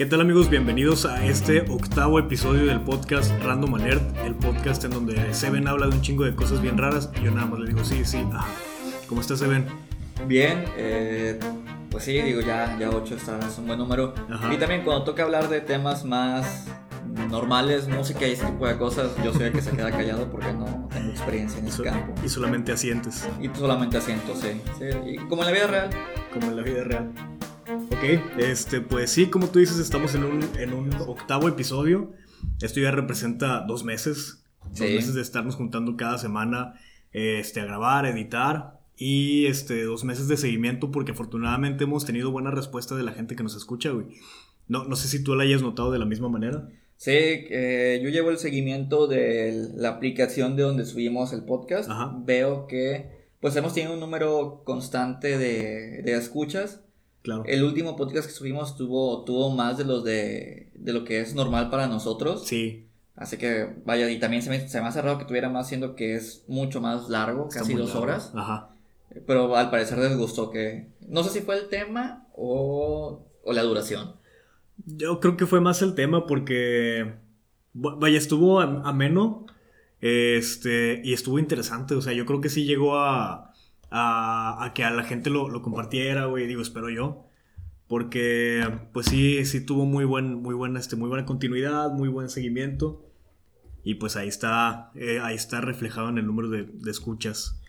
¿Qué 0.00 0.06
tal 0.06 0.22
amigos? 0.22 0.48
Bienvenidos 0.48 1.04
a 1.04 1.26
este 1.26 1.60
octavo 1.68 2.18
episodio 2.18 2.64
del 2.64 2.80
podcast 2.80 3.30
Random 3.42 3.74
Alert, 3.74 4.16
el 4.24 4.34
podcast 4.34 4.82
en 4.84 4.92
donde 4.92 5.34
Seven 5.34 5.68
habla 5.68 5.88
de 5.88 5.96
un 5.96 6.00
chingo 6.00 6.24
de 6.24 6.34
cosas 6.34 6.62
bien 6.62 6.78
raras 6.78 7.10
y 7.20 7.24
yo 7.26 7.30
nada 7.32 7.46
más 7.46 7.60
le 7.60 7.66
digo 7.68 7.84
sí, 7.84 8.02
sí, 8.06 8.24
ajá. 8.32 8.46
¿Cómo 9.06 9.20
estás 9.20 9.40
Seven? 9.40 9.66
Bien, 10.26 10.64
eh, 10.78 11.38
pues 11.90 12.04
sí, 12.04 12.18
digo 12.22 12.40
ya, 12.40 12.78
ya 12.80 12.88
8 12.88 13.14
está, 13.14 13.38
es 13.40 13.58
un 13.58 13.66
buen 13.66 13.78
número. 13.78 14.14
Ajá. 14.30 14.54
Y 14.54 14.56
también 14.56 14.84
cuando 14.84 15.04
toca 15.04 15.22
hablar 15.24 15.50
de 15.50 15.60
temas 15.60 16.02
más 16.06 16.64
normales, 17.28 17.86
música 17.86 18.26
y 18.26 18.32
ese 18.32 18.46
tipo 18.46 18.66
de 18.66 18.78
cosas, 18.78 19.10
yo 19.22 19.34
soy 19.34 19.44
el 19.48 19.52
que 19.52 19.60
se 19.60 19.72
queda 19.72 19.90
callado 19.90 20.30
porque 20.30 20.50
no 20.54 20.88
tengo 20.90 21.10
experiencia 21.10 21.58
en 21.58 21.66
ese 21.66 21.76
So- 21.76 21.82
campo. 21.84 22.14
y 22.24 22.28
solamente 22.30 22.72
asientes, 22.72 23.28
Y 23.38 23.50
solamente 23.54 23.98
asiento, 23.98 24.34
sí. 24.34 24.62
sí. 24.78 24.86
Y 25.10 25.16
como 25.28 25.42
en 25.42 25.48
la 25.48 25.52
vida 25.52 25.66
real. 25.66 25.90
como 26.32 26.46
en 26.46 26.56
la 26.56 26.62
vida 26.62 26.84
real. 26.84 27.12
Ok, 28.02 28.38
este, 28.38 28.80
pues 28.80 29.10
sí, 29.10 29.26
como 29.26 29.48
tú 29.48 29.58
dices, 29.58 29.78
estamos 29.78 30.14
en 30.14 30.24
un, 30.24 30.40
en 30.58 30.72
un 30.72 30.90
octavo 30.94 31.48
episodio. 31.48 32.12
Esto 32.62 32.80
ya 32.80 32.90
representa 32.90 33.60
dos 33.66 33.84
meses. 33.84 34.42
Dos 34.70 34.78
Sí. 34.78 34.84
meses 34.94 35.14
de 35.14 35.20
estarnos 35.22 35.56
juntando 35.56 35.96
cada 35.96 36.16
semana 36.16 36.74
este, 37.12 37.60
a 37.60 37.64
grabar, 37.66 38.06
a 38.06 38.10
editar. 38.10 38.80
Y 38.96 39.46
este, 39.46 39.84
dos 39.84 40.04
meses 40.04 40.28
de 40.28 40.36
seguimiento 40.38 40.90
porque 40.90 41.12
afortunadamente 41.12 41.84
hemos 41.84 42.04
tenido 42.06 42.30
buena 42.30 42.50
respuesta 42.50 42.94
de 42.96 43.02
la 43.02 43.12
gente 43.12 43.36
que 43.36 43.42
nos 43.42 43.54
escucha, 43.56 43.90
güey. 43.90 44.06
No, 44.68 44.84
no 44.84 44.96
sé 44.96 45.08
si 45.08 45.22
tú 45.22 45.34
la 45.34 45.42
hayas 45.44 45.62
notado 45.62 45.90
de 45.90 45.98
la 45.98 46.04
misma 46.06 46.28
manera. 46.28 46.68
Sí, 46.96 47.10
eh, 47.14 48.00
yo 48.02 48.08
llevo 48.10 48.30
el 48.30 48.38
seguimiento 48.38 49.08
de 49.08 49.68
la 49.74 49.88
aplicación 49.90 50.54
de 50.56 50.62
donde 50.62 50.84
subimos 50.86 51.32
el 51.32 51.44
podcast. 51.44 51.90
Ajá. 51.90 52.14
Veo 52.24 52.66
que 52.66 53.28
pues 53.40 53.56
hemos 53.56 53.72
tenido 53.74 53.94
un 53.94 54.00
número 54.00 54.62
constante 54.64 55.36
de, 55.38 56.02
de 56.02 56.14
escuchas. 56.14 56.82
Claro. 57.22 57.44
El 57.46 57.62
último 57.64 57.96
podcast 57.96 58.26
que 58.26 58.32
subimos 58.32 58.76
tuvo, 58.76 59.24
tuvo 59.24 59.50
más 59.50 59.76
de 59.78 59.84
los 59.84 60.04
de, 60.04 60.70
de 60.74 60.92
lo 60.92 61.04
que 61.04 61.20
es 61.20 61.34
normal 61.34 61.68
para 61.70 61.86
nosotros. 61.86 62.46
Sí, 62.46 62.86
Así 63.16 63.36
que 63.36 63.68
vaya, 63.84 64.08
y 64.10 64.18
también 64.18 64.40
se 64.42 64.48
me, 64.48 64.66
se 64.66 64.80
me 64.80 64.86
hace 64.88 65.02
raro 65.02 65.18
que 65.18 65.26
tuviera 65.26 65.50
más, 65.50 65.68
siendo 65.68 65.94
que 65.94 66.14
es 66.14 66.42
mucho 66.48 66.80
más 66.80 67.10
largo, 67.10 67.48
está 67.48 67.60
casi 67.60 67.74
dos 67.74 67.88
largo. 67.88 68.02
horas. 68.04 68.32
Ajá. 68.34 68.70
Pero 69.26 69.54
al 69.56 69.70
parecer 69.70 69.98
les 69.98 70.16
gustó 70.16 70.50
que... 70.50 70.86
No 71.06 71.22
sé 71.22 71.28
si 71.30 71.40
fue 71.44 71.58
el 71.58 71.68
tema 71.68 72.26
o, 72.34 73.26
o 73.44 73.52
la 73.52 73.62
duración. 73.62 74.14
Yo 74.86 75.20
creo 75.20 75.36
que 75.36 75.44
fue 75.46 75.60
más 75.60 75.82
el 75.82 75.94
tema 75.94 76.26
porque, 76.26 77.12
va- 77.76 77.96
vaya, 77.96 78.16
estuvo 78.16 78.60
am- 78.60 78.80
ameno 78.86 79.44
este, 80.00 81.02
y 81.04 81.12
estuvo 81.12 81.38
interesante. 81.38 81.94
O 81.94 82.00
sea, 82.02 82.12
yo 82.12 82.24
creo 82.26 82.40
que 82.40 82.48
sí 82.48 82.64
llegó 82.64 82.96
a, 82.98 83.49
a, 83.90 84.64
a 84.64 84.72
que 84.74 84.84
a 84.84 84.90
la 84.90 85.02
gente 85.04 85.30
lo, 85.30 85.48
lo 85.48 85.62
compartiera, 85.62 86.26
güey. 86.26 86.46
Digo, 86.46 86.62
espero 86.62 86.90
yo. 86.90 87.26
Porque, 87.88 88.64
pues 88.92 89.06
sí, 89.06 89.44
sí 89.44 89.64
tuvo 89.66 89.84
muy, 89.84 90.04
buen, 90.04 90.34
muy, 90.34 90.54
buena, 90.54 90.78
este, 90.78 90.94
muy 90.96 91.08
buena 91.08 91.24
continuidad, 91.26 91.90
muy 91.90 92.08
buen 92.08 92.28
seguimiento. 92.28 93.04
Y 93.82 93.94
pues 93.94 94.14
ahí 94.16 94.28
está, 94.28 94.92
eh, 94.94 95.18
ahí 95.20 95.34
está 95.34 95.60
reflejado 95.60 96.08
en 96.08 96.18
el 96.18 96.26
número 96.26 96.50
de, 96.50 96.64
de 96.72 96.90
escuchas 96.90 97.60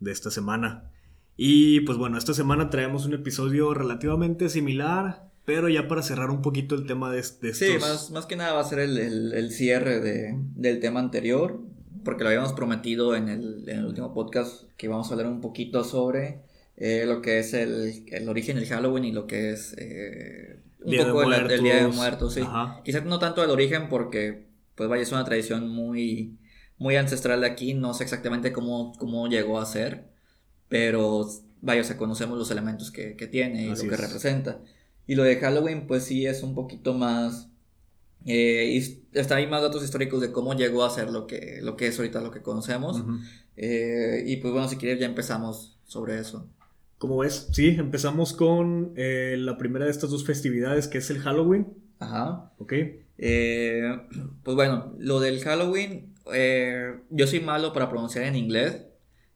de 0.00 0.10
esta 0.10 0.30
semana. 0.30 0.90
Y 1.36 1.80
pues 1.82 1.96
bueno, 1.96 2.18
esta 2.18 2.34
semana 2.34 2.70
traemos 2.70 3.06
un 3.06 3.14
episodio 3.14 3.72
relativamente 3.72 4.48
similar, 4.48 5.30
pero 5.44 5.68
ya 5.68 5.86
para 5.86 6.02
cerrar 6.02 6.30
un 6.30 6.42
poquito 6.42 6.74
el 6.74 6.84
tema 6.86 7.10
de, 7.10 7.16
de 7.18 7.20
estos... 7.20 7.58
Sí, 7.58 7.74
más, 7.80 8.10
más 8.10 8.26
que 8.26 8.34
nada 8.34 8.54
va 8.54 8.62
a 8.62 8.64
ser 8.64 8.80
el, 8.80 8.98
el- 8.98 9.32
el 9.32 9.52
cierre 9.52 10.00
de, 10.00 10.34
del 10.56 10.80
tema 10.80 10.98
anterior, 11.00 11.60
porque 12.08 12.24
lo 12.24 12.30
habíamos 12.30 12.54
prometido 12.54 13.14
en 13.14 13.28
el, 13.28 13.68
en 13.68 13.80
el 13.80 13.84
último 13.84 14.14
podcast 14.14 14.62
que 14.78 14.86
íbamos 14.86 15.10
a 15.10 15.12
hablar 15.12 15.26
un 15.26 15.42
poquito 15.42 15.84
sobre 15.84 16.40
eh, 16.78 17.04
lo 17.06 17.20
que 17.20 17.38
es 17.38 17.52
el, 17.52 18.02
el 18.06 18.28
origen 18.30 18.56
del 18.56 18.64
Halloween 18.66 19.04
y 19.04 19.12
lo 19.12 19.26
que 19.26 19.50
es 19.50 19.74
eh, 19.76 20.62
un 20.80 20.90
Día 20.90 21.04
de 21.04 21.10
poco 21.12 21.24
el, 21.24 21.50
el 21.50 21.62
Día 21.62 21.76
de 21.82 21.88
Muertos. 21.88 22.32
Sí. 22.32 22.40
Quizás 22.82 23.04
no 23.04 23.18
tanto 23.18 23.44
el 23.44 23.50
origen 23.50 23.90
porque, 23.90 24.46
pues 24.74 24.88
vaya, 24.88 25.02
es 25.02 25.12
una 25.12 25.26
tradición 25.26 25.68
muy, 25.68 26.38
muy 26.78 26.96
ancestral 26.96 27.42
de 27.42 27.46
aquí, 27.48 27.74
no 27.74 27.92
sé 27.92 28.04
exactamente 28.04 28.54
cómo, 28.54 28.94
cómo 28.96 29.28
llegó 29.28 29.60
a 29.60 29.66
ser, 29.66 30.08
pero 30.70 31.28
vaya, 31.60 31.82
o 31.82 31.84
sea, 31.84 31.98
conocemos 31.98 32.38
los 32.38 32.50
elementos 32.50 32.90
que, 32.90 33.16
que 33.16 33.26
tiene 33.26 33.66
y 33.66 33.70
Así 33.72 33.84
lo 33.84 33.90
que 33.90 33.96
es. 33.96 34.00
representa. 34.00 34.62
Y 35.06 35.14
lo 35.14 35.24
de 35.24 35.36
Halloween, 35.36 35.86
pues 35.86 36.04
sí 36.04 36.24
es 36.24 36.42
un 36.42 36.54
poquito 36.54 36.94
más. 36.94 37.50
Eh, 38.26 38.70
y 38.72 39.18
está 39.18 39.36
ahí 39.36 39.46
más 39.46 39.62
datos 39.62 39.82
históricos 39.82 40.20
de 40.20 40.32
cómo 40.32 40.54
llegó 40.54 40.84
a 40.84 40.90
ser 40.90 41.10
lo 41.10 41.26
que, 41.26 41.60
lo 41.62 41.76
que 41.76 41.86
es 41.86 41.98
ahorita 41.98 42.20
lo 42.20 42.30
que 42.30 42.42
conocemos. 42.42 43.00
Ujú. 43.00 43.18
Eh, 43.56 44.24
y 44.26 44.36
pues 44.36 44.52
bueno, 44.52 44.68
si 44.68 44.76
quieres 44.76 45.00
ya 45.00 45.06
empezamos 45.06 45.78
sobre 45.84 46.18
eso. 46.18 46.48
¿Cómo 46.98 47.18
ves? 47.18 47.48
Sí, 47.52 47.68
empezamos 47.68 48.32
con 48.32 48.92
eh, 48.96 49.36
la 49.38 49.56
primera 49.56 49.84
de 49.84 49.90
estas 49.90 50.10
dos 50.10 50.24
festividades, 50.24 50.88
que 50.88 50.98
es 50.98 51.10
el 51.10 51.20
Halloween. 51.20 51.68
Ajá. 52.00 52.52
¿Ok? 52.58 52.72
Eh, 53.18 54.00
pues 54.42 54.54
bueno, 54.54 54.94
lo 54.98 55.20
del 55.20 55.40
Halloween, 55.40 56.14
eh, 56.32 57.00
yo 57.10 57.26
soy 57.26 57.40
malo 57.40 57.72
para 57.72 57.88
pronunciar 57.88 58.24
en 58.24 58.36
inglés, 58.36 58.84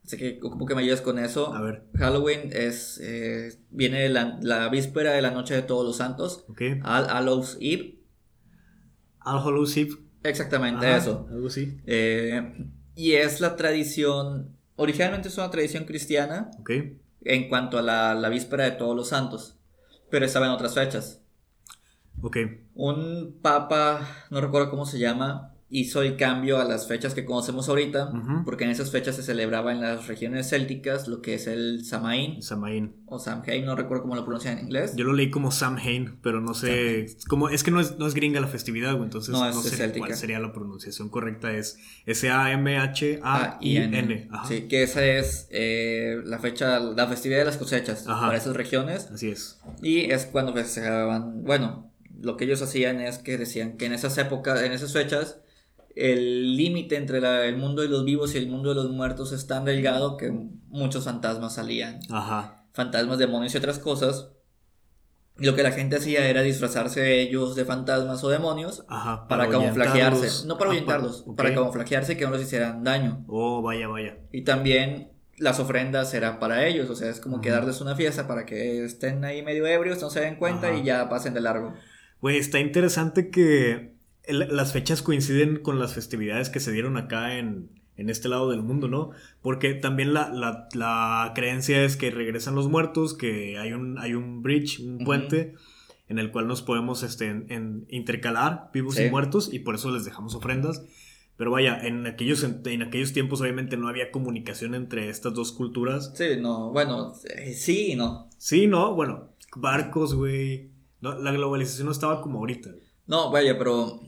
así 0.05 0.17
que 0.17 0.39
ocupo 0.43 0.67
que 0.67 0.75
me 0.75 0.83
ayudes 0.83 1.01
con 1.01 1.19
eso. 1.19 1.53
A 1.55 1.61
ver. 1.61 1.85
Halloween 1.95 2.51
es, 2.53 3.01
eh, 3.03 3.53
viene 3.71 4.09
la, 4.09 4.39
la 4.43 4.69
víspera 4.69 5.13
de 5.13 5.23
la 5.23 5.31
noche 5.31 5.55
de 5.55 5.63
todos 5.63 5.85
los 5.85 5.97
santos, 5.97 6.45
¿Ok? 6.49 6.63
All 6.85 7.07
Hallows 7.09 7.59
Eve, 7.61 7.99
Eve. 9.77 9.97
exactamente 10.23 10.87
Ajá, 10.87 10.97
eso. 10.99 11.27
Algo 11.31 11.49
así. 11.49 11.79
Eh, 11.87 12.67
y 12.95 13.13
es 13.13 13.41
la 13.41 13.57
tradición, 13.57 14.57
originalmente 14.77 15.29
es 15.29 15.39
una 15.39 15.51
tradición 15.51 15.85
cristiana 15.85 16.51
¿Ok? 16.61 16.71
en 17.25 17.49
cuanto 17.49 17.79
a 17.79 17.83
la, 17.83 18.15
la 18.15 18.29
víspera 18.29 18.65
de 18.65 18.73
todos 18.73 18.95
los 18.97 19.09
santos, 19.09 19.59
pero 20.11 20.27
estaba 20.27 20.47
en 20.47 20.53
otras 20.53 20.75
fechas. 20.75 21.21
Ok. 22.21 22.37
Un 22.75 23.39
papa, 23.43 24.07
no 24.31 24.41
recuerdo 24.41 24.71
cómo 24.71 24.87
se 24.87 24.99
llama, 24.99 25.52
hizo 25.75 26.03
el 26.03 26.19
cambio 26.19 26.61
a 26.61 26.65
las 26.65 26.87
fechas 26.87 27.15
que 27.15 27.25
conocemos 27.25 27.67
ahorita, 27.71 28.13
porque 28.45 28.65
en 28.65 28.71
esas 28.71 28.91
fechas 28.91 29.17
se 29.17 29.23
celebraba 29.23 29.73
en 29.73 29.81
las 29.81 30.07
regiones 30.07 30.51
célticas 30.51 31.09
lo 31.09 31.23
que 31.23 31.33
es 31.33 31.47
el 31.47 31.83
Samaín 31.87 32.43
Samaín. 32.43 32.97
o 33.07 33.19
Samhain, 33.19 33.65
no 33.65 33.75
recuerdo 33.75 34.03
cómo 34.03 34.15
lo 34.15 34.23
pronuncian 34.25 34.59
en 34.59 34.65
inglés. 34.67 34.95
Yo 34.97 35.05
lo 35.07 35.15
leí 35.15 35.31
como 35.31 35.51
Samhain, 35.51 36.19
pero 36.23 36.43
no 36.43 36.53
sé. 36.53 37.07
Como, 37.27 37.49
es 37.49 37.65
que 37.65 37.71
no 37.71 37.81
es, 37.81 37.99
no 37.99 38.07
es 38.07 38.13
gringa 38.13 38.39
la 38.41 38.49
festividad, 38.49 38.93
güey. 38.93 39.05
Entonces 39.05 39.31
No, 39.33 39.43
no, 39.47 39.63
sé 39.63 39.71
céltica. 39.75 40.05
cuál 40.09 40.19
sería 40.19 40.41
la 40.41 40.53
pronunciación 40.53 41.09
correcta. 41.09 41.51
Es 41.53 41.79
S-A-M-H-A-I-N. 42.93 44.29
Sí, 44.49 44.63
que 44.69 44.83
esa 44.83 45.05
es 45.05 45.49
eh, 45.51 46.21
la 46.25 46.39
fecha, 46.39 46.79
la 46.81 47.07
festividad 47.07 47.39
de 47.41 47.45
las 47.47 47.57
cosechas 47.57 48.07
Ajá. 48.07 48.27
para 48.27 48.37
esas 48.39 48.55
regiones. 48.57 49.09
Así 49.13 49.31
es. 49.31 49.59
Y 49.83 50.11
es 50.11 50.27
cuando 50.27 50.53
festejaban, 50.53 51.45
bueno, 51.45 51.91
lo 52.21 52.37
que 52.37 52.45
ellos 52.45 52.61
hacían 52.63 53.01
es 53.01 53.19
que 53.19 53.39
decían 53.39 53.77
que 53.77 53.87
en 53.87 53.93
esas 53.93 54.17
épocas, 54.19 54.63
en 54.63 54.73
esas 54.73 54.93
fechas, 54.93 55.39
el 55.97 56.57
límite 56.57 56.97
entre 56.97 57.21
la- 57.21 57.45
el 57.47 57.57
mundo 57.57 57.83
de 57.83 57.89
los 57.89 58.05
vivos 58.05 58.35
y 58.35 58.39
el 58.39 58.49
mundo 58.49 58.71
de 58.71 58.75
los 58.77 58.91
muertos 58.91 59.33
es 59.33 59.47
tan 59.47 59.65
delgado 59.65 60.17
que 60.17 60.31
muchos 60.69 61.05
fantasmas 61.05 61.55
salían. 61.55 62.01
Ajá. 62.11 62.65
Fantasmas, 62.73 63.19
demonios 63.19 63.55
y 63.55 63.59
otras 63.59 63.79
cosas. 63.79 64.31
Y 65.39 65.47
lo 65.47 65.55
que 65.55 65.63
la 65.63 65.73
gente 65.73 65.97
hacía 65.97 66.29
era 66.29 66.43
disfrazarse 66.43 67.21
ellos 67.21 67.57
de 67.57 67.65
fantasmas 67.65 68.23
o 68.23 68.29
demonios 68.29 68.85
Ajá. 68.89 69.27
para, 69.29 69.45
ahuyentarlos. 69.45 69.87
camuflajearse. 69.87 70.47
No 70.47 70.59
para 70.59 70.71
Ah, 70.71 70.73
ahuyentarlos, 70.73 71.25
ok. 71.27 71.37
para 71.37 71.55
camuflajearse 71.55 72.13
y 72.13 72.17
que 72.17 72.25
no 72.27 72.33
les 72.33 72.43
hicieran 72.43 72.85
daño. 72.85 73.25
Oh, 73.29 73.63
vaya, 73.63 73.89
vaya. 73.89 74.19
Y 74.31 74.43
también 74.43 75.11
las 75.39 75.59
ofrendas 75.59 76.13
era 76.15 76.39
para 76.39 76.67
ellos, 76.67 76.89
o 76.91 76.95
sea, 76.95 77.09
es 77.09 77.19
como 77.19 77.41
que 77.41 77.49
Ujú. 77.49 77.57
darles 77.59 77.81
una 77.81 77.97
fiesta 77.97 78.29
para 78.29 78.45
que 78.45 78.85
estén 78.85 79.25
ahí 79.25 79.43
medio 79.43 79.67
ebrios, 79.67 80.01
no 80.03 80.11
se 80.11 80.21
den 80.21 80.37
cuenta 80.37 80.69
Ajá. 80.69 80.77
y 80.77 80.85
ya 80.85 81.09
pasen 81.09 81.33
de 81.35 81.41
largo. 81.41 81.75
Güey, 82.21 82.37
está 82.37 82.61
interesante 82.61 83.31
que 83.31 83.97
el- 84.25 84.49
las 84.55 84.73
fechas 84.73 85.03
coinciden 85.03 85.59
con 85.63 85.79
las 85.79 85.95
festividades 85.95 86.49
que 86.51 86.61
se 86.61 86.73
dieron 86.73 86.97
acá 86.97 87.37
en, 87.39 87.69
en 87.97 88.09
este 88.11 88.29
lado 88.29 88.51
del 88.51 88.63
mundo, 88.63 88.89
¿no? 88.89 89.11
Porque 89.43 89.75
también 89.75 90.15
la, 90.15 90.31
la- 90.33 90.69
la 90.75 91.33
creencia 91.35 91.85
es 91.85 91.97
que 91.97 92.11
regresan 92.11 92.55
los 92.55 92.69
muertos, 92.69 93.15
que 93.15 93.59
hay 93.59 93.73
un, 93.73 93.99
hay 93.99 94.15
un 94.15 94.43
bridge, 94.43 94.81
un 94.81 94.99
puente, 95.05 95.55
en 96.09 96.19
el 96.19 96.31
cual 96.31 96.47
nos 96.49 96.63
podemos 96.63 97.03
este, 97.03 97.27
en- 97.29 97.47
en 97.51 97.87
intercalar 97.89 98.71
vivos 98.73 98.95
Sí. 98.97 99.05
y 99.05 99.11
muertos, 99.11 99.53
y 99.53 99.61
por 99.61 99.75
eso 99.75 99.91
les 99.91 100.05
dejamos 100.05 100.35
ofrendas. 100.35 100.85
Pero 101.37 101.51
vaya, 101.51 101.81
en 101.85 102.07
aquellos, 102.07 102.45
en 102.45 102.83
aquellos 102.83 103.13
tiempos 103.13 103.41
obviamente 103.41 103.77
no 103.77 103.89
había 103.89 104.11
comunicación 104.13 104.75
entre 104.75 105.09
estas 105.09 105.33
dos 105.35 105.51
culturas. 105.53 106.13
Sí, 106.15 106.25
no, 106.41 106.71
bueno, 106.71 107.15
eh, 107.35 107.55
sí 107.55 107.93
y 107.93 107.97
no. 107.97 108.29
Sí, 108.37 108.67
¿no? 108.67 108.95
Bueno, 108.95 109.31
barcos, 109.57 110.15
güey. 110.15 110.71
No, 111.01 111.19
la 111.19 111.33
globalización 111.33 111.87
no 111.87 111.93
estaba 111.93 112.21
como 112.21 112.39
ahorita. 112.41 112.71
No, 113.07 113.31
vaya, 113.33 113.59
pero 113.59 114.01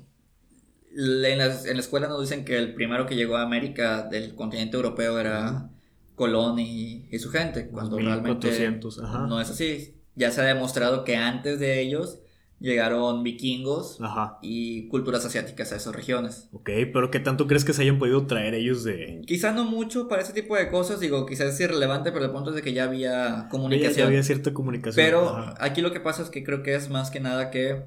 en 0.97 1.39
la, 1.39 1.47
en 1.47 1.75
la 1.75 1.81
escuela 1.81 2.09
nos 2.09 2.21
dicen 2.21 2.45
que 2.45 2.57
el 2.59 2.75
primero 2.75 3.07
que 3.07 3.17
llegó 3.17 3.37
a 3.37 3.43
América 3.43 4.03
del 4.03 4.35
continente 4.35 4.77
europeo 4.77 5.19
era 5.19 5.71
Colón 6.15 6.59
y, 6.59 7.09
y 7.11 7.19
su 7.19 7.31
gente, 7.31 7.69
cuando 7.69 7.97
realmente 7.99 8.47
1400, 8.49 9.01
ajá. 9.03 9.27
no 9.27 9.41
es 9.41 9.51
así. 9.51 9.97
Ya 10.15 10.31
se 10.31 10.41
ha 10.41 10.45
demostrado 10.45 11.05
que 11.05 11.17
antes 11.17 11.59
de 11.59 11.81
ellos 11.81 12.21
llegaron 12.61 13.25
vikingos 13.25 14.01
Ajá. 14.01 14.39
y 14.41 14.89
culturas 14.89 15.25
asiáticas 15.27 15.73
a 15.73 15.77
esas 15.77 15.95
regiones. 15.95 16.49
Ok, 16.53 16.71
pero 16.93 17.11
¿qué 17.11 17.19
tanto 17.19 17.47
crees 17.49 17.65
que 17.65 17.73
se 17.73 17.83
hayan 17.83 17.99
podido 17.99 18.27
traer 18.27 18.55
ellos 18.55 18.85
de... 18.85 19.21
Quizá 19.27 19.53
no 19.53 19.65
mucho 19.65 20.07
para 20.09 20.23
ese 20.23 20.33
tipo 20.33 20.57
de 20.57 20.69
cosas, 20.71 21.01
digo, 21.01 21.27
quizás 21.27 21.53
es 21.53 21.61
irrelevante, 21.61 22.13
pero 22.13 22.25
el 22.27 22.31
punto 22.31 22.51
es 22.51 22.57
de 22.57 22.63
que 22.63 22.73
ya 22.73 22.85
había 22.85 23.11
Ya, 23.11 23.37
ya 23.43 23.49
comunicación. 23.49 24.07
había 24.07 24.23
cierta 24.23 24.55
comunicación. 24.55 25.05
Pero 25.05 25.29
Ajá. 25.29 25.55
aquí 25.59 25.83
lo 25.83 25.93
que 25.93 26.01
pasa 26.01 26.23
es 26.23 26.31
que 26.31 26.45
creo 26.45 26.63
que 26.63 26.75
es 26.77 26.89
más 26.89 27.11
que 27.11 27.21
nada 27.21 27.51
que 27.51 27.85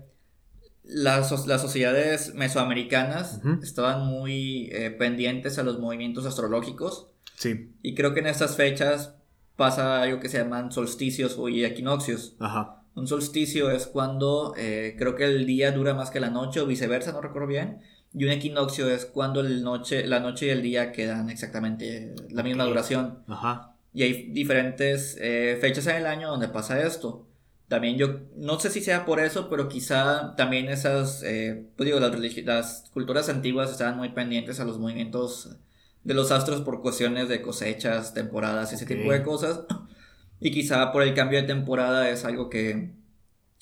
las, 0.87 1.47
las 1.47 1.61
sociedades 1.61 2.33
mesoamericanas 2.35 3.39
Ujú. 3.43 3.59
estaban 3.63 4.05
muy 4.07 4.69
eh, 4.71 4.89
pendientes 4.91 5.57
a 5.59 5.63
los 5.63 5.79
movimientos 5.79 6.25
astrológicos 6.25 7.07
Sí, 7.35 7.71
y 7.83 7.93
creo 7.93 8.13
que 8.15 8.21
en 8.21 8.27
estas 8.27 8.55
fechas 8.55 9.13
pasa 9.55 10.01
algo 10.01 10.19
que 10.19 10.27
se 10.29 10.39
llaman 10.39 10.71
solsticios 10.71 11.37
o 11.37 11.47
equinoccios. 11.49 12.35
ajá. 12.39 12.81
Un 12.95 13.05
solsticio 13.07 13.69
es 13.69 13.85
cuando 13.85 14.55
eh, 14.57 14.95
creo 14.97 15.13
que 15.15 15.25
el 15.25 15.45
día 15.45 15.71
dura 15.71 15.93
más 15.93 16.09
que 16.09 16.19
la 16.19 16.31
noche 16.31 16.61
o 16.61 16.65
viceversa, 16.65 17.11
no 17.11 17.21
recuerdo 17.21 17.47
bien. 17.47 17.81
Y 18.11 18.23
un 18.25 18.31
equinoccio 18.31 18.89
es 18.89 19.05
cuando 19.05 19.41
el 19.41 19.61
noche, 19.63 20.07
la 20.07 20.19
noche 20.19 20.47
y 20.47 20.49
el 20.49 20.63
día 20.63 20.91
quedan 20.91 21.29
exactamente 21.29 22.15
la 22.31 22.41
misma 22.41 22.63
duración. 22.63 23.19
Ajá. 23.27 23.75
Y 23.93 24.01
hay 24.01 24.31
diferentes 24.31 25.15
eh, 25.21 25.59
fechas 25.61 25.85
en 25.85 25.97
el 25.97 26.07
año 26.07 26.27
donde 26.29 26.47
pasa 26.47 26.81
esto. 26.81 27.26
También 27.67 27.97
yo, 27.97 28.21
no 28.37 28.59
sé 28.59 28.69
si 28.69 28.81
sea 28.81 29.05
por 29.05 29.19
eso, 29.19 29.49
pero 29.49 29.67
quizá 29.67 30.35
también 30.37 30.69
esas, 30.69 31.21
eh, 31.23 31.67
pues 31.75 31.85
digo, 31.85 31.99
las, 31.99 32.13
las 32.45 32.89
culturas 32.93 33.27
antiguas 33.27 33.71
estaban 33.71 33.97
muy 33.97 34.09
pendientes 34.09 34.59
a 34.61 34.65
los 34.65 34.79
movimientos 34.79 35.57
de 36.03 36.13
los 36.13 36.31
astros 36.31 36.61
por 36.61 36.81
cuestiones 36.81 37.27
de 37.27 37.41
cosechas, 37.41 38.13
temporadas, 38.13 38.71
ese 38.71 38.85
Ok. 38.85 38.91
tipo 38.91 39.11
de 39.11 39.21
cosas. 39.23 39.65
Y 40.39 40.51
quizá 40.51 40.91
por 40.93 41.03
el 41.03 41.13
cambio 41.13 41.41
de 41.41 41.47
temporada 41.47 42.09
es 42.09 42.23
algo 42.23 42.49
que, 42.49 42.93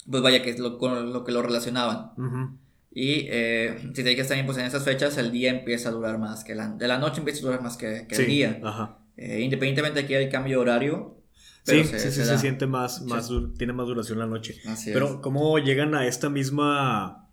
pues 0.09 0.21
vaya, 0.21 0.43
que 0.43 0.51
es 0.51 0.59
lo, 0.59 0.77
con 0.77 1.11
lo 1.11 1.23
que 1.23 1.31
lo 1.31 1.41
relacionaban. 1.41 2.11
Ujú. 2.17 2.57
Y 2.91 3.27
eh, 3.29 3.77
si 3.93 4.03
te 4.03 4.09
dices 4.09 4.27
también, 4.27 4.45
pues 4.45 4.57
en 4.57 4.65
esas 4.65 4.83
fechas 4.83 5.17
el 5.17 5.31
día 5.31 5.49
empieza 5.49 5.89
a 5.89 5.91
durar 5.93 6.19
más 6.19 6.43
que 6.43 6.53
la, 6.53 6.69
de 6.69 6.87
la 6.87 6.97
noche 6.99 7.19
empieza 7.19 7.39
a 7.39 7.45
durar 7.47 7.61
más 7.63 7.75
que, 7.75 8.05
que 8.07 8.15
Sí, 8.15 8.21
el 8.21 8.27
día. 8.27 8.59
Ajá. 8.63 8.99
Eh, 9.17 9.41
independientemente 9.41 10.01
de 10.01 10.07
que 10.07 10.15
haya 10.17 10.25
el 10.25 10.31
cambio 10.31 10.61
horario. 10.61 11.17
Sí, 11.65 11.81
pero 11.83 11.99
sí, 11.99 12.11
sí, 12.11 12.23
se, 12.23 12.37
siente 12.37 12.67
más, 12.67 13.01
más, 13.03 13.29
dur- 13.29 13.57
tiene 13.57 13.73
más 13.73 13.87
duración 13.87 14.19
la 14.19 14.27
noche. 14.27 14.55
Así 14.67 14.91
Pero 14.93 15.05
es. 15.07 15.13
¿cómo 15.15 15.57
llegan 15.59 15.95
a 15.95 16.05
esta 16.07 16.29
misma, 16.29 17.27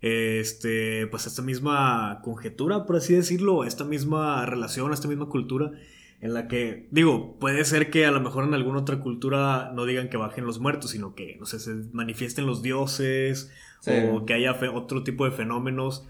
este, 0.00 1.06
pues 1.08 1.26
a 1.26 1.28
esta 1.28 1.42
misma 1.42 2.20
conjetura, 2.22 2.86
por 2.86 2.96
así 2.96 3.14
decirlo, 3.14 3.64
esta 3.64 3.84
misma 3.84 4.44
relación, 4.46 4.92
esta 4.92 5.08
misma 5.08 5.26
cultura, 5.28 5.72
en 6.20 6.32
la 6.32 6.48
que, 6.48 6.88
digo, 6.90 7.38
puede 7.38 7.64
ser 7.66 7.90
que 7.90 8.06
a 8.06 8.10
lo 8.10 8.20
mejor 8.20 8.44
en 8.44 8.54
alguna 8.54 8.78
otra 8.80 9.00
cultura 9.00 9.70
no 9.74 9.84
digan 9.84 10.08
que 10.08 10.16
bajen 10.16 10.46
los 10.46 10.58
muertos, 10.58 10.90
sino 10.92 11.14
que, 11.14 11.36
no 11.38 11.44
sé, 11.46 11.58
se 11.58 11.74
manifiesten 11.92 12.46
los 12.46 12.62
dioses 12.62 13.50
Sí. 13.80 13.90
o 14.10 14.24
que 14.24 14.32
haya 14.32 14.58
otro 14.72 15.04
tipo 15.04 15.26
de 15.26 15.30
fenómenos. 15.30 16.06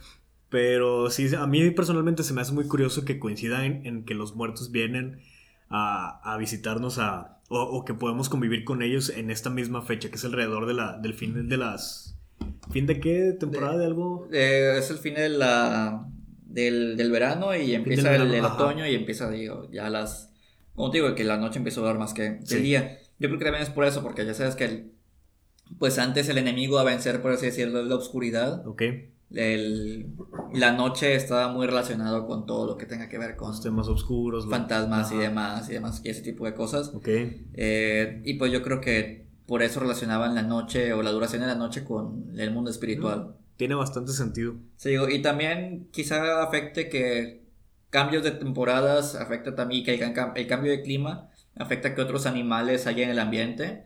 Pero 0.49 1.11
sí, 1.11 1.35
a 1.37 1.45
mí 1.49 1.71
personalmente 1.73 2.23
se 2.23 2.33
me 2.33 2.41
hace 2.41 2.53
muy 2.53 2.69
curioso 2.69 3.05
que 3.05 3.19
coincida 3.19 3.65
en, 3.67 3.85
en 3.85 4.05
que 4.05 4.15
los 4.15 4.37
muertos 4.37 4.71
vienen 4.71 5.19
a, 5.69 6.21
a 6.33 6.37
visitarnos 6.39 6.99
a, 6.99 7.39
o, 7.49 7.61
o 7.61 7.85
que 7.85 7.95
podemos 7.95 8.29
convivir 8.29 8.65
con 8.65 8.83
ellos 8.83 9.11
en 9.11 9.31
esta 9.31 9.51
misma 9.51 9.83
fecha, 9.83 10.09
que 10.09 10.17
es 10.17 10.25
alrededor 10.25 10.67
de 10.67 10.75
la, 10.75 10.99
del 10.99 11.15
fin 11.15 11.49
de 11.49 11.57
las... 11.57 12.17
¿Fin 12.71 12.87
de 12.87 13.01
qué? 13.01 13.37
¿Temporada 13.39 13.79
de, 13.79 13.87
algo? 13.87 14.29
Eh, 14.33 14.77
es 14.79 14.91
el 14.91 14.99
fin 14.99 15.15
de 15.15 15.29
la, 15.29 16.07
del, 16.47 16.97
del 16.97 17.11
verano 17.11 17.55
y 17.55 17.75
empieza 17.75 18.15
el, 18.15 18.45
otoño 18.45 18.87
y 18.87 18.95
empieza, 18.95 19.31
digo, 19.31 19.69
ya 19.71 19.89
las... 19.91 20.31
Como 20.75 20.91
te 20.91 20.99
digo, 20.99 21.15
que 21.15 21.25
la 21.25 21.37
noche 21.37 21.59
empieza 21.59 21.81
a 21.81 21.85
durar 21.85 21.99
más 21.99 22.15
que, 22.15 22.39
que 22.41 22.47
Sí. 22.47 22.57
el 22.57 22.63
día. 22.63 22.99
Yo 23.19 23.29
creo 23.29 23.39
que 23.39 23.45
también 23.45 23.63
es 23.63 23.71
por 23.71 23.85
eso, 23.85 24.03
porque 24.03 24.27
ya 24.27 24.35
sabes 24.35 24.57
que 24.57 24.65
el- 24.65 24.91
pues 25.79 25.99
antes 25.99 26.29
el 26.29 26.37
enemigo 26.39 26.79
a 26.79 26.85
vencer, 26.85 27.23
por 27.23 27.33
así 27.33 27.47
decirlo, 27.47 27.81
es 27.81 27.87
la 27.87 27.95
oscuridad. 27.97 28.67
Ok, 28.67 28.83
El, 29.33 30.07
la 30.55 30.73
noche 30.73 31.15
estaba 31.15 31.53
muy 31.53 31.67
relacionado 31.67 32.27
con 32.27 32.47
todo 32.47 32.67
lo 32.67 32.77
que 32.77 32.87
tenga 32.87 33.09
que 33.09 33.19
ver 33.19 33.37
con 33.37 33.49
los 33.49 33.61
temas 33.61 33.89
oscuros. 33.89 34.49
fantasmas 34.49 35.13
y 35.13 35.17
demás 35.17 35.69
y 35.69 35.73
demás 35.75 36.01
y 36.05 36.09
ese 36.09 36.23
tipo 36.23 36.45
de 36.47 36.55
cosas. 36.55 36.89
Ok, 36.95 37.09
Eh, 37.55 38.23
y 38.25 38.35
pues 38.35 38.53
yo 38.53 38.63
creo 38.63 38.81
que 38.81 39.27
por 39.47 39.63
eso 39.63 39.81
relacionaban 39.81 40.35
la 40.35 40.43
noche 40.43 40.93
o 40.93 41.03
la 41.03 41.11
duración 41.11 41.43
de 41.43 41.49
la 41.49 41.55
noche 41.55 41.85
con 41.85 42.33
el 42.39 42.51
mundo 42.51 42.71
espiritual. 42.71 43.37
tiene 43.57 43.75
bastante 43.75 44.13
sentido. 44.13 44.55
Sí, 44.77 44.95
y 45.11 45.23
también 45.23 45.89
quizá 45.93 46.43
afecte 46.43 46.89
que 46.89 47.45
cambios 47.91 48.25
de 48.25 48.33
temporadas, 48.33 49.15
afecta 49.15 49.55
también 49.55 49.85
que 49.85 49.95
el, 49.95 50.03
el 50.35 50.47
cambio 50.49 50.73
de 50.73 50.83
clima 50.83 51.29
afecta 51.57 51.95
que 51.95 52.01
otros 52.03 52.27
animales 52.27 52.89
haya 52.89 53.05
en 53.05 53.11
el 53.11 53.19
ambiente. 53.21 53.85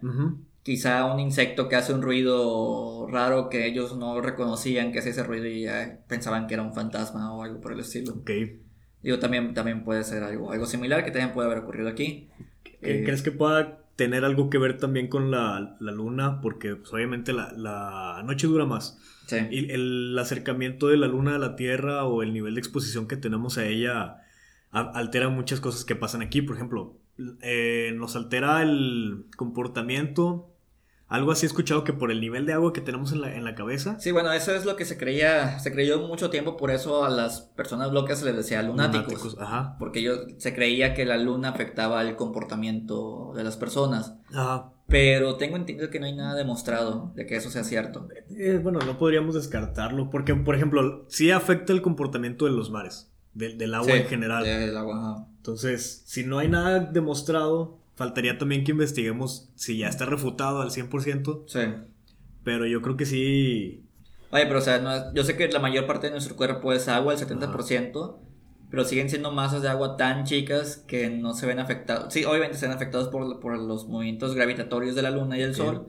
Quizá 0.68 1.06
un 1.06 1.18
insecto 1.18 1.66
que 1.66 1.76
hace 1.76 1.94
un 1.94 2.02
ruido 2.02 3.06
raro 3.10 3.48
que 3.48 3.66
ellos 3.66 3.96
no 3.96 4.20
reconocían 4.20 4.92
que 4.92 4.98
hacía 4.98 5.12
ese 5.12 5.22
ruido 5.22 5.46
y 5.46 5.62
ya 5.62 6.00
pensaban 6.06 6.46
que 6.46 6.52
era 6.52 6.62
un 6.62 6.74
fantasma 6.74 7.32
o 7.32 7.42
algo 7.42 7.58
por 7.58 7.72
el 7.72 7.80
estilo. 7.80 8.12
Ok. 8.12 8.30
Digo, 9.02 9.18
también, 9.18 9.54
también 9.54 9.82
puede 9.82 10.04
ser 10.04 10.22
algo, 10.22 10.52
algo 10.52 10.66
similar 10.66 11.06
que 11.06 11.10
también 11.10 11.32
puede 11.32 11.46
haber 11.46 11.62
ocurrido 11.64 11.88
aquí. 11.88 12.28
¿Qué- 12.64 12.78
Eh, 12.82 13.02
¿Crees 13.02 13.22
que 13.22 13.32
pueda 13.32 13.78
tener 13.96 14.26
algo 14.26 14.50
que 14.50 14.58
ver 14.58 14.76
también 14.76 15.08
con 15.08 15.30
la, 15.30 15.78
la 15.80 15.90
luna? 15.92 16.42
Porque 16.42 16.76
pues, 16.76 16.92
obviamente 16.92 17.32
la, 17.32 17.50
la 17.56 18.22
noche 18.26 18.46
dura 18.46 18.66
más. 18.66 18.98
Sí. 19.26 19.38
Y 19.50 19.70
el 19.70 20.18
acercamiento 20.18 20.88
de 20.88 20.98
la 20.98 21.06
luna 21.06 21.36
a 21.36 21.38
la 21.38 21.56
Tierra 21.56 22.04
o 22.04 22.22
el 22.22 22.34
nivel 22.34 22.54
de 22.56 22.60
exposición 22.60 23.08
que 23.08 23.16
tenemos 23.16 23.56
a 23.56 23.64
ella 23.64 24.16
altera 24.70 25.30
muchas 25.30 25.60
cosas 25.60 25.86
que 25.86 25.96
pasan 25.96 26.20
aquí. 26.20 26.42
Por 26.42 26.56
ejemplo, 26.56 26.98
eh, 27.40 27.92
nos 27.96 28.16
altera 28.16 28.62
el 28.62 29.24
comportamiento. 29.34 30.50
Algo 31.08 31.32
así 31.32 31.46
he 31.46 31.48
escuchado 31.48 31.84
que 31.84 31.94
por 31.94 32.10
el 32.10 32.20
nivel 32.20 32.44
de 32.44 32.52
agua 32.52 32.72
que 32.74 32.82
tenemos 32.82 33.12
en 33.12 33.22
la, 33.22 33.34
en 33.34 33.42
la 33.44 33.54
cabeza. 33.54 33.98
Sí, 33.98 34.12
bueno, 34.12 34.30
eso 34.32 34.54
es 34.54 34.66
lo 34.66 34.76
que 34.76 34.84
se 34.84 34.98
creía, 34.98 35.58
se 35.58 35.72
creyó 35.72 36.00
mucho 36.06 36.28
tiempo, 36.28 36.56
por 36.58 36.70
eso 36.70 37.04
a 37.04 37.08
las 37.08 37.40
personas 37.40 37.92
locas 37.92 38.18
se 38.18 38.26
les 38.26 38.36
decía 38.36 38.62
lunáticos. 38.62 39.08
lunáticos, 39.14 39.36
Ajá. 39.40 39.76
Porque 39.78 40.02
yo, 40.02 40.12
se 40.36 40.54
creía 40.54 40.92
que 40.92 41.06
la 41.06 41.16
luna 41.16 41.48
afectaba 41.48 42.02
el 42.02 42.14
comportamiento 42.16 43.32
de 43.34 43.44
las 43.44 43.56
personas. 43.56 44.14
Ajá. 44.34 44.70
Pero 44.86 45.36
tengo 45.36 45.56
entendido 45.56 45.90
que 45.90 46.00
no 46.00 46.06
hay 46.06 46.14
nada 46.16 46.34
demostrado 46.34 47.12
de 47.14 47.26
que 47.26 47.36
eso 47.36 47.50
sea 47.50 47.62
cierto. 47.64 48.08
Eh, 48.38 48.58
bueno, 48.62 48.78
no 48.80 48.96
podríamos 48.98 49.34
descartarlo. 49.34 50.08
Porque, 50.08 50.34
por 50.34 50.54
ejemplo, 50.54 51.04
sí 51.08 51.30
afecta 51.30 51.74
el 51.74 51.82
comportamiento 51.82 52.46
de 52.46 52.52
los 52.52 52.70
mares. 52.70 53.10
Del, 53.34 53.58
del 53.58 53.74
agua 53.74 53.92
Sí, 53.92 53.98
en 53.98 54.06
general. 54.06 54.44
del 54.44 54.76
agua, 54.76 54.96
ajá. 54.98 55.26
Entonces, 55.36 56.02
si 56.06 56.24
no 56.24 56.38
hay 56.38 56.48
nada 56.48 56.80
demostrado, 56.80 57.78
faltaría 57.98 58.38
también 58.38 58.64
que 58.64 58.70
investiguemos 58.70 59.50
si 59.56 59.76
ya 59.78 59.88
está 59.88 60.06
refutado 60.06 60.62
al 60.62 60.70
100%. 60.70 61.44
Sí. 61.48 61.60
Pero 62.44 62.64
yo 62.66 62.80
creo 62.80 62.96
que 62.96 63.04
sí. 63.04 63.84
Oye, 64.30 64.46
pero 64.46 64.60
o 64.60 64.62
sea, 64.62 64.78
no 64.78 64.94
es- 64.94 65.04
yo 65.14 65.24
sé 65.24 65.36
que 65.36 65.48
la 65.48 65.58
mayor 65.58 65.86
parte 65.86 66.06
de 66.06 66.12
nuestro 66.12 66.36
cuerpo 66.36 66.72
es 66.72 66.86
agua, 66.88 67.12
el 67.12 67.18
70%, 67.18 68.22
pero 68.70 68.84
siguen 68.84 69.10
siendo 69.10 69.32
masas 69.32 69.62
de 69.62 69.68
agua 69.68 69.96
tan 69.96 70.24
chicas 70.24 70.76
que 70.86 71.10
no 71.10 71.34
se 71.34 71.46
ven 71.46 71.58
afectados. 71.58 72.12
Sí, 72.14 72.24
obviamente 72.24 72.56
se 72.56 72.66
ven 72.66 72.76
afectados 72.76 73.08
por, 73.08 73.40
por 73.40 73.58
los 73.58 73.88
movimientos 73.88 74.34
gravitatorios 74.34 74.94
de 74.94 75.02
la 75.02 75.10
luna 75.10 75.36
y 75.36 75.42
el 75.42 75.54
Sí. 75.54 75.62
sol, 75.62 75.88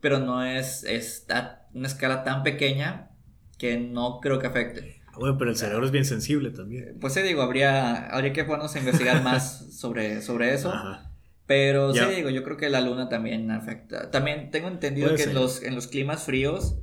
pero 0.00 0.18
no 0.18 0.44
es, 0.44 0.84
es 0.84 1.24
a 1.30 1.62
una 1.72 1.86
escala 1.88 2.24
tan 2.24 2.42
pequeña 2.42 3.10
que 3.58 3.78
no 3.78 4.20
creo 4.20 4.38
que 4.38 4.48
afecte. 4.48 5.00
Bueno, 5.18 5.36
pero 5.38 5.50
el 5.50 5.56
cerebro 5.56 5.84
es 5.86 5.90
bien 5.90 6.04
sensible 6.04 6.50
también. 6.50 6.96
Pues 7.00 7.14
sí, 7.14 7.22
digo, 7.22 7.42
habría, 7.42 8.06
habría 8.08 8.32
que 8.32 8.44
ponernos 8.44 8.74
a 8.76 8.78
investigar 8.78 9.22
más 9.24 9.72
sobre, 9.80 10.20
sobre 10.22 10.52
eso. 10.54 10.70
Ajá. 10.72 11.07
Pero 11.48 11.92
Ya. 11.94 12.08
sí, 12.08 12.14
digo, 12.14 12.28
yo 12.30 12.44
creo 12.44 12.56
que 12.58 12.68
la 12.68 12.80
luna 12.82 13.08
también 13.08 13.50
afecta. 13.50 14.10
También 14.12 14.50
tengo 14.52 14.68
entendido 14.68 15.08
Puede 15.08 15.16
que 15.24 15.30
en 15.30 15.34
los, 15.34 15.62
en 15.62 15.74
los 15.74 15.88
climas 15.88 16.22
fríos 16.24 16.76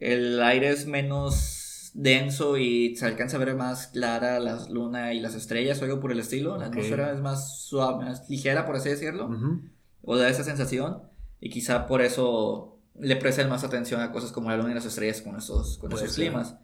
el 0.00 0.40
aire 0.42 0.70
es 0.70 0.86
menos 0.86 1.90
denso 1.92 2.56
y 2.56 2.94
se 2.96 3.04
alcanza 3.06 3.36
a 3.36 3.40
ver 3.40 3.54
más 3.56 3.88
clara 3.88 4.38
la 4.38 4.64
luna 4.70 5.12
y 5.12 5.18
las 5.20 5.34
estrellas 5.34 5.80
o 5.82 5.84
algo 5.86 5.98
por 5.98 6.12
el 6.12 6.20
estilo. 6.20 6.56
La 6.56 6.66
Ok. 6.68 6.72
atmósfera 6.72 7.12
es 7.12 7.20
más 7.20 7.58
suave, 7.64 8.04
más 8.04 8.30
ligera, 8.30 8.64
por 8.64 8.76
así 8.76 8.88
decirlo. 8.90 9.26
Ujú. 9.26 9.62
O 10.02 10.16
da 10.16 10.28
esa 10.28 10.44
sensación. 10.44 11.02
Y 11.40 11.50
quizá 11.50 11.86
por 11.88 12.00
eso 12.00 12.78
le 13.00 13.16
prestan 13.16 13.48
más 13.48 13.64
atención 13.64 14.00
a 14.00 14.12
cosas 14.12 14.30
como 14.30 14.50
la 14.50 14.56
luna 14.56 14.70
y 14.70 14.74
las 14.74 14.86
estrellas 14.86 15.20
con 15.20 15.36
esos, 15.36 15.78
con 15.78 15.90
Puede 15.90 16.04
esos 16.04 16.14
ser. 16.14 16.26
climas. 16.26 16.56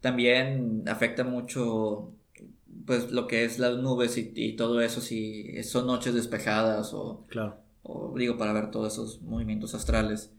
También 0.00 0.84
afecta 0.88 1.24
mucho 1.24 2.14
pues 2.86 3.10
lo 3.10 3.26
que 3.26 3.44
es 3.44 3.58
las 3.58 3.76
nubes 3.78 4.16
y, 4.18 4.32
y 4.34 4.56
todo 4.56 4.80
eso 4.80 5.00
si 5.00 5.62
son 5.62 5.86
noches 5.86 6.14
despejadas 6.14 6.92
o, 6.94 7.26
Claro. 7.28 7.56
o, 7.82 8.14
digo 8.16 8.36
para 8.38 8.52
ver 8.52 8.70
todos 8.70 8.92
esos 8.94 9.22
movimientos 9.22 9.74
astrales. 9.74 10.32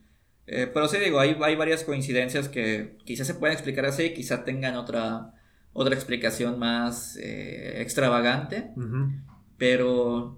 Eh, 0.47 0.69
pero 0.73 0.87
sí 0.87 0.97
digo, 0.97 1.19
hay, 1.19 1.37
hay 1.41 1.55
varias 1.55 1.83
coincidencias 1.83 2.49
que 2.49 2.97
quizás 3.05 3.27
se 3.27 3.35
pueden 3.35 3.53
explicar 3.53 3.85
así, 3.85 4.13
quizás 4.13 4.43
tengan 4.43 4.75
otra, 4.75 5.33
otra 5.71 5.93
explicación 5.95 6.59
más 6.59 7.15
eh, 7.17 7.81
extravagante, 7.81 8.71
pero 9.57 10.37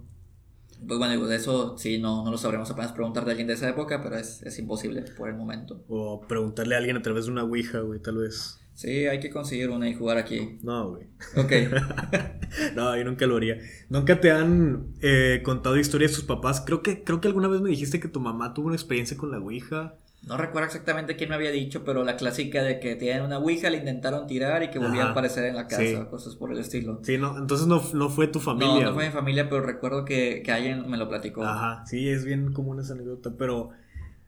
pues 0.86 1.00
bueno, 1.00 1.14
digo, 1.14 1.28
de 1.28 1.38
eso 1.38 1.78
sí 1.78 1.98
no, 1.98 2.26
no 2.26 2.32
lo 2.32 2.38
sabremos 2.38 2.70
apenas 2.70 2.92
preguntar 2.92 3.24
de 3.24 3.32
alguien 3.32 3.48
de 3.48 3.54
esa 3.54 3.70
época, 3.70 4.04
pero 4.04 4.18
es, 4.18 4.44
es 4.44 4.60
imposible 4.60 5.02
por 5.18 5.30
el 5.30 5.36
momento. 5.36 5.82
O 5.88 6.20
preguntarle 6.28 6.76
a 6.76 6.80
alguien 6.80 6.98
a 6.98 7.02
través 7.02 7.26
de 7.26 7.32
una 7.32 7.44
ouija, 7.46 7.80
güey, 7.80 8.02
tal 8.02 8.18
vez. 8.18 8.60
Sí, 8.76 9.06
hay 9.08 9.20
que 9.20 9.30
conseguir 9.30 9.70
una 9.70 9.88
y 9.88 9.94
jugar 9.94 10.18
aquí. 10.18 10.58
No, 10.64 10.90
güey. 10.92 11.08
Ok. 11.38 11.52
No, 12.76 12.96
yo 12.96 13.04
nunca 13.04 13.26
lo 13.26 13.38
haría. 13.38 13.58
¿Nunca 13.90 14.20
te 14.22 14.32
han 14.32 14.94
eh, 15.02 15.42
contado 15.44 15.76
historias 15.78 16.12
de 16.12 16.18
tus 16.18 16.26
papás? 16.26 16.62
Creo 16.66 16.84
que, 16.84 17.04
creo 17.04 17.20
que 17.20 17.28
alguna 17.28 17.48
vez 17.48 17.62
me 17.62 17.70
dijiste 17.72 18.00
que 18.00 18.08
tu 18.08 18.20
mamá 18.20 18.54
tuvo 18.54 18.68
una 18.68 18.76
experiencia 18.76 19.18
con 19.18 19.32
la 19.32 19.40
ouija. 19.40 19.96
No 20.28 20.38
recuerdo 20.38 20.68
exactamente 20.68 21.16
quién 21.16 21.30
me 21.30 21.36
había 21.36 21.50
dicho, 21.52 21.84
pero 21.84 22.04
la 22.04 22.16
clásica 22.16 22.62
de 22.62 22.80
que 22.80 22.96
tienen 22.96 23.24
una 23.24 23.40
ouija, 23.40 23.70
la 23.72 23.78
intentaron 23.78 24.28
tirar 24.28 24.62
y 24.64 24.70
que 24.70 24.78
volvía 24.80 25.02
Ajá, 25.02 25.10
a 25.10 25.12
aparecer 25.14 25.46
en 25.46 25.56
la 25.56 25.68
casa, 25.68 25.82
sí. 25.84 25.98
cosas 26.10 26.36
por 26.36 26.52
el 26.52 26.60
estilo. 26.60 27.00
Sí, 27.04 27.18
no, 27.18 27.38
entonces 27.40 27.66
no, 27.68 27.82
no 27.94 28.10
fue 28.10 28.28
tu 28.28 28.38
No, 28.40 28.46
familia. 28.46 28.74
no 28.86 28.94
fue 28.94 28.94
güey. 28.94 29.08
mi 29.08 29.14
familia, 29.14 29.50
pero 29.50 29.62
recuerdo 29.64 30.06
que, 30.06 30.42
que 30.46 30.52
alguien 30.52 30.88
me 30.90 30.98
lo 30.98 31.10
platicó. 31.10 31.44
Ajá, 31.44 31.86
sí, 31.88 32.08
es 32.08 32.24
bien 32.24 32.54
común 32.54 32.80
esa 32.80 32.94
anécdota, 32.94 33.34
pero 33.38 33.72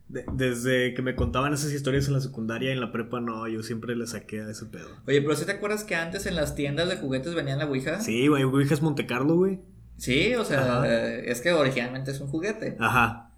de- 0.10 0.26
desde 0.34 0.94
que 0.94 1.02
me 1.02 1.16
contaban 1.16 1.54
esas 1.54 1.72
historias 1.72 2.08
en 2.08 2.14
la 2.14 2.22
secundaria 2.22 2.70
y 2.70 2.74
en 2.74 2.80
la 2.82 2.92
prepa, 2.92 3.20
no, 3.22 3.48
yo 3.48 3.64
siempre 3.64 3.96
le 3.96 4.08
saqué 4.08 4.42
a 4.42 4.50
ese 4.50 4.66
pedo. 4.66 4.88
Oye, 5.08 5.22
pero 5.22 5.36
¿sí 5.36 5.46
te 5.46 5.54
acuerdas 5.54 5.84
que 5.84 5.96
antes 5.96 6.26
en 6.26 6.36
las 6.36 6.56
tiendas 6.56 6.90
de 6.90 6.98
juguetes 6.98 7.34
venían 7.36 7.60
la 7.60 7.66
Ouija? 7.66 8.00
Sí, 8.02 8.28
güey, 8.28 8.44
Ouija 8.44 8.74
es 8.74 8.82
Monte 8.82 9.06
Carlo, 9.06 9.36
güey. 9.36 9.60
Sí, 9.98 10.36
o 10.36 10.44
sea, 10.46 10.80
Ajá. 10.80 10.88
es 10.90 11.42
que 11.42 11.54
originalmente 11.54 12.12
es 12.12 12.20
un 12.20 12.28
juguete. 12.28 12.76
Ajá. 12.80 13.32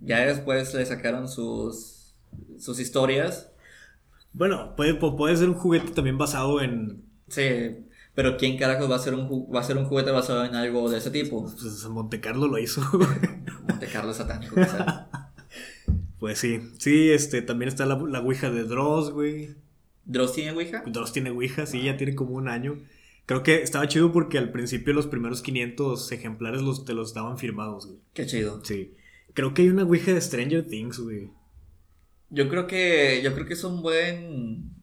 Ya 0.00 0.20
después 0.24 0.72
le 0.74 0.86
sacaron 0.86 1.28
sus, 1.28 2.14
sus 2.58 2.78
historias. 2.78 3.50
Bueno, 4.32 4.76
puede, 4.76 4.98
pu- 4.98 5.16
puede 5.16 5.36
ser 5.36 5.48
un 5.48 5.54
juguete 5.56 5.90
también 5.92 6.16
basado 6.18 6.60
en 6.60 7.02
Sí, 7.28 7.84
pero 8.14 8.36
¿quién 8.36 8.56
carajos 8.56 8.90
va 8.90 8.96
a 8.96 9.00
ser 9.00 9.14
un, 9.14 9.48
va 9.54 9.60
a 9.60 9.64
ser 9.64 9.76
un 9.76 9.84
juguete 9.86 10.10
basado 10.12 10.44
en 10.44 10.54
algo 10.54 10.88
de 10.88 10.98
ese 10.98 11.10
tipo? 11.10 11.42
pues, 11.42 11.84
Monte 11.88 12.20
Carlo 12.20 12.46
lo 12.46 12.58
hizo. 12.58 12.80
güey. 12.92 13.08
Monte 13.68 13.86
Carlo 13.88 14.14
satánico, 14.14 14.54
quizá. 14.54 15.08
pues 16.18 16.38
sí. 16.38 16.60
Sí, 16.78 17.10
este, 17.10 17.42
también 17.42 17.68
está 17.68 17.86
la, 17.86 17.96
la 17.96 18.20
Ouija 18.20 18.50
de 18.50 18.64
Dross, 18.64 19.10
güey. 19.10 19.54
¿Dross 20.04 20.32
tiene 20.32 20.52
Ouija? 20.52 20.82
Dross 20.86 21.12
tiene 21.12 21.30
Ouija, 21.30 21.66
sí, 21.66 21.82
ya 21.82 21.96
tiene 21.96 22.14
como 22.14 22.34
un 22.34 22.48
año. 22.48 22.82
Creo 23.26 23.42
que 23.42 23.62
estaba 23.62 23.86
chido 23.88 24.10
porque 24.10 24.38
al 24.38 24.50
principio 24.50 24.94
los 24.94 25.06
primeros 25.06 25.42
500 25.42 26.10
ejemplares 26.12 26.62
los, 26.62 26.86
te 26.86 26.94
los 26.94 27.12
daban 27.12 27.36
firmados, 27.36 27.86
güey. 27.86 27.98
Qué 28.14 28.24
chido. 28.24 28.64
Sí. 28.64 28.94
Creo 29.34 29.52
que 29.52 29.62
hay 29.62 29.68
una 29.68 29.84
Ouija 29.84 30.14
de 30.14 30.20
Stranger 30.20 30.66
Things, 30.66 30.98
güey. 30.98 31.30
Yo 32.30 32.48
creo 32.48 32.66
que, 32.66 33.20
yo 33.22 33.34
creo 33.34 33.46
que 33.46 33.52
es 33.52 33.64
un 33.64 33.82
buen... 33.82 34.77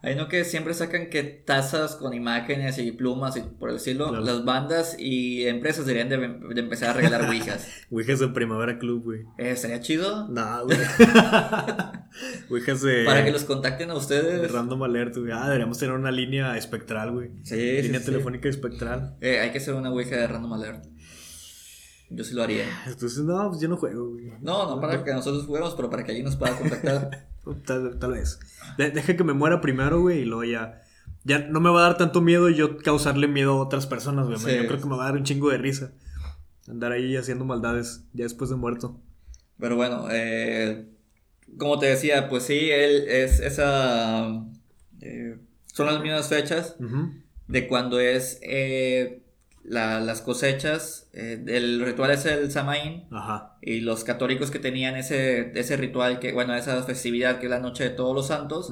Hay 0.00 0.14
no 0.14 0.28
que 0.28 0.44
siempre 0.44 0.74
sacan 0.74 1.10
que 1.10 1.24
tazas 1.24 1.96
con 1.96 2.14
imágenes 2.14 2.78
y 2.78 2.92
plumas 2.92 3.36
y 3.36 3.40
por 3.40 3.70
el 3.70 3.76
estilo. 3.76 4.08
Claro. 4.10 4.24
Las 4.24 4.44
bandas 4.44 4.94
y 4.96 5.46
empresas 5.46 5.86
deberían 5.86 6.08
de, 6.08 6.54
de 6.54 6.60
empezar 6.60 6.90
a 6.90 6.92
regalar 6.92 7.28
Ouijas. 7.28 7.66
Ouijas 7.90 8.20
de 8.20 8.28
Primavera 8.28 8.78
Club, 8.78 9.02
güey. 9.02 9.20
Eh, 9.38 9.50
¿Estaría 9.50 9.80
chido? 9.80 10.28
No, 10.28 10.64
güey. 10.66 10.78
Ouijas 12.50 12.80
de. 12.82 13.04
Para 13.04 13.24
que 13.24 13.32
los 13.32 13.42
contacten 13.42 13.90
a 13.90 13.94
De 13.94 13.98
ustedes. 13.98 14.52
Random 14.52 14.84
Alert, 14.84 15.16
güey. 15.16 15.32
Ah, 15.32 15.46
deberíamos 15.46 15.78
tener 15.78 15.96
una 15.96 16.12
línea 16.12 16.56
espectral, 16.56 17.10
güey. 17.10 17.30
Sí, 17.42 17.56
sí, 17.56 17.82
línea 17.82 17.98
sí. 17.98 18.06
telefónica 18.06 18.48
espectral. 18.48 19.16
Eh, 19.20 19.40
hay 19.40 19.50
que 19.50 19.58
hacer 19.58 19.74
una 19.74 19.90
Ouija 19.90 20.14
de 20.14 20.28
Random 20.28 20.52
Alert. 20.52 20.84
Yo 22.10 22.24
sí 22.24 22.34
lo 22.34 22.42
haría. 22.42 22.64
Entonces, 22.86 23.18
no, 23.18 23.48
pues 23.48 23.60
yo 23.60 23.68
no 23.68 23.76
juego, 23.76 24.10
güey. 24.10 24.32
No, 24.40 24.74
no 24.74 24.80
para 24.80 25.02
que 25.04 25.12
nosotros 25.12 25.44
juguemos, 25.44 25.74
pero 25.74 25.90
para 25.90 26.04
que 26.04 26.12
alguien 26.12 26.24
nos 26.24 26.36
pueda 26.36 26.56
contactar. 26.56 27.27
Tal, 27.64 27.98
tal 27.98 28.12
vez. 28.12 28.38
De- 28.76 28.90
deja 28.90 29.16
que 29.16 29.24
me 29.24 29.32
muera 29.32 29.60
primero, 29.60 30.00
güey, 30.00 30.20
y 30.20 30.24
luego 30.24 30.44
ya. 30.44 30.82
Ya 31.24 31.40
no 31.40 31.60
me 31.60 31.70
va 31.70 31.80
a 31.80 31.82
dar 31.82 31.96
tanto 31.98 32.20
miedo 32.20 32.48
yo 32.48 32.78
causarle 32.78 33.26
miedo 33.28 33.52
a 33.52 33.60
otras 33.62 33.86
personas, 33.86 34.26
güey. 34.26 34.38
Sí. 34.38 34.56
Yo 34.56 34.66
creo 34.66 34.80
que 34.80 34.86
me 34.88 34.96
va 34.96 35.04
a 35.04 35.06
dar 35.08 35.16
un 35.16 35.24
chingo 35.24 35.50
de 35.50 35.58
risa. 35.58 35.92
Andar 36.68 36.92
ahí 36.92 37.16
haciendo 37.16 37.44
maldades 37.44 38.04
ya 38.12 38.24
después 38.24 38.50
de 38.50 38.56
muerto. 38.56 39.00
Pero 39.58 39.76
bueno, 39.76 40.06
eh, 40.10 40.86
como 41.58 41.78
te 41.78 41.86
decía, 41.86 42.28
pues 42.28 42.44
sí, 42.44 42.70
él 42.70 43.08
es 43.08 43.40
esa... 43.40 44.28
eh, 45.00 45.38
son 45.72 45.86
las 45.86 46.00
mismas 46.02 46.28
fechas 46.28 46.76
de 47.48 47.66
cuando 47.66 47.98
es 48.00 48.38
eh, 48.42 49.22
la- 49.68 50.00
las 50.00 50.22
cosechas. 50.22 51.08
eh, 51.12 51.42
el 51.48 51.84
ritual 51.84 52.10
es 52.12 52.24
el 52.26 52.50
Samaín. 52.50 53.06
Ajá. 53.10 53.56
Y 53.60 53.80
los 53.80 54.04
católicos 54.04 54.50
que 54.50 54.58
tenían 54.58 54.96
ese, 54.96 55.52
ese 55.58 55.76
ritual, 55.76 56.20
que 56.20 56.32
bueno, 56.32 56.54
esa 56.54 56.80
festividad 56.84 57.38
que 57.40 57.46
es 57.46 57.50
la 57.50 57.58
noche 57.60 57.84
de 57.84 57.90
todos 57.90 58.14
los 58.14 58.28
santos, 58.28 58.70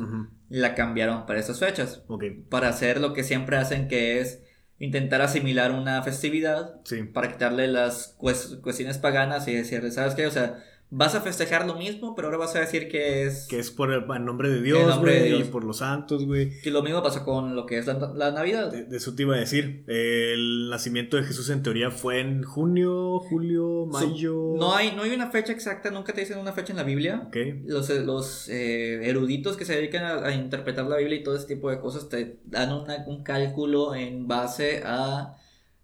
la 0.48 0.74
cambiaron 0.74 1.26
para 1.26 1.40
estas 1.40 1.58
fechas. 1.58 2.02
Para 2.50 2.68
hacer 2.68 3.00
lo 3.00 3.12
que 3.14 3.24
siempre 3.24 3.56
hacen, 3.56 3.88
que 3.88 4.20
es 4.20 4.42
intentar 4.78 5.22
asimilar 5.22 5.72
una 5.72 6.02
festividad 6.02 6.80
Sí. 6.84 7.02
para 7.04 7.32
quitarle 7.32 7.66
las 7.66 8.16
cues- 8.18 8.60
cuestiones 8.60 8.98
paganas 8.98 9.48
y 9.48 9.54
decirle, 9.54 9.90
¿sabes 9.90 10.14
qué? 10.14 10.26
O 10.26 10.30
sea, 10.30 10.62
vas 10.90 11.14
a 11.16 11.20
festejar 11.20 11.66
lo 11.66 11.74
mismo, 11.74 12.14
pero 12.14 12.28
ahora 12.28 12.38
vas 12.38 12.54
a 12.54 12.60
decir 12.60 12.88
que 12.88 13.24
es... 13.24 13.46
Que 13.48 13.58
es 13.58 13.70
por 13.70 13.92
el, 13.92 14.06
nombre 14.24 14.48
de 14.48 14.62
Dios, 14.62 14.86
nombre 14.86 15.20
de 15.20 15.28
y 15.28 15.32
Dios. 15.32 15.48
por 15.48 15.64
los 15.64 15.78
santos, 15.78 16.24
güey. 16.24 16.60
que 16.60 16.70
lo 16.70 16.82
mismo 16.82 17.02
pasó 17.02 17.24
con 17.24 17.56
lo 17.56 17.66
que 17.66 17.78
es 17.78 17.86
la, 17.86 17.94
la 18.14 18.30
Navidad. 18.30 18.70
De, 18.70 18.84
de 18.84 18.96
eso 18.96 19.14
te 19.14 19.22
iba 19.22 19.34
a 19.34 19.38
decir. 19.38 19.84
El 19.88 20.70
nacimiento 20.70 21.16
de 21.16 21.24
Jesús 21.24 21.50
en 21.50 21.62
teoría 21.62 21.90
fue 21.90 22.20
en 22.20 22.44
junio, 22.44 23.18
julio, 23.18 23.86
mayo. 23.86 24.54
No 24.56 24.74
hay, 24.74 24.92
no 24.94 25.02
hay 25.02 25.10
una 25.12 25.30
fecha 25.30 25.52
exacta, 25.52 25.90
nunca 25.90 26.12
te 26.12 26.20
dicen 26.20 26.38
una 26.38 26.52
fecha 26.52 26.72
en 26.72 26.76
la 26.76 26.84
Biblia. 26.84 27.28
Los, 27.66 27.88
los 27.90 28.48
eh, 28.48 29.08
eruditos 29.08 29.56
que 29.56 29.64
se 29.64 29.74
dedican 29.74 30.04
a, 30.04 30.26
a 30.26 30.32
interpretar 30.34 30.86
la 30.86 30.96
Biblia 30.98 31.18
y 31.18 31.22
todo 31.24 31.36
ese 31.36 31.46
tipo 31.46 31.68
de 31.70 31.80
cosas 31.80 32.08
te 32.08 32.38
dan 32.44 32.72
una- 32.72 33.04
un 33.06 33.22
cálculo 33.24 33.94
en 33.94 34.28
base 34.28 34.82
a 34.84 35.34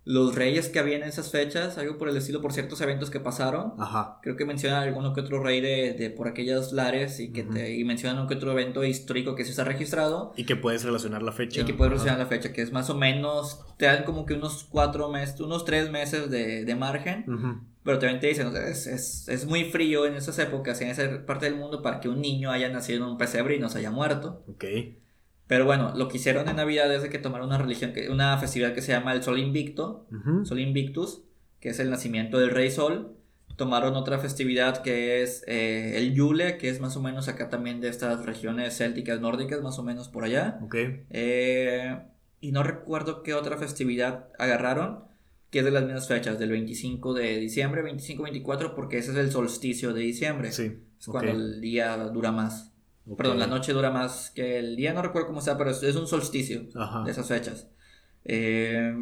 los 0.05 0.35
reyes 0.35 0.69
que 0.69 0.79
había 0.81 0.97
en 0.97 1.05
esas 1.05 1.31
fechas, 1.31 1.79
algo 1.79 1.97
por 1.97 2.09
el 2.09 2.17
estilo, 2.17 2.41
por 2.43 2.53
ciertos 2.53 2.81
eventos 2.81 3.09
que 3.11 3.21
pasaron. 3.21 3.75
Ajá. 3.79 4.19
Creo 4.23 4.37
que 4.37 4.45
mencionan 4.45 4.83
alguno 4.83 5.13
que 5.15 5.21
otro 5.21 5.43
rey 5.43 5.61
de, 5.61 5.93
de 5.93 6.11
por 6.11 6.27
aquellos 6.27 6.73
lares 6.73 7.21
y 7.21 7.33
que 7.33 7.45
te, 7.45 7.77
y 7.77 7.85
mencionan 7.85 8.27
que 8.27 8.35
otro 8.35 8.51
evento 8.51 8.83
histórico 8.85 9.37
que 9.37 9.45
se 9.45 9.51
está 9.51 9.63
registrado 9.65 10.33
Y 10.37 10.45
que 10.45 10.57
puedes 10.57 10.83
relacionar 10.83 11.23
la 11.23 11.31
fecha. 11.33 11.61
y 11.61 11.65
que 11.65 11.73
puedes 11.75 11.93
Ajá. 11.93 12.03
relacionar 12.05 12.19
la 12.19 12.27
fecha, 12.37 12.53
que 12.53 12.63
es 12.63 12.73
más 12.73 12.91
o 12.91 12.95
menos, 12.97 13.61
te 13.77 13.87
dan 13.87 14.03
como 14.05 14.27
que 14.27 14.35
unos 14.35 14.65
cuatro 14.69 15.09
meses, 15.09 15.39
unos 15.41 15.65
tres 15.65 15.91
meses 15.91 16.31
de, 16.31 16.65
de 16.65 16.75
margen, 16.75 17.25
pero 17.85 17.99
también 18.01 18.21
te 18.21 18.27
dicen, 18.29 18.49
es, 18.57 18.87
es, 18.89 19.29
es 19.29 19.47
muy 19.47 19.65
frío 19.65 20.07
en 20.07 20.15
esas 20.15 20.39
épocas, 20.41 20.81
en 20.81 20.89
esa 20.89 21.25
parte 21.27 21.47
del 21.47 21.55
mundo, 21.57 21.81
para 21.83 22.01
que 22.01 22.09
un 22.09 22.21
niño 22.21 22.51
haya 22.51 22.69
nacido 22.69 23.05
en 23.05 23.11
un 23.13 23.19
pesebre 23.19 23.55
y 23.57 23.61
no 23.61 23.69
se 23.69 23.79
haya 23.79 23.91
muerto. 23.91 24.43
Ok. 24.49 24.65
Pero 25.53 25.67
bueno, 25.67 25.93
lo 25.95 26.09
que 26.09 26.17
hicieron 26.17 26.49
en 26.49 26.57
Navidad 26.57 26.91
es 26.95 27.03
de 27.03 27.11
que 27.11 27.19
tomaron 27.19 27.49
una 27.49 27.59
religión, 27.59 27.93
que, 27.93 28.09
una 28.09 28.39
festividad 28.39 28.73
que 28.73 28.81
se 28.81 28.93
llama 28.93 29.13
el 29.13 29.23
Sol 29.23 29.39
Invicto. 29.39 30.07
Sol 30.45 30.59
Invictus, 30.59 31.25
que 31.61 31.69
es 31.69 31.79
el 31.79 31.91
nacimiento 31.91 32.39
del 32.39 32.49
Rey 32.49 32.71
Sol. 32.71 33.19
Tomaron 33.57 33.95
otra 33.95 34.19
festividad 34.19 34.81
que 34.81 35.21
es 35.21 35.45
eh, 35.47 35.99
el 35.99 36.15
Yule, 36.15 36.57
que 36.57 36.71
es 36.71 36.81
más 36.81 36.97
o 36.97 37.03
menos 37.03 37.29
acá 37.29 37.51
también 37.51 37.83
de 37.83 37.91
estas 37.91 38.25
regiones 38.25 38.79
célticas 38.79 39.21
nórdicas, 39.21 39.61
más 39.61 39.79
o 39.79 39.83
menos 39.83 40.09
por 40.09 40.25
allá. 40.25 40.59
Ok. 40.63 40.75
Eh, 41.11 41.99
y 42.41 42.53
no 42.53 42.63
recuerdo 42.63 43.23
qué 43.23 43.35
otra 43.35 43.59
festividad 43.59 44.31
agarraron, 44.39 45.01
que 45.51 45.59
es 45.59 45.67
de 45.67 45.71
las 45.71 45.85
mismas 45.85 46.09
fechas, 46.09 46.39
del 46.39 46.49
25 46.53 47.13
de 47.13 47.37
diciembre, 47.37 47.85
25-24, 47.85 48.75
porque 48.75 48.97
ese 48.97 49.11
es 49.11 49.19
el 49.19 49.31
solsticio 49.31 49.93
de 49.93 50.01
diciembre. 50.01 50.51
Sí. 50.51 50.79
Es 50.99 51.07
cuando 51.09 51.33
el 51.33 51.61
día 51.61 51.95
dura 51.99 52.33
más. 52.33 52.72
Ok. 53.07 53.17
Perdón, 53.19 53.39
la 53.39 53.47
noche 53.47 53.73
dura 53.73 53.91
más 53.91 54.31
que 54.35 54.59
el 54.59 54.77
día, 54.77 54.93
no 54.93 55.03
recuerdo 55.03 55.29
cómo 55.29 55.41
sea, 55.41 55.59
pero 55.59 55.71
es, 55.71 55.83
es 55.83 55.97
un 55.97 56.07
solsticio 56.07 56.63
Ajá. 56.75 57.03
de 57.05 57.11
esas 57.11 57.27
fechas. 57.29 57.67
Eh, 58.25 58.95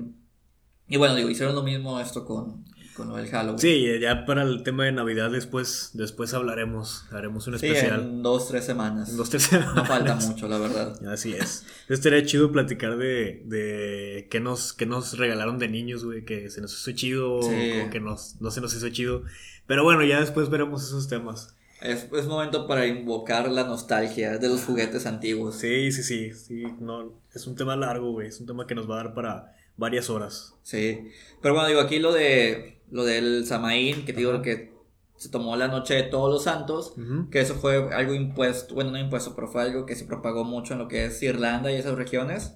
y 0.89 0.97
bueno, 0.97 1.15
digo, 1.15 1.29
hicieron 1.31 1.55
lo 1.55 1.63
mismo 1.63 2.01
esto 2.01 2.25
con, 2.25 2.65
con 2.97 3.15
del 3.15 3.29
Halloween. 3.29 3.59
Sí, 3.59 3.87
ya 4.01 4.25
para 4.25 4.43
el 4.43 4.63
tema 4.65 4.85
de 4.87 4.93
Navidad 4.93 5.31
después, 5.31 5.91
después 5.95 6.35
hablaremos, 6.35 7.05
haremos 7.13 7.47
un 7.47 7.59
Sí, 7.59 7.67
especial. 7.67 8.01
en 8.01 8.23
dos, 8.23 8.49
tres 8.49 8.65
semanas. 8.65 9.11
En 9.11 9.17
dos, 9.17 9.31
tres 9.31 9.45
semanas. 9.45 9.75
No 9.77 9.85
falta 9.85 10.17
mucho, 10.17 10.49
la 10.49 10.59
verdad. 10.59 11.07
Así 11.13 11.33
es. 11.35 11.65
Estaría 11.89 12.25
chido 12.25 12.51
platicar 12.51 12.97
de, 12.97 13.43
de 13.45 14.27
qué 14.31 14.41
nos, 14.41 14.73
qué 14.73 14.87
nos 14.87 15.17
regalaron 15.19 15.59
de 15.59 15.69
niños, 15.69 16.05
güey, 16.05 16.25
que 16.25 16.51
se 16.51 16.61
nos 16.61 16.73
hizo 16.73 16.91
chido 16.97 17.43
Sí. 17.43 17.83
o 17.87 17.91
que 17.91 18.01
nos, 18.01 18.41
no 18.41 18.51
se 18.51 18.61
nos 18.61 18.75
hizo 18.75 18.89
chido. 18.89 19.23
Pero 19.67 19.85
bueno, 19.85 20.03
ya 20.05 20.19
después 20.21 20.49
veremos 20.51 20.83
esos 20.83 21.07
temas. 21.07 21.55
Es, 21.81 22.09
es 22.13 22.27
momento 22.27 22.67
para 22.67 22.87
invocar 22.87 23.51
la 23.51 23.65
nostalgia 23.65 24.39
de 24.39 24.49
los 24.49 24.65
juguetes 24.65 25.07
antiguos. 25.07 25.57
Sí, 25.57 25.93
sí, 25.93 26.03
sí, 26.03 26.33
sí, 26.33 26.65
no, 26.79 27.13
es 27.35 27.47
un 27.47 27.57
tema 27.57 27.77
largo, 27.77 28.13
güey, 28.13 28.29
es 28.29 28.41
un 28.41 28.47
tema 28.47 28.67
que 28.67 28.75
nos 28.75 28.89
va 28.89 29.01
a 29.01 29.05
dar 29.05 29.15
para 29.15 29.55
varias 29.77 30.11
horas. 30.11 30.55
Sí. 30.63 31.09
Pero 31.41 31.55
bueno, 31.55 31.69
digo, 31.69 31.81
aquí 31.81 31.99
lo 31.99 32.13
de 32.13 32.81
lo 32.91 33.05
del 33.05 33.47
Samaín, 33.47 34.05
que 34.05 34.13
te 34.13 34.19
digo 34.19 34.43
que 34.43 34.73
se 35.17 35.29
tomó 35.29 35.57
la 35.57 35.69
noche 35.69 35.95
de 35.95 36.03
todos 36.05 36.33
los 36.33 36.45
santos, 36.45 36.95
que 37.31 37.41
eso 37.41 37.55
fue 37.55 37.93
algo 37.93 38.15
impuesto, 38.15 38.75
bueno, 38.75 38.91
no 38.91 38.99
impuesto, 38.99 39.35
pero 39.35 39.49
fue 39.49 39.63
algo 39.63 39.85
que 39.85 39.95
se 39.95 40.07
propagó 40.07 40.45
mucho 40.45 40.73
en 40.73 40.79
lo 40.79 40.89
que 40.89 41.05
es 41.05 41.23
Irlanda 41.23 41.71
y 41.71 41.77
esas 41.77 41.95
regiones. 41.95 42.55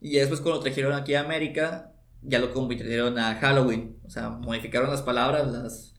Y 0.00 0.12
después 0.16 0.40
cuando 0.40 0.58
lo 0.58 0.62
trajeron 0.62 0.94
aquí 0.94 1.14
a 1.14 1.20
América, 1.20 1.92
ya 2.22 2.38
lo 2.38 2.52
convirtieron 2.52 3.18
a 3.18 3.34
Halloween. 3.36 3.98
O 4.04 4.10
sea, 4.10 4.30
modificaron 4.30 4.90
las 4.90 5.02
palabras, 5.02 5.46
las... 5.52 5.93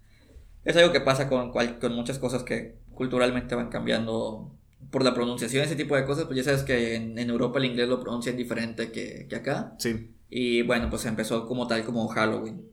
Es 0.66 0.76
algo 0.78 0.92
que 0.92 1.02
pasa 1.02 1.30
con, 1.30 1.52
cual- 1.52 1.80
con 1.80 1.94
muchas 1.96 2.20
cosas 2.20 2.44
que 2.44 2.78
culturalmente 2.94 3.56
van 3.56 3.70
cambiando 3.70 4.52
por 4.92 5.04
la 5.04 5.14
pronunciación, 5.14 5.64
ese 5.64 5.76
tipo 5.76 5.96
de 5.96 6.06
cosas. 6.06 6.26
Pues 6.26 6.38
ya 6.38 6.44
sabes 6.44 6.64
que 6.64 6.96
en, 6.96 7.18
en 7.18 7.30
Europa 7.30 7.60
el 7.60 7.66
inglés 7.66 7.88
lo 7.90 8.00
pronuncian 8.02 8.38
diferente 8.38 8.92
que, 8.92 9.28
que 9.30 9.36
acá. 9.38 9.76
Sí, 9.80 10.16
Y 10.30 10.62
bueno, 10.64 10.90
pues 10.90 11.06
empezó 11.06 11.46
como 11.48 11.68
tal 11.68 11.86
como 11.86 12.08
Halloween. 12.10 12.66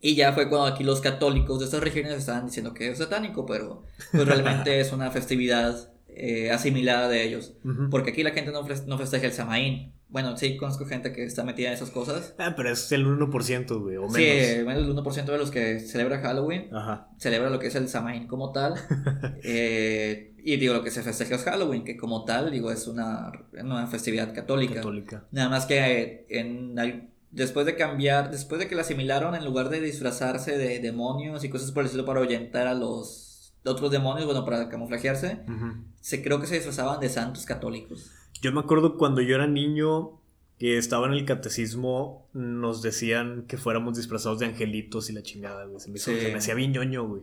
Y 0.00 0.14
ya 0.14 0.32
fue 0.32 0.48
cuando 0.48 0.66
aquí 0.68 0.84
los 0.84 1.00
católicos 1.00 1.58
de 1.58 1.64
estas 1.66 1.82
regiones 1.82 2.12
estaban 2.14 2.46
diciendo 2.46 2.72
que 2.74 2.88
es 2.90 2.98
satánico, 2.98 3.46
pero 3.46 3.82
pues 4.12 4.26
realmente 4.26 4.80
es 4.80 4.92
una 4.92 5.10
festividad 5.10 5.92
eh, 6.08 6.50
asimilada 6.50 7.08
de 7.08 7.24
ellos. 7.24 7.54
Porque 7.90 8.10
aquí 8.10 8.22
la 8.22 8.30
gente 8.30 8.50
no, 8.52 8.66
fes- 8.66 8.86
no 8.86 8.98
festeja 8.98 9.26
el 9.26 9.32
Samaín. 9.32 9.92
Bueno, 10.10 10.34
sí 10.38 10.56
conozco 10.56 10.86
gente 10.86 11.12
que 11.12 11.22
está 11.24 11.44
metida 11.44 11.68
en 11.68 11.74
esas 11.74 11.90
cosas. 11.90 12.34
Ah, 12.38 12.54
pero 12.56 12.70
es 12.70 12.90
el 12.92 13.06
1%, 13.06 13.78
güey, 13.82 13.96
o 13.98 14.08
menos. 14.08 14.14
Sí, 14.16 14.64
menos 14.64 14.86
del 14.86 14.96
1% 14.96 15.24
de 15.32 15.36
los 15.38 15.50
que 15.50 15.80
celebra 15.80 16.20
Halloween 16.20 16.74
Ajá, 16.74 17.08
celebra 17.18 17.50
lo 17.50 17.58
que 17.58 17.66
es 17.66 17.74
el 17.74 17.88
Samaín 17.88 18.26
como 18.26 18.52
tal. 18.52 18.74
Eh, 19.44 20.34
y 20.42 20.56
digo, 20.56 20.72
lo 20.74 20.82
que 20.82 20.90
se 20.90 21.02
festeja 21.02 21.34
es 21.34 21.42
Halloween, 21.44 21.84
que 21.84 21.96
como 21.96 22.24
tal, 22.24 22.50
digo, 22.50 22.70
es 22.72 22.86
una, 22.86 23.30
una 23.62 23.86
festividad 23.86 24.32
católica. 24.34 24.76
católica. 24.76 25.26
Nada 25.30 25.48
más 25.50 25.66
que 25.66 25.78
eh, 25.78 26.26
en, 26.30 26.74
después 27.30 27.66
de 27.66 27.76
cambiar, 27.76 28.30
después 28.30 28.58
de 28.58 28.66
que 28.68 28.74
la 28.74 28.80
asimilaron, 28.82 29.34
en 29.34 29.44
lugar 29.44 29.68
de 29.68 29.80
disfrazarse 29.80 30.56
de 30.56 30.78
demonios 30.80 31.44
y 31.44 31.50
cosas 31.50 31.70
por 31.72 31.82
el 31.82 31.86
estilo 31.86 32.06
para 32.06 32.20
ahuyentar 32.20 32.66
a 32.66 32.74
los, 32.74 33.27
otros 33.68 33.90
demonios, 33.90 34.26
bueno, 34.26 34.44
para 34.44 34.68
camuflajearse, 34.68 35.40
se 36.00 36.22
creo 36.22 36.40
que 36.40 36.46
se 36.46 36.54
disfrazaban 36.56 37.00
de 37.00 37.08
santos 37.08 37.44
católicos. 37.44 38.10
Yo 38.40 38.52
me 38.52 38.60
acuerdo 38.60 38.96
cuando 38.96 39.20
yo 39.20 39.34
era 39.34 39.46
niño 39.46 40.20
que 40.58 40.76
estaba 40.78 41.06
en 41.06 41.12
el 41.12 41.24
catecismo, 41.24 42.28
nos 42.32 42.82
decían 42.82 43.44
que 43.46 43.56
fuéramos 43.56 43.96
disfrazados 43.96 44.38
de 44.40 44.46
angelitos 44.46 45.08
y 45.08 45.12
la 45.12 45.22
chingada, 45.22 45.64
güey. 45.66 45.80
Se 45.80 45.90
me, 45.90 45.96
hizo- 45.98 46.10
Sí. 46.12 46.20
se 46.20 46.28
me 46.32 46.38
hacía 46.38 46.54
bien 46.54 46.72
ñoño, 46.72 47.06
güey. 47.06 47.22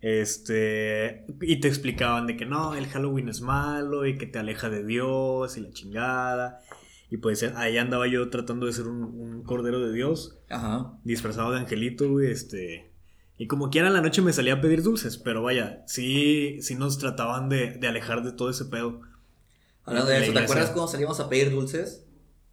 Este, 0.00 1.24
y 1.40 1.60
te 1.60 1.68
explicaban 1.68 2.26
de 2.26 2.36
que 2.36 2.46
no, 2.46 2.74
el 2.74 2.86
Halloween 2.86 3.28
es 3.28 3.40
malo 3.40 4.06
y 4.06 4.16
que 4.16 4.26
te 4.26 4.38
aleja 4.38 4.70
de 4.70 4.84
Dios 4.84 5.56
y 5.56 5.60
la 5.60 5.70
chingada. 5.70 6.60
Y 7.10 7.16
pues 7.18 7.42
ahí 7.42 7.78
andaba 7.78 8.06
yo 8.06 8.28
tratando 8.30 8.66
de 8.66 8.72
ser 8.72 8.86
un, 8.86 9.02
un 9.02 9.42
cordero 9.42 9.80
de 9.80 9.92
Dios, 9.92 10.38
Ajá. 10.50 10.92
disfrazado 11.04 11.52
de 11.52 11.58
angelito, 11.60 12.10
güey, 12.10 12.30
este... 12.30 12.87
Y 13.38 13.46
como 13.46 13.70
quiera 13.70 13.86
en 13.88 13.94
la 13.94 14.00
noche 14.00 14.20
me 14.20 14.32
salía 14.32 14.54
a 14.54 14.60
pedir 14.60 14.82
dulces, 14.82 15.16
pero 15.16 15.42
vaya, 15.42 15.82
sí, 15.86 16.60
sí 16.60 16.74
nos 16.74 16.98
trataban 16.98 17.48
de, 17.48 17.70
de 17.72 17.86
alejar 17.88 18.22
de 18.24 18.32
todo 18.32 18.50
ese 18.50 18.64
pedo. 18.64 19.00
Hablando 19.84 20.10
de 20.10 20.22
eso, 20.24 20.32
¿te 20.32 20.38
acuerdas 20.40 20.70
cuando 20.70 20.88
salíamos 20.88 21.20
a 21.20 21.28
pedir 21.28 21.50
dulces? 21.50 22.04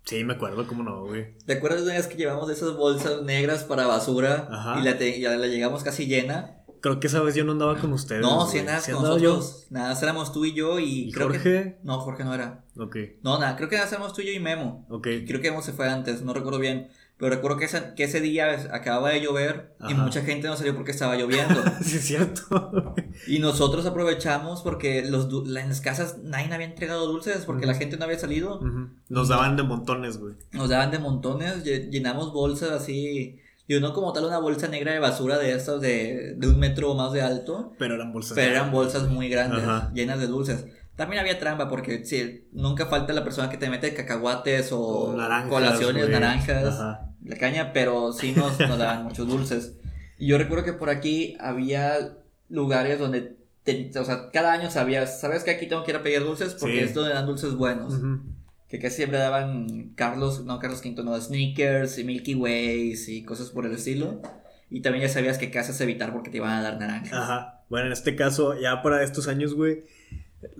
Sí, 0.03 0.23
me 0.23 0.33
acuerdo, 0.33 0.67
cómo 0.67 0.83
no, 0.83 1.05
güey. 1.05 1.35
¿Te 1.47 1.53
acuerdas 1.53 1.79
de 1.81 1.85
una 1.87 1.95
vez 1.95 2.05
que 2.07 2.15
llevamos 2.15 2.49
esas 2.51 2.75
bolsas 2.75 3.23
negras 3.23 3.63
para 3.63 3.87
basura 3.87 4.47
Ajá. 4.51 4.79
y 4.79 4.83
la, 4.83 4.97
te- 4.99 5.17
y 5.17 5.21
la, 5.21 5.35
llegamos 5.47 5.83
casi 5.83 6.05
llena? 6.05 6.61
Creo 6.81 6.99
que 6.99 7.07
esa 7.07 7.21
vez 7.21 7.33
yo 7.33 7.43
no 7.43 7.53
andaba 7.53 7.79
con 7.79 7.91
ustedes. 7.91 8.21
No, 8.21 8.45
si 8.45 8.59
andabas 8.59 8.83
¿Sí 8.85 8.91
con 8.91 9.01
nosotros. 9.01 9.65
Nada, 9.71 9.89
más 9.89 10.03
éramos 10.03 10.31
tú 10.31 10.45
y 10.45 10.53
yo 10.53 10.77
y, 10.79 11.09
¿Y 11.09 11.11
creo 11.11 11.29
que... 11.29 11.39
Jorge? 11.39 11.79
No, 11.81 11.99
Jorge 11.99 12.23
no 12.23 12.35
era. 12.35 12.63
Ok, 12.77 12.95
No, 13.23 13.39
nada, 13.39 13.55
creo 13.55 13.67
que 13.69 13.75
nada, 13.77 13.89
éramos 13.89 14.13
tú 14.13 14.21
y 14.21 14.27
yo 14.27 14.31
y 14.33 14.39
Memo. 14.39 14.85
ok. 14.91 15.07
Creo 15.25 15.41
que 15.41 15.49
Memo 15.49 15.63
se 15.63 15.73
fue 15.73 15.89
antes, 15.89 16.21
no 16.21 16.31
recuerdo 16.35 16.59
bien. 16.59 16.89
Pero 17.17 17.33
recuerdo 17.33 17.57
que, 17.57 17.65
esa- 17.65 17.95
que 17.95 18.03
ese 18.03 18.19
día 18.19 18.51
acababa 18.73 19.09
de 19.11 19.21
llover 19.21 19.75
y 19.87 19.93
mucha 19.93 20.21
gente 20.21 20.47
no 20.47 20.57
salió 20.57 20.75
porque 20.75 20.91
estaba 20.91 21.15
lloviendo. 21.15 21.63
sí, 21.81 21.95
es 21.97 22.05
cierto. 22.05 22.93
y 23.27 23.39
nosotros 23.39 23.85
aprovechamos 23.85 24.61
porque 24.61 25.03
los 25.05 25.29
en 25.31 25.53
las 25.69 25.79
casas 25.81 26.17
nadie 26.23 26.53
había 26.53 26.67
entregado 26.67 27.07
dulces 27.07 27.45
porque 27.45 27.65
la 27.65 27.73
gente 27.75 27.95
no 27.97 28.03
había 28.05 28.19
salido. 28.19 28.59
Nos 29.07 29.29
daban 29.29 29.55
de 29.55 29.63
montones, 29.63 30.17
güey. 30.17 30.35
Nos 30.51 30.69
daban 30.69 30.91
de 30.91 30.99
montones, 30.99 31.63
lle- 31.63 31.89
llenamos 31.89 32.33
bolsas 32.33 32.71
así. 32.71 33.39
Y 33.67 33.79
no 33.79 33.93
como 33.93 34.13
tal 34.13 34.25
una 34.25 34.37
bolsa 34.37 34.67
negra 34.67 34.91
de 34.93 34.99
basura 34.99 35.39
de 35.39 35.53
estas 35.53 35.81
de, 35.81 36.35
de 36.37 36.47
un 36.47 36.59
metro 36.59 36.91
o 36.91 36.95
más 36.95 37.13
de 37.13 37.21
alto. 37.23 37.73
Pero 37.79 37.95
eran 37.95 38.13
bolsas. 38.13 38.35
Pero 38.35 38.51
eran 38.51 38.71
bolsas 38.71 39.09
muy 39.09 39.27
grandes, 39.27 39.63
Ajá. 39.63 39.91
llenas 39.95 40.19
de 40.19 40.27
dulces. 40.27 40.65
También 40.95 41.19
había 41.19 41.37
trampa 41.39 41.67
porque 41.69 42.05
sí, 42.05 42.47
nunca 42.53 42.85
falta 42.85 43.11
la 43.13 43.23
persona 43.23 43.49
que 43.49 43.57
te 43.57 43.69
mete 43.69 43.93
cacahuates 43.93 44.71
o 44.71 44.79
O 44.79 45.13
naranjas, 45.17 45.49
colaciones, 45.49 46.03
güey. 46.03 46.13
naranjas, 46.13 46.65
Ajá. 46.79 47.09
la 47.23 47.35
caña, 47.37 47.73
pero 47.73 48.13
sí 48.13 48.33
nos, 48.35 48.57
nos 48.59 48.77
daban 48.77 49.03
muchos 49.05 49.27
dulces. 49.27 49.73
Y 50.17 50.27
yo 50.27 50.37
recuerdo 50.37 50.63
que 50.63 50.73
por 50.73 50.89
aquí 50.89 51.35
había 51.41 52.13
lugares 52.47 52.99
donde, 52.99 53.35
te- 53.63 53.91
o 53.99 54.05
sea, 54.05 54.29
cada 54.31 54.53
año 54.53 54.71
sabías, 54.71 55.19
sabes 55.19 55.43
que 55.43 55.51
aquí 55.51 55.67
tengo 55.67 55.83
que 55.83 55.91
ir 55.91 55.97
a 55.97 56.03
pedir 56.03 56.21
dulces 56.23 56.53
porque 56.53 56.77
Sí. 56.77 56.83
es 56.85 56.93
donde 56.93 57.13
dan 57.13 57.25
dulces 57.25 57.55
buenos. 57.55 57.95
Que 58.69 58.79
casi 58.79 58.95
siempre 58.97 59.19
daban 59.19 59.91
Carlos, 59.95 60.43
no 60.45 60.59
Carlos 60.59 60.81
Quinto, 60.81 61.03
no, 61.03 61.19
Sneakers 61.19 61.97
y 61.99 62.03
Milky 62.03 62.35
Ways 62.35 63.09
y 63.09 63.23
cosas 63.23 63.49
por 63.49 63.65
el 63.65 63.73
estilo. 63.73 64.21
Y 64.69 64.81
también 64.81 65.03
ya 65.05 65.09
sabías 65.13 65.37
que 65.37 65.51
casas 65.51 65.79
evitar 65.81 66.11
porque 66.13 66.29
te 66.31 66.37
iban 66.37 66.51
a 66.51 66.61
dar 66.63 66.79
naranjas. 66.79 67.13
Ajá. 67.13 67.63
Bueno, 67.69 67.87
en 67.87 67.93
este 67.93 68.15
caso, 68.15 68.59
ya 68.59 68.81
para 68.81 69.03
estos 69.03 69.27
años, 69.27 69.53
güey. 69.53 69.83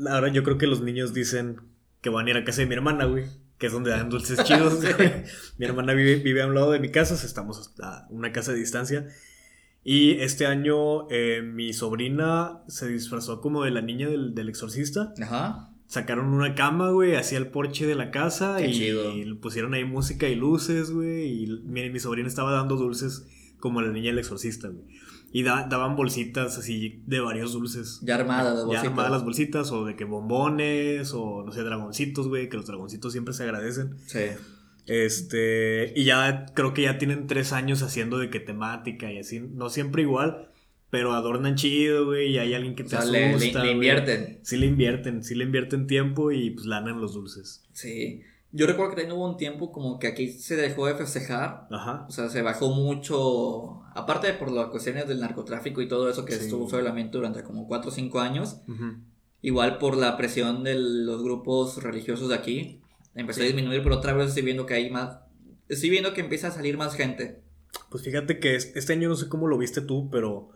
Ahora 0.09 0.31
yo 0.31 0.43
creo 0.43 0.57
que 0.57 0.67
los 0.67 0.81
niños 0.81 1.13
dicen 1.13 1.61
que 2.01 2.09
van 2.09 2.27
a 2.27 2.29
ir 2.31 2.37
a 2.37 2.43
casa 2.43 2.61
de 2.61 2.67
mi 2.67 2.73
hermana, 2.75 3.05
güey. 3.05 3.25
Que 3.57 3.67
es 3.67 3.73
donde 3.73 3.89
dan 3.91 4.09
dulces 4.09 4.43
chidos, 4.43 4.81
güey. 4.81 5.23
Mi 5.57 5.65
hermana 5.65 5.93
vive, 5.93 6.17
vive 6.17 6.41
a 6.41 6.47
un 6.47 6.55
lado 6.55 6.71
de 6.71 6.79
mi 6.79 6.91
casa, 6.91 7.13
estamos 7.15 7.73
a 7.81 8.07
una 8.09 8.31
casa 8.31 8.51
de 8.51 8.59
distancia. 8.59 9.07
Y 9.83 10.11
este 10.19 10.45
año 10.47 11.09
eh, 11.09 11.41
mi 11.41 11.71
sobrina 11.71 12.63
se 12.67 12.87
disfrazó 12.87 13.39
como 13.39 13.63
de 13.63 13.71
la 13.71 13.81
niña 13.81 14.09
del, 14.09 14.33
del 14.35 14.49
exorcista. 14.49 15.13
Ajá. 15.21 15.69
Sacaron 15.87 16.33
una 16.33 16.55
cama, 16.55 16.89
güey, 16.89 17.15
hacia 17.15 17.37
el 17.37 17.47
porche 17.47 17.85
de 17.85 17.93
la 17.93 18.09
casa 18.09 18.57
Qué 18.57 18.67
y 18.69 18.73
chido. 18.73 19.15
le 19.15 19.35
pusieron 19.35 19.75
ahí 19.75 19.85
música 19.85 20.27
y 20.27 20.35
luces, 20.35 20.89
güey. 20.91 21.43
Y 21.43 21.47
mi, 21.65 21.87
mi 21.91 21.99
sobrina 21.99 22.27
estaba 22.27 22.51
dando 22.51 22.75
dulces 22.75 23.27
como 23.59 23.81
la 23.81 23.91
niña 23.91 24.07
del 24.09 24.19
exorcista, 24.19 24.67
güey. 24.69 24.85
Y 25.37 25.43
da- 25.43 25.67
daban 25.69 25.97
bolsitas 25.97 26.57
así 26.57 27.01
de 27.07 27.19
varios 27.19 27.51
dulces. 27.51 27.99
Ya 28.03 28.15
armadas 28.15 28.53
las 28.53 28.59
Ya 28.61 28.65
bolsitas. 28.67 28.87
armadas 28.87 29.11
las 29.11 29.23
bolsitas, 29.25 29.71
o 29.73 29.83
de 29.83 29.95
que 29.97 30.05
bombones, 30.05 31.11
o 31.13 31.43
no 31.45 31.51
sé, 31.51 31.61
dragoncitos, 31.63 32.29
güey, 32.29 32.47
que 32.47 32.55
los 32.55 32.65
dragoncitos 32.67 33.11
siempre 33.11 33.33
se 33.33 33.43
agradecen. 33.43 33.95
Sí. 34.05 34.19
Este, 34.87 35.91
y 35.95 36.05
ya 36.05 36.45
creo 36.53 36.73
que 36.73 36.83
ya 36.83 36.97
tienen 36.97 37.27
tres 37.27 37.51
años 37.51 37.81
haciendo 37.81 38.17
de 38.17 38.29
que 38.29 38.39
temática 38.39 39.11
y 39.11 39.19
así, 39.19 39.39
no 39.41 39.69
siempre 39.69 40.03
igual, 40.03 40.49
pero 40.89 41.13
adornan 41.13 41.55
chido, 41.55 42.05
güey, 42.05 42.31
y 42.31 42.37
hay 42.37 42.53
alguien 42.53 42.75
que 42.75 42.83
O 42.83 42.85
te 42.85 42.91
sea, 42.91 42.99
asusta. 42.99 43.17
le, 43.19 43.37
le- 43.37 43.63
le 43.65 43.71
invierten. 43.71 44.39
Sí 44.43 44.55
le 44.57 44.67
invierten, 44.67 45.23
sí 45.23 45.35
le 45.35 45.43
invierten 45.43 45.87
tiempo 45.87 46.31
y 46.31 46.51
pues 46.51 46.65
lanan 46.65 47.01
los 47.01 47.13
dulces. 47.13 47.65
Sí. 47.73 48.21
Yo 48.57 48.67
recuerdo 48.67 48.91
que 48.95 49.01
también 49.01 49.17
hubo 49.19 49.29
un 49.29 49.35
tiempo 49.35 49.71
como 49.73 49.99
que 49.99 50.07
aquí 50.07 50.29
se 50.29 50.55
dejó 50.55 50.85
de 50.87 50.95
festejar. 50.95 51.67
Ajá. 51.69 52.05
O 52.07 52.11
sea, 52.11 52.29
se 52.29 52.41
bajó 52.41 52.69
mucho. 52.69 53.81
Aparte 53.93 54.31
por 54.33 54.49
las 54.49 54.67
cuestiones 54.67 55.09
del 55.09 55.19
narcotráfico 55.19 55.81
y 55.81 55.89
todo 55.89 56.09
eso 56.09 56.23
que 56.23 56.33
Sí. 56.35 56.45
estuvo 56.45 56.73
ambiente 56.87 57.17
durante 57.17 57.43
como 57.43 57.67
4 57.67 57.89
o 57.89 57.93
5 57.93 58.21
años. 58.21 58.61
Igual 59.41 59.77
por 59.77 59.97
la 59.97 60.15
presión 60.15 60.63
de 60.63 60.75
los 60.75 61.21
grupos 61.21 61.83
religiosos 61.83 62.29
de 62.29 62.35
aquí. 62.35 62.81
Empezó 63.13 63.41
a 63.41 63.45
disminuir, 63.45 63.83
pero 63.83 63.97
otra 63.97 64.13
vez 64.13 64.29
estoy 64.29 64.43
viendo 64.43 64.65
que 64.65 64.73
hay 64.75 64.89
más. 64.89 65.19
Estoy 65.67 65.89
viendo 65.89 66.13
que 66.13 66.21
empieza 66.21 66.47
a 66.47 66.51
salir 66.51 66.77
más 66.77 66.95
gente. 66.95 67.43
Pues 67.89 68.03
fíjate 68.03 68.39
que 68.39 68.55
es- 68.55 68.73
este 68.75 68.93
año 68.93 69.09
no 69.09 69.15
sé 69.15 69.27
cómo 69.27 69.47
lo 69.47 69.57
viste 69.57 69.81
tú, 69.81 70.09
pero 70.09 70.49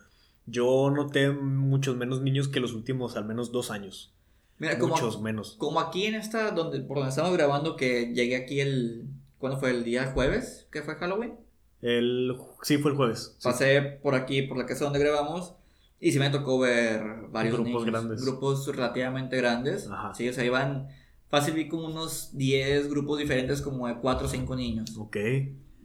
yo 0.45 0.89
noté 0.89 1.31
muchos 1.31 1.97
menos 1.97 2.21
niños 2.21 2.47
que 2.47 2.61
los 2.61 2.73
últimos 2.73 3.17
al 3.17 3.25
menos 3.25 3.51
dos 3.51 3.71
años. 3.71 4.15
Mira, 4.59 4.77
como, 4.77 4.93
Muchos 4.95 5.21
menos. 5.21 5.55
como 5.57 5.79
aquí 5.79 6.05
en 6.05 6.15
esta, 6.15 6.51
donde, 6.51 6.81
por 6.81 6.97
donde 6.97 7.09
estamos 7.11 7.31
grabando, 7.33 7.75
que 7.75 8.11
llegué 8.13 8.35
aquí 8.35 8.59
el. 8.59 9.05
¿Cuándo 9.37 9.57
fue? 9.59 9.71
¿El 9.71 9.83
día 9.85 10.11
jueves? 10.11 10.67
¿Que 10.71 10.81
fue 10.81 10.95
Halloween? 10.95 11.33
El, 11.81 12.35
sí, 12.63 12.77
fue 12.77 12.91
el 12.91 12.97
jueves. 12.97 13.35
sí. 13.37 13.43
Pasé 13.47 13.81
por 13.81 14.15
aquí, 14.15 14.41
por 14.41 14.57
la 14.57 14.65
casa 14.65 14.83
donde 14.83 14.99
grabamos, 14.99 15.53
y 16.01 16.11
sí 16.11 16.19
me 16.19 16.29
tocó 16.29 16.59
ver 16.59 17.01
varios 17.31 17.53
Grupos 17.55 17.67
niños, 17.71 17.85
grandes. 17.85 18.21
Grupos 18.21 18.67
relativamente 18.67 19.37
grandes. 19.37 19.87
Ajá. 19.89 20.13
Sí, 20.13 20.27
o 20.27 20.33
sea, 20.33 20.43
iban. 20.45 20.89
Fácil 21.29 21.53
vi 21.53 21.67
como 21.69 21.85
unos 21.85 22.31
10 22.35 22.89
grupos 22.89 23.19
diferentes, 23.19 23.61
como 23.61 23.87
de 23.87 23.95
4 23.99 24.25
o 24.27 24.29
5 24.29 24.55
niños. 24.55 24.97
Ok. 24.97 25.15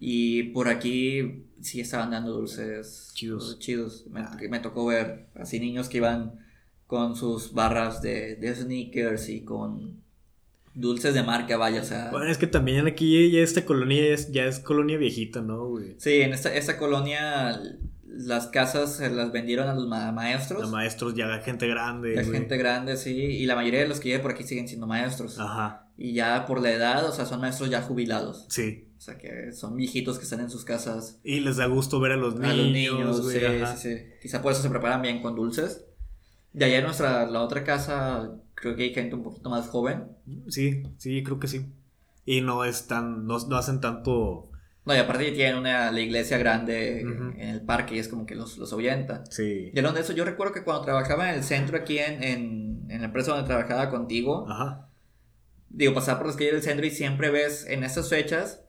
Y 0.00 0.44
por 0.54 0.68
aquí 0.68 1.44
sí 1.60 1.80
estaban 1.80 2.10
dando 2.10 2.32
dulces 2.32 3.10
Chidos. 3.14 3.58
chidos. 3.58 4.06
Me, 4.08 4.20
Ah. 4.20 4.36
me 4.50 4.58
tocó 4.58 4.86
ver 4.86 5.26
así 5.34 5.60
niños 5.60 5.88
que 5.88 5.98
iban 5.98 6.43
con 6.94 7.16
sus 7.16 7.52
barras 7.52 8.00
de, 8.02 8.36
de 8.36 8.54
sneakers 8.54 9.28
y 9.28 9.40
con 9.40 10.00
dulces 10.74 11.12
de 11.14 11.24
marca, 11.24 11.56
vaya, 11.56 11.80
o 11.80 11.84
sea. 11.84 12.10
Bueno, 12.12 12.30
es 12.30 12.38
que 12.38 12.46
también 12.46 12.86
aquí 12.86 13.32
ya 13.32 13.40
esta 13.40 13.64
colonia 13.64 14.00
es, 14.14 14.30
ya 14.30 14.44
es 14.44 14.60
colonia 14.60 14.96
viejita, 14.96 15.40
¿no, 15.40 15.66
güey? 15.70 15.96
Sí, 15.98 16.20
en 16.20 16.32
esta, 16.32 16.54
esta 16.54 16.78
colonia 16.78 17.60
las 18.06 18.46
casas 18.46 18.94
se 18.96 19.10
las 19.10 19.32
vendieron 19.32 19.68
a 19.68 19.74
los 19.74 19.88
ma- 19.88 20.12
maestros. 20.12 20.62
A 20.62 20.66
maestros, 20.68 21.14
ya 21.14 21.26
gente 21.40 21.66
grande, 21.66 22.14
La 22.14 22.22
güey. 22.22 22.38
gente 22.38 22.56
grande, 22.56 22.96
sí, 22.96 23.12
y 23.12 23.44
la 23.46 23.56
mayoría 23.56 23.80
de 23.80 23.88
los 23.88 23.98
que 23.98 24.10
viven 24.10 24.22
por 24.22 24.30
aquí 24.30 24.44
siguen 24.44 24.68
siendo 24.68 24.86
maestros. 24.86 25.38
Ajá, 25.40 25.88
Y 25.98 26.12
ya 26.12 26.46
por 26.46 26.60
la 26.62 26.70
edad, 26.72 27.04
o 27.08 27.12
sea, 27.12 27.26
son 27.26 27.40
maestros 27.40 27.70
ya 27.70 27.82
jubilados. 27.82 28.46
sí. 28.48 28.88
O 28.96 29.00
sea, 29.04 29.18
que 29.18 29.52
son 29.52 29.76
viejitos 29.76 30.16
que 30.16 30.24
están 30.24 30.40
en 30.40 30.48
sus 30.48 30.64
casas. 30.64 31.20
Y 31.22 31.40
les 31.40 31.56
da 31.58 31.66
gusto 31.66 32.00
ver 32.00 32.12
a 32.12 32.16
los 32.16 32.36
niños, 32.36 32.50
a 32.50 32.56
los 32.56 32.66
niños, 32.72 33.20
güey, 33.20 33.38
sí, 33.38 33.46
sí, 33.76 33.76
sí. 33.98 34.02
Quizá 34.22 34.40
por 34.40 34.52
eso 34.52 34.62
se 34.62 34.70
preparan 34.70 35.02
bien 35.02 35.20
con 35.20 35.34
dulces. 35.34 35.84
De 36.54 36.64
allá 36.64 36.78
en 36.78 36.84
nuestra, 36.84 37.26
la 37.26 37.42
otra 37.42 37.62
casa, 37.64 38.30
creo 38.54 38.74
que 38.76 38.84
hay 38.84 38.94
gente 38.94 39.14
un 39.16 39.22
poquito 39.22 39.50
más 39.50 39.68
joven. 39.68 40.04
Sí, 40.48 40.82
sí, 40.96 41.22
creo 41.22 41.38
que 41.38 41.48
sí. 41.48 41.66
Y 42.24 42.40
no 42.40 42.64
es 42.64 42.86
tan, 42.86 43.26
no, 43.26 43.38
no 43.48 43.56
hacen 43.56 43.80
tanto, 43.82 44.50
No, 44.86 44.94
y 44.94 44.98
aparte 44.98 45.30
tienen 45.32 45.56
una, 45.58 45.92
la 45.92 46.00
iglesia 46.00 46.38
grande 46.38 47.00
en 47.02 47.40
el 47.40 47.60
parque 47.62 47.96
y 47.96 47.98
es 47.98 48.08
como 48.08 48.24
que 48.24 48.34
los, 48.34 48.56
los 48.56 48.72
ahuyenta. 48.72 49.24
sí. 49.30 49.70
Y 49.74 49.78
hablando 49.78 49.98
de 49.98 50.04
eso, 50.04 50.14
yo 50.14 50.24
recuerdo 50.24 50.54
que 50.54 50.62
cuando 50.64 50.84
trabajaba 50.84 51.28
en 51.30 51.34
el 51.36 51.44
centro 51.44 51.76
aquí 51.76 51.98
en, 51.98 52.22
en, 52.22 52.86
en 52.88 53.00
la 53.00 53.06
empresa 53.08 53.32
donde 53.32 53.46
trabajaba 53.46 53.90
contigo, 53.90 54.46
Ajá. 54.48 54.88
digo, 55.68 55.92
pasaba 55.92 56.18
por 56.18 56.28
las 56.28 56.36
calles 56.36 56.52
del 56.54 56.62
centro 56.62 56.86
y 56.86 56.90
siempre 56.90 57.30
ves 57.30 57.66
en 57.68 57.82
estas 57.84 58.08
fechas 58.08 58.60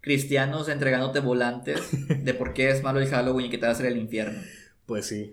cristianos 0.00 0.68
entregándote 0.68 1.20
volantes 1.20 1.80
de 2.24 2.34
por 2.34 2.52
qué 2.52 2.70
es 2.70 2.82
malo 2.82 3.00
el 3.00 3.08
Halloween 3.08 3.46
y 3.46 3.50
que 3.50 3.58
te 3.58 3.62
va 3.66 3.70
a 3.70 3.72
hacer 3.72 3.86
el 3.86 3.96
infierno. 3.96 4.38
Pues 4.86 5.06
sí, 5.06 5.32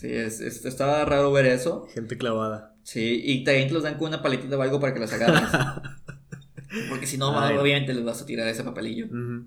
Sí, 0.00 0.08
es, 0.10 0.40
es- 0.40 0.64
estaba 0.64 1.04
raro 1.04 1.30
ver 1.30 1.44
eso. 1.46 1.86
gente 1.92 2.16
clavada. 2.16 2.74
Sí, 2.82 3.20
y 3.22 3.44
también 3.44 3.68
te 3.68 3.74
los 3.74 3.82
dan 3.82 3.98
con 3.98 4.08
una 4.08 4.22
paletita 4.22 4.56
o 4.56 4.62
algo 4.62 4.80
para 4.80 4.94
que 4.94 5.00
las 5.00 5.12
agarres. 5.12 5.42
Porque 6.88 7.06
si 7.06 7.18
no, 7.18 7.38
Ay. 7.38 7.56
obviamente 7.56 7.92
les 7.92 8.04
vas 8.04 8.22
a 8.22 8.26
tirar 8.26 8.46
ese 8.48 8.62
papelillo. 8.64 9.06
Ujú. 9.06 9.44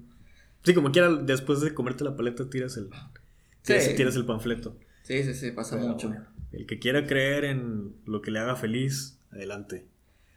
Sí, 0.64 0.74
como 0.74 0.92
quiera, 0.92 1.10
después 1.10 1.62
de 1.62 1.74
comerte 1.74 2.04
la 2.04 2.16
paleta 2.16 2.50
tiras 2.50 2.78
el, 2.78 2.90
tiras, 3.64 3.96
tiras 3.96 4.16
el 4.16 4.26
panfleto. 4.26 4.78
Sí, 5.04 5.24
sí, 5.24 5.34
sí, 5.34 5.52
pasa 5.52 5.78
Pero 5.78 5.88
mucho. 5.90 6.10
bueno, 6.10 6.26
el 6.52 6.66
que 6.68 6.80
quiera 6.80 7.06
creer 7.08 7.46
en 7.46 7.94
lo 8.06 8.22
que 8.22 8.30
le 8.32 8.40
haga 8.40 8.56
feliz, 8.56 9.18
adelante. 9.32 9.86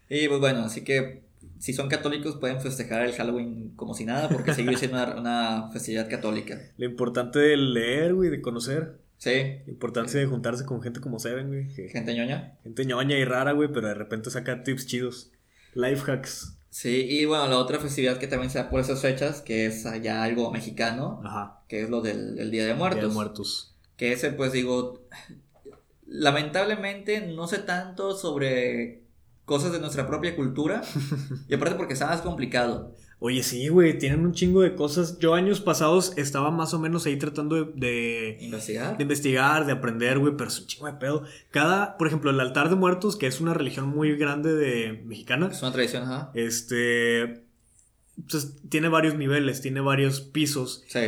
Y 0.09 0.27
pues 0.29 0.41
bueno, 0.41 0.61
así 0.61 0.83
que 0.83 1.23
si 1.59 1.73
son 1.75 1.89
católicos 1.89 2.37
pueden 2.37 2.61
festejar 2.61 3.05
el 3.05 3.13
Halloween 3.13 3.73
como 3.77 3.93
si 3.95 4.05
nada, 4.05 4.29
porque 4.29 4.55
sigue 4.55 4.77
siendo 4.77 4.97
una, 4.97 5.17
una 5.17 5.71
festividad 5.73 6.09
católica. 6.09 6.59
Lo 6.79 6.87
importante 6.87 7.39
de 7.39 7.57
leer, 7.57 8.15
güey, 8.15 8.31
de 8.31 8.41
conocer. 8.41 8.99
Sí. 9.19 9.31
La 9.67 9.73
importancia 9.73 10.21
de 10.21 10.27
juntarse 10.27 10.65
con 10.67 10.83
gente 10.83 11.01
como 11.01 11.19
Seven, 11.19 11.49
güey. 11.49 11.69
que- 11.75 11.89
Gente 11.89 12.15
ñoña. 12.15 12.59
Gente 12.63 12.85
ñoña 12.85 13.17
y 13.19 13.25
rara, 13.25 13.53
güey, 13.53 13.71
pero 13.73 13.89
de 13.89 13.95
repente 13.95 14.31
saca 14.31 14.63
tips 14.63 14.87
chidos. 14.87 15.33
Life 15.75 16.11
hacks. 16.11 16.53
Sí, 16.71 17.07
y 17.09 17.25
bueno, 17.25 17.47
la 17.49 17.59
otra 17.59 17.79
festividad 17.79 18.19
que 18.19 18.27
también 18.27 18.51
se 18.51 18.59
da 18.59 18.69
por 18.69 18.81
esas 18.81 19.01
fechas, 19.01 19.41
que 19.41 19.65
es 19.67 19.87
allá 19.87 20.23
algo 20.23 20.51
mexicano, 20.53 21.21
Ajá. 21.25 21.63
que 21.69 21.81
es 21.83 21.89
lo 21.89 22.03
del 22.03 22.39
el 22.39 22.51
Día 22.51 22.63
de 22.63 22.69
Día 22.69 22.77
Muertos. 22.77 23.03
de 23.03 23.09
muertos. 23.09 23.77
Que 23.97 24.13
ese, 24.13 24.31
pues 24.33 24.53
digo, 24.53 25.07
lamentablemente 26.07 27.27
no 27.29 27.47
sé 27.47 27.59
tanto 27.59 28.17
sobre 28.17 29.03
cosas 29.45 29.73
de 29.73 29.81
nuestra 29.81 30.07
propia 30.07 30.37
cultura. 30.37 30.83
y 31.49 31.55
aparte 31.55 31.77
porque 31.77 31.95
está 31.95 32.07
más 32.07 32.21
complicado. 32.21 32.95
Oye, 33.19 33.43
sí, 33.43 33.69
güey, 33.69 33.99
tienen 33.99 34.21
un 34.27 34.33
chingo 34.35 34.61
de 34.61 34.75
cosas. 34.75 35.19
Yo 35.19 35.33
años 35.35 35.61
pasados 35.61 36.13
estaba 36.19 36.51
más 36.51 36.75
o 36.75 36.79
menos 36.79 37.07
ahí 37.07 37.17
tratando 37.17 37.57
de, 37.57 37.73
de, 37.75 38.39
Investigar. 38.43 38.97
de 38.99 39.03
investigar, 39.03 39.65
de 39.65 39.73
aprender, 39.73 40.19
güey, 40.19 40.35
pero 40.37 40.49
es 40.51 40.61
un 40.61 40.67
chingo 40.67 40.87
de 40.87 40.93
pedo. 40.95 41.25
Cada, 41.51 41.97
por 41.97 42.09
ejemplo, 42.09 42.31
el 42.31 42.39
altar 42.41 42.69
de 42.69 42.77
muertos, 42.77 43.17
que 43.17 43.27
es 43.27 43.41
una 43.41 43.55
religión 43.55 43.89
muy 43.89 44.17
grande 44.17 44.55
de 44.55 45.03
mexicana, 45.07 45.49
Es 45.51 45.63
una 45.63 45.73
tradición, 45.73 46.03
ajá. 46.03 46.31
este, 46.35 47.43
pues, 48.31 48.57
tiene 48.69 48.89
varios 48.89 49.15
niveles, 49.15 49.63
tiene 49.63 49.81
varios 49.81 50.21
pisos. 50.21 50.85
Sí. 50.87 51.01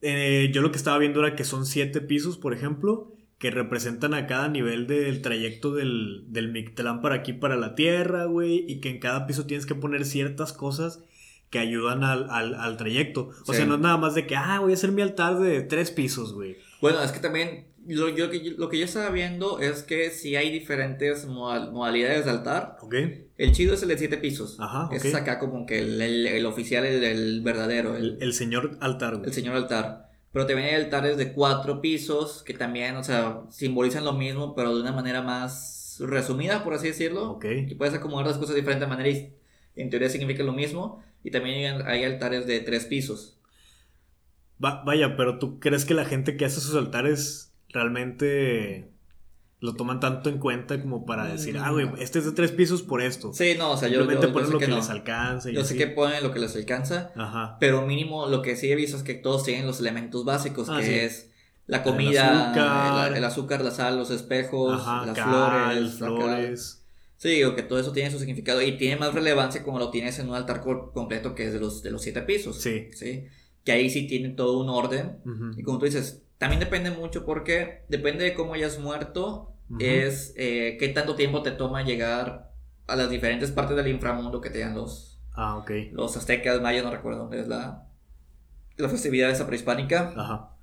Eh, 0.00 0.50
yo 0.54 0.62
lo 0.62 0.70
que 0.70 0.78
estaba 0.78 0.96
viendo 0.96 1.20
era 1.20 1.36
que 1.36 1.44
son 1.44 1.66
siete 1.66 2.00
pisos, 2.00 2.38
por 2.38 2.54
ejemplo, 2.54 3.12
que 3.38 3.50
representan 3.50 4.14
a 4.14 4.26
cada 4.26 4.48
nivel 4.48 4.86
del 4.86 5.20
trayecto 5.20 5.74
del, 5.74 6.24
del 6.28 6.50
Mictlán 6.52 7.02
para 7.02 7.16
aquí, 7.16 7.34
para 7.34 7.56
la 7.56 7.74
Tierra, 7.74 8.24
güey, 8.24 8.64
y 8.66 8.80
que 8.80 8.88
en 8.88 8.98
cada 8.98 9.26
piso 9.26 9.44
tienes 9.44 9.66
que 9.66 9.74
poner 9.74 10.06
ciertas 10.06 10.54
cosas 10.54 11.04
que 11.50 11.58
ayudan 11.58 12.04
al, 12.04 12.28
al, 12.30 12.54
al 12.54 12.76
trayecto. 12.76 13.30
O 13.46 13.52
Sí. 13.52 13.56
sea, 13.58 13.66
no 13.66 13.74
es 13.76 13.80
nada 13.80 13.96
más 13.96 14.14
de 14.14 14.26
que, 14.26 14.36
ah, 14.36 14.60
voy 14.60 14.72
a 14.72 14.74
hacer 14.74 14.92
mi 14.92 15.02
altar 15.02 15.38
de 15.38 15.62
tres 15.62 15.90
pisos, 15.90 16.34
güey. 16.34 16.56
Bueno, 16.80 17.02
es 17.02 17.10
que 17.12 17.20
también 17.20 17.68
lo, 17.86 18.08
yo, 18.10 18.30
que- 18.30 18.54
lo 18.56 18.68
que 18.68 18.78
yo 18.78 18.84
estaba 18.84 19.08
viendo 19.10 19.58
es 19.60 19.82
que 19.82 20.10
si 20.10 20.36
hay 20.36 20.50
diferentes 20.52 21.26
modal- 21.26 21.72
modalidades 21.72 22.26
de 22.26 22.30
altar. 22.30 22.76
¿Ok? 22.82 22.94
El 23.38 23.52
chido 23.52 23.72
es 23.74 23.82
el 23.82 23.88
de 23.88 23.96
siete 23.98 24.18
pisos. 24.18 24.56
Ajá, 24.60 24.88
Ese 24.94 25.08
es 25.08 25.14
acá 25.14 25.38
como 25.38 25.64
que 25.64 25.78
el, 25.78 26.00
el- 26.02 26.26
el 26.26 26.44
oficial, 26.46 26.84
el, 26.84 27.02
el 27.02 27.40
verdadero, 27.40 27.96
el, 27.96 28.32
señor 28.34 28.76
altar, 28.80 29.16
güey. 29.16 29.26
el 29.28 29.32
señor 29.32 29.56
altar. 29.56 30.08
Pero 30.30 30.44
también 30.46 30.68
hay 30.68 30.74
altares 30.74 31.16
de 31.16 31.32
cuatro 31.32 31.80
pisos 31.80 32.42
que 32.44 32.52
también, 32.52 32.96
o 32.96 33.02
sea, 33.04 33.40
simbolizan 33.48 34.04
lo 34.04 34.12
mismo, 34.12 34.54
pero 34.54 34.74
de 34.76 34.82
una 34.82 34.92
manera 34.92 35.22
más 35.22 35.96
resumida, 36.00 36.62
por 36.62 36.74
así 36.74 36.88
decirlo. 36.88 37.30
Ok. 37.32 37.46
Y 37.68 37.74
puedes 37.74 37.94
acomodar 37.94 38.26
las 38.26 38.36
cosas 38.36 38.54
de 38.54 38.60
diferente 38.60 38.86
manera 38.86 39.08
y 39.08 39.32
en 39.76 39.88
teoría 39.90 40.10
significa 40.10 40.42
lo 40.42 40.52
mismo. 40.52 41.02
Y 41.24 41.30
también 41.30 41.82
hay, 41.86 42.04
altares 42.04 42.46
de 42.46 42.60
tres 42.60 42.84
pisos. 42.86 43.38
Va- 44.64 44.82
vaya, 44.84 45.16
pero 45.16 45.38
¿tú 45.38 45.58
crees 45.60 45.84
que 45.84 45.94
la 45.94 46.04
gente 46.04 46.36
que 46.36 46.44
hace 46.44 46.60
sus 46.60 46.74
altares 46.74 47.52
realmente 47.68 48.90
lo 49.60 49.74
toman 49.74 49.98
tanto 49.98 50.30
en 50.30 50.38
cuenta 50.38 50.80
como 50.80 51.04
para 51.04 51.26
decir, 51.26 51.58
ah, 51.58 51.70
güey, 51.72 51.88
este 51.98 52.20
es 52.20 52.24
de 52.24 52.32
tres 52.32 52.52
pisos 52.52 52.82
por 52.82 53.02
esto? 53.02 53.32
Sí, 53.34 53.54
no, 53.58 53.72
o 53.72 53.76
sea, 53.76 53.88
yo, 53.88 53.94
yo, 53.94 54.00
Simplemente 54.00 54.26
yo 54.28 54.32
ponen 54.32 54.46
sé 54.48 54.52
lo 54.52 54.58
que 54.60 54.64
que, 54.66 54.70
no. 54.70 54.76
les 54.78 54.88
alcanza 54.90 55.50
y 55.50 55.54
Yo 55.54 55.64
sé 55.64 55.76
que 55.76 55.88
ponen 55.88 56.22
lo 56.22 56.32
que 56.32 56.38
les 56.38 56.54
alcanza. 56.56 57.12
Ajá. 57.16 57.56
Pero 57.60 57.84
mínimo 57.86 58.26
lo 58.26 58.40
que 58.42 58.54
sí 58.56 58.70
he 58.70 58.76
visto 58.76 58.96
es 58.96 59.02
que 59.02 59.14
todos 59.14 59.44
tienen 59.44 59.66
los 59.66 59.80
elementos 59.80 60.24
básicos, 60.24 60.68
Ah, 60.70 60.78
que 60.78 60.86
sí. 60.86 60.94
es 60.94 61.30
la 61.66 61.78
El 61.78 61.82
comida, 61.82 62.50
azúcar. 62.52 63.10
el, 63.12 63.16
el 63.18 63.24
azúcar, 63.24 63.60
la 63.62 63.70
sal, 63.72 63.96
los 63.98 64.10
espejos, 64.10 64.80
Ajá, 64.80 65.06
las 65.06 65.16
cal, 65.16 65.24
flores, 65.28 65.94
flores. 65.98 66.77
Sí, 67.18 67.28
digo 67.30 67.54
que 67.56 67.62
todo 67.64 67.78
eso 67.80 67.92
tiene 67.92 68.10
su 68.10 68.18
significado 68.18 68.62
y 68.62 68.78
tiene 68.78 68.96
más 68.96 69.12
relevancia 69.12 69.62
como 69.64 69.78
lo 69.78 69.90
tienes 69.90 70.18
en 70.20 70.28
un 70.28 70.34
altar 70.36 70.60
co- 70.62 70.92
completo 70.92 71.34
que 71.34 71.46
es 71.46 71.52
de 71.52 71.60
los, 71.60 71.82
de 71.82 71.90
los 71.90 72.00
siete 72.02 72.22
pisos. 72.22 72.60
Sí. 72.62 72.88
¿sí? 72.92 73.26
Que 73.64 73.72
ahí 73.72 73.90
sí 73.90 74.06
tiene 74.06 74.30
todo 74.30 74.60
un 74.60 74.68
orden. 74.70 75.18
Ujú. 75.26 75.58
Y 75.58 75.62
como 75.64 75.78
tú 75.78 75.84
dices, 75.84 76.22
también 76.38 76.60
depende 76.60 76.90
mucho 76.92 77.26
porque 77.26 77.82
depende 77.88 78.24
de 78.24 78.34
cómo 78.34 78.54
hayas 78.54 78.78
muerto, 78.78 79.52
Ujú. 79.68 79.78
es 79.80 80.32
eh, 80.36 80.76
qué 80.78 80.88
tanto 80.88 81.14
tiempo 81.16 81.42
te 81.42 81.50
toma 81.50 81.82
llegar 81.82 82.52
a 82.86 82.96
las 82.96 83.10
diferentes 83.10 83.50
partes 83.50 83.76
del 83.76 83.88
inframundo 83.88 84.40
que 84.40 84.50
te 84.50 84.60
dan 84.60 84.74
los, 84.76 85.20
Ah, 85.34 85.56
ok. 85.58 85.70
los 85.92 86.16
aztecas, 86.16 86.60
mayas, 86.62 86.84
no 86.84 86.90
recuerdo 86.90 87.18
dónde 87.18 87.40
es 87.40 87.48
la, 87.48 87.88
la 88.76 88.88
festividad 88.88 89.28
esa 89.30 89.46
prehispánica. 89.46 90.14
Ajá. 90.16 90.54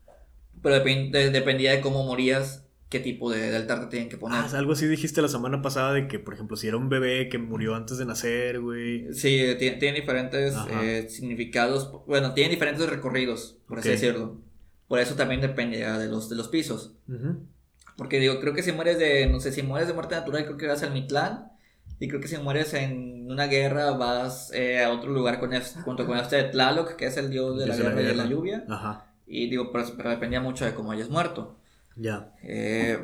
Pero 0.64 0.76
depen- 0.84 1.12
de- 1.12 1.30
dependía 1.32 1.72
de 1.72 1.82
cómo 1.82 2.06
morías, 2.06 2.65
qué 2.96 3.02
tipo 3.02 3.30
de, 3.30 3.52
de 3.52 3.58
altar 3.58 3.82
te 3.82 3.88
tienen 3.88 4.08
que 4.10 4.18
poner. 4.18 4.40
Ah, 4.40 4.50
algo 4.58 4.72
así 4.72 4.88
dijiste 4.88 5.22
la 5.22 5.28
semana 5.28 5.62
pasada 5.62 5.92
de 5.92 6.08
que, 6.08 6.18
por 6.18 6.34
ejemplo, 6.34 6.56
si 6.56 6.68
era 6.68 6.78
un 6.78 6.88
bebé 6.88 7.28
que 7.28 7.38
murió 7.38 7.76
antes 7.76 7.98
de 7.98 8.06
nacer, 8.06 8.62
güey. 8.62 9.14
Sí, 9.14 9.38
tiene, 9.60 9.78
tiene 9.78 10.00
diferentes 10.00 10.56
eh, 10.82 11.08
significados, 11.10 11.92
bueno, 12.08 12.34
tiene 12.34 12.52
diferentes 12.52 12.88
recorridos, 12.90 13.58
por 13.68 13.80
así 13.80 13.90
Ok. 13.90 13.94
decirlo. 13.96 14.42
Por 14.88 15.00
eso 15.00 15.16
también 15.16 15.42
depende 15.42 15.80
ya 15.80 15.98
de 15.98 16.08
los, 16.08 16.30
de 16.30 16.36
los 16.38 16.48
pisos. 16.48 16.94
Ujú. 17.10 17.46
Porque 17.98 18.20
digo, 18.20 18.40
creo 18.40 18.54
que 18.54 18.64
si 18.64 18.72
mueres 18.72 18.98
de, 18.98 19.28
no 19.28 19.40
sé, 19.40 19.52
si 19.52 19.62
mueres 19.64 19.88
de 19.88 19.94
muerte 19.94 20.16
natural, 20.16 20.46
creo 20.46 20.58
que 20.58 20.68
vas 20.68 20.84
al 20.84 20.94
Mitlán. 20.94 21.52
Y 22.00 22.08
creo 22.08 22.20
que 22.22 22.28
si 22.28 22.38
mueres 22.38 22.74
en 22.74 23.30
una 23.32 23.48
guerra, 23.48 23.92
vas 23.92 24.52
eh, 24.54 24.84
a 24.84 24.92
otro 24.92 25.12
lugar 25.12 25.40
con 25.40 25.54
este, 25.54 25.82
junto 25.82 26.06
con 26.06 26.18
este 26.18 26.36
de 26.36 26.44
Tlaloc, 26.46 26.96
que 26.96 27.06
es 27.08 27.18
el 27.18 27.30
dios 27.30 27.58
de 27.58 27.68
la 27.68 27.76
Dios 27.76 27.88
guerra 27.88 28.02
y 28.02 28.06
de 28.06 28.16
la 28.16 28.26
lluvia. 28.26 28.66
Ajá. 28.70 29.06
Y 29.28 29.50
digo, 29.50 29.72
pero, 29.72 29.86
pero 29.98 30.10
dependía 30.12 30.40
mucho 30.42 30.66
de 30.66 30.74
cómo 30.74 30.92
hayas 30.92 31.10
muerto. 31.10 31.58
Ya. 31.96 32.34
Eh, 32.44 33.00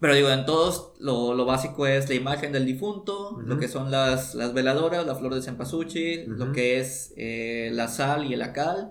pero 0.00 0.14
digo, 0.14 0.30
en 0.30 0.46
todos 0.46 0.92
lo, 1.00 1.34
lo 1.34 1.44
básico 1.44 1.86
es 1.86 2.08
la 2.08 2.14
imagen 2.14 2.52
del 2.52 2.64
difunto, 2.66 3.40
lo 3.44 3.58
que 3.58 3.66
son 3.68 3.90
las, 3.90 4.34
las 4.36 4.54
veladoras, 4.54 5.04
la 5.06 5.14
flor 5.16 5.34
de 5.34 5.42
cempasúchil, 5.42 6.26
lo 6.28 6.52
que 6.52 6.78
es 6.78 7.12
eh, 7.16 7.70
la 7.72 7.88
sal 7.88 8.24
y 8.24 8.34
el 8.34 8.42
acal, 8.42 8.90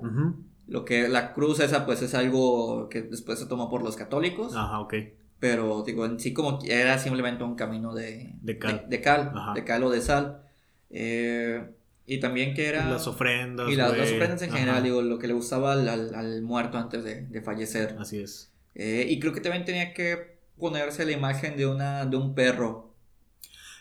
lo 0.68 0.84
que 0.84 1.08
la 1.08 1.34
cruz 1.34 1.62
esa 1.62 1.86
pues 1.86 2.02
es 2.02 2.14
algo 2.14 2.90
que 2.90 3.02
después 3.04 3.40
se 3.40 3.46
tomó 3.46 3.70
por 3.70 3.84
los 3.84 3.96
católicos, 3.96 4.54
Ajá, 4.54 4.82
ok. 4.82 4.96
pero 5.40 5.82
digo, 5.86 6.06
en 6.06 6.20
sí 6.20 6.34
como 6.34 6.60
era 6.66 7.00
simplemente 7.00 7.46
un 7.46 7.56
camino 7.56 7.94
de, 7.94 8.34
De 8.42 8.58
cal. 8.60 8.82
de, 8.90 8.98
de 8.98 9.02
cal, 9.02 9.32
de 9.56 9.64
cal 9.64 9.84
o 9.86 9.90
de 9.90 10.02
sal. 10.02 10.42
Eh, 10.90 11.70
y 12.06 12.20
también 12.20 12.54
que 12.54 12.68
era... 12.68 12.90
Las 12.90 13.08
ofrendas. 13.08 13.70
y 13.70 13.76
las, 13.76 13.92
ofrendas 13.92 14.42
en 14.42 14.50
Ajá. 14.50 14.60
general, 14.60 14.84
digo, 14.84 15.02
lo 15.02 15.20
que 15.20 15.28
le 15.28 15.34
gustaba 15.34 15.74
al, 15.74 15.88
al- 15.88 16.16
al 16.16 16.42
muerto 16.42 16.78
antes 16.78 17.04
de, 17.04 17.22
de 17.28 17.42
fallecer. 17.42 17.96
Así 18.00 18.20
es. 18.20 18.52
Eh, 18.80 19.08
y 19.10 19.20
creo 19.20 19.34
que 19.34 19.42
también 19.42 19.66
tenía 19.66 19.92
que 19.94 20.38
ponerse 20.58 21.04
la 21.04 21.12
imagen 21.12 21.58
de 21.58 21.66
una 21.66 22.06
de 22.06 22.16
un 22.16 22.36
perro. 22.36 22.94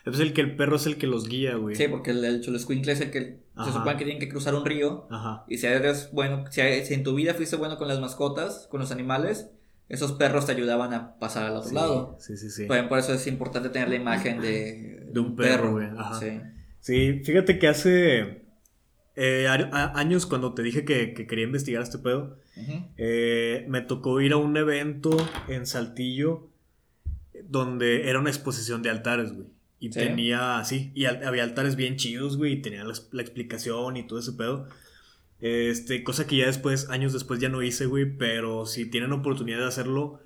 Es 0.07 0.21
el 0.21 0.33
que 0.33 0.41
el 0.41 0.57
perro 0.57 0.77
es 0.77 0.87
el 0.87 0.97
que 0.97 1.07
los 1.07 1.29
guía, 1.29 1.57
güey. 1.57 1.75
Sí, 1.77 1.87
porque 1.89 2.13
el, 2.13 2.25
el 2.25 2.41
es 2.41 3.01
el 3.01 3.11
que 3.11 3.41
Ajá. 3.55 3.67
se 3.67 3.77
supone 3.77 3.97
que 3.99 4.05
tienen 4.05 4.21
que 4.21 4.29
cruzar 4.29 4.55
un 4.55 4.65
río. 4.65 5.07
Ajá. 5.11 5.45
Y 5.49 5.59
si 5.59 5.67
eres 5.67 6.11
bueno, 6.13 6.45
si, 6.51 6.63
si 6.85 6.95
en 6.95 7.03
tu 7.03 7.15
vida 7.15 7.35
fuiste 7.35 7.57
bueno 7.57 7.77
con 7.77 7.89
las 7.89 8.01
mascotas, 8.01 8.69
con 8.71 8.81
los 8.81 8.91
animales, 8.91 9.51
esos 9.91 10.13
perros 10.13 10.47
te 10.47 10.53
ayudaban 10.53 10.95
a 10.95 11.19
pasar 11.19 11.45
al 11.47 11.57
otro 11.57 11.69
Sí, 11.69 11.75
lado. 11.75 12.17
Sí, 12.19 12.37
sí, 12.39 12.51
sí. 12.51 12.67
También 12.67 12.89
por 12.89 12.99
eso 12.99 13.13
es 13.13 13.27
importante 13.27 13.69
tener 13.69 13.89
la 13.91 13.97
imagen 13.97 14.41
de, 14.41 15.09
De 15.13 15.21
un 15.21 15.37
perro, 15.37 15.73
güey, 15.73 15.89
ajá. 15.99 16.19
Sí. 16.21 16.41
Sí, 16.81 17.21
fíjate 17.25 17.59
que 17.59 17.69
hace 17.69 18.46
eh, 19.17 19.47
a- 19.49 19.99
años 19.99 20.27
cuando 20.27 20.53
te 20.55 20.63
dije 20.63 20.85
que, 20.85 21.15
que 21.15 21.27
quería 21.27 21.45
investigar 21.45 21.83
este 21.83 21.99
pedo, 21.99 22.37
eh, 22.97 23.65
me 23.69 23.81
tocó 23.83 24.21
ir 24.21 24.33
a 24.33 24.37
un 24.37 24.57
evento 24.57 25.17
en 25.49 25.67
Saltillo 25.67 26.49
donde 27.45 28.09
era 28.09 28.19
una 28.19 28.31
exposición 28.31 28.83
de 28.83 28.91
altares, 28.91 29.33
güey. 29.33 29.47
Y 29.79 29.93
¿Sí? 29.93 29.99
tenía, 30.01 30.63
sí, 30.65 30.91
y 30.95 31.05
al- 31.05 31.25
había 31.27 31.45
altares 31.45 31.77
bien 31.77 31.97
chidos, 31.97 32.37
güey, 32.39 32.55
y 32.55 32.63
tenía 32.63 32.83
la, 32.85 32.95
la 33.13 33.23
explicación 33.23 33.97
y 33.99 34.07
todo 34.07 34.19
ese 34.19 34.33
pedo. 34.33 34.67
Este, 35.41 36.03
cosa 36.03 36.27
que 36.27 36.37
ya 36.37 36.47
después, 36.47 36.89
años 36.89 37.13
después 37.13 37.41
ya 37.41 37.51
no 37.51 37.63
hice, 37.63 37.85
güey, 37.87 38.17
pero 38.17 38.65
si 38.65 38.87
tienen 38.87 39.13
oportunidad 39.13 39.59
de 39.59 39.67
hacerlo, 39.67 40.21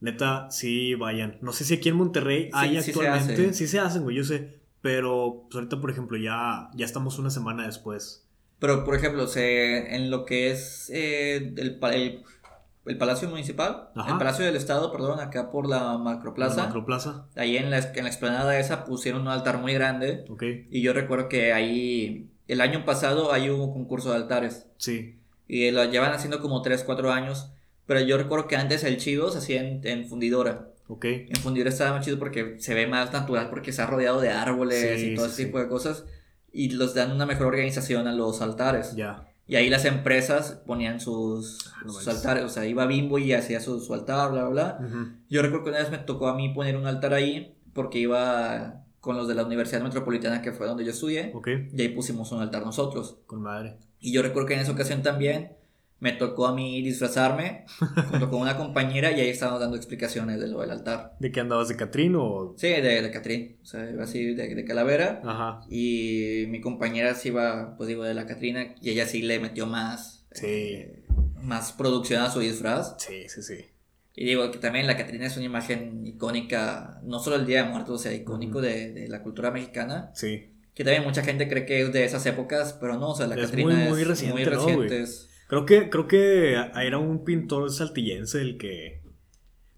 neta, 0.00 0.50
sí 0.50 0.94
vayan. 0.96 1.38
No 1.40 1.52
sé 1.52 1.64
si 1.64 1.74
aquí 1.74 1.88
en 1.88 1.96
Monterrey 1.96 2.50
hay 2.52 2.70
Sí, 2.70 2.76
sí 2.76 2.82
se 2.82 2.90
actualmente, 3.00 3.42
hace. 3.44 3.54
sí 3.54 3.66
se 3.68 3.78
hacen, 3.78 4.02
güey, 4.02 4.16
yo 4.16 4.24
sé, 4.24 4.56
pero 4.82 5.44
pues, 5.48 5.54
ahorita, 5.54 5.80
por 5.80 5.90
ejemplo, 5.90 6.18
ya, 6.18 6.68
ya 6.74 6.84
estamos 6.84 7.18
una 7.20 7.30
semana 7.30 7.64
después. 7.66 8.25
Pero, 8.58 8.84
por 8.84 8.94
ejemplo, 8.94 9.26
se, 9.26 9.94
en 9.96 10.10
lo 10.10 10.24
que 10.24 10.50
es 10.50 10.90
eh, 10.94 11.36
el, 11.56 11.78
el, 11.82 12.22
el 12.86 12.98
Palacio 12.98 13.28
Municipal, 13.28 13.90
Ajá. 13.94 14.12
el 14.12 14.18
Palacio 14.18 14.44
del 14.44 14.56
Estado, 14.56 14.90
perdón, 14.92 15.20
acá 15.20 15.50
por 15.50 15.68
la 15.68 15.98
Macroplaza. 15.98 16.56
La 16.56 16.62
Macroplaza, 16.66 17.26
Ahí 17.36 17.56
en 17.56 17.70
la, 17.70 17.78
en 17.78 18.04
la 18.04 18.08
explanada 18.10 18.58
esa 18.58 18.84
pusieron 18.84 19.22
un 19.22 19.28
altar 19.28 19.58
muy 19.58 19.74
grande. 19.74 20.24
ok, 20.30 20.42
Y 20.70 20.80
yo 20.82 20.92
recuerdo 20.92 21.28
que 21.28 21.52
ahí, 21.52 22.30
el 22.48 22.60
año 22.60 22.84
pasado, 22.84 23.32
ahí 23.32 23.50
hubo 23.50 23.64
un 23.64 23.72
concurso 23.72 24.10
de 24.10 24.16
altares. 24.16 24.66
sí, 24.78 25.18
Y 25.48 25.70
lo 25.70 25.84
llevan 25.84 26.12
haciendo 26.12 26.40
como 26.40 26.62
3, 26.62 26.82
4 26.84 27.12
años. 27.12 27.50
Pero 27.86 28.00
yo 28.00 28.16
recuerdo 28.18 28.48
que 28.48 28.56
antes 28.56 28.82
el 28.82 28.96
chido 28.96 29.30
se 29.30 29.38
hacía 29.38 29.60
en, 29.62 29.80
en 29.86 30.06
fundidora. 30.08 30.70
ok, 30.88 31.04
En 31.04 31.36
fundidora 31.36 31.70
estaba 31.70 31.92
más 31.92 32.04
chido 32.04 32.18
porque 32.18 32.56
se 32.58 32.74
ve 32.74 32.86
más 32.88 33.12
natural, 33.12 33.48
porque 33.50 33.70
está 33.70 33.86
rodeado 33.86 34.20
de 34.20 34.30
árboles 34.30 34.98
Sí, 35.00 35.12
y 35.12 35.14
todo 35.14 35.26
sí, 35.26 35.30
ese 35.32 35.36
sí. 35.42 35.44
tipo 35.46 35.60
de 35.60 35.68
cosas. 35.68 36.04
Y 36.58 36.70
los 36.70 36.94
dan 36.94 37.12
una 37.12 37.26
mejor 37.26 37.48
organización 37.48 38.06
a 38.08 38.12
los 38.12 38.40
altares. 38.40 38.94
ya, 38.96 39.28
Y 39.46 39.56
ahí 39.56 39.68
las 39.70 39.84
empresas 39.84 40.60
ponían 40.66 40.98
sus, 41.00 41.58
Ah, 41.76 41.82
no 41.84 41.92
sus 41.92 42.08
altares. 42.08 42.44
O 42.44 42.48
sea, 42.48 42.64
iba 42.66 42.86
Bimbo 42.86 43.18
y 43.18 43.32
hacía 43.32 43.60
su, 43.60 43.78
su 43.80 43.92
altar, 43.94 44.32
bla, 44.32 44.48
bla, 44.48 44.76
bla. 44.78 44.86
ujú, 44.88 45.08
Yo 45.28 45.42
recuerdo 45.42 45.64
que 45.64 45.70
una 45.70 45.78
vez 45.80 45.90
me 45.90 45.98
tocó 45.98 46.28
a 46.28 46.34
mí 46.34 46.48
poner 46.54 46.76
un 46.76 46.86
altar 46.86 47.12
ahí 47.14 47.54
porque 47.74 47.98
iba 47.98 48.82
con 49.00 49.16
los 49.16 49.28
de 49.28 49.34
la 49.34 49.44
Universidad 49.44 49.82
Metropolitana 49.82 50.42
que 50.42 50.50
fue 50.52 50.66
donde 50.66 50.84
yo 50.84 50.90
estudié 50.90 51.30
ok, 51.34 51.48
y 51.72 51.80
ahí 51.82 51.88
pusimos 51.90 52.32
un 52.32 52.40
altar 52.40 52.64
nosotros. 52.64 53.18
con 53.26 53.40
madre, 53.42 53.76
Y 54.00 54.12
yo 54.12 54.22
recuerdo 54.22 54.48
que 54.48 54.54
en 54.54 54.60
esa 54.60 54.72
ocasión 54.72 55.02
también 55.02 55.52
me 55.98 56.12
tocó 56.12 56.46
a 56.46 56.54
mí 56.54 56.82
disfrazarme 56.82 57.64
junto 58.10 58.28
con 58.30 58.40
una 58.40 58.56
compañera 58.56 59.12
y 59.12 59.20
ahí 59.20 59.28
estábamos 59.30 59.60
dando 59.60 59.76
explicaciones 59.76 60.38
de 60.40 60.46
lo 60.48 60.60
del 60.60 60.70
altar. 60.70 61.16
¿De 61.20 61.32
qué 61.32 61.40
andabas? 61.40 61.68
¿De 61.68 61.76
Catrín 61.76 62.14
o...? 62.16 62.54
Sí, 62.58 62.68
de, 62.68 63.00
de 63.02 63.10
Catrín, 63.10 63.56
o 63.62 63.64
sea, 63.64 63.90
iba 63.90 64.04
así 64.04 64.34
de, 64.34 64.54
de 64.54 64.64
calavera. 64.64 65.20
Ajá. 65.24 65.60
Y 65.70 66.44
mi 66.48 66.60
compañera 66.60 67.14
sí 67.14 67.28
iba, 67.28 67.76
pues 67.76 67.88
digo, 67.88 68.04
de 68.04 68.14
la 68.14 68.26
Catrina 68.26 68.74
y 68.80 68.90
ella 68.90 69.06
sí 69.06 69.22
le 69.22 69.40
metió 69.40 69.66
más, 69.66 70.26
Sí. 70.32 70.46
eh, 70.46 71.02
más 71.40 71.72
producción 71.72 72.20
a 72.22 72.30
su 72.30 72.40
disfraz. 72.40 72.96
Sí, 72.98 73.28
sí, 73.28 73.42
sí. 73.42 73.64
Y 74.14 74.24
digo 74.24 74.50
que 74.50 74.58
también 74.58 74.86
la 74.86 74.96
Catrina 74.96 75.26
es 75.26 75.36
una 75.36 75.46
imagen 75.46 76.06
icónica, 76.06 77.00
no 77.04 77.18
solo 77.20 77.36
el 77.36 77.46
Día 77.46 77.64
de 77.64 77.70
Muertos, 77.70 78.00
o 78.00 78.02
sea, 78.02 78.12
icónico 78.14 78.60
de, 78.60 78.92
de 78.92 79.08
la 79.08 79.22
cultura 79.22 79.50
mexicana. 79.50 80.10
Sí. 80.14 80.52
Que 80.74 80.84
también 80.84 81.04
mucha 81.04 81.22
gente 81.22 81.48
cree 81.48 81.64
que 81.64 81.80
es 81.82 81.92
de 81.92 82.04
esas 82.04 82.24
épocas, 82.26 82.76
pero 82.78 82.98
no, 82.98 83.10
o 83.10 83.14
sea, 83.14 83.26
la 83.26 83.34
Es 83.36 83.46
Catrina 83.46 83.74
muy- 83.74 83.88
muy 83.90 84.02
es 84.02 84.08
reciente, 84.08 84.34
muy 84.34 84.44
¿no, 84.44 84.50
reciente. 84.50 85.04
Creo 85.48 85.64
que, 85.66 85.90
creo 85.90 86.08
que 86.08 86.54
era 86.54 86.98
un 86.98 87.24
pintor 87.24 87.70
saltillense 87.70 88.40
el 88.40 88.56
que... 88.58 89.02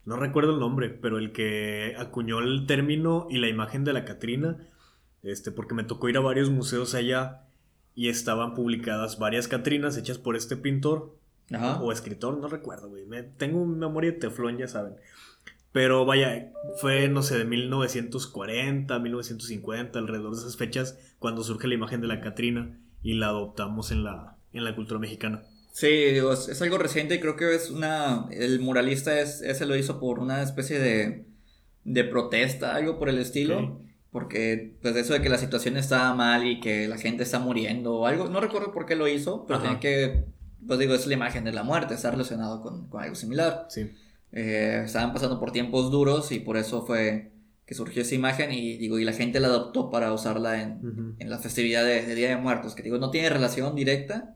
No 0.04 0.16
recuerdo 0.16 0.54
el 0.54 0.60
nombre, 0.60 0.88
pero 0.88 1.18
el 1.18 1.32
que 1.32 1.94
acuñó 1.98 2.38
el 2.40 2.64
término 2.66 3.26
y 3.28 3.38
la 3.38 3.48
imagen 3.48 3.84
de 3.84 3.92
la 3.92 4.04
Catrina. 4.06 4.56
Este, 5.22 5.50
porque 5.52 5.74
me 5.74 5.84
tocó 5.84 6.08
ir 6.08 6.16
a 6.16 6.20
varios 6.20 6.48
museos 6.48 6.94
allá 6.94 7.42
y 7.94 8.08
estaban 8.08 8.54
publicadas 8.54 9.18
varias 9.18 9.48
Catrinas 9.48 9.96
hechas 9.98 10.16
por 10.18 10.36
este 10.36 10.56
pintor. 10.56 11.16
Ajá. 11.50 11.80
o 11.80 11.92
escritor, 11.92 12.36
no 12.38 12.46
recuerdo, 12.48 12.90
güey. 12.90 13.06
Me- 13.06 13.22
tengo 13.22 13.64
memoria 13.64 14.12
de 14.12 14.18
teflón, 14.18 14.58
ya 14.58 14.68
saben. 14.68 14.96
Pero 15.72 16.04
vaya, 16.04 16.52
fue, 16.78 17.08
no 17.08 17.22
sé, 17.22 17.38
de 17.38 17.44
1940, 17.46 18.98
1950, 18.98 19.98
alrededor 19.98 20.32
de 20.34 20.40
esas 20.40 20.56
fechas, 20.56 20.98
cuando 21.18 21.42
surge 21.44 21.66
la 21.68 21.74
imagen 21.74 22.00
de 22.00 22.06
la 22.06 22.20
Catrina 22.20 22.78
y 23.02 23.14
la 23.14 23.28
adoptamos 23.28 23.90
en 23.92 24.04
la, 24.04 24.36
en 24.52 24.64
la 24.64 24.74
cultura 24.76 25.00
mexicana. 25.00 25.42
Sí, 25.72 25.86
digo, 25.86 26.32
es, 26.32 26.48
es 26.48 26.60
algo 26.62 26.78
reciente 26.78 27.14
y 27.14 27.20
creo 27.20 27.36
que 27.36 27.54
es 27.54 27.70
una. 27.70 28.26
El 28.30 28.60
muralista 28.60 29.20
es, 29.20 29.42
ese 29.42 29.66
lo 29.66 29.76
hizo 29.76 30.00
por 30.00 30.18
una 30.18 30.42
especie 30.42 30.78
de, 30.78 31.24
de 31.84 32.04
protesta, 32.04 32.74
algo 32.74 32.98
por 32.98 33.08
el 33.08 33.18
estilo. 33.18 33.58
Ok. 33.60 33.80
Porque, 34.10 34.74
pues, 34.80 34.96
eso 34.96 35.12
de 35.12 35.20
que 35.20 35.28
la 35.28 35.36
situación 35.38 35.76
estaba 35.76 36.14
mal 36.14 36.46
y 36.46 36.60
que 36.60 36.88
la 36.88 36.96
gente 36.96 37.22
está 37.22 37.38
muriendo 37.38 37.94
o 37.94 38.06
algo. 38.06 38.28
No 38.28 38.40
recuerdo 38.40 38.72
por 38.72 38.86
qué 38.86 38.96
lo 38.96 39.06
hizo, 39.06 39.44
pero 39.46 39.58
Ajá. 39.58 39.66
tenía 39.66 39.80
que. 39.80 40.24
Pues 40.66 40.78
digo, 40.80 40.94
es 40.94 41.06
la 41.06 41.14
imagen 41.14 41.44
de 41.44 41.52
la 41.52 41.62
muerte, 41.62 41.94
está 41.94 42.10
relacionado 42.10 42.62
con, 42.62 42.88
con 42.88 43.02
algo 43.02 43.14
similar. 43.14 43.66
Sí. 43.68 43.90
Eh, 44.32 44.82
estaban 44.84 45.12
pasando 45.12 45.38
por 45.38 45.52
tiempos 45.52 45.90
duros 45.90 46.32
y 46.32 46.40
por 46.40 46.56
eso 46.56 46.84
fue 46.84 47.30
que 47.64 47.74
surgió 47.74 48.02
esa 48.02 48.14
imagen 48.14 48.50
y 48.50 48.76
digo, 48.78 48.98
y 48.98 49.04
la 49.04 49.12
gente 49.12 49.40
la 49.40 49.48
adoptó 49.48 49.90
para 49.90 50.12
usarla 50.12 50.60
en, 50.62 50.78
Ujú. 50.78 51.14
en 51.18 51.30
la 51.30 51.38
festividad 51.38 51.84
de, 51.84 52.02
de 52.02 52.14
Día 52.14 52.30
de 52.30 52.36
Muertos, 52.38 52.74
que 52.74 52.82
digo, 52.82 52.98
no 52.98 53.10
tiene 53.10 53.28
relación 53.28 53.74
directa, 53.76 54.34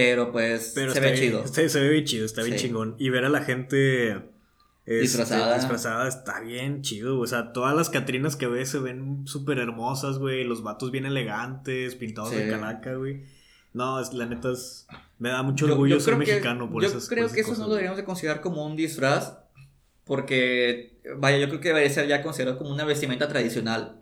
pero 0.00 0.30
pues 0.30 0.72
Pero 0.76 0.92
se 0.94 1.00
ve 1.00 1.10
bien- 1.12 1.20
chido. 1.24 1.46
Se, 1.48 1.68
se 1.68 1.80
ve 1.80 1.88
bien 1.88 2.04
chido, 2.04 2.24
está 2.24 2.42
bien 2.44 2.56
Sí. 2.56 2.66
chingón. 2.66 2.94
Y 3.00 3.10
ver 3.10 3.24
a 3.24 3.28
la 3.28 3.42
gente 3.42 4.12
este, 4.86 5.00
Disfrazada. 5.00 5.56
disfrazada 5.56 6.06
está 6.08 6.38
bien 6.40 6.82
chido. 6.82 7.18
O 7.18 7.26
sea, 7.26 7.52
todas 7.52 7.74
las 7.76 7.90
Catrinas 7.90 8.36
que 8.36 8.46
ves 8.46 8.68
se 8.68 8.78
ven 8.78 9.26
súper 9.26 9.58
hermosas, 9.58 10.18
güey. 10.20 10.44
Los 10.44 10.62
vatos 10.62 10.92
bien 10.92 11.04
elegantes, 11.04 11.96
pintados 11.96 12.30
de 12.30 12.48
calaca, 12.48 12.94
güey. 12.94 13.24
No, 13.74 14.00
es, 14.00 14.12
la 14.12 14.26
neta 14.26 14.52
es... 14.52 14.86
Me 15.18 15.30
da 15.30 15.42
mucho 15.42 15.66
Yo- 15.66 15.72
orgullo 15.72 15.96
yo 15.96 16.00
ser 16.00 16.14
que- 16.14 16.18
mexicano 16.20 16.70
por 16.70 16.82
yo 16.82 16.88
esas 16.88 17.08
creo 17.08 17.26
por 17.26 17.34
que 17.34 17.40
eso 17.40 17.54
no 17.54 17.64
lo 17.64 17.70
deberíamos 17.70 17.96
de 17.98 18.04
considerar 18.04 18.40
como 18.40 18.64
un 18.64 18.76
disfraz, 18.76 19.36
porque, 20.04 20.96
vaya, 21.16 21.38
yo 21.38 21.48
creo 21.48 21.60
que 21.60 21.68
debería 21.68 21.90
ser 21.90 22.06
ya 22.06 22.22
considerado 22.22 22.56
como 22.58 22.70
una 22.70 22.84
vestimenta 22.84 23.26
tradicional. 23.28 23.96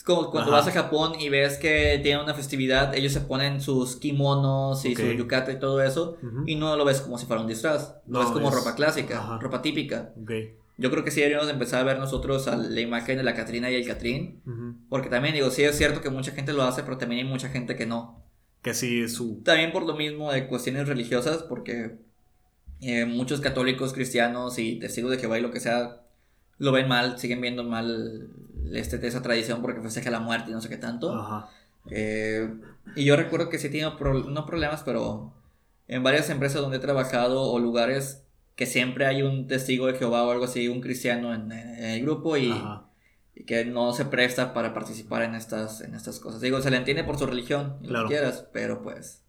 Es 0.00 0.04
como 0.04 0.30
cuando 0.30 0.50
Ajá. 0.50 0.60
vas 0.62 0.68
a 0.68 0.72
Japón 0.72 1.20
y 1.20 1.28
ves 1.28 1.58
que 1.58 2.00
tienen 2.02 2.24
una 2.24 2.32
festividad, 2.32 2.94
ellos 2.94 3.12
se 3.12 3.20
ponen 3.20 3.60
sus 3.60 3.96
kimonos 3.96 4.82
y 4.86 4.94
su 4.96 5.02
yukata 5.12 5.52
y 5.52 5.58
todo 5.58 5.82
eso, 5.82 6.16
y 6.46 6.54
no 6.54 6.74
lo 6.76 6.86
ves 6.86 7.02
como 7.02 7.18
si 7.18 7.26
fuera 7.26 7.42
un 7.42 7.46
disfraz, 7.48 7.96
lo 8.06 8.14
No, 8.14 8.20
ves 8.20 8.30
como 8.30 8.48
es- 8.48 8.54
ropa 8.54 8.74
clásica, 8.74 9.18
ajá. 9.18 9.38
ropa 9.42 9.60
típica. 9.60 10.14
Ok. 10.22 10.30
Yo 10.78 10.90
creo 10.90 11.04
que 11.04 11.10
sí 11.10 11.20
deberíamos 11.20 11.48
de 11.48 11.52
empezar 11.52 11.80
a 11.80 11.84
ver 11.84 11.98
nosotros 11.98 12.48
a 12.48 12.56
la 12.56 12.80
imagen 12.80 13.18
de 13.18 13.24
la 13.24 13.34
Catrina 13.34 13.70
y 13.70 13.74
el 13.74 13.86
Catrín, 13.86 14.40
porque 14.88 15.10
también 15.10 15.34
digo, 15.34 15.50
sí 15.50 15.64
es 15.64 15.76
cierto 15.76 16.00
que 16.00 16.08
mucha 16.08 16.32
gente 16.32 16.54
lo 16.54 16.62
hace, 16.62 16.82
pero 16.82 16.96
también 16.96 17.26
hay 17.26 17.30
mucha 17.30 17.50
gente 17.50 17.76
que 17.76 17.84
no. 17.84 18.24
Que 18.62 18.70
así 18.70 19.02
es 19.02 19.12
su... 19.12 19.42
También 19.44 19.70
por 19.70 19.82
lo 19.84 19.94
mismo 19.96 20.32
de 20.32 20.46
cuestiones 20.46 20.88
religiosas, 20.88 21.42
porque 21.42 21.98
eh, 22.80 23.04
muchos 23.04 23.42
católicos, 23.42 23.92
cristianos 23.92 24.58
y 24.58 24.78
testigos 24.78 25.10
de 25.10 25.18
Jehová 25.18 25.38
y 25.38 25.42
lo 25.42 25.50
que 25.50 25.60
sea, 25.60 26.00
lo 26.56 26.72
ven 26.72 26.88
mal, 26.88 27.18
siguen 27.18 27.42
viendo 27.42 27.64
mal 27.64 28.30
este, 28.74 29.04
esa 29.06 29.22
tradición 29.22 29.62
porque 29.62 29.80
festeja 29.80 30.10
la 30.10 30.20
muerte 30.20 30.50
y 30.50 30.54
no 30.54 30.60
sé 30.60 30.68
qué 30.68 30.76
tanto. 30.76 31.14
Ajá. 31.14 31.48
Eh, 31.90 32.48
y 32.96 33.04
yo 33.04 33.16
recuerdo 33.16 33.48
que 33.48 33.58
sí 33.58 33.68
he 33.68 33.70
tenido, 33.70 33.96
pro- 33.96 34.24
no 34.30 34.46
problemas, 34.46 34.82
pero 34.82 35.32
en 35.88 36.02
varias 36.02 36.28
empresas 36.30 36.60
donde 36.60 36.76
he 36.76 36.80
trabajado 36.80 37.42
o 37.42 37.58
lugares 37.58 38.24
que 38.54 38.66
siempre 38.66 39.06
hay 39.06 39.22
un 39.22 39.46
testigo 39.46 39.86
de 39.86 39.94
Jehová 39.94 40.24
o 40.24 40.30
algo 40.30 40.44
así, 40.44 40.68
un 40.68 40.80
cristiano 40.80 41.34
en, 41.34 41.50
en 41.52 41.84
el 41.84 42.02
grupo 42.02 42.36
y, 42.36 42.52
y 43.34 43.44
que 43.44 43.64
no 43.64 43.92
se 43.94 44.04
presta 44.04 44.52
para 44.52 44.74
participar 44.74 45.22
en 45.22 45.34
estas, 45.34 45.80
en 45.80 45.94
estas 45.94 46.20
cosas. 46.20 46.42
Digo, 46.42 46.60
se 46.60 46.70
le 46.70 46.76
entiende 46.76 47.02
por 47.04 47.18
su 47.18 47.26
religión, 47.26 47.78
y 47.80 47.84
lo 47.86 47.90
Claro. 47.90 48.08
que 48.08 48.14
quieras, 48.14 48.46
pero 48.52 48.82
pues 48.82 49.24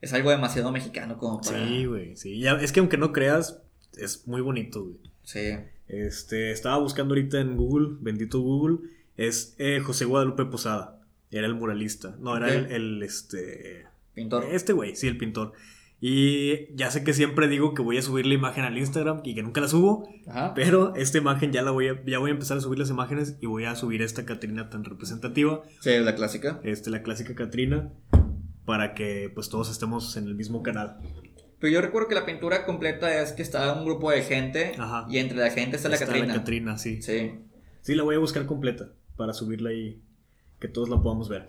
es 0.00 0.12
algo 0.12 0.30
demasiado 0.30 0.70
mexicano 0.70 1.18
como 1.18 1.40
para... 1.40 1.66
Sí, 1.66 1.86
güey, 1.86 2.16
sí. 2.16 2.38
Ya, 2.38 2.52
es 2.52 2.70
que 2.70 2.78
aunque 2.80 2.96
no 2.98 3.12
creas, 3.12 3.60
es 3.96 4.28
muy 4.28 4.40
bonito, 4.40 4.84
güey. 4.84 4.98
Sí. 5.24 5.56
Este, 5.88 6.50
estaba 6.50 6.78
buscando 6.78 7.14
ahorita 7.14 7.40
en 7.40 7.56
Google, 7.56 7.96
bendito 8.00 8.40
Google, 8.40 8.78
es 9.16 9.54
eh, 9.58 9.80
José 9.80 10.04
Guadalupe 10.04 10.44
Posada. 10.46 11.00
Era 11.30 11.46
el 11.46 11.54
muralista. 11.54 12.16
No, 12.20 12.36
era 12.36 12.52
el, 12.52 12.66
el, 12.72 13.02
este... 13.02 13.86
Pintor. 14.14 14.44
Este 14.50 14.72
güey, 14.72 14.96
sí, 14.96 15.06
el 15.08 15.18
pintor. 15.18 15.52
Y 16.00 16.74
ya 16.74 16.90
sé 16.90 17.04
que 17.04 17.12
siempre 17.14 17.48
digo 17.48 17.72
que 17.74 17.82
voy 17.82 17.96
a 17.98 18.02
subir 18.02 18.26
la 18.26 18.34
imagen 18.34 18.64
al 18.64 18.76
Instagram 18.76 19.20
y 19.24 19.34
que 19.34 19.42
nunca 19.42 19.60
la 19.62 19.68
subo, 19.68 20.08
Ajá. 20.26 20.52
pero 20.54 20.94
esta 20.94 21.18
imagen 21.18 21.52
ya 21.52 21.62
la 21.62 21.70
voy 21.70 21.88
a, 21.88 22.04
ya 22.04 22.18
voy 22.18 22.30
a 22.30 22.34
empezar 22.34 22.58
a 22.58 22.60
subir 22.60 22.78
las 22.78 22.90
imágenes 22.90 23.36
y 23.40 23.46
voy 23.46 23.64
a 23.64 23.74
subir 23.74 24.02
esta 24.02 24.26
Catrina 24.26 24.68
tan 24.68 24.84
representativa, 24.84 25.62
Sí, 25.80 25.90
la 25.98 26.14
clásica. 26.14 26.60
este, 26.64 26.90
la 26.90 27.02
clásica 27.02 27.34
Catrina, 27.34 27.92
para 28.66 28.94
que 28.94 29.30
pues 29.34 29.48
todos 29.48 29.70
estemos 29.70 30.16
en 30.18 30.26
el 30.26 30.34
mismo 30.34 30.62
canal. 30.62 30.98
Pero 31.58 31.72
yo 31.72 31.80
recuerdo 31.80 32.08
que 32.08 32.14
la 32.14 32.26
pintura 32.26 32.64
completa 32.66 33.22
es 33.22 33.32
que 33.32 33.42
está 33.42 33.72
un 33.72 33.84
grupo 33.84 34.10
de 34.10 34.22
gente 34.22 34.74
Ajá. 34.78 35.06
y 35.08 35.18
entre 35.18 35.38
la 35.38 35.50
gente 35.50 35.76
está 35.76 35.88
la 35.88 35.94
Está 35.94 36.06
Catrina. 36.06 36.34
Catrina, 36.34 36.78
sí. 36.78 37.00
Sí. 37.02 37.32
Sí, 37.82 37.94
la 37.94 38.02
voy 38.02 38.16
a 38.16 38.18
buscar 38.18 38.44
completa 38.46 38.90
para 39.16 39.32
subirla 39.32 39.70
ahí, 39.70 40.02
que 40.60 40.68
todos 40.68 40.88
la 40.88 41.00
podamos 41.00 41.28
ver. 41.28 41.46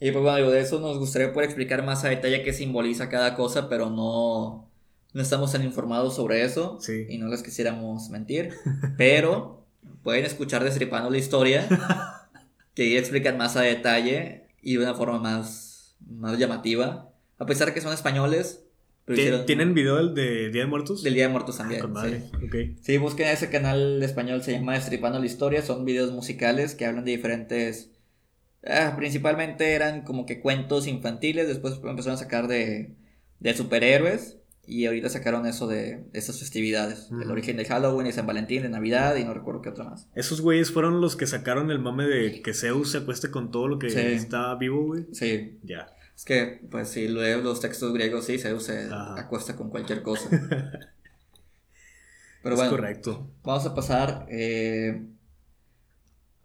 Y 0.00 0.10
pues 0.10 0.22
bueno, 0.22 0.50
de 0.50 0.60
eso 0.60 0.80
nos 0.80 0.98
gustaría 0.98 1.32
poder 1.32 1.48
explicar 1.48 1.84
más 1.84 2.04
a 2.04 2.08
detalle 2.08 2.42
qué 2.42 2.52
simboliza 2.52 3.08
cada 3.08 3.34
cosa, 3.34 3.68
pero 3.68 3.90
no, 3.90 4.70
no 5.12 5.22
estamos 5.22 5.52
tan 5.52 5.62
informados 5.64 6.14
sobre 6.16 6.42
eso 6.44 6.78
Sí. 6.80 7.06
y 7.08 7.18
no 7.18 7.28
les 7.28 7.42
quisiéramos 7.42 8.08
mentir. 8.10 8.50
Pero 8.96 9.64
pueden 10.02 10.24
escuchar 10.24 10.64
Destripando 10.64 11.10
la 11.10 11.18
historia, 11.18 11.66
que 12.74 12.98
explican 12.98 13.36
más 13.36 13.56
a 13.56 13.62
detalle 13.62 14.48
y 14.62 14.76
de 14.76 14.82
una 14.84 14.94
forma 14.94 15.18
más, 15.18 15.96
más 16.06 16.38
llamativa. 16.38 17.10
A 17.38 17.46
pesar 17.46 17.68
de 17.68 17.74
que 17.74 17.80
son 17.80 17.92
españoles, 17.92 18.62
pero 18.62 18.64
¿Tien- 18.64 18.65
hicieron- 19.14 19.46
¿Tienen 19.46 19.74
video 19.74 19.96
del 19.96 20.14
de 20.14 20.50
Día 20.50 20.62
de 20.62 20.66
Muertos? 20.68 21.02
del 21.02 21.14
Día 21.14 21.24
de 21.24 21.32
Muertos 21.32 21.56
Ah, 21.56 21.58
también. 21.58 21.80
con 21.80 21.94
sí. 22.50 22.76
Sí, 22.80 22.98
busquen 22.98 23.28
ese 23.28 23.50
canal 23.50 24.02
español, 24.02 24.42
se 24.42 24.52
llama 24.52 24.74
Destripando 24.74 25.18
la 25.20 25.26
Historia, 25.26 25.62
son 25.62 25.84
videos 25.84 26.12
musicales 26.12 26.74
que 26.74 26.86
hablan 26.86 27.04
de 27.04 27.12
diferentes... 27.12 27.90
ah, 28.66 28.94
principalmente 28.96 29.72
eran 29.74 30.02
como 30.02 30.26
que 30.26 30.40
cuentos 30.40 30.86
infantiles, 30.88 31.46
después 31.46 31.74
empezaron 31.84 32.14
a 32.16 32.18
sacar 32.18 32.48
de, 32.48 32.96
de 33.38 33.54
superhéroes 33.54 34.38
y 34.68 34.86
ahorita 34.86 35.08
sacaron 35.08 35.46
eso 35.46 35.68
de, 35.68 36.06
esas 36.12 36.40
festividades, 36.40 37.08
el 37.22 37.30
origen 37.30 37.56
de 37.56 37.64
Halloween, 37.66 38.06
de 38.08 38.12
San 38.12 38.26
Valentín, 38.26 38.62
de 38.62 38.68
Navidad 38.68 39.14
y 39.14 39.22
no 39.24 39.32
recuerdo 39.32 39.62
qué 39.62 39.68
otra 39.68 39.84
más. 39.84 40.08
Esos 40.16 40.40
güeyes 40.40 40.72
fueron 40.72 41.00
los 41.00 41.14
que 41.14 41.28
sacaron 41.28 41.70
el 41.70 41.78
mame 41.78 42.06
de 42.08 42.42
que 42.42 42.52
Zeus 42.52 42.90
se 42.90 42.98
acueste 42.98 43.30
con 43.30 43.52
todo 43.52 43.68
lo 43.68 43.78
que 43.78 43.90
Sí. 43.90 44.00
está 44.00 44.52
vivo, 44.56 44.84
güey. 44.86 45.04
Sí, 45.12 45.60
Ya. 45.62 45.86
Es 46.16 46.24
que 46.24 46.60
pues 46.70 46.88
si 46.88 47.06
lees 47.08 47.42
los 47.44 47.60
textos 47.60 47.92
griegos, 47.92 48.24
sí, 48.24 48.38
Zeus 48.38 48.64
se 48.64 48.86
Ajá. 48.86 49.20
acuesta 49.20 49.54
con 49.54 49.68
cualquier 49.70 50.02
cosa. 50.02 50.28
Pero 52.42 52.54
es 52.54 52.60
bueno, 52.60 52.70
correcto. 52.70 53.28
Vamos 53.42 53.66
a 53.66 53.74
pasar. 53.74 54.26
eh, 54.30 55.02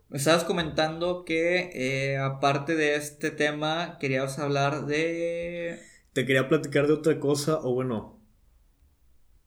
me 0.09 0.17
estabas 0.17 0.43
comentando 0.43 1.23
que 1.23 1.69
eh, 1.73 2.17
aparte 2.17 2.75
de 2.75 2.95
este 2.95 3.31
tema 3.31 3.97
querías 3.99 4.39
hablar 4.39 4.85
de... 4.85 5.79
Te 6.13 6.25
quería 6.25 6.49
platicar 6.49 6.87
de 6.87 6.93
otra 6.93 7.17
cosa, 7.19 7.59
o 7.61 7.73
bueno, 7.73 8.19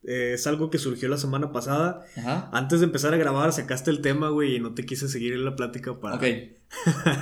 eh, 0.04 0.32
es 0.34 0.46
algo 0.46 0.70
que 0.70 0.78
surgió 0.78 1.08
la 1.10 1.18
semana 1.18 1.52
pasada. 1.52 2.06
Ajá. 2.16 2.48
Antes 2.52 2.80
de 2.80 2.86
empezar 2.86 3.12
a 3.12 3.18
grabar, 3.18 3.52
sacaste 3.52 3.90
el 3.90 4.00
tema, 4.00 4.30
güey, 4.30 4.56
y 4.56 4.60
no 4.60 4.72
te 4.72 4.86
quise 4.86 5.08
seguir 5.08 5.34
en 5.34 5.44
la 5.44 5.54
plática 5.56 6.00
para, 6.00 6.16
Ok. 6.16 6.24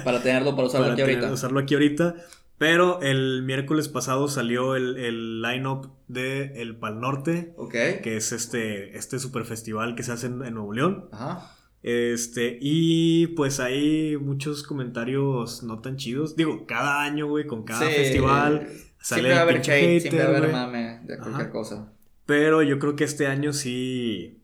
Para 0.04 0.22
tenerlo, 0.22 0.54
para 0.54 0.68
usarlo 0.68 0.84
para 0.86 0.92
aquí 0.94 1.02
tener- 1.02 1.16
ahorita. 1.16 1.32
usarlo 1.34 1.58
aquí 1.58 1.74
ahorita. 1.74 2.14
Pero 2.62 3.00
el 3.02 3.42
miércoles 3.42 3.88
pasado 3.88 4.28
salió 4.28 4.76
el, 4.76 4.96
el 4.96 5.42
line-up 5.42 5.90
de 6.06 6.62
El 6.62 6.76
Pal 6.76 7.00
Norte, 7.00 7.54
Ok. 7.56 7.72
que 7.72 8.16
es 8.16 8.30
este, 8.30 8.96
este 8.96 9.18
super 9.18 9.44
festival 9.44 9.96
que 9.96 10.04
se 10.04 10.12
hace 10.12 10.28
en, 10.28 10.44
en 10.44 10.54
Nuevo 10.54 10.72
León. 10.72 11.08
Ajá. 11.10 11.56
Este, 11.82 12.58
y 12.60 13.26
pues 13.34 13.58
hay 13.58 14.16
muchos 14.16 14.62
comentarios 14.62 15.64
no 15.64 15.80
tan 15.80 15.96
chidos. 15.96 16.36
Digo, 16.36 16.64
cada 16.66 17.02
año, 17.02 17.26
güey, 17.26 17.48
con 17.48 17.64
cada 17.64 17.88
Sí. 17.88 17.92
festival 17.96 18.68
Sale 19.00 19.22
siempre 19.22 19.30
va 19.32 19.38
a 19.38 19.42
el 19.42 19.48
haber 19.48 19.56
hate, 19.56 20.00
siempre 20.00 20.18
va 20.22 20.24
a 20.24 20.28
hater, 20.28 20.36
haber 20.36 20.50
güey. 20.50 20.52
mame 20.62 21.00
de 21.04 21.16
cualquier 21.18 21.42
Ajá. 21.46 21.50
cosa. 21.50 21.92
Pero 22.26 22.62
yo 22.62 22.78
creo 22.78 22.94
que 22.94 23.02
este 23.02 23.26
año 23.26 23.52
sí. 23.52 24.38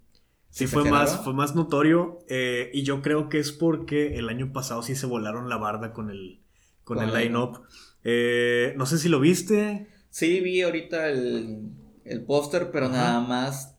Sí 0.51 0.67
¿Se 0.67 0.75
fue 0.75 0.91
más, 0.91 1.23
fue 1.23 1.35
más 1.35 1.55
notorio. 1.55 2.19
eh, 2.29 2.71
y 2.75 2.83
yo 2.83 3.01
creo 3.03 3.29
que 3.29 3.39
es 3.39 3.53
porque 3.53 4.17
el 4.19 4.29
año 4.29 4.53
pasado 4.53 4.83
sí 4.83 4.97
se 4.97 5.07
volaron 5.07 5.49
la 5.49 5.59
barda 5.59 5.93
con 5.93 6.11
el, 6.11 6.41
con 6.89 6.97
Con 6.99 7.09
el 7.09 7.15
line-up. 7.15 7.61
Eh, 8.03 8.73
no 8.77 8.87
sé 8.87 8.97
si 8.99 9.09
lo 9.11 9.21
viste. 9.21 9.89
Sí, 10.11 10.41
vi 10.41 10.63
ahorita 10.63 11.09
el, 11.11 11.71
el 12.05 12.25
póster, 12.25 12.71
pero 12.73 12.87
Ajá. 12.87 12.97
nada 12.97 13.21
más. 13.21 13.75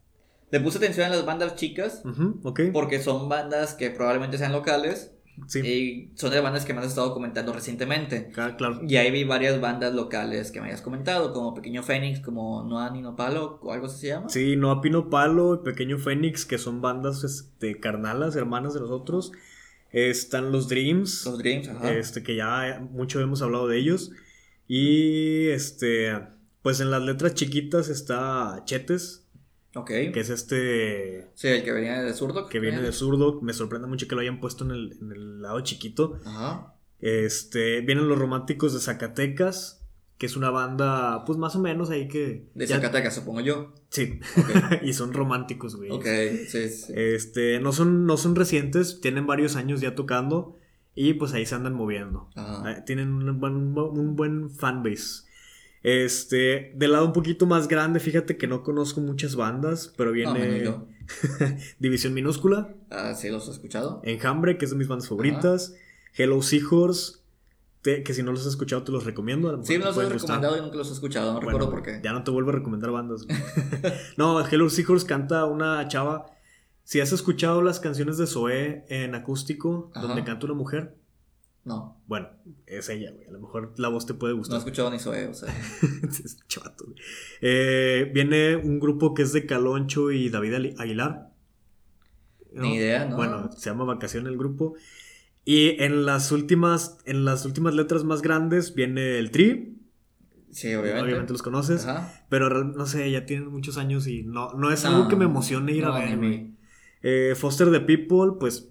Le 0.52 0.60
puse 0.60 0.78
atención 0.78 1.08
a 1.08 1.10
las 1.16 1.26
bandas 1.26 1.56
chicas, 1.56 2.02
Ujú, 2.06 2.40
ok. 2.44 2.62
porque 2.74 3.02
son 3.02 3.28
bandas 3.30 3.74
que 3.74 3.90
probablemente 3.92 4.38
sean 4.38 4.52
locales 4.52 5.14
Sí, 5.48 5.60
y 5.60 6.12
son 6.18 6.32
de 6.32 6.42
bandas 6.42 6.66
que 6.66 6.74
me 6.74 6.82
has 6.82 6.88
estado 6.88 7.14
comentando 7.14 7.54
recientemente. 7.54 8.30
ca- 8.32 8.58
claro. 8.58 8.82
Y 8.86 8.98
ahí 8.98 9.10
vi 9.10 9.24
varias 9.24 9.62
bandas 9.62 9.94
locales 9.94 10.52
que 10.52 10.60
me 10.60 10.68
hayas 10.68 10.82
comentado, 10.82 11.32
como 11.34 11.54
Pequeño 11.54 11.82
Fénix, 11.82 12.20
como 12.20 12.64
Noa 12.64 12.90
Nino 12.90 13.16
Palo, 13.16 13.58
o 13.64 13.72
algo 13.72 13.86
así 13.86 14.00
se 14.02 14.08
llama. 14.08 14.28
Sí, 14.30 14.56
Noa 14.58 14.82
Pino 14.82 15.10
Palo 15.10 15.56
y 15.56 15.64
Pequeño 15.64 15.98
Fénix, 15.98 16.46
que 16.46 16.58
son 16.58 16.82
bandas 16.82 17.24
este, 17.24 17.80
carnalas, 17.80 18.36
hermanas 18.36 18.74
de 18.74 18.82
nosotros. 18.82 19.32
Están 19.92 20.52
los 20.52 20.68
Dreams. 20.70 21.26
Los 21.26 21.38
Dreams, 21.40 21.68
ajá. 21.70 21.92
este 21.94 22.22
que 22.24 22.36
ya 22.36 22.80
mucho 22.92 23.20
hemos 23.22 23.42
hablado 23.42 23.68
de 23.68 23.78
ellos 23.80 24.12
y 24.68 25.48
este 25.50 26.16
pues 26.62 26.80
en 26.80 26.92
las 26.92 27.02
letras 27.02 27.34
chiquitas 27.34 27.90
está 27.90 28.62
Chetes 28.66 29.26
ok. 29.76 29.88
que 30.14 30.20
es 30.20 30.30
este 30.30 31.28
Sí, 31.34 31.48
el 31.48 31.64
que 31.64 31.72
venía 31.72 32.02
de 32.04 32.14
zurdo. 32.14 32.48
que 32.48 32.60
viene 32.60 32.82
de 32.82 32.92
zurdo 32.92 33.42
me 33.42 33.54
sorprende 33.54 33.88
mucho 33.88 34.08
que 34.08 34.14
lo 34.16 34.22
hayan 34.22 34.40
puesto 34.40 34.64
en 34.66 34.72
el, 34.72 34.98
en 35.02 35.12
el 35.12 35.42
lado 35.42 35.62
chiquito 35.62 36.20
Ajá. 36.26 36.76
este 37.00 37.82
vienen 37.82 38.08
los 38.08 38.20
románticos 38.20 38.74
de 38.74 38.80
Zacatecas 38.80 39.82
que 40.20 40.26
es 40.28 40.36
una 40.36 40.50
banda 40.52 41.24
pues 41.26 41.40
más 41.40 41.56
o 41.56 41.60
menos 41.60 41.90
ahí 41.90 42.08
que 42.08 42.50
De 42.54 42.68
ya- 42.68 42.76
Zacatecas, 42.76 43.16
supongo 43.16 43.40
yo. 43.40 43.74
Sí 43.90 44.20
y 44.84 44.94
son 44.94 45.14
románticos 45.14 45.76
güey 45.76 45.90
ok, 45.92 46.06
sí, 46.48 46.70
sí. 46.70 46.94
este 46.96 47.60
no 47.60 47.72
son 47.74 48.06
no 48.06 48.18
son 48.18 48.36
recientes 48.36 49.02
tienen 49.02 49.26
varios 49.28 49.56
años 49.56 49.82
ya 49.82 49.96
tocando 49.96 50.58
y 50.96 51.14
pues 51.14 51.34
ahí 51.34 51.46
se 51.46 51.56
andan 51.56 51.74
moviendo 51.74 52.30
Ajá. 52.36 52.64
Ah, 52.66 52.86
Tienen 52.86 53.14
un 53.14 53.40
buen, 53.40 53.56
un 53.78 54.16
buen 54.16 54.50
fanbase. 54.50 55.24
Este, 55.82 56.74
del 56.76 56.92
lado 56.92 57.06
un 57.06 57.14
poquito 57.14 57.46
más 57.46 57.70
grande, 57.70 58.02
fíjate 58.02 58.36
que 58.36 58.48
no 58.48 58.64
conozco 58.64 59.00
muchas 59.00 59.36
bandas, 59.38 59.94
pero 59.96 60.12
viene. 60.12 60.74
División 61.80 62.14
Minúscula, 62.14 62.76
Ah, 62.90 63.14
sí, 63.16 63.30
los 63.30 63.48
he 63.48 63.52
escuchado. 63.52 64.02
Enjambre, 64.04 64.58
que 64.58 64.66
es 64.66 64.72
de 64.72 64.78
mis 64.78 64.90
bandas 64.90 65.08
favoritas, 65.08 65.74
Hello 66.16 66.42
Seahorse, 66.42 67.20
te- 67.82 68.04
que 68.04 68.14
si 68.14 68.24
no 68.24 68.32
los 68.32 68.42
has 68.42 68.48
escuchado 68.48 68.84
te 68.84 68.92
los 68.92 69.06
recomiendo. 69.06 69.64
Sí, 69.64 69.78
me 69.78 69.86
los 69.86 69.96
he 69.98 70.02
gustar. 70.04 70.12
recomendado 70.22 70.58
y 70.58 70.62
nunca 70.62 70.78
los 70.78 70.90
he 70.90 70.94
escuchado, 70.94 71.34
no 71.34 71.40
Bueno, 71.42 71.50
recuerdo 71.60 71.70
por 71.72 71.84
qué. 71.84 72.02
Ya 72.04 72.12
no 72.14 72.24
te 72.24 72.32
vuelvo 72.32 72.50
a 72.50 72.54
recomendar 72.54 72.92
bandas. 72.92 73.26
no, 74.18 74.46
Hello 74.48 74.70
Seahorse 74.70 75.06
canta 75.08 75.46
una 75.46 75.88
chava. 75.88 76.26
Si 76.84 77.00
has 77.00 77.12
escuchado 77.12 77.62
las 77.62 77.80
canciones 77.80 78.18
de 78.18 78.26
Zoé 78.28 78.86
en 78.90 79.14
acústico, 79.16 79.92
Ajá. 79.94 80.08
donde 80.08 80.24
canta 80.24 80.46
una 80.48 80.56
mujer, 80.56 80.96
No, 81.66 82.02
bueno, 82.08 82.30
es 82.66 82.90
ella, 82.90 83.12
güey. 83.12 83.28
A 83.28 83.32
lo 83.32 83.40
mejor 83.40 83.74
la 83.78 83.90
voz 83.90 84.06
te 84.08 84.14
puede 84.16 84.34
no 84.34 84.38
he 84.38 84.40
gustar. 84.40 84.58
escuchado 84.58 84.90
ni 84.90 84.98
Zoe, 84.98 85.28
o 85.28 85.34
sea. 85.34 85.54
Es 86.10 86.40
chato, 86.48 86.86
güey. 86.86 86.98
Eh, 87.42 88.10
viene 88.14 88.56
un 88.56 88.80
grupo 88.80 89.14
que 89.14 89.22
es 89.22 89.34
de 89.34 89.46
Caloncho 89.46 90.10
y 90.12 90.30
David 90.30 90.76
Aguilar. 90.80 91.30
¿no? 92.52 92.64
Ni 92.64 92.76
idea, 92.78 93.06
¿no? 93.06 93.18
Bueno, 93.18 93.52
se 93.52 93.70
llama 93.70 93.84
Vacación 93.84 94.26
el 94.26 94.36
grupo. 94.38 94.74
Y 95.46 95.82
en 95.82 96.06
las 96.06 96.32
últimas, 96.32 96.98
en 97.06 97.26
las 97.26 97.46
últimas 97.46 97.74
letras 97.74 98.04
más 98.04 98.22
grandes 98.22 98.76
viene 98.76 99.18
el 99.18 99.32
Tri. 99.32 99.78
Sí, 100.52 100.74
obviamente. 100.74 101.04
Obviamente 101.04 101.34
los 101.34 101.42
conoces. 101.42 101.86
Ajá. 101.86 102.26
Pero 102.30 102.64
no 102.64 102.86
sé, 102.86 103.10
ya 103.12 103.26
tienen 103.26 103.48
muchos 103.50 103.78
años 103.78 104.08
y 104.08 104.24
no, 104.24 104.54
no 104.54 104.72
es 104.72 104.84
No, 104.84 104.90
algo 104.92 105.08
que 105.08 105.16
me 105.16 105.26
emocione 105.26 105.74
ir 105.74 105.84
no, 105.84 105.94
a 105.94 106.00
ver, 106.00 106.18
güey. 106.18 106.52
Eh, 107.02 107.34
Foster 107.36 107.72
the 107.72 107.80
People, 107.80 108.38
pues 108.40 108.70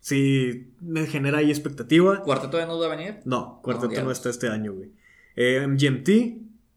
sí 0.00 0.72
me 0.80 1.06
genera 1.06 1.38
ahí 1.38 1.50
expectativa. 1.50 2.22
¿Cuarteto 2.22 2.56
de 2.56 2.66
no 2.66 2.78
va 2.78 2.86
a 2.86 2.96
venir? 2.96 3.20
No, 3.24 3.60
Cuarteto 3.62 4.02
no, 4.02 4.10
está 4.10 4.30
este 4.30 4.48
año, 4.48 4.72
güey. 4.72 4.92
Eh, 5.36 5.66
MGMT, 5.66 6.08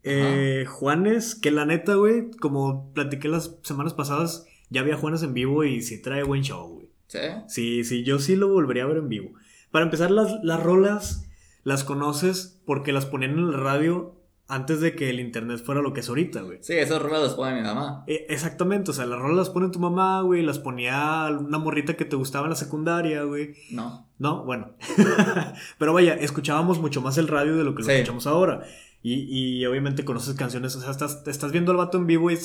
eh, 0.04 0.66
Juanes, 0.68 1.36
que 1.36 1.52
la 1.52 1.66
neta, 1.66 1.96
güey, 1.96 2.32
como 2.32 2.92
platiqué 2.94 3.28
las 3.28 3.58
semanas 3.64 3.94
pasadas, 3.94 4.46
ya 4.70 4.84
vi 4.84 4.92
a 4.92 4.98
Juanes 4.98 5.24
en 5.24 5.34
vivo 5.34 5.64
y 5.64 5.82
sí 5.82 6.02
trae 6.02 6.24
buen 6.24 6.42
show, 6.42 6.68
güey. 6.68 6.81
Sí. 7.12 7.20
Sí, 7.48 7.84
sí, 7.84 8.04
yo 8.04 8.20
sí 8.20 8.38
lo 8.38 8.48
volvería 8.48 8.84
a 8.84 8.88
ver 8.88 8.98
en 8.98 9.10
vivo. 9.10 9.32
Para 9.70 9.84
empezar, 9.84 10.12
las, 10.12 10.34
las 10.44 10.64
rolas 10.64 11.28
las 11.64 11.84
conoces 11.84 12.62
porque 12.66 12.94
las 12.94 13.06
ponían 13.06 13.32
en 13.32 13.52
la 13.52 13.58
radio 13.58 14.16
antes 14.48 14.80
de 14.82 14.96
que 14.96 15.10
el 15.10 15.20
internet 15.20 15.62
fuera 15.64 15.82
lo 15.82 15.92
que 15.94 16.00
es 16.02 16.10
ahorita, 16.10 16.42
güey. 16.42 16.60
Sí, 16.62 16.74
esas 16.74 17.02
rolas 17.02 17.22
las 17.22 17.34
pone 17.34 17.56
mi 17.56 17.62
mamá. 17.62 18.04
Eh, 18.08 18.26
exactamente, 18.30 18.92
o 18.92 18.94
sea, 18.94 19.06
las 19.06 19.20
rolas 19.20 19.38
las 19.38 19.50
pone 19.50 19.70
tu 19.70 19.80
mamá, 19.80 20.22
güey, 20.22 20.42
las 20.42 20.60
ponía 20.60 21.28
una 21.40 21.58
morrita 21.58 21.96
que 21.96 22.06
te 22.06 22.16
gustaba 22.16 22.46
en 22.46 22.52
la 22.52 22.56
secundaria, 22.56 23.24
güey. 23.24 23.56
No. 23.72 24.08
No, 24.18 24.44
bueno. 24.46 24.72
Pero 25.78 25.94
vaya, 25.94 26.14
escuchábamos 26.16 26.80
mucho 26.80 27.02
más 27.02 27.18
el 27.18 27.28
radio 27.28 27.58
de 27.58 27.64
lo 27.64 27.76
que 27.76 27.82
lo 27.84 27.88
Sí. 27.88 27.94
escuchamos 27.94 28.28
ahora. 28.28 28.64
Y, 29.04 29.26
y 29.62 29.66
obviamente 29.66 30.06
conoces 30.06 30.36
canciones, 30.36 30.76
o 30.76 30.82
sea, 30.82 30.92
estás, 30.92 31.24
estás 31.26 31.52
viendo 31.52 31.72
al 31.72 31.78
vato 31.78 31.98
en 31.98 32.06
vivo 32.08 32.30
y 32.30 32.38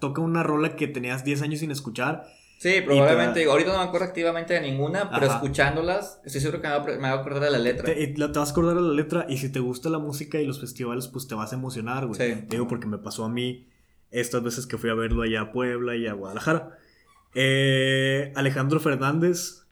toca 0.00 0.20
una 0.22 0.42
rola 0.42 0.76
que 0.76 0.88
tenías 0.88 1.24
10 1.24 1.42
años 1.42 1.60
sin 1.60 1.70
escuchar. 1.70 2.26
Sí, 2.60 2.82
probablemente. 2.84 3.40
te- 3.40 3.46
Ahorita 3.50 3.72
no 3.72 3.78
me 3.78 3.84
acuerdo 3.84 4.06
activamente 4.06 4.52
de 4.52 4.60
ninguna, 4.60 5.08
pero 5.10 5.24
Ajá. 5.26 5.36
escuchándolas, 5.36 6.20
estoy 6.26 6.42
seguro 6.42 6.60
que 6.60 6.68
me 6.68 6.74
va, 6.74 6.82
a, 6.82 6.86
me 6.86 6.98
va 6.98 7.08
a 7.12 7.14
acordar 7.20 7.42
de 7.44 7.50
la 7.52 7.58
letra. 7.58 7.86
Te, 7.86 8.14
vas 8.18 8.48
a 8.48 8.52
acordar 8.52 8.74
de 8.76 8.82
la 8.82 8.92
letra 8.92 9.24
y 9.30 9.38
si 9.38 9.50
te 9.50 9.60
gusta 9.60 9.88
la 9.88 9.98
música 9.98 10.38
y 10.38 10.46
los 10.46 10.60
festivales, 10.60 11.08
pues 11.08 11.26
te 11.26 11.34
vas 11.34 11.52
a 11.52 11.56
emocionar, 11.56 12.06
güey. 12.06 12.20
Sí. 12.20 12.42
Te 12.42 12.46
Digo 12.56 12.68
porque 12.68 12.86
me 12.86 12.98
pasó 12.98 13.24
a 13.24 13.30
mí 13.30 13.66
estas 14.10 14.42
veces 14.42 14.66
que 14.66 14.76
fui 14.76 14.90
a 14.90 14.94
verlo 14.94 15.22
allá 15.22 15.40
a 15.40 15.52
Puebla 15.52 15.96
y 15.96 16.06
a 16.06 16.12
Guadalajara. 16.12 16.76
Eh, 17.34 18.30
Alejandro 18.36 18.78
Fernández. 18.78 19.66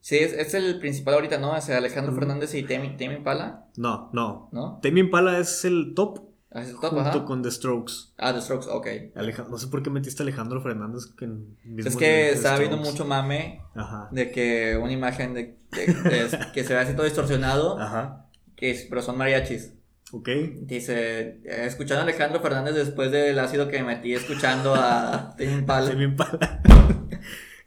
Sí, 0.00 0.16
es, 0.18 0.32
es 0.32 0.54
el 0.54 0.78
principal 0.78 1.14
ahorita, 1.14 1.38
¿no? 1.38 1.54
O 1.54 1.60
sea, 1.60 1.78
Alejandro 1.78 2.12
Ujú. 2.12 2.20
Fernández 2.20 2.54
y 2.54 2.62
Temi, 2.62 2.96
Temi 2.96 3.16
Impala, 3.16 3.66
No, 3.76 4.10
no. 4.12 4.48
¿no? 4.52 4.78
Temi 4.80 5.00
Impala 5.00 5.40
es 5.40 5.64
el 5.64 5.94
top 5.96 6.20
es 6.62 6.68
el 6.70 6.74
top, 6.76 6.90
junto 6.90 7.00
ajá. 7.00 7.24
con 7.24 7.42
The 7.42 7.50
Strokes. 7.50 7.92
Ah, 8.18 8.32
The 8.34 8.40
Strokes, 8.40 8.66
ok. 8.70 8.86
Aleja- 9.14 9.46
no 9.50 9.58
sé 9.58 9.66
por 9.68 9.82
qué 9.82 9.90
metiste 9.90 10.22
a 10.22 10.24
Alejandro 10.24 10.60
Fernández 10.62 11.06
que 11.18 11.24
en 11.26 11.56
mismo 11.64 11.88
Es 11.90 11.96
que 11.96 12.30
estaba 12.30 12.58
viendo 12.58 12.76
mucho 12.76 13.04
mame 13.04 13.62
Ajá. 13.74 14.08
de 14.12 14.30
que 14.30 14.76
una 14.80 14.92
imagen 14.92 15.34
de, 15.34 15.56
de- 15.72 15.86
de- 15.86 16.38
que 16.54 16.64
se 16.64 16.74
ve 16.74 16.80
así 16.80 16.92
todo 16.94 17.04
distorsionado, 17.04 17.78
Ajá. 17.80 18.26
que 18.56 18.70
es- 18.70 18.86
pero 18.88 19.02
son 19.02 19.16
mariachis. 19.18 19.72
Ok. 20.12 20.28
Dice, 20.62 21.40
escuchando 21.44 22.00
a 22.00 22.04
Alejandro 22.04 22.40
Fernández 22.40 22.74
después 22.74 23.10
del 23.10 23.38
ácido 23.40 23.68
que 23.68 23.78
me 23.82 23.94
metí 23.96 24.14
escuchando 24.14 24.74
a 24.74 25.34
Tame 25.36 25.52
Impala. 25.52 25.90
Temi 25.90 26.04
Impala. 26.04 26.60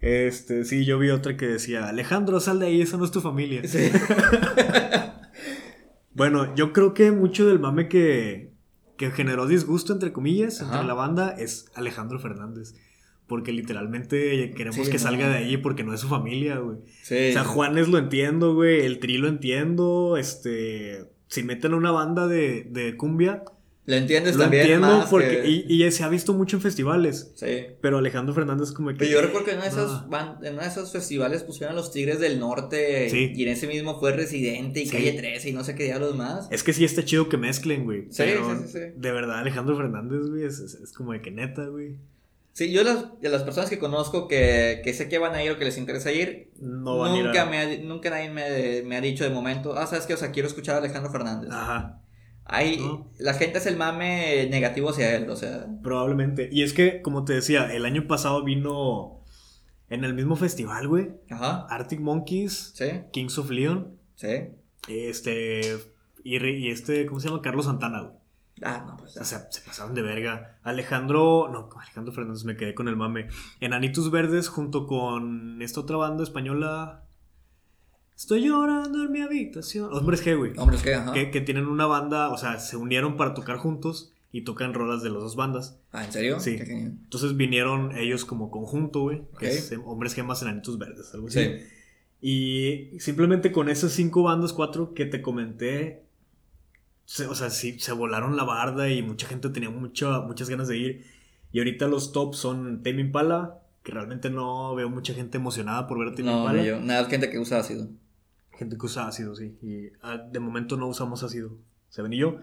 Este, 0.02 0.64
sí, 0.64 0.86
yo 0.86 0.98
vi 0.98 1.10
otra 1.10 1.36
que 1.36 1.46
decía, 1.46 1.90
Alejandro, 1.90 2.40
sal 2.40 2.60
de 2.62 2.68
ahí, 2.68 2.82
esa 2.82 2.96
no 2.96 3.04
es 3.04 3.12
tu 3.12 3.20
familia. 3.20 3.62
Sí. 3.68 3.92
Bueno, 6.14 6.54
yo 6.56 6.74
creo 6.74 6.94
que 6.94 7.12
mucho 7.12 7.48
del 7.48 7.60
mame 7.60 7.88
que, 7.88 8.49
que 9.00 9.10
generó 9.12 9.48
disgusto, 9.48 9.94
entre 9.94 10.12
comillas, 10.14 10.62
Ajá. 10.62 10.74
entre 10.74 10.88
la 10.88 10.94
banda 10.94 11.32
es 11.32 11.66
Alejandro 11.74 12.20
Fernández. 12.20 12.76
Porque 13.28 13.52
literalmente 13.54 14.52
queremos 14.56 14.76
Sí, 14.86 14.92
que 14.92 14.98
no. 14.98 15.04
salga 15.04 15.30
de 15.30 15.38
ahí 15.38 15.58
porque 15.58 15.84
no 15.84 15.94
es 15.94 16.02
su 16.02 16.08
familia, 16.10 16.58
güey. 16.58 16.80
Sí. 17.04 17.30
O 17.30 17.34
sea, 17.34 17.44
Juanes 17.46 17.88
lo 17.88 17.98
entiendo, 17.98 18.54
güey. 18.56 18.82
El 18.86 19.00
Tri 19.00 19.18
lo 19.18 19.28
entiendo. 19.28 20.18
Este. 20.18 21.06
Si 21.28 21.44
meten 21.44 21.74
a 21.74 21.78
una 21.78 21.92
banda 21.92 22.28
de, 22.28 22.68
de 22.72 22.98
cumbia, 22.98 23.44
Lo 23.90 23.96
entiendes 23.96 24.36
lo 24.36 24.44
también 24.44 24.62
entiendo 24.64 24.88
más 24.88 25.10
porque. 25.10 25.42
que- 25.42 25.50
Y, 25.68 25.84
y 25.84 25.92
se 25.92 26.04
ha 26.04 26.10
visto 26.10 26.34
mucho 26.34 26.58
en 26.58 26.62
festivales. 26.62 27.32
Sí. 27.36 27.66
Pero 27.82 27.98
Alejandro 27.98 28.36
Fernández, 28.36 28.72
como 28.72 28.90
que. 28.90 28.96
Pero 28.96 29.12
yo 29.12 29.22
recuerdo 29.22 29.46
que 29.46 29.52
en 29.52 29.58
uno 29.58 29.66
de 29.66 29.70
esos, 29.72 30.04
Ah. 30.12 30.38
en 30.44 30.54
uno 30.54 30.62
de 30.62 30.68
esos 30.68 30.92
festivales 30.92 31.44
pusieron 31.44 31.74
a 31.74 31.76
los 31.76 31.92
Tigres 31.92 32.20
del 32.20 32.40
Norte 32.40 33.10
Sí. 33.10 33.34
y 33.36 33.44
en 33.44 33.50
ese 33.50 33.66
mismo 33.68 34.00
fue 34.00 34.12
Residente 34.14 34.82
y 34.82 34.86
Sí. 34.86 34.92
Calle 34.92 35.14
13 35.14 35.50
y 35.50 35.54
no 35.54 35.64
sé 35.64 35.74
qué 35.76 35.86
diablos 35.86 36.16
más. 36.16 36.48
Es 36.52 36.62
que 36.64 36.72
sí 36.74 36.86
está 36.86 37.04
chido 37.04 37.30
que 37.30 37.38
mezclen, 37.38 37.84
güey. 37.86 38.04
Sí, 38.12 38.24
sí, 38.24 38.30
sí, 38.68 38.72
sí. 38.72 38.80
De 38.96 39.12
verdad, 39.12 39.40
Alejandro 39.40 39.76
Fernández, 39.76 40.28
güey, 40.30 40.44
es, 40.44 40.60
es- 40.60 40.76
es 40.76 40.94
como 40.94 41.14
de 41.14 41.22
que 41.22 41.32
neta, 41.32 41.66
güey. 41.66 41.96
Sí, 42.54 42.72
yo 42.72 42.84
las, 42.84 43.20
de 43.22 43.30
las 43.30 43.44
personas 43.44 43.70
que 43.70 43.80
conozco 43.80 44.28
que, 44.28 44.82
que 44.84 44.94
sé 44.94 45.08
que 45.08 45.18
van 45.18 45.34
a 45.34 45.42
ir 45.44 45.52
o 45.52 45.58
que 45.58 45.64
les 45.66 45.78
interesa 45.78 46.12
ir, 46.12 46.50
No 46.60 46.98
van 46.98 47.14
a 47.14 47.18
ir 47.18 47.26
nunca, 47.26 47.44
a- 47.44 47.46
me 47.46 47.58
ha, 47.58 47.78
nunca 47.80 48.10
nadie 48.10 48.30
me, 48.30 48.82
me 48.84 48.98
ha 48.98 49.02
dicho 49.02 49.24
de 49.24 49.30
momento, 49.30 49.76
ah, 49.78 49.88
¿sabes 49.88 50.06
qué? 50.06 50.14
O 50.14 50.18
sea, 50.18 50.32
quiero 50.32 50.48
escuchar 50.48 50.76
a 50.76 50.80
Alejandro 50.80 51.12
Fernández. 51.12 51.50
Ajá. 51.54 52.02
Ahí, 52.52 52.78
No. 52.80 53.08
la 53.20 53.34
gente 53.36 53.60
hace 53.60 53.70
el 53.70 53.78
mame 53.78 54.48
negativo 54.50 54.90
hacia 54.90 55.16
él, 55.16 55.30
o 55.30 55.36
sea, 55.36 55.68
Probablemente. 55.84 56.50
Y 56.52 56.64
es 56.64 56.74
que, 56.74 57.02
como 57.02 57.24
te 57.24 57.34
decía, 57.34 57.72
el 57.74 57.86
año 57.86 58.08
pasado 58.08 58.44
vino 58.44 59.22
en 59.90 60.04
el 60.04 60.14
mismo 60.14 60.36
festival, 60.36 60.88
güey. 60.88 61.12
ajá, 61.30 61.66
Arctic 61.70 62.00
Monkeys, 62.00 62.72
sí, 62.76 62.86
Kings 63.12 63.38
of 63.38 63.50
Leon, 63.52 63.98
sí. 64.16 64.48
este. 64.88 65.78
Y, 66.24 66.70
este, 66.70 67.06
¿cómo 67.06 67.20
se 67.20 67.30
llama? 67.30 67.42
Carlos 67.42 67.66
Santana, 67.66 68.02
güey. 68.02 68.14
Ah, 68.62 68.84
no, 68.86 68.98
pues 68.98 69.16
O 69.16 69.24
sea, 69.24 69.48
se 69.50 69.62
pasaron 69.62 69.96
de 69.96 70.02
verga. 70.02 70.60
Alejandro. 70.64 71.48
No, 71.50 71.70
Alejandro 71.82 72.12
Fernández, 72.14 72.44
me 72.44 72.58
quedé 72.58 72.76
con 72.76 72.90
el 72.90 72.98
mame. 72.98 73.30
Enanitos 73.62 74.12
Verdes 74.12 74.50
junto 74.50 74.86
con 74.86 75.62
esta 75.62 75.80
otra 75.80 75.96
banda 75.96 76.24
española. 76.24 77.06
Estoy 78.20 78.42
llorando 78.44 79.02
en 79.06 79.12
mi 79.14 79.22
habitación. 79.22 79.94
Hombres 79.94 80.26
G, 80.26 80.38
güey. 80.38 80.52
Hombres 80.58 80.84
G, 80.84 80.94
ajá. 80.94 81.14
Que, 81.14 81.32
que 81.32 81.40
tienen 81.40 81.68
una 81.68 81.86
banda, 81.86 82.30
o 82.32 82.38
sea, 82.38 82.60
se 82.60 82.76
unieron 82.76 83.16
para 83.16 83.34
tocar 83.34 83.56
juntos 83.58 84.12
y 84.34 84.42
tocan 84.42 84.74
rolas 84.74 85.02
de 85.02 85.10
las 85.10 85.20
dos 85.22 85.38
bandas. 85.38 85.80
Ah, 85.94 86.04
¿en 86.04 86.12
serio? 86.12 86.40
Sí. 86.42 86.58
Qué 86.58 86.66
genial. 86.66 86.98
Entonces 87.02 87.38
vinieron 87.38 87.96
ellos 87.96 88.26
como 88.26 88.52
conjunto, 88.52 89.04
güey. 89.04 89.20
Ok. 89.32 89.40
Que 89.40 89.48
es 89.52 89.74
Hombres 89.86 90.18
G 90.18 90.24
más 90.26 90.42
Enanitos 90.42 90.78
Verdes, 90.78 91.14
algo 91.14 91.28
así. 91.28 91.40
Sí. 91.46 91.52
Y 92.22 93.00
simplemente 93.00 93.54
con 93.54 93.70
esas 93.70 93.94
cinco 93.94 94.24
bandas, 94.24 94.52
cuatro 94.52 94.94
que 94.94 95.06
te 95.06 95.22
comenté, 95.22 96.04
se- 97.06 97.26
o 97.26 97.36
sea, 97.36 97.50
sí, 97.50 97.80
se 97.80 97.94
volaron 97.94 98.36
la 98.36 98.44
barda 98.44 98.90
y 98.90 99.02
mucha 99.02 99.28
gente 99.28 99.48
tenía 99.50 99.70
mucha, 99.70 100.20
muchas 100.20 100.50
ganas 100.50 100.68
de 100.68 100.78
ir. 100.78 101.06
Y 101.54 101.60
ahorita 101.60 101.88
los 101.88 102.12
tops 102.12 102.38
son 102.38 102.84
Tame 102.84 103.00
Impala, 103.00 103.60
que 103.82 103.94
realmente 103.94 104.30
no 104.30 104.76
veo 104.76 104.90
mucha 104.90 105.14
gente 105.14 105.38
emocionada 105.38 105.88
por 105.88 105.98
ver 106.00 106.14
Tame 106.16 106.30
No, 106.30 106.40
Impala. 106.40 106.62
ni 106.62 106.68
yo. 106.68 106.82
Nada, 106.82 107.00
es 107.04 107.08
gente 107.08 107.30
que 107.30 107.40
usa 107.40 107.60
ácido. 107.60 107.88
Gente 108.60 108.78
que 108.78 108.86
usa 108.86 109.08
ácido, 109.08 109.34
sí. 109.36 109.58
Y 109.62 109.88
ah, 110.02 110.18
de 110.18 110.40
momento 110.40 110.76
no 110.78 110.88
usamos 110.88 111.24
ácido. 111.24 111.58
Seven 111.88 112.12
y 112.14 112.18
yo. 112.18 112.36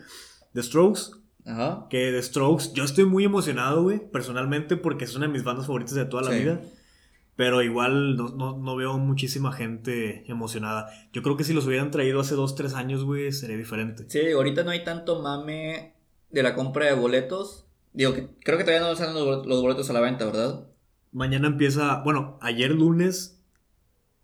The 0.55 0.63
Strokes, 0.63 1.03
Ajá. 1.45 1.87
que 1.91 2.11
The 2.11 2.23
Strokes, 2.23 2.73
yo 2.73 2.85
estoy 2.85 3.05
muy 3.05 3.25
emocionado, 3.25 3.83
güey, 3.83 4.01
personalmente, 4.11 4.77
porque 4.77 5.05
es 5.05 5.15
una 5.15 5.27
de 5.27 5.33
mis 5.33 5.45
bandas 5.45 5.67
favoritas 5.67 5.95
de 5.95 6.07
toda 6.07 6.23
la 6.23 6.33
Sí. 6.33 6.39
vida. 6.41 6.61
Pero 7.37 7.61
igual 7.63 8.17
no, 8.17 8.31
no- 8.31 8.57
no 8.57 8.77
veo 8.77 8.97
muchísima 8.97 9.53
gente 9.53 10.25
emocionada. 10.31 10.89
Yo 11.13 11.23
creo 11.23 11.37
que 11.37 11.45
si 11.45 11.53
los 11.53 11.67
hubieran 11.67 11.91
traído 11.91 12.19
hace 12.19 12.35
dos, 12.35 12.55
tres 12.55 12.73
años, 12.73 13.05
güey, 13.05 13.31
sería 13.31 13.59
diferente. 13.59 14.07
Sí, 14.09 14.31
ahorita 14.33 14.65
no 14.65 14.71
hay 14.71 14.85
tanto 14.85 15.21
mame 15.21 15.93
de 16.31 16.43
la 16.43 16.55
compra 16.55 16.87
de 16.87 16.95
boletos. 16.95 17.67
Digo, 17.93 18.15
que 18.15 18.31
creo 18.43 18.57
que 18.57 18.65
todavía 18.65 18.89
no 18.89 18.97
salen 18.97 19.15
los 19.15 19.61
boletos 19.63 19.91
a 19.91 19.93
la 19.93 20.01
venta, 20.01 20.25
¿verdad? 20.25 20.67
Mañana 21.13 21.47
empieza, 21.49 22.01
bueno, 22.05 22.39
ayer 22.41 22.71
lunes 22.71 23.36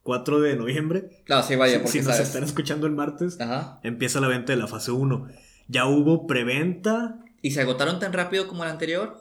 4 0.03 0.41
de 0.41 0.57
noviembre. 0.57 1.23
Claro, 1.25 1.43
sí, 1.43 1.57
vaya, 1.57 1.75
si 1.75 1.79
porque 1.79 1.93
si 1.93 1.99
nos 1.99 2.15
sabes. 2.17 2.29
están 2.29 2.45
escuchando 2.45 2.87
el 2.87 2.93
martes, 2.95 3.41
Ajá. 3.41 3.81
empieza 3.83 4.21
la 4.21 4.29
venta 4.29 4.53
de 4.53 4.59
la 4.59 4.67
fase 4.67 4.91
1. 4.91 5.29
Ya 5.69 5.87
hubo 5.87 6.27
preventa. 6.27 7.19
¿Y 7.41 7.53
se 7.53 7.61
agotaron 7.61 7.99
tan 7.99 8.13
rápido 8.13 8.49
como 8.49 8.65
el 8.65 8.71
anterior? 8.71 9.17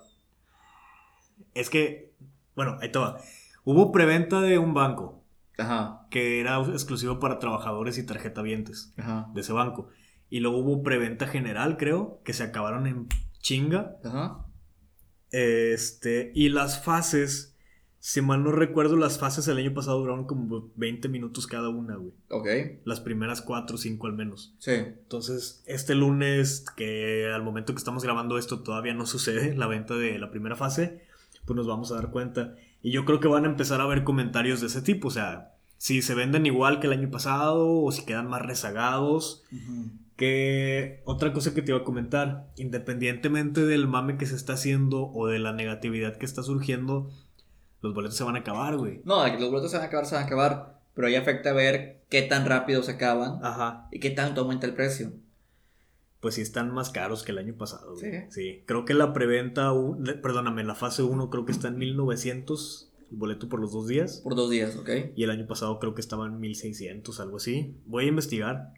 Es 1.53 1.69
que, 1.69 2.13
bueno, 2.55 2.77
ahí 2.81 2.91
te 2.91 2.99
va. 2.99 3.19
Hubo 3.63 3.91
preventa 3.91 4.41
de 4.41 4.57
un 4.57 4.73
banco 4.73 5.23
Ajá. 5.57 6.07
que 6.09 6.39
era 6.39 6.59
exclusivo 6.59 7.19
para 7.19 7.39
trabajadores 7.39 7.97
y 7.97 8.05
tarjetavientes 8.05 8.93
Ajá. 8.97 9.29
de 9.33 9.41
ese 9.41 9.53
banco. 9.53 9.89
Y 10.29 10.39
luego 10.39 10.59
hubo 10.59 10.81
preventa 10.81 11.27
general, 11.27 11.77
creo, 11.77 12.21
que 12.23 12.33
se 12.33 12.43
acabaron 12.43 12.87
en 12.87 13.07
chinga. 13.39 13.97
Ajá. 14.03 14.45
Este, 15.31 16.31
y 16.35 16.49
las 16.49 16.83
fases, 16.83 17.50
si 18.03 18.19
mal 18.19 18.43
no 18.43 18.51
recuerdo, 18.51 18.95
las 18.95 19.19
fases 19.19 19.47
el 19.47 19.57
año 19.57 19.75
pasado 19.75 19.99
duraron 19.99 20.25
como 20.25 20.71
20 20.75 21.07
minutos 21.07 21.45
cada 21.45 21.69
una, 21.69 21.97
güey. 21.97 22.13
Ok. 22.31 22.47
Las 22.83 22.99
primeras 22.99 23.43
4 23.43 23.75
o 23.75 23.77
5 23.77 24.07
al 24.07 24.13
menos. 24.13 24.55
Sí. 24.57 24.71
Entonces, 24.71 25.61
este 25.67 25.93
lunes, 25.93 26.65
que 26.75 27.31
al 27.31 27.43
momento 27.43 27.73
que 27.73 27.77
estamos 27.77 28.03
grabando 28.03 28.39
esto 28.39 28.63
todavía 28.63 28.95
no 28.95 29.05
sucede 29.05 29.55
la 29.55 29.67
venta 29.67 29.93
de 29.93 30.17
la 30.17 30.31
primera 30.31 30.55
fase, 30.55 31.03
pues 31.45 31.55
nos 31.55 31.67
vamos 31.67 31.91
a 31.91 31.95
dar 31.95 32.09
cuenta. 32.09 32.55
Y 32.81 32.91
yo 32.91 33.05
creo 33.05 33.19
que 33.19 33.27
van 33.27 33.45
a 33.45 33.49
empezar 33.49 33.81
a 33.81 33.85
ver 33.85 34.03
comentarios 34.03 34.61
de 34.61 34.67
ese 34.67 34.81
tipo, 34.81 35.09
o 35.09 35.11
sea, 35.11 35.53
si 35.77 36.01
se 36.01 36.15
venden 36.15 36.47
igual 36.47 36.79
que 36.79 36.87
el 36.87 36.93
año 36.93 37.11
pasado 37.11 37.69
o 37.69 37.91
si 37.91 38.03
quedan 38.03 38.27
más 38.27 38.41
rezagados. 38.41 39.43
Que 40.15 41.01
otra 41.05 41.33
cosa 41.33 41.53
que 41.53 41.61
te 41.61 41.71
iba 41.71 41.81
a 41.81 41.83
comentar, 41.83 42.51
independientemente 42.57 43.63
del 43.63 43.87
mame 43.87 44.17
que 44.17 44.25
se 44.25 44.35
está 44.35 44.53
haciendo 44.53 45.11
o 45.11 45.27
de 45.27 45.37
la 45.37 45.53
negatividad 45.53 46.17
que 46.17 46.25
está 46.25 46.41
surgiendo, 46.43 47.11
los 47.81 47.93
boletos 47.93 48.17
se 48.17 48.23
van 48.23 48.35
a 48.35 48.39
acabar, 48.39 48.77
güey. 48.77 49.01
No, 49.05 49.25
los 49.27 49.49
boletos 49.49 49.71
se 49.71 49.77
van 49.77 49.85
a 49.85 49.87
acabar, 49.87 50.05
se 50.05 50.15
van 50.15 50.23
a 50.23 50.27
acabar. 50.27 50.79
Pero 50.93 51.07
ahí 51.07 51.15
afecta 51.15 51.53
ver 51.53 52.03
qué 52.09 52.21
tan 52.21 52.45
rápido 52.45 52.83
se 52.83 52.91
acaban 52.91 53.39
Ajá. 53.43 53.87
y 53.91 53.99
qué 53.99 54.09
tanto 54.09 54.41
aumenta 54.41 54.67
el 54.67 54.73
precio. 54.73 55.13
Pues 56.19 56.35
sí 56.35 56.41
están 56.41 56.71
más 56.73 56.89
caros 56.91 57.23
que 57.23 57.31
el 57.31 57.37
año 57.39 57.55
pasado. 57.55 57.95
güey. 57.95 58.11
Sí. 58.11 58.17
Sí. 58.29 58.63
Creo 58.67 58.85
que 58.85 58.93
la 58.93 59.13
preventa, 59.13 59.71
perdóname, 60.21 60.63
la 60.63 60.75
fase 60.75 61.01
1 61.01 61.29
creo 61.29 61.45
que 61.45 61.51
está 61.51 61.69
en 61.69 61.77
1900 61.77 62.91
el 63.09 63.17
boleto 63.17 63.49
por 63.49 63.59
los 63.59 63.71
dos 63.73 63.87
días. 63.87 64.21
Por 64.23 64.35
dos 64.35 64.49
días, 64.49 64.75
¿ok? 64.77 64.89
Y 65.15 65.23
el 65.23 65.31
año 65.31 65.47
pasado 65.47 65.79
creo 65.79 65.95
que 65.95 66.01
estaba 66.01 66.27
en 66.27 66.39
1600, 66.39 67.19
algo 67.19 67.37
así. 67.37 67.75
Voy 67.85 68.05
a 68.05 68.07
investigar. 68.07 68.73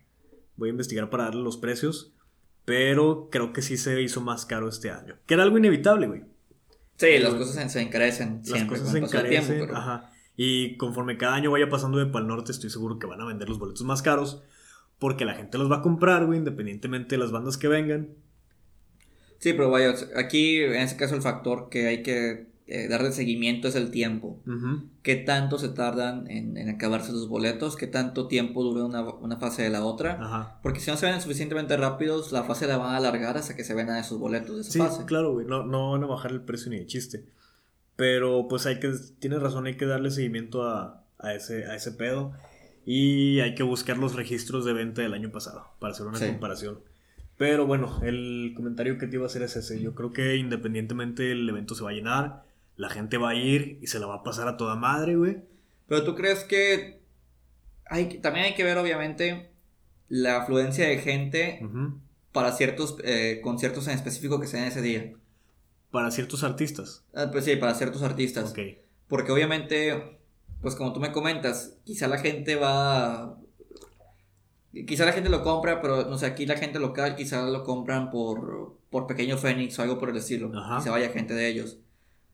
Voy 0.56 0.70
a 0.70 0.72
investigar 0.72 1.10
para 1.10 1.26
darle 1.26 1.42
los 1.44 1.58
precios. 1.58 2.14
Pero 2.66 3.28
creo 3.30 3.52
que 3.54 3.62
sí 3.62 3.76
se 3.78 4.02
hizo 4.02 4.22
más 4.22 4.46
caro 4.46 4.70
este 4.70 4.90
año. 4.90 5.16
Que 5.26 5.34
era 5.34 5.44
algo 5.44 5.58
inevitable, 5.58 6.08
güey. 6.08 6.24
Sí, 6.98 7.18
las 7.20 7.34
cosas 7.34 7.72
se- 7.72 7.82
encarecen 7.82 8.38
Las 8.38 8.48
siempre 8.48 8.80
cosas 8.80 9.00
con 9.00 9.10
se 9.10 9.18
encarecen. 9.18 9.46
tiempo, 9.48 9.66
pero- 9.68 9.78
Ajá. 9.78 10.12
Y 10.36 10.78
conforme 10.78 11.18
cada 11.18 11.36
año 11.36 11.52
vaya 11.52 11.70
pasando 11.70 11.98
de 12.00 12.06
Pal 12.08 12.28
Norte, 12.28 12.52
estoy 12.52 12.70
seguro 12.70 12.98
que 13.00 13.08
van 13.08 13.22
a 13.22 13.26
vender 13.26 13.48
los 13.50 13.60
boletos 13.60 13.84
más 13.84 14.02
caros. 14.02 14.42
Porque 15.00 15.26
la 15.26 15.34
gente 15.36 15.58
los 15.58 15.70
va 15.70 15.78
a 15.78 15.82
comprar, 15.82 16.26
güey, 16.26 16.40
independientemente 16.40 17.16
de 17.16 17.20
las 17.20 17.32
bandas 17.32 17.58
que 17.58 17.68
vengan. 17.68 18.10
Sí, 19.40 19.52
pero 19.54 19.70
vaya, 19.70 19.94
aquí 20.16 20.62
en 20.64 20.76
este 20.76 20.96
caso 20.98 21.16
el 21.16 21.22
factor 21.22 21.68
que 21.70 21.88
hay 21.88 22.04
que 22.04 22.48
eh, 22.68 22.88
darle 22.88 23.12
seguimiento 23.12 23.68
es 23.68 23.76
el 23.76 23.92
tiempo. 23.92 24.40
Ujú. 24.48 24.84
¿Qué 25.02 25.16
tanto 25.18 25.58
se 25.60 25.70
tardan 25.70 26.30
en, 26.30 26.56
en 26.58 26.70
acabarse 26.70 27.12
los 27.12 27.28
boletos? 27.28 27.76
¿Qué 27.76 27.88
tanto 27.88 28.28
tiempo 28.28 28.64
dura 28.64 28.86
una, 28.86 29.02
una 29.04 29.38
fase 29.38 29.64
de 29.64 29.70
la 29.70 29.84
otra? 29.86 30.14
Ajá. 30.22 30.60
Porque 30.64 30.80
si 30.80 30.90
no 30.90 30.98
se 30.98 31.06
venden 31.06 31.22
suficientemente 31.22 31.76
rápidos, 31.78 32.32
la 32.32 32.44
fase 32.44 32.66
la 32.68 32.78
van 32.78 32.94
a 32.94 32.98
alargar 32.98 33.38
hasta 33.38 33.56
que 33.56 33.64
se 33.64 33.74
vendan 33.74 33.98
esos 33.98 34.18
boletos 34.20 34.56
de 34.56 34.62
esa 34.62 34.72
Sí, 34.72 34.80
fase. 34.80 35.06
claro, 35.06 35.34
güey. 35.34 35.46
No, 35.46 35.64
no 35.66 35.92
van 35.92 36.04
a 36.04 36.08
bajar 36.08 36.32
el 36.32 36.42
precio 36.42 36.70
ni 36.72 36.78
de 36.80 36.86
chiste. 36.86 37.26
Pero 37.96 38.48
pues 38.48 38.66
hay 38.66 38.80
que, 38.80 38.92
tienes 39.20 39.42
razón, 39.42 39.66
hay 39.68 39.76
que 39.78 39.86
darle 39.86 40.10
seguimiento 40.10 40.64
a, 40.64 41.04
a 41.20 41.34
ese, 41.34 41.66
a 41.66 41.76
ese 41.76 41.92
pedo. 41.92 42.32
Y 42.86 43.40
hay 43.40 43.56
que 43.56 43.64
buscar 43.64 43.98
los 43.98 44.16
registros 44.16 44.66
de 44.66 44.74
venta 44.74 45.02
del 45.02 45.14
año 45.14 45.32
pasado 45.32 45.66
para 45.80 45.94
hacer 45.94 46.06
una 46.08 46.18
Sí. 46.18 46.28
comparación. 46.28 46.80
Pero 47.38 47.66
bueno, 47.66 48.00
el 48.04 48.54
comentario 48.56 48.98
que 48.98 49.08
te 49.08 49.16
iba 49.16 49.26
a 49.26 49.28
hacer 49.28 49.42
es 49.44 49.56
ese. 49.56 49.82
Yo 49.82 49.96
creo 49.96 50.12
que 50.14 50.36
independientemente 50.38 51.32
el 51.32 51.48
evento 51.50 51.76
se 51.76 51.84
va 51.84 51.90
a 51.92 51.94
llenar, 51.94 52.44
la 52.76 52.90
gente 52.90 53.18
va 53.18 53.30
a 53.30 53.36
ir 53.36 53.78
y 53.82 53.88
se 53.88 54.00
la 54.00 54.08
va 54.08 54.16
a 54.16 54.24
pasar 54.24 54.48
a 54.48 54.58
toda 54.58 54.76
madre, 54.76 55.16
güey. 55.16 55.44
Pero 55.88 56.04
tú 56.04 56.16
crees 56.16 56.44
que 56.44 57.02
hay, 57.86 58.20
también 58.20 58.46
hay 58.46 58.56
que 58.56 58.64
ver 58.64 58.78
obviamente 58.78 59.52
la 60.10 60.38
afluencia 60.38 60.88
de 60.88 60.98
gente 60.98 61.62
para 62.32 62.52
ciertos 62.52 62.98
eh, 63.04 63.40
conciertos 63.44 63.88
en 63.88 63.94
específico 63.94 64.40
que 64.40 64.48
sean 64.48 64.66
ese 64.66 64.82
día. 64.82 65.14
Para 65.92 66.12
ciertos 66.12 66.44
artistas. 66.44 67.04
Ah, 67.14 67.30
pues 67.32 67.46
sí, 67.46 67.56
para 67.56 67.76
ciertos 67.76 68.02
artistas. 68.02 68.52
Ok. 68.52 68.60
Porque 69.08 69.32
obviamente, 69.32 70.20
pues 70.62 70.76
como 70.76 70.94
tú 70.94 71.00
me 71.00 71.12
comentas, 71.12 71.78
quizá 71.84 72.08
la 72.08 72.18
gente 72.18 72.56
va... 72.56 73.38
Quizá 74.88 75.06
la 75.06 75.14
gente 75.14 75.30
lo 75.30 75.44
compra, 75.44 75.82
pero 75.82 76.06
no 76.06 76.18
sé, 76.18 76.26
aquí 76.26 76.48
la 76.48 76.58
gente 76.58 76.80
local 76.80 77.16
quizá 77.16 77.48
lo 77.48 77.64
compran 77.64 78.10
por, 78.10 78.76
por 78.90 79.06
Pequeño 79.06 79.38
Fénix 79.38 79.78
o 79.78 79.84
algo 79.84 80.00
por 80.00 80.10
el 80.10 80.18
estilo. 80.18 80.52
Ajá. 80.58 80.80
Quizá 80.80 80.90
vaya 80.90 81.10
gente 81.10 81.36
de 81.36 81.48
ellos. 81.48 81.78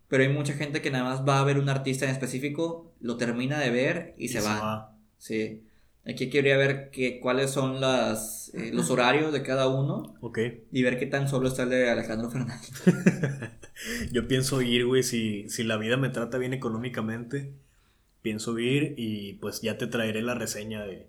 Pero 0.10 0.24
hay 0.24 0.30
mucha 0.30 0.54
gente 0.54 0.82
que 0.82 0.92
nada 0.92 1.04
más 1.04 1.28
va 1.28 1.40
a 1.40 1.44
ver 1.44 1.60
un 1.60 1.70
artista 1.70 2.06
en 2.06 2.12
específico, 2.12 2.92
lo 3.00 3.18
termina 3.18 3.60
de 3.60 3.70
ver 3.70 4.16
y, 4.18 4.30
se, 4.30 4.42
va. 4.42 4.98
Sí. 5.18 5.64
Aquí 6.06 6.30
quería 6.30 6.58
ver 6.58 6.90
que, 6.90 7.20
cuáles 7.20 7.52
son 7.52 7.80
las, 7.80 8.52
eh, 8.56 8.72
los 8.74 8.90
horarios 8.90 9.32
de 9.32 9.44
cada 9.44 9.68
uno 9.68 10.16
Ok. 10.22 10.40
y 10.72 10.82
ver 10.82 10.98
qué 10.98 11.06
tan 11.06 11.30
solo 11.30 11.48
está 11.48 11.64
el 11.64 11.70
de 11.70 11.90
Alejandro 11.90 12.32
Fernández. 12.32 12.72
Yo 14.12 14.28
pienso 14.28 14.62
ir, 14.62 14.86
güey, 14.86 15.04
si, 15.04 15.48
si 15.50 15.64
la 15.64 15.78
vida 15.78 15.98
me 15.98 16.10
trata 16.10 16.38
bien 16.40 16.54
económicamente, 16.54 17.54
pienso 18.24 18.58
ir 18.58 18.96
y 18.98 19.34
pues 19.34 19.62
ya 19.62 19.78
te 19.78 19.88
traeré 19.88 20.22
la 20.24 20.34
reseña 20.34 20.84
de, 20.84 21.08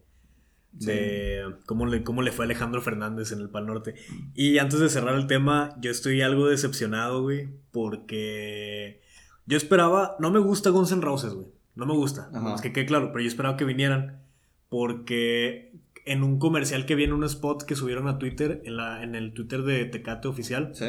de 0.73 1.45
cómo, 1.67 1.87
le, 1.87 2.03
cómo 2.05 2.23
le 2.23 2.33
fue 2.33 2.45
a 2.45 2.47
Alejandro 2.47 2.81
Fernández 2.81 3.33
en 3.33 3.41
el 3.41 3.51
Pal 3.51 3.67
Norte. 3.67 3.95
Y 4.35 4.59
antes 4.59 4.79
de 4.81 4.89
cerrar 4.89 5.15
el 5.17 5.27
tema, 5.27 5.75
yo 5.81 5.91
estoy 5.91 6.23
algo 6.23 6.49
decepcionado, 6.49 7.23
güey, 7.23 7.49
porque 7.73 9.01
yo 9.47 9.57
esperaba, 9.57 10.17
no 10.21 10.31
me 10.31 10.39
gusta 10.39 10.71
Guns 10.71 10.93
N' 10.93 11.03
Roses, 11.03 11.33
güey, 11.35 11.49
no 11.75 11.87
me 11.87 11.95
gusta, 11.95 12.31
Ajá. 12.33 12.55
es 12.55 12.61
que 12.61 12.73
quede 12.73 12.87
claro, 12.87 13.09
pero 13.13 13.21
yo 13.23 13.29
esperaba 13.29 13.57
que 13.57 13.65
vinieran 13.65 14.21
porque 14.69 15.73
en 16.07 16.23
un 16.23 16.39
comercial 16.39 16.87
que 16.87 16.95
vi 16.95 17.05
en 17.05 17.13
un 17.13 17.25
spot 17.25 17.65
que 17.65 17.75
subieron 17.77 18.09
a 18.09 18.19
Twitter, 18.19 18.63
en, 18.65 18.77
la, 18.77 19.03
en 19.03 19.15
el 19.15 19.33
Twitter 19.35 19.63
de 19.63 19.85
Tecate 19.85 20.29
oficial, 20.29 20.71
Sí. 20.75 20.87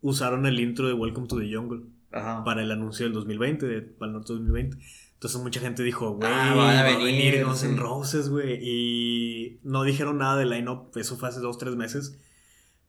usaron 0.00 0.44
el 0.46 0.58
intro 0.60 0.86
de 0.88 0.92
Welcome 0.94 1.28
to 1.28 1.38
the 1.38 1.54
Jungle 1.54 1.82
Ajá. 2.12 2.44
para 2.44 2.62
el 2.62 2.70
anuncio 2.72 3.06
del 3.06 3.12
2020, 3.14 3.66
de 3.66 3.80
Pal 3.82 4.12
Norte 4.12 4.32
2020. 4.32 4.76
Entonces 5.20 5.38
mucha 5.42 5.60
gente 5.60 5.82
dijo, 5.82 6.12
güey, 6.14 6.30
Ah, 6.32 6.54
van 6.54 6.66
va 6.66 6.78
a 6.80 6.82
venir, 6.82 7.44
Guns 7.44 7.62
N'. 7.64 7.76
Roses, 7.78 8.30
güey. 8.30 8.58
Y 8.62 9.60
no 9.64 9.82
dijeron 9.82 10.16
nada 10.16 10.38
del 10.38 10.48
line-up, 10.48 10.92
eso 10.96 11.18
fue 11.18 11.28
hace 11.28 11.40
dos, 11.40 11.58
tres 11.58 11.76
meses. 11.76 12.18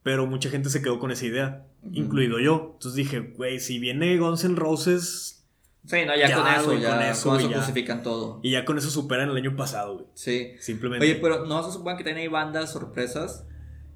Pero 0.02 0.26
mucha 0.28 0.50
gente 0.50 0.70
se 0.70 0.82
quedó 0.82 0.98
con 0.98 1.12
esa 1.12 1.26
idea, 1.26 1.68
incluido 1.92 2.40
yo. 2.40 2.72
Entonces 2.76 2.96
dije, 2.96 3.20
güey, 3.20 3.60
si 3.60 3.80
viene 3.80 4.18
Guns 4.18 4.46
N' 4.46 4.56
Roses, 4.56 5.38
Sí, 5.84 5.98
no, 6.06 6.16
ya, 6.16 6.30
Ya, 6.30 6.38
con 6.38 6.48
eso, 6.48 6.66
güey, 6.68 6.80
ya, 6.80 6.90
con 6.90 6.98
con 7.00 7.06
eso, 7.08 7.12
eso, 7.12 7.30
güey, 7.32 7.50
ya. 7.50 7.58
justifican 7.58 8.04
todo. 8.04 8.40
y 8.44 8.52
ya 8.52 8.64
con 8.66 8.78
eso 8.78 8.90
superan 8.92 9.30
el 9.32 9.36
año 9.36 9.56
pasado, 9.58 9.96
güey. 9.96 10.06
Sí. 10.14 10.52
Simplemente. 10.60 11.06
Oye, 11.06 11.16
pero 11.16 11.46
no 11.48 11.64
se 11.66 11.72
supone 11.74 11.98
que 11.98 12.04
tiene 12.06 12.22
ahí 12.22 12.28
bandas 12.30 12.72
sorpresas 12.72 13.46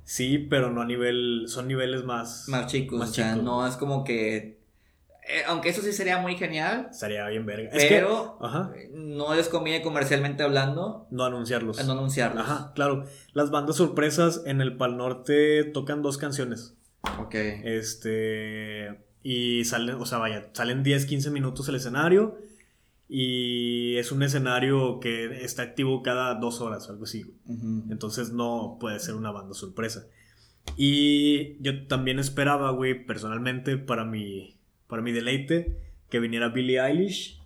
Sí, 0.03 0.37
pero 0.49 0.71
no 0.71 0.81
a 0.81 0.85
nivel, 0.85 1.45
son 1.47 1.67
niveles 1.67 2.03
más... 2.03 2.49
más 2.49 2.67
chicos. 2.71 2.99
Más 2.99 3.09
o 3.11 3.13
sea, 3.13 3.31
chicos. 3.31 3.43
no 3.45 3.65
es 3.65 3.75
como 3.75 4.03
que 4.03 4.54
Eh, 5.27 5.43
aunque 5.47 5.69
eso 5.69 5.81
sí 5.81 5.91
sería 5.91 6.19
muy 6.19 6.35
genial. 6.35 6.89
Estaría 6.91 7.27
bien 7.27 7.45
verga. 7.45 7.71
Pero 7.73 8.37
no 8.93 9.33
les 9.33 9.49
conviene 9.49 9.81
comercialmente 9.81 10.43
hablando. 10.43 11.07
No 11.09 11.25
anunciarlos. 11.25 11.83
No 11.85 11.93
anunciarlos. 11.93 12.43
Ajá, 12.43 12.71
claro. 12.75 13.05
Las 13.33 13.49
bandas 13.49 13.77
sorpresas 13.77 14.43
en 14.45 14.61
el 14.61 14.77
Pal 14.77 14.97
Norte 14.97 15.63
tocan 15.63 16.03
dos 16.03 16.17
canciones. 16.17 16.75
Ok. 17.19 17.33
Este. 17.35 19.03
Y 19.23 19.65
salen, 19.65 19.95
o 19.95 20.05
sea, 20.05 20.19
vaya, 20.19 20.49
salen 20.53 20.83
10, 20.83 21.07
15 21.07 21.31
minutos 21.31 21.67
el 21.69 21.75
escenario. 21.75 22.37
Y 23.07 23.97
es 23.97 24.11
un 24.11 24.21
escenario 24.21 24.99
que 24.99 25.43
está 25.43 25.63
activo 25.63 26.03
cada 26.03 26.35
dos 26.35 26.61
horas 26.61 26.87
o 26.87 26.91
algo 26.91 27.05
así. 27.05 27.35
Entonces 27.89 28.31
no 28.31 28.77
puede 28.79 28.99
ser 28.99 29.15
una 29.15 29.31
banda 29.31 29.55
sorpresa. 29.55 30.07
Y 30.77 31.61
yo 31.61 31.87
también 31.87 32.19
esperaba, 32.19 32.71
güey, 32.71 33.05
personalmente, 33.05 33.77
para 33.77 34.05
mi, 34.05 34.55
para 34.95 35.03
mi 35.03 35.11
deleite, 35.11 35.75
que 36.09 36.21
viniera 36.21 36.47
Billie 36.47 36.79
Eilish. 36.79 37.41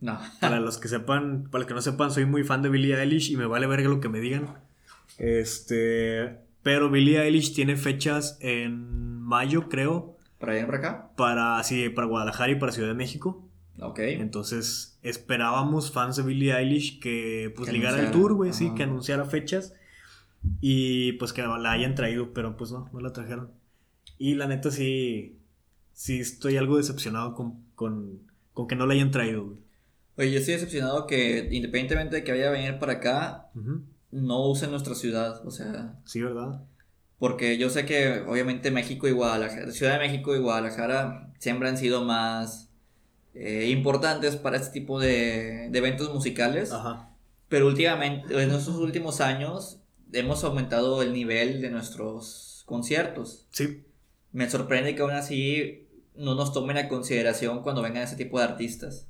No. 0.00 0.18
para 0.40 0.58
los 0.58 0.78
que 0.78 0.88
sepan, 0.88 1.48
para 1.50 1.60
los 1.60 1.68
que 1.68 1.74
no 1.74 1.82
sepan, 1.82 2.10
soy 2.10 2.24
muy 2.24 2.44
fan 2.44 2.62
de 2.62 2.70
Billie 2.70 2.98
Eilish 2.98 3.30
y 3.30 3.36
me 3.36 3.44
vale 3.44 3.66
verga 3.66 3.90
lo 3.90 4.00
que 4.00 4.08
me 4.08 4.20
digan. 4.20 4.46
Este. 5.18 6.38
Pero 6.62 6.88
Billie 6.88 7.20
Eilish 7.20 7.54
tiene 7.54 7.76
fechas 7.76 8.38
en 8.40 9.20
mayo, 9.20 9.68
creo. 9.68 10.16
¿Para 10.38 10.52
allá 10.52 10.64
para 10.64 10.78
acá? 10.78 11.10
Para, 11.14 11.62
sí, 11.62 11.90
para 11.90 12.06
Guadalajara 12.06 12.52
y 12.52 12.54
para 12.54 12.72
Ciudad 12.72 12.88
de 12.88 12.94
México. 12.94 13.46
Ok. 13.78 13.98
Entonces 13.98 14.98
esperábamos 15.02 15.92
fans 15.92 16.16
de 16.16 16.22
Billie 16.22 16.56
Eilish 16.56 17.00
que 17.00 17.52
pues 17.54 17.70
ligara 17.70 18.00
el 18.00 18.12
tour, 18.12 18.32
güey, 18.32 18.54
sí, 18.54 18.72
que 18.74 18.84
anunciara 18.84 19.26
fechas 19.26 19.74
y 20.62 21.12
pues 21.12 21.34
que 21.34 21.42
la 21.42 21.70
hayan 21.70 21.94
traído, 21.94 22.32
pero 22.32 22.56
pues 22.56 22.72
no, 22.72 22.88
no 22.94 23.00
la 23.00 23.12
trajeron. 23.12 23.50
Y 24.16 24.36
la 24.36 24.46
neta 24.46 24.70
sí, 24.70 25.38
sí 25.98 26.20
estoy 26.20 26.56
algo 26.56 26.76
decepcionado 26.76 27.34
con, 27.34 27.60
con, 27.74 28.20
con 28.52 28.68
que 28.68 28.76
no 28.76 28.86
la 28.86 28.94
hayan 28.94 29.10
traído, 29.10 29.46
güey. 29.46 29.58
Oye, 30.16 30.30
yo 30.30 30.38
estoy 30.38 30.54
decepcionado 30.54 31.08
que 31.08 31.48
independientemente 31.50 32.16
de 32.16 32.24
que 32.24 32.30
vaya 32.30 32.48
a 32.48 32.52
venir 32.52 32.78
para 32.78 32.94
acá, 32.94 33.50
no 34.12 34.48
use 34.48 34.68
nuestra 34.68 34.94
ciudad, 34.94 35.44
o 35.44 35.50
sea... 35.50 35.98
Sí, 36.04 36.22
¿verdad? 36.22 36.62
Porque 37.18 37.58
yo 37.58 37.68
sé 37.68 37.84
que 37.84 38.20
obviamente 38.28 38.70
México 38.70 39.08
y 39.08 39.10
Guadalajara, 39.10 39.72
Ciudad 39.72 39.94
de 39.94 40.06
México 40.06 40.36
y 40.36 40.38
Guadalajara 40.38 41.32
siempre 41.38 41.68
han 41.68 41.76
sido 41.76 42.04
más 42.04 42.70
eh, 43.34 43.68
importantes 43.70 44.36
para 44.36 44.56
este 44.56 44.72
tipo 44.72 45.00
de, 45.00 45.66
eventos 45.66 46.14
musicales. 46.14 46.72
Pero 47.48 47.66
últimamente, 47.66 48.40
en 48.40 48.52
estos 48.52 48.76
últimos 48.76 49.20
años, 49.20 49.80
hemos 50.12 50.44
aumentado 50.44 51.02
el 51.02 51.12
nivel 51.12 51.60
de 51.60 51.70
nuestros 51.70 52.62
conciertos. 52.66 53.48
Sí. 53.50 53.84
Me 54.30 54.48
sorprende 54.48 54.94
que 54.94 55.02
aún 55.02 55.10
así 55.10 55.87
no 56.18 56.34
nos 56.34 56.52
tomen 56.52 56.76
a 56.76 56.88
consideración 56.88 57.62
cuando 57.62 57.82
vengan 57.82 58.02
ese 58.02 58.16
tipo 58.16 58.38
de 58.38 58.44
artistas. 58.44 59.08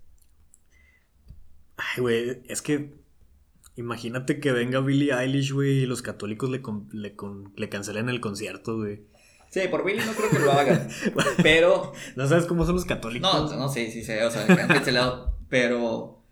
Ay, 1.76 2.02
güey, 2.02 2.42
es 2.48 2.62
que 2.62 2.94
imagínate 3.76 4.40
que 4.40 4.52
venga 4.52 4.80
Billie 4.80 5.12
Eilish, 5.12 5.52
güey, 5.52 5.78
y 5.80 5.86
los 5.86 6.02
católicos 6.02 6.50
le, 6.50 6.60
le, 6.92 7.14
le 7.56 7.68
cancelen 7.68 8.08
el 8.08 8.20
concierto, 8.20 8.76
güey. 8.76 9.02
Sí, 9.50 9.60
por 9.70 9.84
Billy 9.84 10.02
no 10.04 10.12
creo 10.12 10.30
que 10.30 10.38
lo 10.38 10.52
hagan. 10.52 10.88
pero. 11.42 11.92
¿No 12.16 12.26
sabes 12.26 12.44
cómo 12.44 12.64
son 12.66 12.74
los 12.74 12.84
católicos? 12.84 13.50
No, 13.50 13.56
no, 13.56 13.68
sí, 13.68 13.90
sí, 13.90 14.04
sí. 14.04 14.12
O 14.12 14.30
sea, 14.30 14.46
cancelado. 14.46 15.38
Pero. 15.48 16.22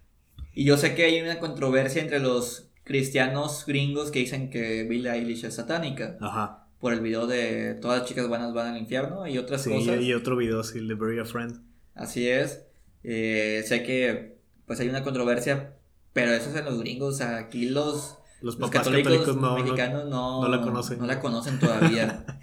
Y 0.52 0.64
yo 0.64 0.76
sé 0.76 0.94
que 0.94 1.04
hay 1.04 1.20
una 1.20 1.38
controversia 1.38 2.02
entre 2.02 2.18
los 2.18 2.70
cristianos 2.84 3.64
gringos 3.66 4.10
que 4.10 4.20
dicen 4.20 4.50
que 4.50 4.84
Billie 4.84 5.10
Eilish 5.10 5.44
es 5.44 5.54
satánica. 5.54 6.18
Ajá. 6.20 6.65
Por 6.80 6.92
el 6.92 7.00
video 7.00 7.26
de 7.26 7.74
Todas 7.74 8.00
las 8.00 8.08
chicas 8.08 8.28
buenas 8.28 8.52
van 8.52 8.74
al 8.74 8.78
infierno 8.78 9.26
y 9.26 9.38
otras 9.38 9.66
cosas. 9.66 9.98
Sí, 9.98 10.04
y 10.06 10.14
otro 10.14 10.36
video, 10.36 10.62
sí, 10.62 10.78
el 10.78 10.88
de 10.88 10.94
Bury 10.94 11.18
a 11.18 11.24
Friend. 11.24 11.60
Así 11.94 12.28
es. 12.28 12.64
Eh, 13.02 13.64
sé 13.66 13.82
que 13.82 14.38
pues 14.66 14.80
hay 14.80 14.88
una 14.88 15.02
controversia, 15.02 15.76
pero 16.12 16.32
eso 16.32 16.50
es 16.50 16.56
en 16.56 16.64
los 16.64 16.80
gringos. 16.80 17.20
aquí 17.20 17.68
los, 17.68 18.18
los, 18.42 18.56
católicos, 18.70 19.36
mexicanos 19.36 20.06
no, 20.06 20.42
no, 20.42 20.48
la 20.48 20.60
conocen. 20.60 20.98
No 20.98 21.06
la 21.06 21.20
conocen 21.20 21.58
todavía. 21.58 22.24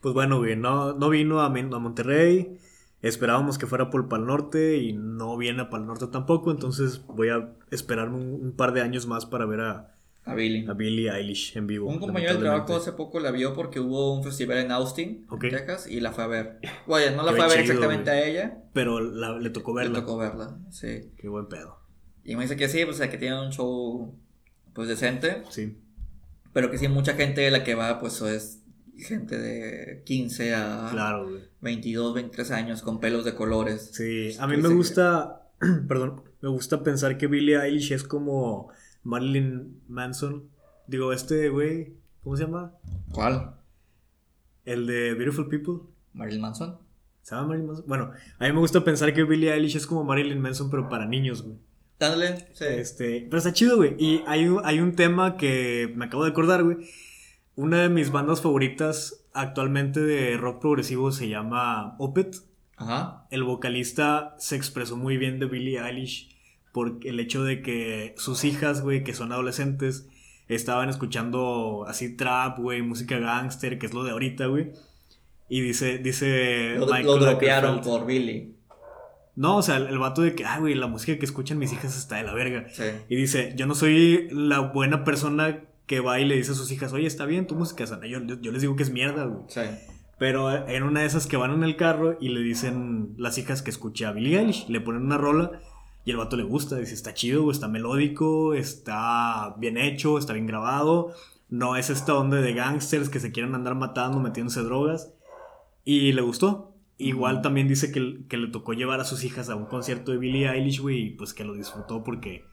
Pues 0.00 0.14
bueno, 0.14 0.38
güey, 0.38 0.56
no, 0.56 0.94
no 0.94 1.10
vino 1.10 1.40
a, 1.40 1.46
a 1.46 1.48
Monterrey. 1.50 2.58
Esperábamos 3.02 3.58
que 3.58 3.66
fuera 3.66 3.90
por 3.90 4.08
Pal 4.08 4.26
Norte 4.26 4.78
y 4.78 4.92
no 4.92 5.36
viene 5.36 5.62
a 5.62 5.70
Pal 5.70 5.86
Norte 5.86 6.06
tampoco. 6.06 6.50
Entonces 6.50 7.04
voy 7.06 7.28
a 7.28 7.52
esperarme 7.70 8.16
un, 8.16 8.52
par 8.52 8.72
de 8.72 8.80
años 8.80 9.06
más 9.06 9.26
para 9.26 9.46
ver 9.46 9.60
a, 9.60 9.94
a 10.30 10.74
Billie 10.74 11.10
Eilish 11.10 11.56
en 11.56 11.66
vivo. 11.66 11.88
Un 11.88 11.98
compañero 11.98 12.34
de 12.34 12.40
trabajo 12.40 12.76
hace 12.76 12.92
poco 12.92 13.20
la 13.20 13.30
vio 13.30 13.54
porque 13.54 13.80
hubo 13.80 14.14
un 14.14 14.24
festival 14.24 14.58
en 14.58 14.72
Austin, 14.72 15.26
Texas, 15.40 15.86
y 15.88 16.00
la 16.00 16.12
fue 16.12 16.24
a 16.24 16.26
ver. 16.26 16.58
Bueno, 16.86 17.16
no 17.16 17.22
la 17.24 17.32
fue 17.32 17.44
a 17.44 17.48
ver 17.48 17.60
exactamente 17.60 18.10
a 18.10 18.26
ella. 18.26 18.62
Pero 18.72 19.00
le 19.00 19.50
tocó 19.50 19.74
verla. 19.74 19.98
Le 19.98 20.00
tocó 20.00 20.16
verla, 20.16 20.58
sí. 20.70 21.10
Qué 21.16 21.28
buen 21.28 21.48
pedo. 21.48 21.78
Y 22.24 22.36
me 22.36 22.42
dice 22.42 22.56
que 22.56 22.68
sí, 22.68 22.84
pues 22.84 23.00
que 23.00 23.18
tiene 23.18 23.40
un 23.40 23.50
show 23.50 24.14
pues 24.74 24.88
decente. 24.88 25.42
Sí. 25.50 25.76
Pero 26.52 26.70
que 26.70 26.78
sí, 26.78 26.88
mucha 26.88 27.14
gente 27.14 27.40
de 27.40 27.50
la 27.50 27.64
que 27.64 27.74
va, 27.74 28.00
pues 28.00 28.20
es 28.22 28.60
gente 28.96 29.38
de 29.38 30.02
15 30.04 30.54
a 30.54 30.88
claro, 30.90 31.28
22, 31.60 32.14
23 32.14 32.50
años 32.50 32.82
con 32.82 33.00
pelos 33.00 33.24
de 33.24 33.34
colores. 33.34 33.90
Sí, 33.92 34.36
a 34.38 34.46
mí 34.46 34.56
me 34.56 34.68
gusta, 34.68 35.48
perdón, 35.88 36.22
me 36.40 36.48
gusta 36.48 36.82
pensar 36.82 37.18
que 37.18 37.26
Billie 37.26 37.60
Eilish 37.60 37.92
es 37.92 38.02
como 38.02 38.70
Marilyn 39.02 39.80
Manson. 39.88 40.48
Digo, 40.86 41.12
este 41.12 41.48
güey, 41.48 41.94
¿cómo 42.22 42.36
se 42.36 42.44
llama? 42.44 42.72
¿Cuál? 43.12 43.54
El 44.64 44.86
de 44.86 45.14
Beautiful 45.14 45.48
People. 45.48 45.88
Marilyn 46.12 46.40
Manson. 46.40 46.78
¿Se 47.22 47.34
llama 47.34 47.48
Marilyn 47.48 47.68
Manson? 47.68 47.84
Bueno, 47.86 48.12
a 48.38 48.44
mí 48.44 48.52
me 48.52 48.60
gusta 48.60 48.82
pensar 48.82 49.12
que 49.14 49.24
Billie 49.24 49.52
Eilish 49.52 49.76
es 49.76 49.86
como 49.86 50.04
Marilyn 50.04 50.40
Manson, 50.40 50.70
pero 50.70 50.88
para 50.88 51.06
niños, 51.06 51.42
güey. 51.42 51.56
Dándole, 51.98 52.48
sí. 52.54 52.64
Este, 52.66 53.26
pero 53.28 53.38
está 53.38 53.52
chido, 53.52 53.76
güey. 53.76 53.94
Y 53.98 54.22
hay 54.26 54.48
hay 54.64 54.80
un 54.80 54.96
tema 54.96 55.36
que 55.36 55.92
me 55.96 56.06
acabo 56.06 56.24
de 56.24 56.30
acordar, 56.30 56.64
güey 56.64 56.78
una 57.60 57.82
de 57.82 57.88
mis 57.90 58.10
bandas 58.10 58.40
favoritas 58.40 59.26
actualmente 59.34 60.00
de 60.00 60.38
rock 60.38 60.62
progresivo 60.62 61.12
se 61.12 61.28
llama 61.28 61.94
Opet. 61.98 62.36
Ajá. 62.76 63.26
El 63.30 63.44
vocalista 63.44 64.34
se 64.38 64.56
expresó 64.56 64.96
muy 64.96 65.18
bien 65.18 65.38
de 65.38 65.44
Billie 65.44 65.78
Eilish 65.78 66.34
por 66.72 66.98
el 67.02 67.20
hecho 67.20 67.42
de 67.44 67.62
que 67.62 68.14
sus 68.16 68.44
hijas, 68.44 68.82
güey, 68.82 69.04
que 69.04 69.14
son 69.14 69.32
adolescentes, 69.32 70.08
estaban 70.48 70.88
escuchando 70.88 71.84
así 71.86 72.16
trap, 72.16 72.58
güey, 72.58 72.82
música 72.82 73.18
gangster, 73.18 73.78
que 73.78 73.86
es 73.86 73.94
lo 73.94 74.04
de 74.04 74.10
ahorita, 74.10 74.46
güey. 74.46 74.72
Y 75.48 75.60
dice, 75.60 75.98
dice 75.98 76.76
lo, 76.76 76.86
Michael 76.86 77.80
por 77.82 78.06
Billy. 78.06 78.54
No, 79.36 79.56
o 79.56 79.62
sea, 79.62 79.78
el, 79.78 79.98
vato 79.98 80.22
de 80.22 80.34
que, 80.34 80.44
ah, 80.44 80.58
güey, 80.58 80.74
la 80.74 80.86
música 80.86 81.18
que 81.18 81.24
escuchan 81.24 81.58
mis 81.58 81.72
hijas 81.72 81.96
está 81.96 82.16
de 82.16 82.24
la 82.24 82.34
verga. 82.34 82.66
Sí. 82.70 82.84
Y 83.08 83.16
dice, 83.16 83.54
yo 83.56 83.66
no 83.66 83.74
soy 83.74 84.28
la 84.30 84.60
buena 84.60 85.02
persona 85.02 85.64
que 85.86 86.00
va 86.00 86.20
y 86.20 86.24
le 86.24 86.36
dice 86.36 86.52
a 86.52 86.54
sus 86.54 86.70
hijas, 86.70 86.92
oye, 86.92 87.06
está 87.06 87.26
bien 87.26 87.46
tu 87.46 87.56
música, 87.56 87.86
sana. 87.86 88.06
Yo, 88.06 88.20
yo, 88.20 88.52
les 88.52 88.60
digo 88.60 88.76
que 88.76 88.82
es 88.82 88.90
mierda, 88.90 89.24
güey. 89.24 89.42
Sí. 89.48 89.62
Pero 90.18 90.68
en 90.68 90.82
una 90.82 91.00
de 91.00 91.06
esas 91.06 91.26
que 91.26 91.36
van 91.36 91.52
en 91.52 91.64
el 91.64 91.76
carro 91.76 92.18
y 92.20 92.28
le 92.28 92.40
dicen 92.40 93.14
las 93.16 93.38
hijas 93.38 93.62
que 93.62 93.70
escuché 93.70 94.04
a 94.04 94.12
Billie 94.12 94.38
Eilish, 94.38 94.68
le 94.68 94.80
ponen 94.80 95.02
una 95.02 95.16
rola 95.16 95.62
y 96.04 96.10
el 96.10 96.16
vato 96.16 96.36
le 96.36 96.42
gusta, 96.42 96.76
dice, 96.76 96.94
está 96.94 97.14
chido, 97.14 97.50
está 97.50 97.68
melódico, 97.68 98.54
está 98.54 99.54
bien 99.58 99.76
hecho, 99.76 100.18
está 100.18 100.32
bien 100.32 100.46
grabado, 100.46 101.12
no 101.48 101.76
es 101.76 101.90
esta 101.90 102.14
onda 102.14 102.40
de 102.40 102.54
gangsters 102.54 103.08
que 103.08 103.20
se 103.20 103.32
quieren 103.32 103.54
andar 103.54 103.74
matando, 103.74 104.20
metiéndose 104.20 104.62
drogas. 104.62 105.12
Y 105.84 106.12
le 106.12 106.22
gustó. 106.22 106.74
Igual 106.98 107.42
también 107.42 107.66
dice 107.66 107.90
que, 107.90 108.20
que, 108.28 108.36
le 108.36 108.48
tocó 108.48 108.74
llevar 108.74 109.00
a 109.00 109.04
sus 109.04 109.24
hijas 109.24 109.48
a 109.48 109.56
un 109.56 109.64
concierto 109.64 110.12
de 110.12 110.18
Billie 110.18 110.48
Eilish, 110.48 110.80
güey, 110.80 110.98
y 110.98 111.10
pues 111.10 111.32
que 111.32 111.44
lo 111.44 111.54
disfrutó 111.54 112.04
porque 112.04 112.44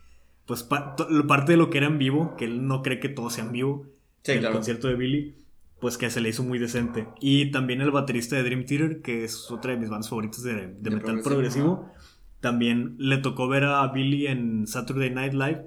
pues 0.47 0.63
parte 0.63 1.51
de 1.51 1.57
lo 1.57 1.69
que 1.69 1.77
era 1.77 1.87
en 1.87 1.99
vivo, 1.99 2.35
que 2.37 2.45
él 2.45 2.65
no 2.65 2.81
cree 2.81 2.99
que 3.01 3.09
todo 3.09 3.29
sea 3.29 3.43
en 3.43 3.51
vivo, 3.51 3.85
el 4.23 4.49
concierto 4.51 4.87
de 4.87 4.95
Billy, 4.95 5.35
pues 5.79 5.97
que 5.97 6.09
se 6.09 6.21
le 6.21 6.29
hizo 6.29 6.41
muy 6.41 6.57
decente. 6.57 7.07
Y 7.19 7.51
también 7.51 7.81
el 7.81 7.91
baterista 7.91 8.37
de 8.37 8.43
Dream 8.43 8.65
Theater, 8.65 9.01
que 9.01 9.25
es 9.25 9.51
otra 9.51 9.73
de 9.73 9.77
mis 9.77 9.89
bandas 9.89 10.09
favoritas 10.09 10.41
de, 10.43 10.73
metal 10.89 11.19
progresivo, 11.21 11.91
también 12.39 12.95
le 12.99 13.17
tocó 13.17 13.47
ver 13.47 13.63
a 13.63 13.87
Billy 13.87 14.27
en 14.27 14.67
Saturday 14.67 15.09
Night 15.09 15.33
Live 15.33 15.65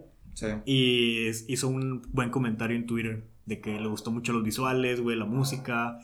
y 0.64 1.28
hizo 1.48 1.68
un 1.68 2.02
buen 2.12 2.30
comentario 2.30 2.76
en 2.76 2.86
Twitter 2.86 3.24
de 3.46 3.60
que 3.60 3.78
le 3.78 3.88
gustó 3.88 4.10
mucho 4.10 4.32
los 4.32 4.42
visuales, 4.42 5.00
güey, 5.00 5.16
la 5.16 5.26
música. 5.26 5.98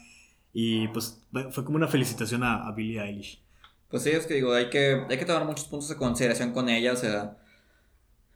Y 0.53 0.89
pues 0.89 1.23
fue 1.51 1.65
como 1.65 1.77
una 1.77 1.89
felicitación 1.89 2.43
a, 2.43 2.67
a 2.67 2.73
Billie 2.73 3.01
Eilish. 3.01 3.43
Pues 3.89 4.03
sí, 4.03 4.11
es 4.11 4.27
que 4.27 4.35
digo, 4.35 4.53
hay 4.53 4.69
que, 4.69 5.05
hay 5.09 5.19
que 5.19 5.25
tomar 5.25 5.45
muchos 5.45 5.67
puntos 5.67 5.89
de 5.89 5.97
consideración 5.97 6.53
con 6.53 6.69
ella, 6.69 6.93
o 6.93 6.97
sea, 6.97 7.37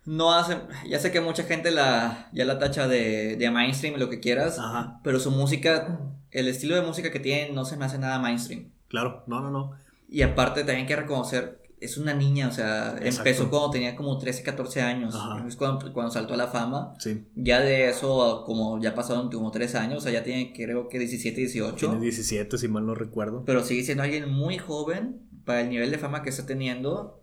no 0.04 0.32
hace, 0.32 0.58
ya 0.88 0.98
sé 0.98 1.10
que 1.10 1.20
mucha 1.20 1.42
gente 1.42 1.70
la, 1.70 2.28
ya 2.32 2.44
la 2.44 2.58
tacha 2.58 2.86
de, 2.86 3.36
de 3.36 3.50
mainstream, 3.50 3.98
lo 3.98 4.08
que 4.08 4.20
quieras, 4.20 4.60
pero 5.02 5.18
su 5.18 5.30
música, 5.30 6.00
el 6.30 6.48
estilo 6.48 6.76
de 6.76 6.82
música 6.82 7.10
que 7.10 7.20
tiene 7.20 7.52
no 7.52 7.64
se 7.64 7.76
me 7.76 7.84
hace 7.84 7.98
nada 7.98 8.18
mainstream. 8.18 8.70
Claro, 8.88 9.24
no, 9.26 9.40
no, 9.40 9.50
no. 9.50 9.72
Y 10.08 10.22
aparte 10.22 10.60
también 10.60 10.80
hay 10.80 10.86
que 10.86 10.96
reconocer, 10.96 11.60
es 11.80 11.96
una 11.96 12.12
niña, 12.12 12.48
o 12.48 12.52
sea, 12.52 12.96
empezó 13.00 13.48
cuando 13.48 13.70
tenía 13.70 13.96
como 13.96 14.18
13, 14.18 14.42
14 14.42 14.82
años, 14.82 15.14
es 15.46 15.56
cuando, 15.56 15.92
cuando, 15.92 16.12
saltó 16.12 16.34
a 16.34 16.36
la 16.36 16.48
fama. 16.48 16.94
Sí. 16.98 17.24
Ya 17.34 17.60
de 17.60 17.88
eso, 17.88 18.44
como 18.44 18.80
ya 18.80 18.94
pasaron 18.94 19.30
como 19.30 19.50
3 19.50 19.74
años, 19.76 19.98
o 19.98 20.00
sea, 20.02 20.12
ya 20.12 20.22
tiene 20.22 20.52
creo 20.52 20.88
que 20.88 20.98
17, 20.98 21.40
18. 21.40 21.76
Tiene 21.76 22.00
17, 22.00 22.58
si 22.58 22.68
mal 22.68 22.86
no 22.86 22.94
recuerdo. 22.94 23.44
Pero 23.46 23.64
sigue 23.64 23.82
siendo 23.82 24.02
alguien 24.02 24.28
muy 24.28 24.58
joven 24.58 25.22
para 25.44 25.62
el 25.62 25.70
nivel 25.70 25.90
de 25.90 25.98
fama 25.98 26.22
que 26.22 26.28
está 26.28 26.44
teniendo 26.44 27.22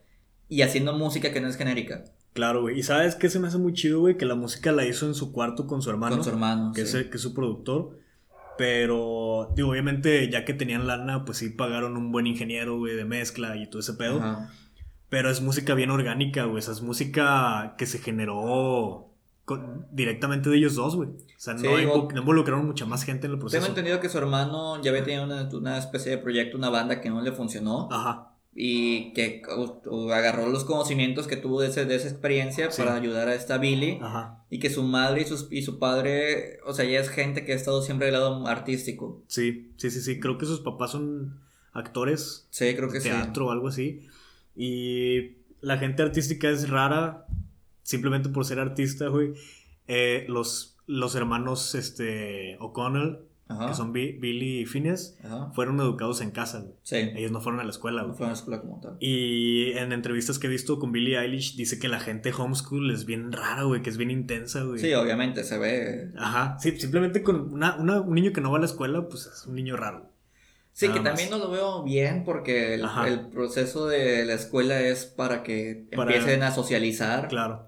y 0.49 0.63
haciendo 0.63 0.93
música 0.93 1.31
que 1.31 1.39
no 1.39 1.47
es 1.47 1.55
genérica. 1.55 2.03
Claro, 2.33 2.61
güey. 2.61 2.79
¿Y 2.79 2.83
sabes 2.83 3.15
qué 3.15 3.29
se 3.29 3.39
me 3.39 3.47
hace 3.47 3.57
muy 3.57 3.73
chido, 3.73 3.99
güey? 3.99 4.17
Que 4.17 4.25
la 4.25 4.35
música 4.35 4.71
la 4.71 4.85
hizo 4.85 5.05
en 5.05 5.13
su 5.13 5.31
cuarto 5.31 5.67
con 5.67 5.81
su 5.81 5.89
hermano. 5.89 6.15
Con 6.15 6.23
su 6.23 6.29
hermano, 6.31 6.71
que, 6.73 6.85
sí. 6.85 6.97
es, 6.97 7.05
que 7.07 7.17
es 7.17 7.21
su 7.21 7.33
productor. 7.33 7.99
Pero, 8.57 9.51
digo, 9.55 9.69
obviamente, 9.69 10.29
ya 10.29 10.43
que 10.45 10.53
tenían 10.53 10.87
lana, 10.87 11.25
pues 11.25 11.37
sí 11.39 11.49
pagaron 11.49 11.95
un 11.97 12.11
buen 12.11 12.27
ingeniero, 12.27 12.77
güey, 12.77 12.95
de 12.95 13.05
mezcla 13.05 13.55
y 13.55 13.67
todo 13.69 13.79
ese 13.79 13.93
pedo. 13.93 14.17
Ajá. 14.17 14.51
Pero 15.09 15.29
es 15.29 15.41
música 15.41 15.73
bien 15.73 15.89
orgánica, 15.89 16.43
güey. 16.45 16.59
Esa 16.59 16.71
es 16.73 16.81
música 16.81 17.75
que 17.77 17.85
se 17.85 17.99
generó 17.99 19.05
con- 19.45 19.85
directamente 19.91 20.49
de 20.49 20.57
ellos 20.57 20.75
dos, 20.75 20.95
güey. 20.97 21.09
O 21.09 21.15
sea, 21.39 21.53
no, 21.53 21.59
Sí, 21.61 21.67
invo- 21.67 21.81
igual- 21.81 22.07
no 22.13 22.19
involucraron 22.21 22.65
mucha 22.65 22.85
más 22.85 23.03
gente 23.03 23.27
en 23.27 23.31
el 23.33 23.37
Tengo 23.39 23.49
proceso. 23.49 23.67
entendido 23.67 23.99
que 24.01 24.09
su 24.09 24.17
hermano 24.17 24.81
ya 24.81 24.89
había 24.91 25.03
tenido 25.05 25.23
una, 25.23 25.47
una 25.53 25.77
especie 25.77 26.11
de 26.11 26.17
proyecto, 26.17 26.57
una 26.57 26.69
banda 26.69 26.99
que 26.99 27.09
no 27.09 27.21
le 27.21 27.31
funcionó 27.31 27.87
Ajá. 27.91 28.33
Y 28.59 29.13
que 29.13 29.43
o- 29.55 29.81
o 29.85 30.11
agarró 30.11 30.49
los 30.49 30.63
conocimientos 30.65 31.27
que 31.27 31.37
tuvo 31.37 31.61
de, 31.61 31.67
ese- 31.67 31.85
de 31.85 31.95
esa 31.95 32.07
experiencia 32.09 32.71
Sí. 32.71 32.81
para 32.81 32.95
ayudar 32.95 33.27
a 33.27 33.35
esta 33.35 33.59
Billy 33.59 33.99
Ajá. 34.01 34.43
y 34.49 34.57
que 34.57 34.71
su 34.71 34.81
madre 34.81 35.21
y, 35.21 35.25
sus, 35.25 35.47
y 35.51 35.61
su 35.61 35.77
padre, 35.77 36.59
o 36.65 36.73
sea, 36.73 36.83
ya 36.85 36.99
es 36.99 37.09
gente 37.09 37.45
que 37.45 37.53
ha 37.53 37.55
estado 37.55 37.83
siempre 37.83 38.07
del 38.07 38.13
lado 38.15 38.47
artístico. 38.47 39.21
Sí, 39.27 39.73
sí, 39.77 39.91
sí, 39.91 40.01
sí. 40.01 40.19
Creo 40.19 40.39
que 40.39 40.47
sus 40.47 40.61
papás 40.61 40.91
son 40.91 41.39
actores 41.71 42.47
Sí, 42.49 42.73
creo 42.75 42.89
que 42.89 42.99
sí. 42.99 43.09
teatro 43.09 43.45
o 43.47 43.51
algo 43.51 43.67
así. 43.67 44.07
Y 44.55 45.37
la 45.61 45.77
gente 45.77 46.01
artística 46.01 46.49
es 46.49 46.67
rara 46.69 47.27
simplemente 47.83 48.29
por 48.29 48.43
ser 48.45 48.59
artista, 48.59 49.07
güey. 49.07 49.33
Eh, 49.87 50.25
los, 50.27 50.77
los 50.87 51.13
hermanos 51.13 51.75
este, 51.75 52.57
O'Connell, 52.59 53.19
Ajá. 53.49 53.67
que 53.67 53.73
son 53.75 53.93
Bi- 53.93 54.13
Billy 54.19 54.59
y 54.61 54.65
Phineas, 54.65 55.17
Ajá. 55.23 55.51
fueron 55.53 55.79
educados 55.79 56.19
en 56.21 56.31
casa, 56.31 56.59
güey. 56.59 56.73
Sí. 56.83 56.97
Ellos 57.15 57.31
no 57.31 57.39
fueron 57.41 57.61
a 57.61 57.63
la 57.63 57.69
escuela, 57.69 58.01
No 58.01 58.07
güey. 58.09 58.17
fue 58.17 58.25
a 58.25 58.29
una 58.29 58.33
escuela 58.37 58.61
como 58.61 58.81
tal. 58.81 58.97
Y 58.99 59.71
en 59.77 59.91
entrevistas 59.93 60.37
que 60.39 60.47
he 60.47 60.49
visto 60.49 60.79
con 60.79 60.91
Billie 60.91 61.17
Eilish, 61.17 61.55
dice 61.55 61.79
que 61.79 61.87
la 61.87 61.99
gente 62.01 62.33
homeschool 62.37 62.91
es 62.91 63.05
bien 63.05 63.31
rara, 63.31 63.63
güey, 63.63 63.81
que 63.81 63.89
es 63.89 63.97
bien 63.97 64.11
intensa, 64.11 64.63
güey. 64.63 64.79
Sí, 64.79 64.93
obviamente 64.93 65.43
se 65.45 65.57
ve. 65.57 66.11
Ajá, 66.17 66.57
sí, 66.59 66.77
simplemente 66.79 67.23
con 67.23 67.53
una, 67.53 67.75
una- 67.77 68.01
un 68.01 68.15
niño 68.15 68.33
que 68.33 68.41
no 68.41 68.51
va 68.51 68.57
a 68.57 68.61
la 68.61 68.65
escuela, 68.67 69.07
pues 69.07 69.25
es 69.27 69.45
un 69.47 69.55
niño 69.55 69.77
raro. 69.77 70.11
Sí, 70.73 70.87
Nada 70.89 70.99
que 70.99 71.05
también 71.05 71.29
no 71.31 71.37
lo 71.39 71.49
veo 71.49 71.83
bien 71.83 72.23
porque 72.23 72.75
el, 72.75 73.29
proceso 73.31 73.87
de 73.87 74.25
la 74.25 74.33
escuela 74.33 74.79
es 74.81 75.05
para 75.05 75.41
que 75.41 75.87
Para- 75.95 76.13
empiecen 76.13 76.43
a 76.43 76.51
socializar. 76.51 77.29
Claro. 77.29 77.67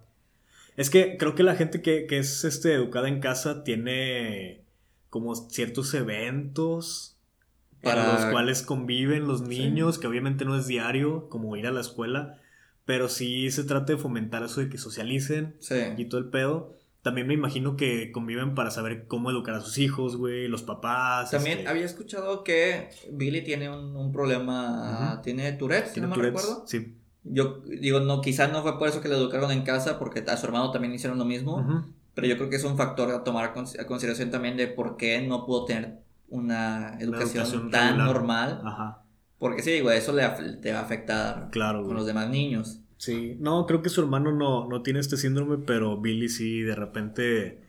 Es 0.78 0.90
que 0.92 1.18
creo 1.18 1.34
que 1.36 1.44
la 1.44 1.56
gente 1.56 1.82
que, 1.82 2.06
que 2.06 2.20
es 2.20 2.44
este, 2.44 2.74
educada 2.74 3.08
en 3.08 3.20
casa 3.20 3.64
tiene 3.64 4.64
como 5.10 5.36
ciertos 5.36 5.94
eventos 5.94 7.16
para 7.82 8.14
los 8.14 8.26
cuales 8.26 8.62
conviven 8.62 9.26
los 9.28 9.40
Sí. 9.40 9.46
niños, 9.48 9.98
que 10.00 10.08
obviamente 10.08 10.44
no 10.46 10.56
es 10.58 10.68
diario, 10.68 11.30
como 11.30 11.56
ir 11.56 11.66
a 11.66 11.72
la 11.72 11.80
escuela, 11.82 12.38
pero 12.86 13.08
sí 13.08 13.50
se 13.52 13.64
trata 13.64 13.94
de 13.94 13.98
fomentar 14.00 14.44
eso 14.44 14.60
de 14.60 14.70
que 14.70 14.78
socialicen 14.78 15.56
Sí. 15.60 15.76
y 15.98 16.06
todo 16.06 16.20
el 16.20 16.30
pedo. 16.30 16.76
También 17.02 17.28
me 17.28 17.34
imagino 17.34 17.78
que 17.78 18.12
conviven 18.12 18.54
para 18.56 18.72
saber 18.72 19.08
cómo 19.08 19.32
educar 19.32 19.56
a 19.56 19.62
sus 19.62 19.78
hijos, 19.78 20.18
güey, 20.18 20.50
los 20.50 20.64
papás. 20.64 21.32
También 21.32 21.60
este, 21.60 21.70
había 21.70 21.86
escuchado 21.86 22.44
que 22.44 22.90
Billy 23.14 23.42
tiene 23.46 23.70
un, 23.70 23.96
un 23.96 24.12
problema, 24.12 25.22
tiene 25.24 25.54
Tourette, 25.54 25.88
si 25.88 25.94
¿tiene 25.94 26.10
no 26.10 26.16
me 26.16 26.22
Tourette's? 26.22 26.42
recuerdo. 26.44 26.68
Sí. 26.68 26.96
Yo 27.24 27.62
digo, 27.66 28.02
no, 28.02 28.20
quizás 28.22 28.52
no 28.52 28.62
fue 28.64 28.78
por 28.78 28.90
eso 28.90 29.00
que 29.02 29.08
le 29.08 29.16
educaron 29.16 29.52
en 29.52 29.62
casa, 29.64 29.98
porque 30.00 30.24
a 30.28 30.36
su 30.36 30.46
hermano 30.46 30.72
también 30.72 30.94
hicieron 30.94 31.18
lo 31.18 31.26
mismo. 31.26 31.86
Pero 32.22 32.28
yo 32.34 32.38
creo 32.38 32.50
que 32.50 32.56
es 32.58 32.64
un 32.64 32.78
factor 32.78 33.12
a 33.12 33.24
tomar 33.24 33.46
a 33.46 33.54
cons- 33.56 33.80
a 33.80 33.86
consideración 33.88 34.30
también 34.32 34.58
de 34.58 34.68
por 34.68 34.98
qué 34.98 35.22
no 35.22 35.46
pudo 35.46 35.66
tener 35.66 36.00
una 36.30 36.98
educación, 37.00 37.44
educación 37.44 37.72
tan 37.72 37.88
regular. 37.98 38.08
normal, 38.16 38.62
Ajá, 38.66 39.04
porque 39.38 39.62
sí, 39.64 39.72
digo, 39.72 39.92
eso 39.92 40.14
le, 40.14 40.28
te 40.62 40.72
va 40.74 40.80
a 40.80 40.84
afectar 40.84 41.50
claro, 41.52 41.84
con 41.86 41.96
los 41.96 42.06
demás 42.06 42.30
niños. 42.30 42.82
Sí, 42.98 43.38
no, 43.40 43.66
creo 43.66 43.82
que 43.82 43.90
su 43.90 44.02
hermano 44.02 44.32
no, 44.34 44.68
no 44.68 44.82
tiene 44.82 45.00
este 45.00 45.16
síndrome, 45.18 45.58
pero 45.66 46.00
Billy 46.02 46.28
sí 46.30 46.62
de 46.62 46.76
repente 46.76 47.69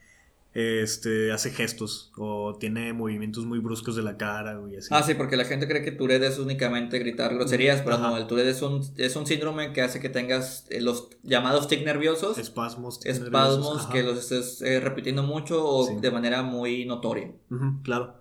este, 0.52 1.30
hace 1.32 1.50
gestos 1.50 2.10
o 2.16 2.56
tiene 2.58 2.92
movimientos 2.92 3.44
muy 3.44 3.60
bruscos 3.60 3.94
de 3.96 4.02
la 4.02 4.16
cara, 4.16 4.56
güey, 4.56 4.76
así. 4.76 4.88
Ah, 4.90 5.02
sí, 5.02 5.14
porque 5.14 5.36
la 5.36 5.44
gente 5.44 5.68
cree 5.68 5.82
que 5.82 5.92
Tourette 5.92 6.24
es 6.24 6.38
únicamente 6.38 6.98
gritar 6.98 7.34
groserías, 7.34 7.82
pero 7.82 7.96
Ajá. 7.96 8.10
no, 8.10 8.16
el 8.16 8.26
Tourette 8.26 8.48
es 8.48 8.62
un, 8.62 8.82
es 8.96 9.14
un 9.16 9.26
síndrome 9.26 9.72
que 9.72 9.82
hace 9.82 10.00
que 10.00 10.08
tengas 10.08 10.66
eh, 10.70 10.80
los 10.80 11.08
llamados 11.22 11.68
tic 11.68 11.84
nerviosos, 11.84 12.36
Espasmos. 12.38 13.04
espasmos 13.06 13.30
nerviosos, 13.30 13.86
que 13.86 14.02
los 14.02 14.18
estés 14.18 14.62
eh, 14.62 14.80
repitiendo 14.80 15.22
mucho 15.22 15.64
o 15.64 15.86
Sí. 15.86 15.94
de 16.00 16.10
manera 16.10 16.42
muy 16.42 16.84
notoria. 16.84 17.30
Ujú, 17.50 17.82
claro. 17.82 18.14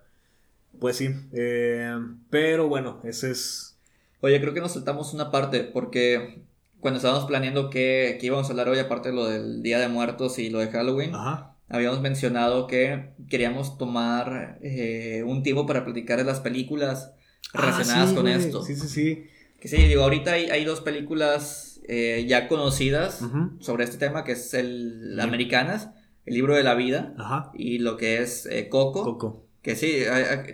Pues 0.79 0.97
sí, 0.97 1.09
eh, 1.33 1.93
pero 2.29 2.67
bueno, 2.69 3.01
ese 3.03 3.31
es... 3.31 3.77
Oye, 4.21 4.39
creo 4.39 4.53
que 4.53 4.61
nos 4.61 4.73
saltamos 4.73 5.13
una 5.13 5.31
parte 5.31 5.61
porque 5.63 6.43
cuando 6.79 6.97
estábamos 6.97 7.25
planeando 7.25 7.69
que, 7.69 8.17
que 8.19 8.25
íbamos 8.27 8.47
a 8.47 8.51
hablar 8.51 8.69
hoy, 8.69 8.79
aparte 8.79 9.09
de 9.09 9.15
lo 9.15 9.25
del 9.25 9.61
Día 9.63 9.79
de 9.79 9.87
Muertos 9.89 10.39
y 10.39 10.49
lo 10.49 10.59
de 10.59 10.67
Halloween, 10.69 11.13
Ajá, 11.15 11.48
habíamos 11.69 12.01
mencionado 12.01 12.67
que 12.67 13.11
queríamos 13.29 13.77
tomar 13.77 14.59
eh, 14.61 15.23
un 15.25 15.43
tiempo 15.43 15.65
para 15.65 15.85
platicar 15.85 16.17
de 16.17 16.25
las 16.25 16.39
películas 16.39 17.13
relacionadas 17.53 18.05
Ah, 18.05 18.07
sí, 18.09 18.15
con 18.15 18.23
güey, 18.23 18.33
esto. 18.35 18.63
Sí, 18.63 18.75
sí, 18.75 18.87
sí. 18.87 19.23
Que 19.59 19.67
sí, 19.67 19.77
digo, 19.77 20.03
ahorita 20.03 20.33
hay, 20.33 20.49
hay 20.49 20.63
dos 20.65 20.81
películas 20.81 21.81
eh, 21.87 22.25
ya 22.27 22.47
conocidas 22.47 23.21
sobre 23.59 23.83
este 23.83 23.97
tema, 23.97 24.23
que 24.23 24.33
es 24.33 24.53
el. 24.53 25.19
Americanas, 25.19 25.89
el 26.25 26.35
libro 26.35 26.55
de 26.55 26.63
la 26.63 26.75
vida, 26.75 27.13
Ajá, 27.17 27.51
y 27.53 27.79
lo 27.79 27.97
que 27.97 28.21
es 28.21 28.45
eh, 28.45 28.69
Coco. 28.69 29.03
Coco. 29.03 29.45
Que 29.61 29.75
sí, 29.75 30.03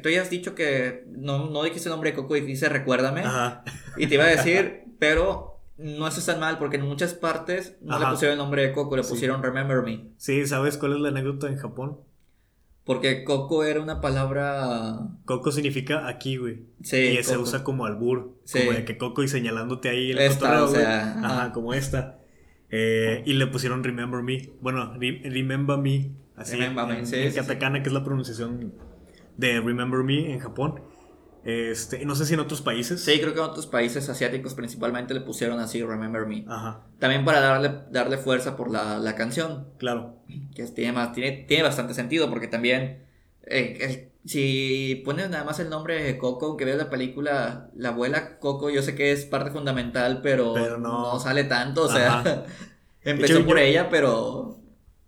tú 0.02 0.10
ya 0.10 0.24
has 0.24 0.32
dicho 0.32 0.56
que 0.56 1.04
no, 1.12 1.50
no 1.52 1.64
dijiste 1.64 1.88
el 1.90 1.92
nombre 1.92 2.10
de 2.12 2.16
Coco, 2.16 2.34
dijiste 2.34 2.68
Recuérdame. 2.70 3.22
Ajá, 3.22 3.64
Y 3.98 4.08
te 4.08 4.16
iba 4.16 4.24
a 4.24 4.28
decir, 4.28 4.86
pero 5.00 5.55
no 5.78 6.08
eso 6.08 6.22
tan 6.32 6.40
mal, 6.40 6.58
porque 6.58 6.78
en 6.78 6.84
muchas 6.86 7.14
partes 7.14 7.78
no 7.82 7.98
le 8.00 8.04
Ajá. 8.06 8.14
pusieron 8.14 8.34
el 8.34 8.38
nombre 8.40 8.62
de 8.64 8.72
Coco, 8.72 8.96
le 8.96 9.04
Sí. 9.04 9.10
pusieron 9.10 9.44
Remember 9.44 9.82
Me. 9.84 10.10
sí, 10.18 10.46
¿sabes 10.48 10.78
cuál 10.78 10.94
es 10.94 11.00
la 11.00 11.10
anécdota 11.10 11.48
en 11.48 11.58
Japón? 11.58 11.98
Porque 12.86 13.24
Coco 13.24 13.64
era 13.64 13.82
una 13.82 14.00
palabra. 14.00 15.00
Coco 15.26 15.52
significa 15.52 16.08
aquí, 16.08 16.38
güey. 16.38 16.66
Sí, 16.84 16.98
y 17.20 17.24
se 17.24 17.36
usa 17.38 17.64
como 17.64 17.86
albur. 17.88 18.38
Sí. 18.44 18.60
Como 18.60 18.74
de 18.74 18.86
que 18.86 18.98
Coco 19.00 19.24
y 19.24 19.28
señalándote 19.28 19.90
ahí 19.90 20.12
el 20.12 20.20
Esta, 20.20 20.40
cotorreo, 20.42 20.66
o 20.66 20.68
sea, 20.68 21.12
Ajá, 21.18 21.42
ajá. 21.42 21.52
como 21.52 21.74
esta. 21.74 22.20
Eh, 22.70 23.24
y 23.26 23.34
le 23.34 23.48
pusieron 23.48 23.84
Remember 23.84 24.22
Me. 24.22 24.52
Bueno, 24.62 24.94
re- 25.00 25.20
Remember 25.24 25.80
Me. 25.80 26.12
Así. 26.36 26.58
Remember 26.58 26.86
Me, 26.86 27.00
en, 27.00 27.08
sí, 27.08 27.16
en 27.16 27.24
sí, 27.24 27.30
sí. 27.32 27.36
katakana, 27.40 27.82
que 27.82 27.90
es 27.90 27.94
la 27.94 28.04
pronunciación 28.04 28.72
de 29.36 29.62
Remember 29.62 30.04
Me 30.04 30.32
en 30.34 30.40
Japón. 30.40 30.80
Este, 31.46 32.04
no 32.06 32.16
sé 32.16 32.26
si 32.26 32.34
en 32.34 32.40
otros 32.40 32.62
países. 32.62 33.02
Sí, 33.04 33.20
creo 33.22 33.34
que 33.34 33.40
en 33.40 33.46
otros 33.46 33.68
países 33.68 34.10
asiáticos 34.10 34.56
principalmente 34.56 35.14
le 35.14 35.22
pusieron 35.22 35.60
así 35.60 35.84
Remember 35.84 36.26
Me. 36.26 36.44
Ajá, 36.48 36.82
También 37.00 37.24
para 37.24 37.40
darle, 37.40 37.82
darle 37.92 38.18
fuerza 38.18 38.58
por 38.58 38.72
la, 38.72 38.98
la 38.98 39.16
canción, 39.16 39.68
claro. 39.78 40.16
que 40.56 40.64
tiene, 40.68 40.92
más, 40.92 41.14
tiene, 41.14 41.46
tiene 41.48 41.62
bastante 41.64 41.94
sentido, 41.94 42.30
porque 42.32 42.48
también. 42.48 43.06
eh, 43.44 44.10
si 44.26 45.04
pones 45.06 45.30
nada 45.30 45.44
más 45.44 45.60
el 45.60 45.70
nombre 45.70 46.04
de 46.04 46.18
Coco, 46.18 46.48
aunque 46.48 46.66
veas 46.66 46.80
la 46.80 46.90
película, 46.90 47.70
la 47.76 47.90
abuela 47.90 48.40
Coco, 48.40 48.72
yo 48.72 48.82
sé 48.82 48.96
que 48.96 49.12
es 49.12 49.26
parte 49.26 49.52
fundamental, 49.52 50.22
pero, 50.24 50.56
Pero 50.56 50.80
no. 50.80 51.20
sale 51.20 51.44
tanto, 51.44 51.84
o 51.84 51.88
sea, 51.90 52.22
Ajá. 52.22 52.44
empezó 53.04 53.34
hecho, 53.38 53.46
por 53.46 53.58
yo- 53.58 53.64
ella, 53.64 53.88
pero 53.92 54.58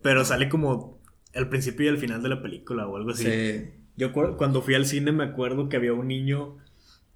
Pero 0.03 0.23
sale 0.23 0.49
como 0.49 0.99
el 1.33 1.49
principio 1.49 1.87
y 1.87 1.89
el 1.89 1.97
final 1.97 2.21
de 2.21 2.29
la 2.29 2.43
película 2.43 2.87
o 2.87 2.95
algo 2.95 3.09
así. 3.09 3.23
sí. 3.23 3.71
Yo 3.97 4.13
cu- 4.13 4.37
cuando 4.37 4.61
fui 4.61 4.75
al 4.75 4.85
cine 4.85 5.11
me 5.11 5.23
acuerdo 5.25 5.67
que 5.69 5.75
había 5.77 5.91
un 5.93 6.07
niño, 6.07 6.57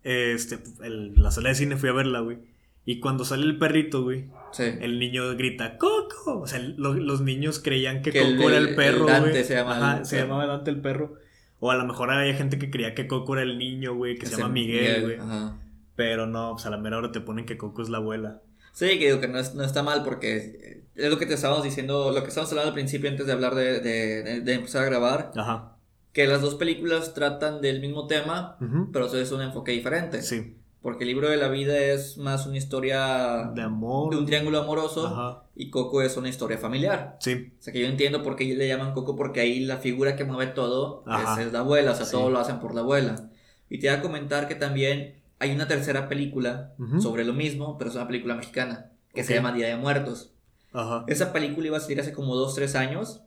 este, 0.04 0.60
el- 0.84 1.14
la 1.16 1.32
sala 1.32 1.50
de 1.50 1.56
cine 1.56 1.78
fui 1.78 1.90
a 1.90 1.94
verla, 1.94 2.20
güey. 2.22 2.40
Y 2.84 3.00
cuando 3.00 3.24
sale 3.26 3.44
el 3.46 3.60
perrito, 3.60 4.02
güey, 4.04 4.26
Sí. 4.52 4.64
el 4.64 4.98
niño 5.00 5.36
grita, 5.36 5.78
¡Coco! 5.78 6.40
O 6.42 6.48
sea, 6.48 6.60
lo- 6.60 6.96
los 6.96 7.22
niños 7.22 7.60
creían 7.60 8.02
que, 8.02 8.12
Que 8.12 8.22
el- 8.22 8.38
Coco 8.38 8.50
era 8.50 8.58
el 8.58 8.76
perro, 8.76 8.98
el 9.08 9.20
güey. 9.20 9.22
Dante 9.32 9.44
se 9.44 9.54
llama 9.54 9.78
Ajá, 9.78 9.98
el 10.00 10.06
se 10.06 10.18
llamaba 10.18 10.48
Dante 10.48 10.72
el 10.72 10.82
perro. 10.82 11.14
O 11.60 11.70
a 11.70 11.76
lo 11.76 11.86
mejor 11.86 12.10
había 12.10 12.34
gente 12.34 12.58
que 12.58 12.72
creía 12.72 12.96
que 12.96 13.06
Coco 13.06 13.34
era 13.34 13.44
el 13.44 13.60
niño, 13.60 13.94
güey, 13.94 14.18
que 14.18 14.26
se 14.26 14.36
llama 14.36 14.50
Miguel, 14.50 15.02
güey. 15.04 15.18
ajá. 15.20 15.58
Pero 15.96 16.26
no, 16.26 16.54
pues 16.54 16.66
a 16.66 16.72
la 16.72 16.78
mera 16.78 16.98
hora 16.98 17.12
te 17.12 17.22
ponen 17.22 17.46
que 17.46 17.58
Coco 17.58 17.84
es 17.84 17.90
la 17.90 18.00
abuela. 18.00 18.42
Sí, 18.74 18.98
que 18.98 19.06
digo 19.08 19.20
que 19.20 19.28
no, 19.28 19.38
es- 19.38 19.54
no 19.54 19.64
está 19.64 19.84
mal 19.84 20.04
porque 20.04 20.82
es 20.96 21.10
lo 21.12 21.20
que 21.20 21.28
te 21.28 21.36
estábamos 21.36 21.64
diciendo, 21.64 22.12
lo 22.12 22.22
que 22.24 22.30
estábamos 22.30 22.52
hablando 22.52 22.70
al 22.70 22.74
principio 22.74 23.10
antes 23.12 23.28
de 23.28 23.34
hablar 23.34 23.54
de, 23.54 23.80
de- 23.80 24.24
de- 24.24 24.42
de 24.42 24.54
empezar 24.54 24.82
a 24.82 24.86
grabar, 24.86 25.32
Ajá. 25.36 25.71
Que 26.14 26.28
las 26.28 26.42
dos 26.42 26.56
películas 26.56 27.14
tratan 27.14 27.62
del 27.62 27.80
mismo 27.82 28.08
tema, 28.08 28.58
Ujú. 28.62 28.92
pero 28.92 29.06
eso 29.06 29.18
es 29.18 29.32
un 29.32 29.42
enfoque 29.42 29.72
diferente. 29.72 30.22
Sí. 30.22 30.58
Porque 30.82 31.04
el 31.04 31.10
libro 31.10 31.30
de 31.30 31.38
la 31.38 31.48
vida 31.48 31.78
es 31.78 32.18
más 32.18 32.48
una 32.48 32.58
historia 32.58 33.52
De 33.54 33.62
amor. 33.62 34.12
de 34.12 34.18
un 34.20 34.26
triángulo 34.26 34.60
amoroso 34.60 35.06
Ajá. 35.08 35.44
y 35.56 35.70
Coco 35.70 36.02
es 36.02 36.18
una 36.18 36.28
historia 36.28 36.58
familiar. 36.58 37.18
Sí. 37.20 37.54
O 37.60 37.62
sea 37.62 37.72
que 37.72 37.80
yo 37.82 37.86
entiendo 37.88 38.24
por 38.24 38.36
qué 38.36 38.46
le 38.56 38.68
llaman 38.68 38.94
Coco, 38.94 39.16
porque 39.16 39.42
ahí 39.42 39.60
la 39.60 39.78
figura 39.78 40.16
que 40.16 40.24
mueve 40.26 40.52
todo 40.54 41.04
es, 41.38 41.46
es 41.46 41.54
la 41.54 41.60
abuela, 41.60 41.92
o 41.92 41.96
sea, 41.96 42.06
Sí. 42.06 42.14
todo 42.14 42.32
lo 42.32 42.40
hacen 42.40 42.60
por 42.60 42.74
la 42.74 42.82
abuela. 42.82 43.30
Y 43.70 43.78
te 43.80 43.88
voy 43.90 43.98
a 43.98 44.02
comentar 44.02 44.48
que 44.48 44.56
también 44.56 45.22
hay 45.38 45.52
una 45.52 45.68
tercera 45.68 46.10
película 46.10 46.74
Ujú. 46.80 47.00
sobre 47.00 47.26
lo 47.26 47.34
mismo, 47.34 47.78
pero 47.78 47.90
es 47.92 47.96
una 47.96 48.08
película 48.08 48.34
mexicana, 48.36 48.90
que 49.14 49.24
se 49.24 49.34
Ok. 49.34 49.38
llama 49.38 49.54
Día 49.54 49.68
de 49.68 49.78
Muertos. 49.78 50.34
Ajá. 50.74 51.04
Esa 51.08 51.32
película 51.32 51.68
iba 51.68 51.78
a 51.78 51.82
salir 51.82 52.00
hace 52.02 52.12
como 52.12 52.36
2-3 52.36 52.74
años, 52.76 53.22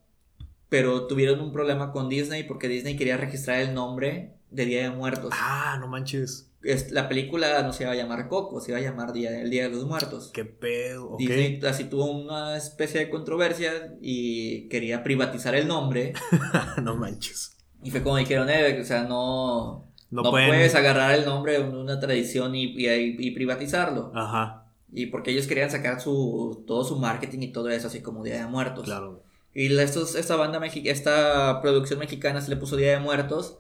pero 0.69 1.07
tuvieron 1.07 1.41
un 1.41 1.53
problema 1.53 1.93
con 1.93 2.09
Disney 2.09 2.45
porque 2.45 2.69
Disney 2.69 2.97
quería 2.97 3.17
registrar 3.17 3.61
el 3.61 3.75
nombre 3.75 4.35
de 4.51 4.67
Día 4.67 4.83
de 4.83 4.91
Muertos. 4.91 5.31
Ah, 5.33 5.77
no 5.81 5.89
manches. 5.89 6.51
Es, 6.63 6.91
la 6.93 7.09
película 7.09 7.63
no 7.63 7.73
se 7.73 7.83
iba 7.83 7.93
a 7.93 7.97
llamar 7.97 8.29
Coco, 8.29 8.61
se 8.61 8.71
iba 8.71 8.79
a 8.79 8.83
llamar 8.83 9.13
Día, 9.13 9.39
El 9.41 9.51
Día 9.51 9.65
de 9.65 9.69
los 9.71 9.85
Muertos. 9.85 10.31
Qué 10.33 10.45
pedo. 10.45 11.17
Disney 11.19 11.61
así 11.67 11.85
tuvo 11.85 12.11
una 12.11 12.57
especie 12.57 13.01
de 13.01 13.11
controversia 13.11 13.95
y 14.01 14.69
quería 14.69 15.03
privatizar 15.03 15.55
el 15.55 15.69
nombre. 15.69 16.15
no 16.83 16.97
manches. 16.97 17.57
Y 17.83 17.91
fue 17.91 18.03
como 18.03 18.17
dijeron, 18.17 18.49
eh, 18.49 18.81
o 18.81 18.85
sea, 18.85 19.03
no, 19.05 19.93
No, 20.11 20.23
puedes 20.31 20.75
agarrar 20.75 21.15
el 21.15 21.27
nombre 21.27 21.53
de 21.55 21.61
una 21.61 22.01
tradición 22.01 22.55
y, 22.55 22.65
y, 22.65 22.87
y 23.19 23.31
privatizarlo. 23.33 24.11
Ajá, 24.15 24.67
Y 24.91 25.07
porque 25.07 25.33
ellos 25.33 25.47
querían 25.47 25.71
sacar 25.71 26.01
su, 26.01 26.65
todo 26.67 26.83
su 26.85 26.97
marketing 26.99 27.41
y 27.41 27.53
todo 27.53 27.69
eso, 27.69 27.89
así 27.89 28.01
como 28.01 28.25
Día 28.25 28.39
de 28.39 28.47
Muertos. 28.47 28.85
claro. 28.85 29.23
Y 29.55 29.77
estos, 29.79 30.17
esta 30.17 30.37
banda 30.37 30.61
esta 30.65 31.61
producción 31.63 32.01
mexicana 32.01 32.41
se 32.41 32.51
le 32.51 32.57
puso 32.57 32.77
Día 32.77 32.91
de 32.93 32.99
Muertos 32.99 33.59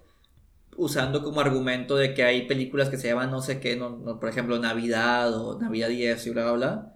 usando 0.76 1.22
como 1.22 1.40
argumento 1.40 1.96
de 1.96 2.14
que 2.14 2.24
hay 2.24 2.48
películas 2.48 2.88
que 2.88 2.96
se 2.96 3.08
llaman 3.08 3.30
no 3.30 3.40
sé 3.40 3.60
qué, 3.60 3.76
no, 3.76 3.90
no, 3.90 4.18
por 4.18 4.28
ejemplo 4.28 4.58
Navidad 4.58 5.32
o 5.34 5.60
Navidad 5.60 5.88
10 5.88 6.26
y 6.26 6.30
bla 6.30 6.42
bla 6.44 6.52
bla. 6.52 6.90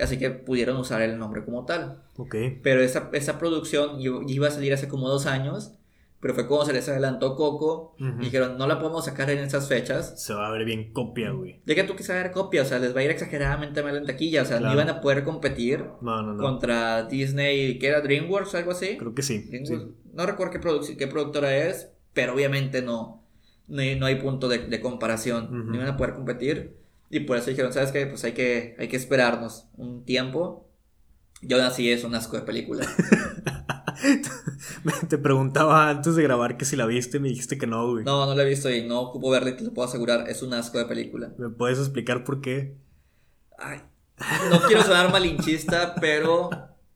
Así 0.00 0.18
que 0.18 0.30
pudieron 0.30 0.76
usar 0.76 1.02
el 1.02 1.18
nombre 1.18 1.44
como 1.44 1.64
tal. 1.64 2.02
Ok. 2.16 2.34
Pero 2.62 2.82
esa, 2.82 3.10
esa 3.12 3.38
producción 3.38 4.00
iba 4.00 4.48
a 4.48 4.50
salir 4.50 4.72
hace 4.72 4.88
como 4.88 5.08
dos 5.08 5.26
años, 5.26 5.72
pero 6.22 6.34
fue 6.34 6.46
cuando 6.46 6.66
se 6.66 6.72
les 6.72 6.88
adelantó 6.88 7.34
Coco. 7.34 7.96
Y 7.98 8.24
dijeron, 8.26 8.56
no 8.56 8.66
la 8.68 8.78
podemos 8.78 9.04
sacar 9.04 9.28
en 9.28 9.38
estas 9.40 9.68
fechas. 9.68 10.22
Se 10.24 10.32
va 10.32 10.46
a 10.46 10.50
ver 10.52 10.64
bien 10.64 10.92
copia, 10.92 11.32
güey. 11.32 11.60
De 11.66 11.74
que 11.74 11.82
tú 11.82 11.94
quieres 11.96 12.08
ver 12.08 12.30
copia, 12.30 12.62
o 12.62 12.64
sea, 12.64 12.78
les 12.78 12.94
va 12.94 13.00
a 13.00 13.02
ir 13.02 13.10
exageradamente 13.10 13.82
mal 13.82 13.96
en 13.96 14.06
taquilla, 14.06 14.42
o 14.42 14.44
sea, 14.44 14.58
Claro. 14.58 14.74
no 14.76 14.80
iban 14.80 14.96
a 14.96 15.00
poder 15.00 15.24
competir 15.24 15.84
No, 16.00 16.22
no, 16.22 16.32
no. 16.34 16.40
contra 16.40 17.02
Disney, 17.08 17.76
que 17.80 17.88
era 17.88 18.00
DreamWorks, 18.02 18.54
algo 18.54 18.70
así. 18.70 18.96
Creo 18.96 19.14
que 19.14 19.22
sí. 19.22 19.50
No 20.14 20.24
recuerdo 20.24 20.52
qué, 20.52 20.60
produc- 20.60 20.96
qué 20.96 21.08
productora 21.08 21.56
es, 21.56 21.90
pero 22.12 22.34
obviamente 22.34 22.82
no, 22.82 23.24
no, 23.66 23.82
hay, 23.82 23.98
no 23.98 24.06
hay 24.06 24.14
punto 24.14 24.48
de, 24.48 24.58
de 24.58 24.80
comparación, 24.80 25.46
Ujú. 25.46 25.54
no 25.70 25.74
iban 25.74 25.88
a 25.88 25.96
poder 25.96 26.14
competir. 26.14 26.76
Y 27.10 27.20
por 27.20 27.36
eso 27.36 27.50
dijeron, 27.50 27.72
¿sabes 27.72 27.90
qué? 27.90 28.06
Pues 28.06 28.22
hay 28.24 28.32
que, 28.32 28.76
hay 28.78 28.86
que 28.88 28.96
esperarnos 28.96 29.66
un 29.76 30.04
tiempo. 30.04 30.68
Y 31.42 31.52
aún 31.52 31.62
así 31.64 31.90
es 31.90 32.04
un 32.04 32.14
asco 32.14 32.36
de 32.36 32.42
película. 32.44 32.86
Te 35.08 35.18
preguntaba 35.18 35.88
antes 35.88 36.16
de 36.16 36.22
grabar 36.22 36.56
que 36.56 36.64
si 36.64 36.76
la 36.76 36.86
viste, 36.86 37.20
me 37.20 37.28
dijiste 37.28 37.58
que 37.58 37.66
no, 37.66 37.88
güey. 37.90 38.04
No, 38.04 38.26
no 38.26 38.34
la 38.34 38.42
he 38.42 38.48
visto 38.48 38.70
y 38.70 38.86
no 38.86 39.00
ocupo 39.00 39.30
verla 39.30 39.50
y 39.50 39.56
te 39.56 39.64
lo 39.64 39.72
puedo 39.72 39.88
asegurar, 39.88 40.28
es 40.28 40.42
un 40.42 40.54
asco 40.54 40.78
de 40.78 40.84
película. 40.86 41.32
¿Me 41.38 41.48
puedes 41.50 41.78
explicar 41.78 42.24
por 42.24 42.40
qué? 42.40 42.76
Ay, 43.58 43.80
no 44.50 44.60
quiero 44.66 44.82
sonar 44.82 45.10
malinchista, 45.12 45.94
pero 46.00 46.50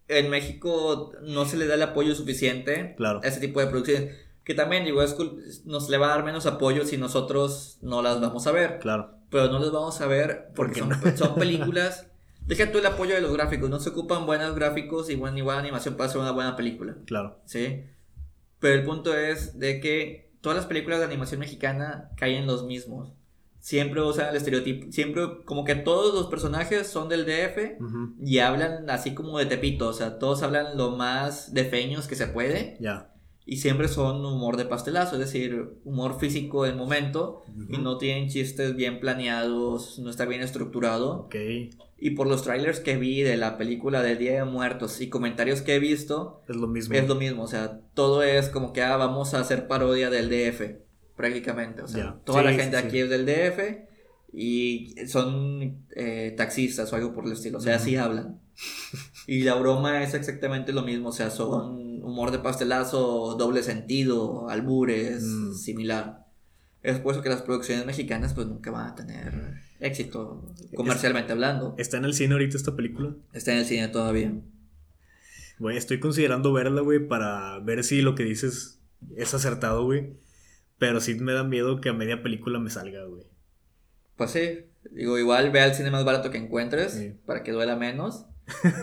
en 0.09 0.31
México 0.31 1.13
no 1.23 1.45
se 1.47 1.57
le 1.57 1.67
da 1.67 1.75
el 1.75 1.83
apoyo 1.83 2.15
suficiente 2.15 2.95
Claro. 2.97 3.21
a 3.23 3.27
ese 3.29 3.41
tipo 3.41 3.61
de 3.61 3.67
producciones. 3.67 4.17
Que 4.45 4.55
también, 4.55 4.85
digo, 4.85 5.03
es 5.03 5.17
nos 5.65 5.89
le 5.89 5.99
va 5.99 6.07
a 6.07 6.17
dar 6.17 6.25
menos 6.25 6.47
apoyo 6.47 6.85
si 6.85 6.97
nosotros 6.97 7.79
no 7.83 8.01
las 8.03 8.21
vamos 8.21 8.47
a 8.47 8.53
ver. 8.53 8.79
Claro. 8.79 9.11
Pero 9.29 9.49
no 9.49 9.59
las 9.59 9.73
vamos 9.73 10.01
a 10.01 10.07
ver 10.07 10.51
porque 10.55 10.83
¿Por 10.83 11.01
son, 11.03 11.17
son 11.17 11.35
películas. 11.35 12.07
Deja 12.47 12.71
tú 12.71 12.79
el 12.79 12.87
apoyo 12.87 13.15
de 13.15 13.21
los 13.21 13.33
gráficos. 13.33 13.69
No 13.69 13.81
se 13.81 13.91
ocupan 13.91 14.27
buenos 14.27 14.55
gráficos 14.55 15.11
y 15.11 15.17
buena, 15.17 15.39
y 15.39 15.43
buena 15.43 15.61
animación 15.61 15.97
para 15.97 16.09
hacer 16.09 16.21
una 16.21 16.31
buena 16.31 16.57
película. 16.57 16.97
Claro. 17.07 17.41
¿Sí? 17.45 17.85
Pero 18.61 18.75
el 18.75 18.85
punto 18.85 19.17
es 19.17 19.59
de 19.59 19.81
que 19.81 20.31
todas 20.41 20.57
las 20.57 20.67
películas 20.67 21.01
de 21.01 21.07
animación 21.07 21.41
mexicana 21.41 22.11
caen 22.17 22.43
en 22.43 22.47
los 22.47 22.65
mismos. 22.65 23.13
Siempre 23.59 24.01
usan 24.01 24.29
el 24.31 24.37
estereotipo. 24.37 24.93
Siempre, 24.93 25.25
como 25.45 25.65
que 25.65 25.75
todos 25.75 26.15
los 26.15 26.29
personajes 26.29 26.87
son 26.87 27.09
del 27.09 27.27
DF 27.27 27.83
Ujú. 27.83 28.15
y 28.25 28.39
hablan 28.39 28.89
así 28.91 29.13
como 29.13 29.39
de 29.39 29.47
Tepito. 29.47 29.89
O 29.89 29.93
sea, 29.93 30.21
todos 30.21 30.45
hablan 30.45 30.77
lo 30.77 30.93
más 30.97 31.53
de 31.53 31.65
feños 31.65 32.07
que 32.07 32.15
se 32.15 32.29
puede. 32.29 32.77
Ya. 32.81 33.13
Y 33.45 33.57
siempre 33.57 33.89
son 33.89 34.25
humor 34.25 34.57
de 34.57 34.67
pastelazo, 34.67 35.15
es 35.17 35.21
decir, 35.21 35.81
humor 35.85 36.19
físico 36.21 36.63
del 36.65 36.77
momento. 36.77 37.43
Y 37.69 37.79
no 37.79 37.99
tienen 37.99 38.29
chistes 38.29 38.77
bien 38.77 39.01
planeados, 39.01 39.99
no 39.99 40.11
está 40.11 40.27
bien 40.27 40.43
estructurado. 40.43 41.23
Ok. 41.23 41.35
Y 41.99 42.11
por 42.11 42.27
los 42.27 42.43
trailers 42.43 42.81
que 42.81 42.97
vi 42.97 43.23
de 43.23 43.37
la 43.39 43.57
película 43.57 44.03
de 44.03 44.17
Día 44.17 44.33
de 44.35 44.45
Muertos 44.45 45.01
y 45.01 45.09
comentarios 45.09 45.63
que 45.63 45.77
he 45.77 45.79
visto, 45.79 46.43
Es 46.49 46.57
lo 46.57 46.67
mismo. 46.67 46.95
es 46.95 47.09
lo 47.09 47.15
mismo, 47.15 47.43
o 47.45 47.47
sea, 47.49 47.81
todo 47.95 48.23
es 48.23 48.49
como 48.51 48.73
que 48.75 48.83
ah, 48.83 48.97
vamos 48.97 49.33
a 49.33 49.41
hacer 49.41 49.67
parodia 49.67 50.11
del 50.11 50.29
DF, 50.29 50.77
prácticamente. 51.17 51.81
O 51.83 51.89
sea, 51.89 52.05
Ya. 52.05 52.21
toda 52.25 52.41
Sí, 52.41 52.45
la 52.45 52.53
gente 52.53 52.79
sí. 52.81 52.87
aquí 52.87 52.99
es 52.99 53.09
del 53.09 53.25
DF 53.25 53.87
y 54.33 54.95
son 55.07 55.87
eh, 55.97 56.35
taxistas 56.37 56.93
o 56.93 56.97
algo 56.97 57.15
por 57.15 57.25
el 57.27 57.33
estilo, 57.33 57.59
o 57.59 57.61
sea, 57.61 57.77
así 57.77 57.97
hablan. 57.97 58.41
Y 59.29 59.43
la 59.43 59.55
broma 59.55 60.03
es 60.05 60.15
exactamente 60.15 60.73
lo 60.73 60.83
mismo, 60.83 61.09
o 61.09 61.13
sea, 61.13 61.31
son 61.31 62.01
humor 62.05 62.31
de 62.31 62.39
pastelazo, 62.39 63.35
doble 63.37 63.63
sentido, 63.65 64.49
albures, 64.49 65.23
Mm. 65.25 65.55
similar. 65.55 66.27
Es 66.83 67.01
por 67.01 67.13
eso 67.15 67.23
que 67.23 67.29
las 67.31 67.43
producciones 67.43 67.85
mexicanas 67.87 68.35
pues 68.35 68.47
nunca 68.47 68.71
van 68.71 68.87
a 68.91 68.95
tener 68.95 69.33
éxito 69.81 70.45
comercialmente 70.75 71.33
hablando. 71.33 71.75
¿Está 71.79 71.97
en 71.99 72.05
el 72.05 72.15
cine 72.15 72.33
ahorita 72.35 72.57
esta 72.57 72.75
película? 72.77 73.15
Está 73.33 73.53
en 73.53 73.59
el 73.59 73.65
cine 73.67 73.89
todavía. 73.89 74.33
Güey, 75.59 75.77
estoy 75.77 76.01
considerando 76.01 76.53
verla, 76.53 76.83
güey, 76.83 77.07
para 77.07 77.59
ver 77.61 77.83
si 77.85 78.03
lo 78.03 78.15
que 78.15 78.25
dices 78.25 78.79
es 79.17 79.35
acertado, 79.35 79.85
güey. 79.85 80.15
Pero 80.79 81.01
sí 81.01 81.15
me 81.15 81.33
da 81.33 81.45
miedo 81.45 81.81
que 81.81 81.89
a 81.89 81.95
media 81.95 82.23
película 82.23 82.59
me 82.59 82.69
salga, 82.71 83.05
güey. 83.05 83.23
Pues 84.17 84.31
sí, 84.31 84.67
digo, 84.91 85.19
igual 85.19 85.51
ve 85.51 85.61
al 85.61 85.75
cine 85.75 85.91
más 85.91 86.05
barato 86.05 86.31
que 86.31 86.39
encuentres 86.39 86.93
Sí. 86.93 87.15
para 87.25 87.43
que 87.43 87.53
duela 87.53 87.77
menos. 87.77 88.27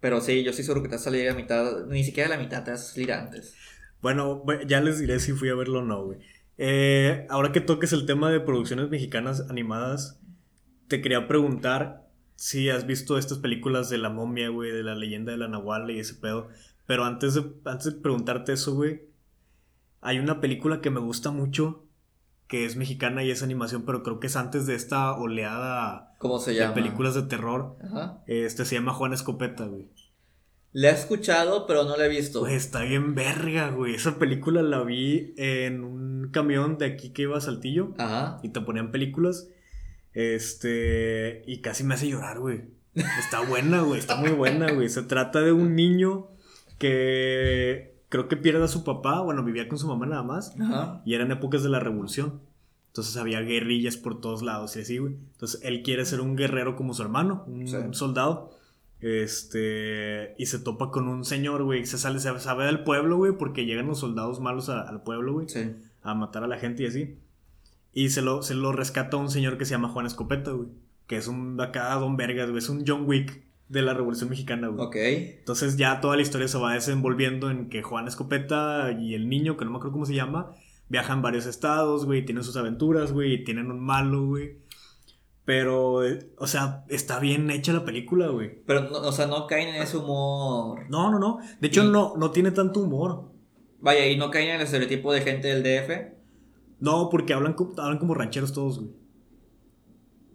Pero 0.00 0.20
sí, 0.22 0.42
yo 0.42 0.52
sí 0.54 0.62
seguro 0.62 0.82
que 0.82 0.88
te 0.88 0.94
vas 0.94 1.02
a 1.02 1.04
salir 1.04 1.28
a 1.28 1.34
mitad, 1.34 1.84
ni 1.86 2.04
siquiera 2.04 2.32
a 2.32 2.36
la 2.36 2.42
mitad, 2.42 2.64
te 2.64 2.70
vas 2.70 2.80
a 2.88 2.92
salir 2.94 3.12
antes. 3.12 3.54
Bueno, 4.00 4.42
bu- 4.42 4.66
ya 4.66 4.80
les 4.80 4.98
diré 4.98 5.20
si 5.20 5.32
fui 5.32 5.50
a 5.50 5.54
verlo 5.54 5.80
o 5.80 5.82
no, 5.82 6.04
güey. 6.06 6.18
Eh, 6.62 7.26
ahora 7.30 7.52
que 7.52 7.62
toques 7.62 7.94
el 7.94 8.04
tema 8.04 8.30
de 8.30 8.38
producciones 8.38 8.90
mexicanas 8.90 9.46
animadas, 9.48 10.20
te 10.88 11.00
quería 11.00 11.26
preguntar 11.26 12.06
si 12.34 12.68
has 12.68 12.86
visto 12.86 13.16
estas 13.16 13.38
películas 13.38 13.88
de 13.88 13.96
la 13.96 14.10
momia, 14.10 14.50
güey, 14.50 14.70
de 14.70 14.82
la 14.82 14.94
leyenda 14.94 15.32
de 15.32 15.38
la 15.38 15.48
Nahuala 15.48 15.90
y 15.90 16.00
ese 16.00 16.16
pedo. 16.16 16.48
Pero 16.84 17.06
antes 17.06 17.32
de, 17.32 17.50
antes 17.64 17.86
de 17.86 18.00
preguntarte 18.02 18.52
eso, 18.52 18.74
güey, 18.74 19.08
hay 20.02 20.18
una 20.18 20.42
película 20.42 20.82
que 20.82 20.90
me 20.90 21.00
gusta 21.00 21.30
mucho, 21.30 21.86
que 22.46 22.66
es 22.66 22.76
mexicana 22.76 23.24
y 23.24 23.30
es 23.30 23.42
animación, 23.42 23.86
pero 23.86 24.02
creo 24.02 24.20
que 24.20 24.26
es 24.26 24.36
antes 24.36 24.66
de 24.66 24.74
esta 24.74 25.16
oleada 25.16 26.14
¿Cómo 26.18 26.38
se 26.40 26.52
de 26.52 26.68
películas 26.72 27.14
de 27.14 27.22
terror. 27.22 27.78
Ajá. 27.82 28.22
Este 28.26 28.66
se 28.66 28.74
llama 28.74 28.92
Juan 28.92 29.14
Escopeta, 29.14 29.64
güey. 29.64 29.88
La 30.72 30.90
he 30.90 30.92
escuchado, 30.92 31.66
pero 31.66 31.84
no 31.84 31.96
la 31.96 32.06
he 32.06 32.08
visto. 32.08 32.40
Güey, 32.40 32.54
está 32.54 32.82
bien 32.82 33.14
verga, 33.16 33.70
güey. 33.70 33.94
Esa 33.96 34.18
película 34.18 34.62
la 34.62 34.82
vi 34.84 35.34
en 35.36 35.82
un 35.82 36.28
camión 36.30 36.78
de 36.78 36.86
aquí 36.86 37.10
que 37.10 37.22
iba 37.22 37.36
a 37.36 37.40
Saltillo 37.40 37.92
Ajá. 37.98 38.38
y 38.44 38.50
te 38.50 38.60
ponían 38.60 38.92
películas. 38.92 39.48
Este, 40.14 41.42
y 41.46 41.58
casi 41.60 41.82
me 41.84 41.94
hace 41.94 42.08
llorar, 42.08 42.38
güey. 42.38 42.62
Está 42.94 43.40
buena, 43.40 43.82
güey, 43.82 43.98
está 43.98 44.16
muy 44.16 44.30
buena, 44.30 44.70
güey. 44.72 44.88
Se 44.88 45.02
trata 45.02 45.40
de 45.40 45.52
un 45.52 45.74
niño 45.74 46.28
que 46.78 47.94
creo 48.08 48.28
que 48.28 48.36
pierde 48.36 48.64
a 48.64 48.68
su 48.68 48.84
papá, 48.84 49.20
bueno, 49.20 49.44
vivía 49.44 49.68
con 49.68 49.78
su 49.78 49.86
mamá 49.86 50.06
nada 50.06 50.22
más 50.22 50.54
Ajá. 50.60 51.02
y 51.04 51.14
eran 51.14 51.30
épocas 51.30 51.62
de 51.62 51.68
la 51.68 51.80
revolución. 51.80 52.40
Entonces 52.88 53.16
había 53.16 53.40
guerrillas 53.40 53.96
por 53.96 54.20
todos 54.20 54.42
lados 54.42 54.76
y 54.76 54.80
así, 54.80 54.98
güey. 54.98 55.14
Entonces 55.32 55.60
él 55.62 55.82
quiere 55.82 56.04
ser 56.04 56.20
un 56.20 56.34
guerrero 56.36 56.74
como 56.76 56.92
su 56.94 57.02
hermano, 57.02 57.44
un 57.46 57.66
Sí. 57.68 57.76
soldado. 57.92 58.50
Este, 59.00 60.34
y 60.38 60.46
se 60.46 60.58
topa 60.58 60.90
con 60.90 61.08
un 61.08 61.24
señor, 61.24 61.62
güey. 61.64 61.86
Se 61.86 61.98
sale, 61.98 62.18
se 62.20 62.38
sabe 62.40 62.64
del 62.66 62.84
pueblo, 62.84 63.16
güey, 63.16 63.32
porque 63.32 63.64
llegan 63.66 63.86
los 63.86 64.00
soldados 64.00 64.40
malos 64.40 64.68
a- 64.68 64.82
al 64.82 65.02
pueblo, 65.02 65.32
güey, 65.34 65.48
Sí. 65.48 65.72
a 66.02 66.14
matar 66.14 66.44
a 66.44 66.48
la 66.48 66.58
gente 66.58 66.82
y 66.82 66.86
así. 66.86 67.18
Y 67.92 68.10
se 68.10 68.22
lo, 68.22 68.42
se 68.42 68.54
lo 68.54 68.72
rescata 68.72 69.16
un 69.16 69.30
señor 69.30 69.58
que 69.58 69.64
se 69.64 69.72
llama 69.72 69.88
Juan 69.88 70.06
Escopeta, 70.06 70.52
güey. 70.52 70.68
Que 71.06 71.16
es 71.16 71.26
un 71.28 71.60
acá 71.60 71.92
Don 71.94 72.16
Vergas, 72.16 72.48
güey. 72.50 72.58
Es 72.58 72.68
un 72.68 72.84
John 72.86 73.04
Wick 73.06 73.42
de 73.68 73.82
la 73.82 73.94
Revolución 73.94 74.30
Mexicana, 74.30 74.68
güey. 74.68 74.86
Ok. 74.86 74.96
Entonces 75.40 75.76
ya 75.76 76.00
toda 76.00 76.16
la 76.16 76.22
historia 76.22 76.46
se 76.48 76.58
va 76.58 76.74
desenvolviendo 76.74 77.50
en 77.50 77.68
que 77.68 77.82
Juan 77.82 78.06
Escopeta 78.08 78.92
y 78.92 79.14
el 79.14 79.28
niño, 79.28 79.56
que 79.56 79.64
no 79.64 79.70
me 79.72 79.76
acuerdo 79.78 79.92
cómo 79.92 80.06
se 80.06 80.14
llama, 80.14 80.52
viajan 80.88 81.22
varios 81.22 81.46
estados, 81.46 82.04
güey, 82.06 82.24
tienen 82.24 82.44
sus 82.44 82.56
aventuras, 82.56 83.12
güey, 83.12 83.34
y 83.34 83.44
tienen 83.44 83.70
un 83.70 83.80
malo, 83.80 84.24
güey. 84.26 84.58
Pero, 85.44 86.04
eh, 86.04 86.30
o 86.38 86.46
sea, 86.46 86.84
está 86.88 87.18
bien 87.18 87.50
hecha 87.50 87.72
la 87.72 87.84
película, 87.84 88.28
güey. 88.28 88.62
Pero, 88.66 88.82
no, 88.90 88.98
o 88.98 89.12
sea, 89.12 89.26
no 89.26 89.46
caen 89.46 89.68
en 89.74 89.82
ese 89.82 89.96
humor. 89.96 90.84
No, 90.90 91.10
no, 91.10 91.18
no. 91.18 91.38
De 91.60 91.68
hecho, 91.68 91.82
Y- 91.84 91.88
no, 91.88 92.14
no 92.16 92.30
tiene 92.30 92.50
tanto 92.52 92.80
humor. 92.80 93.30
Vaya, 93.80 94.06
y 94.06 94.16
no 94.16 94.30
caen 94.30 94.50
en 94.50 94.56
el 94.56 94.62
estereotipo 94.62 95.12
de 95.12 95.22
gente 95.22 95.48
del 95.48 95.62
DF. 95.62 96.12
No, 96.78 97.08
porque 97.10 97.32
hablan, 97.32 97.54
co- 97.54 97.74
hablan 97.78 97.98
como 97.98 98.14
rancheros 98.14 98.52
todos, 98.52 98.78
güey. 98.80 98.90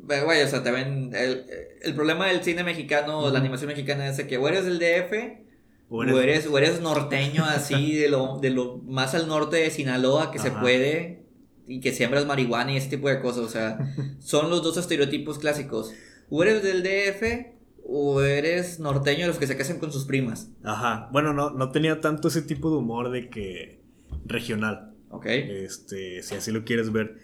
Pero, 0.07 0.27
Vaya, 0.27 0.45
o 0.45 0.47
sea, 0.47 0.63
también. 0.63 1.11
El, 1.15 1.45
el 1.81 1.95
problema 1.95 2.27
del 2.27 2.43
cine 2.43 2.63
mexicano, 2.63 3.29
la 3.31 3.39
animación 3.39 3.69
mexicana 3.69 4.07
es 4.07 4.21
que 4.23 4.37
o 4.37 4.47
eres 4.47 4.65
del 4.65 4.79
DF. 4.79 5.45
O 5.89 5.97
O 5.97 6.03
eres- 6.03 6.47
o 6.47 6.57
eres 6.57 6.81
norteño 6.81 7.45
así, 7.45 7.95
de 7.97 8.09
lo, 8.09 8.39
de 8.39 8.49
lo 8.49 8.77
más 8.79 9.13
al 9.15 9.27
norte 9.27 9.57
de 9.57 9.69
Sinaloa 9.71 10.31
que 10.31 10.39
se 10.39 10.49
puede, 10.51 11.24
y 11.67 11.79
que 11.79 11.93
siembras 11.93 12.25
marihuana 12.25 12.73
y 12.73 12.77
ese 12.77 12.89
tipo 12.89 13.09
de 13.09 13.19
cosas. 13.21 13.43
O 13.43 13.49
sea, 13.49 13.93
son 14.19 14.49
los 14.49 14.63
dos 14.63 14.77
estereotipos 14.77 15.39
clásicos. 15.39 15.93
O 16.29 16.43
eres 16.43 16.63
del 16.63 16.83
DF, 16.83 17.55
o 17.87 18.21
eres 18.21 18.79
norteño 18.79 19.21
de 19.21 19.27
los 19.27 19.37
que 19.37 19.47
se 19.47 19.57
casan 19.57 19.79
con 19.79 19.91
sus 19.91 20.05
primas. 20.05 20.49
Ajá. 20.63 21.09
Bueno, 21.11 21.33
no, 21.33 21.51
no 21.51 21.71
tenía 21.71 22.01
tanto 22.01 22.29
ese 22.29 22.41
tipo 22.41 22.71
de 22.71 22.77
humor 22.77 23.11
de 23.11 23.29
que 23.29 23.79
regional. 24.25 24.93
Ok. 25.09 25.27
Este, 25.27 26.23
si 26.23 26.35
así 26.35 26.51
lo 26.51 26.65
quieres 26.65 26.91
ver. 26.91 27.17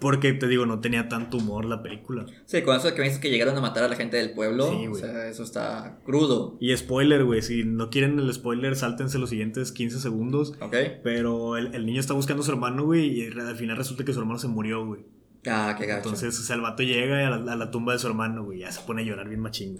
Porque 0.00 0.32
te 0.32 0.48
digo, 0.48 0.64
no 0.64 0.80
tenía 0.80 1.08
tanto 1.08 1.36
humor 1.36 1.66
la 1.66 1.82
película. 1.82 2.24
Sí, 2.46 2.62
con 2.62 2.74
eso 2.74 2.94
que 2.94 3.00
me 3.00 3.04
dices 3.04 3.20
que 3.20 3.28
llegaron 3.28 3.56
a 3.56 3.60
matar 3.60 3.84
a 3.84 3.88
la 3.88 3.96
gente 3.96 4.16
del 4.16 4.32
pueblo. 4.32 4.70
Sí, 4.70 4.86
o 4.86 4.94
sea, 4.94 5.28
eso 5.28 5.42
está 5.42 5.98
crudo. 6.04 6.56
Y 6.58 6.74
spoiler, 6.74 7.24
güey, 7.24 7.42
si 7.42 7.64
no 7.64 7.90
quieren 7.90 8.18
el 8.18 8.32
spoiler, 8.32 8.76
sáltense 8.76 9.18
los 9.18 9.28
siguientes 9.28 9.72
15 9.72 10.00
segundos. 10.00 10.54
Ok. 10.60 10.74
Pero 11.04 11.58
el, 11.58 11.74
el 11.74 11.84
niño 11.84 12.00
está 12.00 12.14
buscando 12.14 12.42
a 12.42 12.46
su 12.46 12.50
hermano, 12.50 12.84
güey, 12.84 13.20
y 13.20 13.26
al 13.26 13.56
final 13.56 13.76
resulta 13.76 14.04
que 14.04 14.14
su 14.14 14.20
hermano 14.20 14.38
se 14.38 14.48
murió, 14.48 14.86
güey. 14.86 15.02
Ah, 15.46 15.74
qué 15.78 15.86
gacho. 15.86 16.08
Entonces, 16.08 16.38
o 16.38 16.42
sea, 16.42 16.56
el 16.56 16.62
vato 16.62 16.82
llega 16.82 17.26
a 17.26 17.30
la, 17.30 17.52
a 17.52 17.56
la 17.56 17.70
tumba 17.70 17.92
de 17.92 17.98
su 17.98 18.06
hermano, 18.06 18.44
güey, 18.44 18.60
ya 18.60 18.72
se 18.72 18.80
pone 18.80 19.02
a 19.02 19.04
llorar 19.04 19.28
bien 19.28 19.40
machín. 19.40 19.78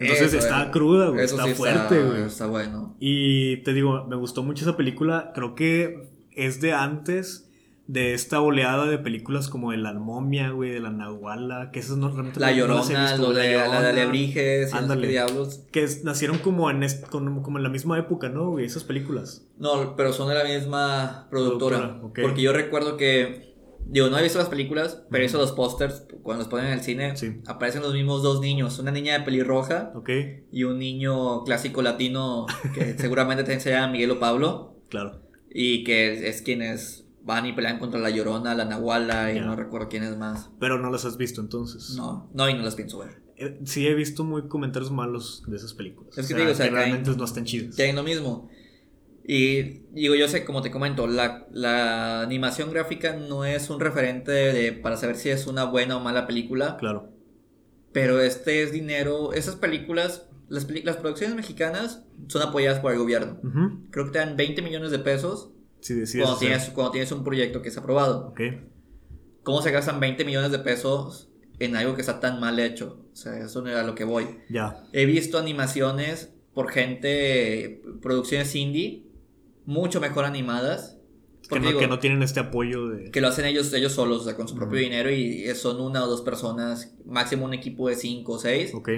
Entonces 0.00 0.32
Eso, 0.32 0.38
está 0.38 0.70
cruda, 0.70 1.10
güey, 1.10 1.24
está 1.24 1.44
sí 1.44 1.54
fuerte, 1.54 2.02
güey. 2.02 2.22
Está 2.22 2.46
bueno. 2.46 2.96
Y 2.98 3.58
te 3.58 3.74
digo, 3.74 4.06
me 4.06 4.16
gustó 4.16 4.42
mucho 4.42 4.64
esa 4.64 4.76
película. 4.76 5.32
Creo 5.34 5.54
que 5.54 6.08
es 6.32 6.60
de 6.62 6.72
antes 6.72 7.49
de 7.92 8.14
esta 8.14 8.40
oleada 8.40 8.86
de 8.86 8.98
películas 8.98 9.48
como 9.48 9.72
de 9.72 9.76
la 9.78 9.92
momia, 9.94 10.50
güey, 10.50 10.70
de 10.70 10.78
la 10.78 10.90
nahuala, 10.90 11.70
que 11.72 11.80
esas 11.80 11.96
no 11.96 12.08
realmente 12.08 12.38
La 12.38 12.46
no 12.52 12.66
las 12.68 12.88
he 12.88 12.92
llorona, 12.92 13.10
visto, 13.12 13.22
lo 13.22 13.32
de, 13.32 13.34
la 13.34 13.42
de 13.42 13.52
Llorona, 13.68 13.88
alebrijes, 13.88 14.72
Ándale. 14.74 15.08
diablos. 15.08 15.62
Que 15.72 15.82
es- 15.82 16.04
nacieron 16.04 16.38
como 16.38 16.70
en, 16.70 16.84
est- 16.84 17.04
como 17.08 17.56
en 17.58 17.62
la 17.64 17.68
misma 17.68 17.98
época, 17.98 18.28
¿no, 18.28 18.50
güey? 18.50 18.64
Esas 18.64 18.84
películas. 18.84 19.44
No, 19.58 19.96
pero 19.96 20.12
son 20.12 20.28
de 20.28 20.34
la 20.36 20.44
misma 20.44 21.26
productora. 21.30 22.00
Porque 22.00 22.40
yo 22.42 22.52
recuerdo 22.52 22.96
que. 22.96 23.50
Digo, 23.86 24.08
no 24.08 24.18
he 24.18 24.22
visto 24.22 24.38
las 24.38 24.48
películas, 24.48 25.02
pero 25.10 25.22
he 25.22 25.24
visto 25.24 25.38
los 25.38 25.50
pósters. 25.50 26.06
Cuando 26.22 26.44
los 26.44 26.48
ponen 26.48 26.66
en 26.66 26.72
el 26.74 26.80
cine, 26.82 27.16
Sí. 27.16 27.40
aparecen 27.46 27.82
los 27.82 27.92
mismos 27.92 28.22
dos 28.22 28.40
niños. 28.40 28.78
Una 28.78 28.92
niña 28.92 29.18
de 29.18 29.24
pelirroja 29.24 29.90
¿Ok? 29.96 30.10
y 30.52 30.62
un 30.62 30.78
niño 30.78 31.42
clásico 31.42 31.82
latino 31.82 32.46
que 32.72 32.94
seguramente 32.98 33.42
también 33.42 33.60
se 33.60 33.70
llama 33.70 33.90
Miguel 33.90 34.12
o 34.12 34.20
Pablo. 34.20 34.76
Claro. 34.90 35.22
Y 35.52 35.82
que 35.82 36.12
es, 36.12 36.22
es 36.22 36.42
quienes 36.42 37.08
van 37.22 37.46
y 37.46 37.52
pelean 37.52 37.78
contra 37.78 38.00
la 38.00 38.10
Llorona, 38.10 38.54
la 38.54 38.64
Nahuala 38.64 39.32
y 39.32 39.36
Ya. 39.36 39.44
no 39.44 39.56
recuerdo 39.56 39.88
quién 39.88 40.02
es 40.04 40.16
más. 40.16 40.50
Pero 40.58 40.78
no 40.78 40.90
las 40.90 41.04
has 41.04 41.16
visto 41.16 41.40
entonces. 41.40 41.94
No, 41.96 42.30
no, 42.34 42.48
y 42.48 42.54
no 42.54 42.62
las 42.62 42.74
pienso 42.74 42.98
ver. 42.98 43.22
Eh, 43.36 43.58
sí 43.64 43.86
he 43.86 43.94
visto 43.94 44.24
muy 44.24 44.48
comentarios 44.48 44.90
malos 44.90 45.42
de 45.46 45.56
esas 45.56 45.72
películas. 45.74 46.16
Es 46.18 46.26
que 46.28 46.34
te 46.34 46.40
digo, 46.40 46.52
o 46.52 46.54
sea, 46.54 46.66
que 46.68 46.72
realmente 46.74 47.10
no 47.16 47.24
están 47.24 47.44
chidas. 47.44 47.76
Que 47.76 47.82
hay 47.84 47.92
lo 47.92 48.02
mismo. 48.02 48.48
Y 49.24 49.82
digo, 49.92 50.14
yo 50.14 50.26
sé, 50.28 50.44
como 50.44 50.60
te 50.62 50.70
comento, 50.70 51.06
la, 51.06 51.46
la 51.52 52.22
animación 52.22 52.70
gráfica 52.70 53.14
no 53.16 53.44
es 53.44 53.70
un 53.70 53.78
referente 53.80 54.32
de- 54.32 54.72
para 54.72 54.96
saber 54.96 55.16
si 55.16 55.28
es 55.28 55.46
una 55.46 55.64
buena 55.64 55.96
o 55.96 56.00
mala 56.00 56.26
película. 56.26 56.76
Claro. 56.78 57.10
Pero 57.92 58.20
este 58.20 58.62
es 58.62 58.72
dinero. 58.72 59.32
Esas 59.32 59.56
películas, 59.56 60.26
las, 60.48 60.68
las 60.84 60.96
producciones 60.96 61.36
mexicanas 61.36 62.04
son 62.28 62.42
apoyadas 62.42 62.80
por 62.80 62.92
el 62.92 62.98
gobierno. 62.98 63.38
Ujú. 63.44 63.86
Creo 63.90 64.06
que 64.06 64.10
te 64.12 64.18
dan 64.18 64.36
20 64.36 64.62
millones 64.62 64.90
de 64.90 64.98
pesos 64.98 65.50
Si 65.80 65.94
decides 65.94 66.24
cuando 66.26 66.36
hacer- 66.36 66.48
tienes, 66.48 66.68
cuando 66.70 66.90
tienes 66.92 67.12
un 67.12 67.24
proyecto 67.24 67.62
que 67.62 67.68
es 67.68 67.76
aprobado. 67.78 68.28
Ok. 68.28 68.40
¿Cómo 69.42 69.62
se 69.62 69.70
gastan 69.70 70.00
20 70.00 70.24
millones 70.24 70.50
de 70.52 70.58
pesos 70.58 71.30
en 71.58 71.76
algo 71.76 71.94
que 71.94 72.02
está 72.02 72.20
tan 72.20 72.40
mal 72.40 72.58
hecho? 72.58 73.04
O 73.12 73.16
sea, 73.16 73.38
eso 73.38 73.62
no 73.62 73.68
era 73.70 73.82
lo 73.82 73.94
que 73.94 74.04
voy. 74.04 74.26
Ya. 74.50 74.84
He 74.92 75.06
visto 75.06 75.38
animaciones 75.38 76.32
por 76.54 76.70
gente, 76.70 77.82
producciones 78.02 78.54
indie, 78.54 79.06
mucho 79.64 80.00
mejor 80.00 80.24
animadas. 80.24 80.98
Que 81.42 81.48
Porque 81.48 81.60
no, 81.64 81.68
digo, 81.68 81.80
que 81.80 81.88
no 81.88 81.98
tienen 81.98 82.22
este 82.22 82.38
apoyo 82.40 82.88
de... 82.88 83.10
que 83.10 83.20
lo 83.20 83.28
hacen 83.28 83.44
ellos, 83.46 83.72
ellos 83.72 83.92
solos, 83.92 84.20
o 84.20 84.24
sea, 84.24 84.36
con 84.36 84.46
su 84.46 84.54
propio 84.54 84.74
Ujú. 84.78 84.84
dinero 84.84 85.10
y 85.10 85.46
son 85.54 85.80
una 85.80 86.04
o 86.04 86.06
dos 86.06 86.20
personas, 86.22 86.94
máximo 87.06 87.44
un 87.46 87.54
equipo 87.54 87.88
de 87.88 87.96
cinco 87.96 88.34
o 88.34 88.38
seis, 88.38 88.72
Ok. 88.74 88.90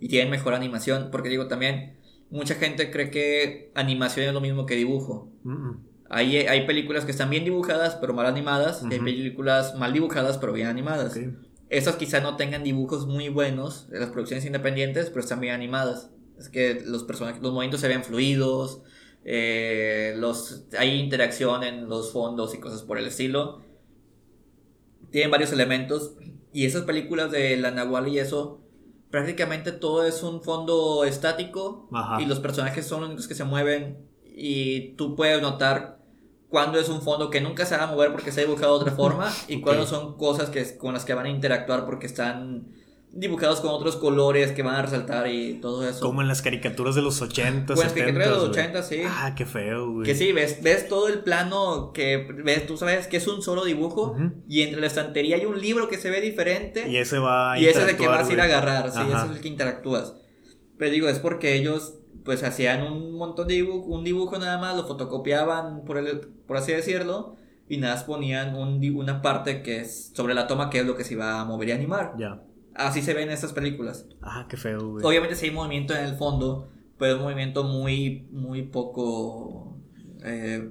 y 0.00 0.08
tienen 0.08 0.30
mejor 0.30 0.54
animación. 0.54 1.08
Porque 1.12 1.28
digo, 1.28 1.46
también, 1.46 1.96
mucha 2.30 2.56
gente 2.56 2.90
cree 2.90 3.10
que 3.10 3.70
animación 3.74 4.26
es 4.26 4.34
lo 4.34 4.40
mismo 4.40 4.66
que 4.66 4.74
dibujo. 4.74 5.30
Mm, 5.44 5.52
mm. 5.52 5.84
Hay, 6.14 6.36
hay 6.36 6.64
películas 6.64 7.04
que 7.04 7.10
están 7.10 7.28
bien 7.28 7.44
dibujadas, 7.44 7.96
pero 7.96 8.14
mal 8.14 8.26
animadas, 8.26 8.84
y 8.88 8.94
hay 8.94 9.00
películas 9.00 9.74
mal 9.74 9.92
dibujadas, 9.92 10.38
pero 10.38 10.52
bien 10.52 10.68
animadas. 10.68 11.16
Ok. 11.16 11.34
Estas 11.70 11.96
quizá 11.96 12.20
no 12.20 12.36
tengan 12.36 12.62
dibujos 12.62 13.04
muy 13.04 13.30
buenos 13.30 13.88
de 13.90 13.98
las 13.98 14.10
producciones 14.10 14.46
independientes, 14.46 15.08
pero 15.08 15.20
están 15.20 15.40
bien 15.40 15.54
animadas. 15.54 16.10
Es 16.38 16.48
que 16.48 16.84
los 16.86 17.02
personajes, 17.02 17.42
los 17.42 17.52
movimientos 17.52 17.80
se 17.80 17.88
ven 17.88 18.04
fluidos, 18.04 18.82
eh, 19.24 20.14
los, 20.16 20.66
hay 20.78 21.00
interacción 21.00 21.64
en 21.64 21.88
los 21.88 22.12
fondos 22.12 22.54
y 22.54 22.58
cosas 22.58 22.82
por 22.82 22.96
el 22.96 23.06
estilo. 23.06 23.62
Tienen 25.10 25.32
varios 25.32 25.52
elementos. 25.52 26.14
Y 26.52 26.64
esas 26.64 26.82
películas 26.82 27.32
de 27.32 27.56
la 27.56 27.72
Nahual 27.72 28.06
y 28.06 28.20
eso, 28.20 28.60
prácticamente 29.10 29.72
todo 29.72 30.06
es 30.06 30.22
un 30.22 30.44
fondo 30.44 31.04
estático 31.04 31.88
Ajá. 31.92 32.22
y 32.22 32.26
los 32.26 32.38
personajes 32.38 32.86
son 32.86 33.00
los 33.00 33.08
únicos 33.08 33.26
que 33.26 33.34
se 33.34 33.42
mueven 33.42 33.98
y 34.24 34.94
tú 34.96 35.16
puedes 35.16 35.42
notar 35.42 36.03
cuándo 36.48 36.78
es 36.78 36.88
un 36.88 37.02
fondo 37.02 37.30
que 37.30 37.40
nunca 37.40 37.66
se 37.66 37.76
va 37.76 37.84
a 37.84 37.86
mover 37.88 38.12
porque 38.12 38.30
se 38.32 38.40
ha 38.40 38.44
dibujado 38.44 38.76
de 38.78 38.82
otra 38.82 38.96
forma 38.96 39.32
y 39.48 39.60
cuándo 39.60 39.86
son 39.86 40.16
cosas 40.16 40.50
que, 40.50 40.76
con 40.76 40.94
las 40.94 41.04
que 41.04 41.14
van 41.14 41.26
a 41.26 41.30
interactuar 41.30 41.84
porque 41.84 42.06
están 42.06 42.68
dibujados 43.16 43.60
con 43.60 43.70
otros 43.70 43.94
colores 43.94 44.50
que 44.50 44.64
van 44.64 44.74
a 44.74 44.82
resaltar 44.82 45.28
y 45.28 45.60
todo 45.60 45.88
eso. 45.88 46.00
Como 46.00 46.20
en 46.20 46.26
las 46.26 46.42
caricaturas 46.42 46.96
de 46.96 47.02
los 47.02 47.22
80, 47.22 47.74
Pues 47.74 47.92
que 47.92 48.00
70. 48.00 48.12
creo 48.14 48.26
de 48.26 48.34
los 48.40 48.48
güey. 48.48 48.60
80, 48.64 48.82
sí. 48.82 49.02
Ah, 49.06 49.34
qué 49.36 49.46
feo, 49.46 49.92
güey. 49.92 50.04
Que 50.04 50.16
sí, 50.16 50.32
ves, 50.32 50.64
ves 50.64 50.88
todo 50.88 51.06
el 51.06 51.20
plano 51.20 51.92
que 51.92 52.26
ves, 52.42 52.66
tú 52.66 52.76
sabes 52.76 53.06
que 53.06 53.18
es 53.18 53.28
un 53.28 53.40
solo 53.40 53.64
dibujo 53.64 54.16
y 54.48 54.62
entre 54.62 54.80
la 54.80 54.88
estantería 54.88 55.36
hay 55.36 55.44
un 55.46 55.60
libro 55.60 55.86
que 55.88 55.96
se 55.96 56.10
ve 56.10 56.20
diferente 56.20 56.88
Y 56.88 56.96
ese 56.96 57.18
va 57.20 57.52
a 57.52 57.58
y 57.60 57.66
ese 57.66 57.82
es 57.82 57.88
el 57.90 57.96
que 57.96 58.08
vas 58.08 58.28
a 58.28 58.32
ir 58.32 58.40
a 58.40 58.44
agarrar, 58.44 58.90
sí, 58.90 58.98
Ajá. 58.98 59.18
ese 59.18 59.26
es 59.30 59.36
el 59.36 59.42
que 59.42 59.48
interactúas. 59.48 60.14
Pero 60.76 60.90
digo, 60.90 61.08
es 61.08 61.20
porque 61.20 61.54
ellos 61.54 61.94
pues 62.24 62.42
hacían 62.42 62.82
un 62.82 63.12
montón 63.16 63.48
de 63.48 63.54
dibujo, 63.54 63.86
un 63.86 64.02
dibujo 64.04 64.38
nada 64.38 64.58
más, 64.58 64.76
lo 64.76 64.86
fotocopiaban 64.86 65.84
por, 65.84 65.98
el, 65.98 66.20
por 66.46 66.56
así 66.56 66.72
decirlo, 66.72 67.36
y 67.68 67.76
nada 67.76 67.94
más 67.94 68.04
ponían 68.04 68.56
un, 68.56 68.82
una 68.96 69.22
parte 69.22 69.62
que 69.62 69.80
es 69.80 70.10
sobre 70.14 70.34
la 70.34 70.46
toma 70.46 70.70
que 70.70 70.80
es 70.80 70.86
lo 70.86 70.96
que 70.96 71.04
se 71.04 71.14
iba 71.14 71.40
a 71.40 71.44
mover 71.44 71.68
y 71.68 71.72
animar. 71.72 72.14
Ya. 72.18 72.42
Así 72.74 73.02
se 73.02 73.14
ven 73.14 73.30
estas 73.30 73.52
películas. 73.52 74.06
Ah, 74.22 74.46
qué 74.48 74.56
feo, 74.56 74.90
güey. 74.92 75.04
Obviamente 75.06 75.36
sí 75.36 75.46
hay 75.46 75.52
movimiento 75.52 75.94
en 75.94 76.04
el 76.06 76.16
fondo, 76.16 76.68
pero 76.98 77.12
es 77.12 77.18
un 77.18 77.24
movimiento 77.24 77.62
muy, 77.64 78.26
muy 78.32 78.62
poco... 78.62 79.76
eh, 80.24 80.70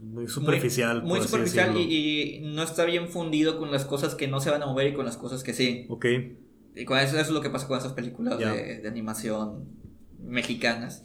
Muy 0.00 0.28
superficial. 0.28 1.02
muy 1.02 1.20
superficial 1.20 1.76
y, 1.76 1.82
y 2.36 2.40
no 2.40 2.62
está 2.62 2.84
bien 2.84 3.08
fundido 3.08 3.58
con 3.58 3.70
las 3.70 3.84
cosas 3.84 4.14
que 4.14 4.28
no 4.28 4.40
se 4.40 4.50
van 4.50 4.62
a 4.62 4.66
mover 4.66 4.88
y 4.88 4.92
con 4.94 5.04
las 5.04 5.16
cosas 5.16 5.42
que 5.42 5.52
sí. 5.52 5.86
Ok. 5.88 6.06
Y 6.74 6.84
con 6.84 6.98
eso, 6.98 7.16
eso 7.16 7.20
es 7.26 7.30
lo 7.30 7.40
que 7.40 7.50
pasa 7.50 7.66
con 7.68 7.78
esas 7.78 7.92
películas 7.92 8.38
de, 8.38 8.80
de 8.80 8.88
animación 8.88 9.64
mexicanas. 10.26 11.02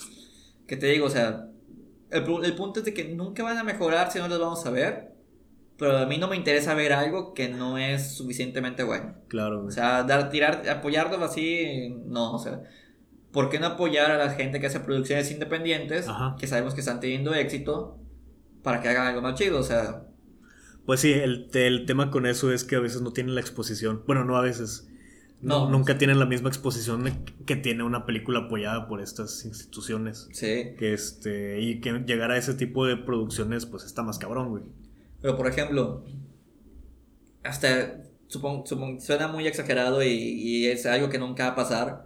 Que 0.68 0.78
te 0.78 0.88
digo, 0.88 1.08
o 1.08 1.10
sea, 1.10 1.48
el, 2.12 2.24
el 2.46 2.56
punto 2.56 2.80
es 2.80 2.86
de 2.86 2.94
que 2.94 3.06
nunca 3.16 3.44
van 3.44 3.58
a 3.58 3.64
mejorar 3.64 4.12
si 4.12 4.20
no 4.20 4.28
las 4.28 4.40
vamos 4.40 4.66
a 4.66 4.72
ver. 4.72 5.12
Pero 5.78 5.98
a 5.98 6.06
mí 6.06 6.18
no 6.20 6.28
me 6.28 6.36
interesa 6.36 6.76
ver 6.76 6.94
algo 6.94 7.34
que 7.34 7.50
no 7.50 7.78
es 7.78 8.16
suficientemente 8.18 8.84
bueno. 8.84 9.16
Claro, 9.28 9.64
O 9.64 9.64
güey. 9.64 9.74
sea, 9.74 10.04
dar, 10.04 10.30
tirar, 10.30 10.68
apoyarlos 10.70 11.22
así, 11.22 11.90
no, 12.06 12.34
o 12.34 12.40
sea. 12.40 12.62
¿Por 13.32 13.50
qué 13.50 13.60
no 13.60 13.68
apoyar 13.68 14.12
a 14.12 14.18
la 14.18 14.32
gente 14.32 14.60
que 14.60 14.68
hace 14.68 14.80
producciones 14.82 15.32
independientes, 15.32 16.08
Ajá. 16.08 16.36
que 16.40 16.48
sabemos 16.48 16.74
que 16.76 16.82
están 16.82 17.00
teniendo 17.00 17.34
éxito, 17.34 18.00
para 18.64 18.82
que 18.82 18.90
hagan 18.90 19.08
algo 19.08 19.22
más 19.22 19.36
chido? 19.36 19.60
O 19.60 19.64
sea, 19.64 20.06
Pues 20.86 21.00
sí, 21.00 21.14
el, 21.14 21.50
el 21.54 21.86
tema 21.86 22.12
con 22.12 22.26
eso 22.26 22.52
es 22.52 22.64
que 22.64 22.76
a 22.76 22.80
veces 22.80 23.02
no 23.02 23.14
tienen 23.14 23.36
la 23.36 23.42
exposición. 23.42 24.04
Bueno, 24.06 24.26
no 24.26 24.36
a 24.38 24.42
veces. 24.42 24.88
No, 25.42 25.70
nunca 25.70 25.98
tienen 25.98 26.20
la 26.20 26.26
misma 26.26 26.50
exposición 26.50 27.04
que 27.46 27.56
tiene 27.56 27.84
una 27.84 28.06
película 28.06 28.42
apoyada 28.42 28.88
por 28.88 29.02
estas 29.02 29.44
instituciones. 29.46 30.28
sí. 30.32 30.76
Que 30.78 30.94
este. 30.94 31.60
Y 31.62 31.80
que 31.82 32.04
llegar 32.06 32.30
a 32.32 32.38
ese 32.38 32.54
tipo 32.54 32.86
de 32.86 32.96
producciones, 32.98 33.66
pues 33.66 33.84
está 33.84 34.04
más 34.04 34.20
cabrón, 34.20 34.50
güey. 34.50 34.64
Pero 35.22 35.38
por 35.38 35.48
ejemplo, 35.48 36.04
hasta 37.44 38.02
supongo, 38.28 38.66
supongo- 38.66 39.00
suena 39.00 39.28
muy 39.28 39.48
exagerado 39.48 40.04
y, 40.04 40.10
y 40.10 40.68
es 40.68 40.86
algo 40.86 41.10
que 41.10 41.18
nunca 41.20 41.46
va 41.48 41.52
a 41.52 41.56
pasar. 41.56 42.06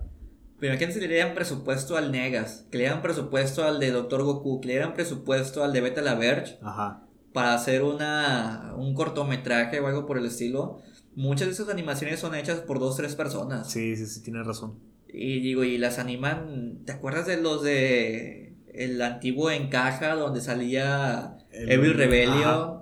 Pero 0.59 0.73
imagínense 0.73 0.99
si 1.01 1.07
le 1.07 1.13
dieran 1.15 1.35
presupuesto 1.35 1.97
al 1.97 2.11
Negas, 2.11 2.65
que 2.71 2.77
le 2.77 2.85
dieran 2.85 3.01
presupuesto 3.01 3.65
al 3.65 3.79
de 3.79 3.91
Doctor 3.91 4.23
Goku, 4.23 4.61
que 4.61 4.67
le 4.67 4.73
dieran 4.75 4.93
presupuesto 4.93 5.63
al 5.63 5.73
de 5.73 5.81
Beta 5.81 6.01
la 6.01 6.15
Verge 6.15 6.57
Ajá. 6.61 7.03
para 7.33 7.53
hacer 7.53 7.83
una, 7.83 8.73
un 8.77 8.93
cortometraje 8.95 9.81
o 9.81 9.87
algo 9.87 10.05
por 10.05 10.17
el 10.17 10.25
estilo. 10.25 10.79
Muchas 11.15 11.47
de 11.47 11.53
esas 11.53 11.69
animaciones 11.69 12.19
son 12.19 12.35
hechas 12.35 12.59
por 12.59 12.79
dos, 12.79 12.97
tres 12.97 13.15
personas. 13.15 13.71
Sí, 13.71 13.95
sí, 13.95 14.05
sí, 14.05 14.21
tienes 14.21 14.45
razón. 14.45 14.79
Y 15.07 15.39
digo, 15.39 15.63
y 15.63 15.77
las 15.77 15.97
animan. 15.97 16.79
¿Te 16.85 16.91
acuerdas 16.91 17.25
de 17.25 17.37
los 17.41 17.63
de 17.63 18.55
el 18.73 19.01
antiguo 19.01 19.49
Encaja 19.49 20.15
donde 20.15 20.41
salía 20.41 21.37
El- 21.51 21.71
Evil 21.71 21.93
Rebellion? 21.93 22.43
Ajá. 22.43 22.81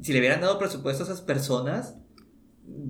Si 0.00 0.12
le 0.12 0.18
hubieran 0.20 0.40
dado 0.40 0.58
presupuesto 0.58 1.02
a 1.02 1.06
esas 1.06 1.20
personas, 1.20 1.96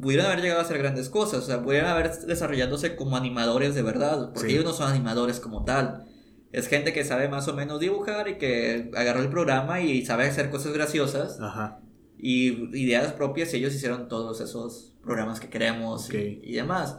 pudieran 0.00 0.26
haber 0.26 0.40
llegado 0.42 0.60
a 0.60 0.64
hacer 0.64 0.78
grandes 0.78 1.08
cosas. 1.08 1.42
O 1.42 1.46
sea, 1.46 1.62
pudieran 1.62 1.90
haber 1.90 2.12
desarrollándose 2.20 2.94
como 2.96 3.16
animadores 3.16 3.74
de 3.74 3.82
verdad. 3.82 4.30
Porque 4.32 4.48
Sí. 4.50 4.54
ellos 4.54 4.64
no 4.64 4.72
son 4.72 4.90
animadores 4.92 5.40
como 5.40 5.64
tal. 5.64 6.04
Es 6.52 6.68
gente 6.68 6.92
que 6.92 7.04
sabe 7.04 7.28
más 7.28 7.48
o 7.48 7.54
menos 7.54 7.80
dibujar 7.80 8.28
y 8.28 8.38
que 8.38 8.90
agarró 8.96 9.20
el 9.20 9.28
programa 9.28 9.80
y 9.80 10.06
sabe 10.06 10.24
hacer 10.26 10.48
cosas 10.50 10.72
graciosas 10.72 11.38
Ajá. 11.40 11.80
Y 12.18 12.76
ideas 12.78 13.12
propias 13.12 13.52
ellos 13.54 13.74
hicieron 13.74 14.08
todos 14.08 14.40
esos 14.40 14.94
programas 15.02 15.40
que 15.40 15.48
queremos 15.48 16.08
y- 16.12 16.16
Ok. 16.16 16.40
y, 16.42 16.52
demás. 16.52 16.98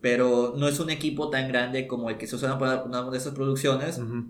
Pero 0.00 0.54
no 0.56 0.66
es 0.66 0.80
un 0.80 0.90
equipo 0.90 1.30
tan 1.30 1.48
grande 1.48 1.86
como 1.86 2.10
el 2.10 2.16
que 2.16 2.26
se 2.26 2.36
usa 2.36 2.58
para 2.58 2.82
una 2.84 3.08
de 3.10 3.18
esas 3.18 3.34
producciones. 3.34 3.98
Ujú. 3.98 4.24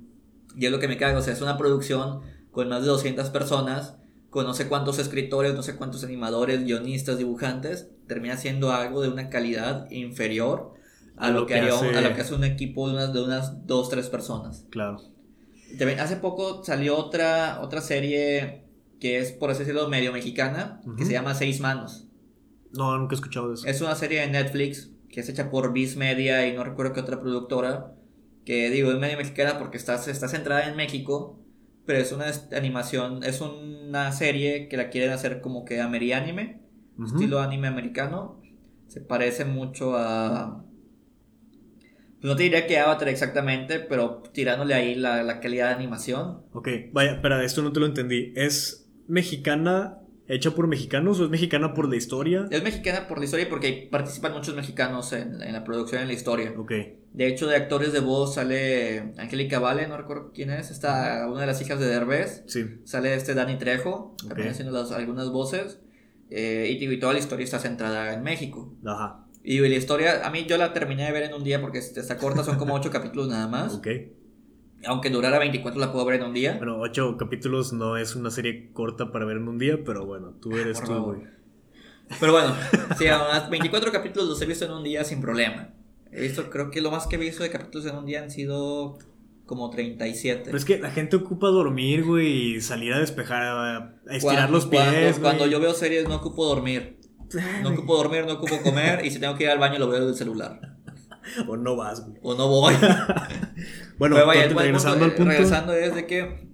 Y 0.56 0.66
es 0.66 0.72
lo 0.72 0.80
que 0.80 0.88
me 0.88 0.96
cago, 0.96 1.18
o 1.18 1.22
sea, 1.22 1.32
es 1.32 1.40
una 1.40 1.56
producción 1.56 2.20
con 2.50 2.68
más 2.68 2.82
de 2.82 2.88
200 2.88 3.30
personas, 3.30 3.94
con 4.30 4.46
no 4.46 4.54
sé 4.54 4.68
cuántos 4.68 4.98
escritores, 4.98 5.54
no 5.54 5.62
sé 5.62 5.76
cuántos 5.76 6.02
animadores, 6.02 6.64
guionistas, 6.64 7.18
dibujantes, 7.18 7.88
termina 8.08 8.36
siendo 8.36 8.72
algo 8.72 9.00
de 9.02 9.08
una 9.08 9.28
calidad 9.28 9.88
inferior 9.90 10.74
a, 11.16 11.30
lo, 11.30 11.46
que, 11.46 11.54
haría, 11.54 11.74
hace... 11.74 11.96
a 11.96 12.00
lo 12.00 12.14
que 12.14 12.20
hace 12.20 12.34
un 12.34 12.44
equipo 12.44 12.88
de 12.88 12.94
unas, 12.94 13.12
de 13.12 13.22
unas 13.22 13.66
dos, 13.66 13.88
tres 13.90 14.08
personas. 14.08 14.66
Claro. 14.70 15.00
También 15.78 16.00
hace 16.00 16.16
poco 16.16 16.64
salió 16.64 16.96
otra, 16.96 17.60
otra 17.62 17.80
serie 17.80 18.64
que 19.00 19.18
es, 19.18 19.32
por 19.32 19.50
así 19.50 19.60
decirlo, 19.60 19.88
medio 19.88 20.12
mexicana, 20.12 20.80
uh 20.84 20.90
-huh. 20.90 20.96
que 20.96 21.04
se 21.06 21.12
llama 21.12 21.34
Seis 21.34 21.60
Manos. 21.60 22.06
No, 22.72 22.96
nunca 22.98 23.14
he 23.14 23.16
escuchado 23.16 23.48
de 23.48 23.54
eso. 23.54 23.66
Es 23.66 23.80
una 23.80 23.96
serie 23.96 24.20
de 24.20 24.28
Netflix 24.28 24.92
que 25.08 25.20
es 25.20 25.28
hecha 25.28 25.50
por 25.50 25.72
Viz 25.72 25.96
Media 25.96 26.46
y 26.46 26.54
no 26.54 26.62
recuerdo 26.62 26.92
qué 26.92 27.00
otra 27.00 27.20
productora. 27.20 27.94
Que 28.44 28.70
digo, 28.70 28.90
es 28.90 28.98
medio 28.98 29.16
mexicana 29.16 29.58
porque 29.58 29.76
está, 29.76 29.94
está 29.96 30.28
centrada 30.28 30.68
en 30.68 30.76
México, 30.76 31.40
pero 31.84 31.98
es 31.98 32.12
una 32.12 32.26
animación, 32.56 33.22
es 33.24 33.40
una 33.40 34.12
serie 34.12 34.68
que 34.68 34.76
la 34.76 34.88
quieren 34.88 35.10
hacer 35.10 35.40
como 35.40 35.64
que 35.64 35.80
amerianime, 35.80 36.60
uh 36.96 37.02
-huh. 37.02 37.06
estilo 37.06 37.40
anime 37.40 37.68
americano. 37.68 38.40
Se 38.86 39.00
parece 39.00 39.44
mucho 39.44 39.96
a. 39.96 40.64
Pues 42.20 42.30
no 42.30 42.36
te 42.36 42.42
diría 42.44 42.66
que 42.66 42.78
Avatar 42.78 43.08
exactamente, 43.08 43.80
pero 43.80 44.22
tirándole 44.32 44.74
ahí 44.74 44.94
la, 44.94 45.22
la 45.22 45.40
calidad 45.40 45.68
de 45.68 45.74
animación. 45.74 46.42
Ok, 46.52 46.68
vaya, 46.92 47.12
espera, 47.12 47.42
esto 47.44 47.62
no 47.62 47.72
te 47.72 47.80
lo 47.80 47.86
entendí. 47.86 48.32
¿Es 48.36 48.89
mexicana 49.10 49.98
hecha 50.28 50.52
por 50.52 50.68
mexicanos 50.68 51.18
o 51.18 51.24
es 51.24 51.30
mexicana 51.30 51.74
por 51.74 51.88
la 51.88 51.96
historia? 51.96 52.46
Es 52.50 52.62
mexicana 52.62 53.08
por 53.08 53.18
la 53.18 53.24
historia 53.24 53.48
porque 53.48 53.88
participan 53.90 54.32
muchos 54.32 54.54
mexicanos 54.54 55.12
en, 55.12 55.42
en 55.42 55.52
la 55.52 55.64
producción, 55.64 56.02
en 56.02 56.08
la 56.08 56.14
historia. 56.14 56.54
Ok. 56.56 56.72
De 57.12 57.26
hecho, 57.26 57.48
de 57.48 57.56
actores 57.56 57.92
de 57.92 57.98
voz 57.98 58.34
sale 58.36 59.12
Angélica 59.18 59.58
Vale, 59.58 59.88
no 59.88 59.96
recuerdo 59.96 60.30
quién 60.32 60.50
es, 60.50 60.70
está 60.70 61.26
una 61.28 61.40
de 61.40 61.46
las 61.48 61.60
hijas 61.60 61.80
de 61.80 61.86
Derbez. 61.86 62.44
Sí. 62.46 62.64
Sale 62.84 63.14
este 63.14 63.34
Dani 63.34 63.58
Trejo, 63.58 64.14
también 64.18 64.40
okay. 64.40 64.50
haciendo 64.52 64.72
las, 64.72 64.92
algunas 64.92 65.30
voces. 65.30 65.80
Eh, 66.30 66.76
y, 66.80 66.84
y, 66.84 67.00
toda 67.00 67.12
la 67.12 67.18
historia 67.18 67.42
está 67.42 67.58
centrada 67.58 68.14
en 68.14 68.22
México. 68.22 68.72
Ajá. 68.84 69.26
Y 69.42 69.58
la 69.58 69.68
historia, 69.68 70.24
a 70.24 70.30
mí 70.30 70.46
yo 70.48 70.56
la 70.58 70.72
terminé 70.72 71.06
de 71.06 71.12
ver 71.12 71.24
en 71.24 71.34
un 71.34 71.42
día 71.42 71.60
porque 71.60 71.78
está 71.78 72.16
corta, 72.18 72.44
son 72.44 72.56
como 72.56 72.74
8 72.74 72.90
capítulos 72.92 73.28
nada 73.28 73.48
más. 73.48 73.74
Ok. 73.74 73.88
Aunque 74.86 75.10
durara 75.10 75.38
24 75.38 75.78
la 75.80 75.92
puedo 75.92 76.04
ver 76.06 76.20
en 76.20 76.26
un 76.26 76.34
día. 76.34 76.56
Bueno, 76.56 76.78
8 76.80 77.16
capítulos 77.18 77.72
no 77.72 77.96
es 77.96 78.16
una 78.16 78.30
serie 78.30 78.70
corta 78.72 79.12
para 79.12 79.24
ver 79.24 79.36
en 79.36 79.48
un 79.48 79.58
día, 79.58 79.78
pero 79.84 80.06
bueno, 80.06 80.34
tú 80.40 80.56
eres 80.56 80.80
Por 80.80 80.88
tú, 80.88 81.02
güey. 81.02 81.20
Pero 82.18 82.32
bueno, 82.32 82.54
sí, 82.98 83.04
24 83.50 83.92
capítulos 83.92 84.28
los 84.28 84.42
he 84.42 84.46
visto 84.46 84.64
en 84.64 84.72
un 84.72 84.82
día 84.82 85.04
sin 85.04 85.20
problema. 85.20 85.68
He 86.12 86.22
visto, 86.22 86.50
creo 86.50 86.70
que 86.70 86.80
lo 86.80 86.90
más 86.90 87.06
que 87.06 87.16
he 87.16 87.18
visto 87.18 87.42
de 87.42 87.50
capítulos 87.50 87.86
en 87.86 87.96
un 87.96 88.06
día 88.06 88.22
han 88.22 88.30
sido 88.30 88.98
como 89.46 89.70
37. 89.70 90.42
Pero 90.44 90.56
es 90.56 90.64
que 90.64 90.78
la 90.78 90.90
gente 90.90 91.16
ocupa 91.16 91.48
dormir, 91.48 92.04
güey, 92.04 92.56
y 92.56 92.60
salir 92.60 92.92
a 92.92 92.98
despejar, 92.98 93.42
a 93.42 93.96
estirar 94.10 94.48
cuando, 94.48 94.52
los 94.52 94.66
pies. 94.66 94.82
Cuando, 94.82 95.20
cuando, 95.20 95.46
yo 95.46 95.60
veo 95.60 95.74
series 95.74 96.08
no 96.08 96.16
ocupo 96.16 96.46
dormir. 96.46 96.98
No 97.62 97.70
ocupo 97.70 97.96
dormir, 97.96 98.24
no 98.26 98.34
ocupo 98.34 98.60
comer, 98.62 99.04
y 99.04 99.10
si 99.10 99.20
tengo 99.20 99.36
que 99.36 99.44
ir 99.44 99.50
al 99.50 99.58
baño 99.58 99.78
lo 99.78 99.88
veo 99.88 100.04
del 100.04 100.16
celular. 100.16 100.78
o 101.48 101.56
no 101.56 101.76
vas, 101.76 102.04
güey. 102.04 102.18
O 102.22 102.34
no 102.34 102.48
voy. 102.48 102.74
bueno, 103.98 104.16
Pero 104.16 104.26
vaya, 104.26 104.48
regresando 104.48 105.04
al 105.04 105.14
punto. 105.14 105.30
Regresando 105.30 105.72
es 105.74 105.94
de 105.94 106.06
que 106.06 106.48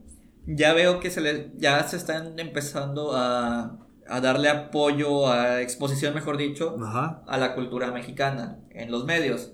ya 0.46 0.72
veo 0.74 1.00
que 1.00 1.10
se 1.10 1.20
le, 1.20 1.52
ya 1.56 1.82
se 1.86 1.96
están 1.96 2.38
empezando 2.38 3.12
a, 3.14 3.78
a 4.08 4.20
darle 4.20 4.48
apoyo, 4.48 5.28
a 5.28 5.60
exposición, 5.62 6.14
mejor 6.14 6.36
dicho, 6.36 6.76
Ajá. 6.82 7.22
a 7.26 7.38
la 7.38 7.54
cultura 7.54 7.90
mexicana 7.90 8.58
en 8.70 8.90
los 8.90 9.04
medios. 9.04 9.52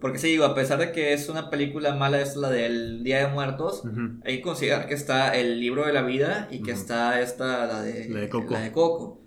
Porque 0.00 0.18
sí, 0.18 0.28
digo, 0.28 0.44
a 0.44 0.54
pesar 0.54 0.78
de 0.78 0.92
que 0.92 1.14
es 1.14 1.30
una 1.30 1.48
película 1.48 1.94
mala, 1.94 2.20
es 2.20 2.36
la 2.36 2.50
del 2.50 3.02
Día 3.04 3.26
de 3.26 3.32
Muertos, 3.32 3.82
uh 3.84 3.88
-huh. 3.88 4.20
hay 4.26 4.36
que 4.36 4.42
considerar 4.42 4.86
que 4.86 4.92
está 4.92 5.34
el 5.34 5.60
libro 5.60 5.86
de 5.86 5.94
la 5.94 6.02
vida 6.02 6.46
y 6.50 6.58
que 6.58 6.72
uh 6.72 6.74
-huh. 6.74 6.78
está 6.78 7.20
esta, 7.22 7.66
la 7.66 7.80
de, 7.80 8.10
la 8.10 8.20
de, 8.20 8.28
Coco. 8.28 8.52
la 8.52 8.60
de 8.60 8.72
Coco. 8.72 9.22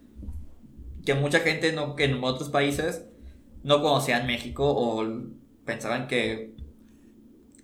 Que 1.03 1.15
mucha 1.15 1.39
gente 1.39 1.71
no, 1.73 1.95
que 1.95 2.03
en 2.03 2.23
otros 2.23 2.49
países 2.49 3.07
no 3.63 3.81
conocían 3.81 4.27
México 4.27 4.65
o 4.65 5.05
pensaban 5.65 6.07
que, 6.07 6.55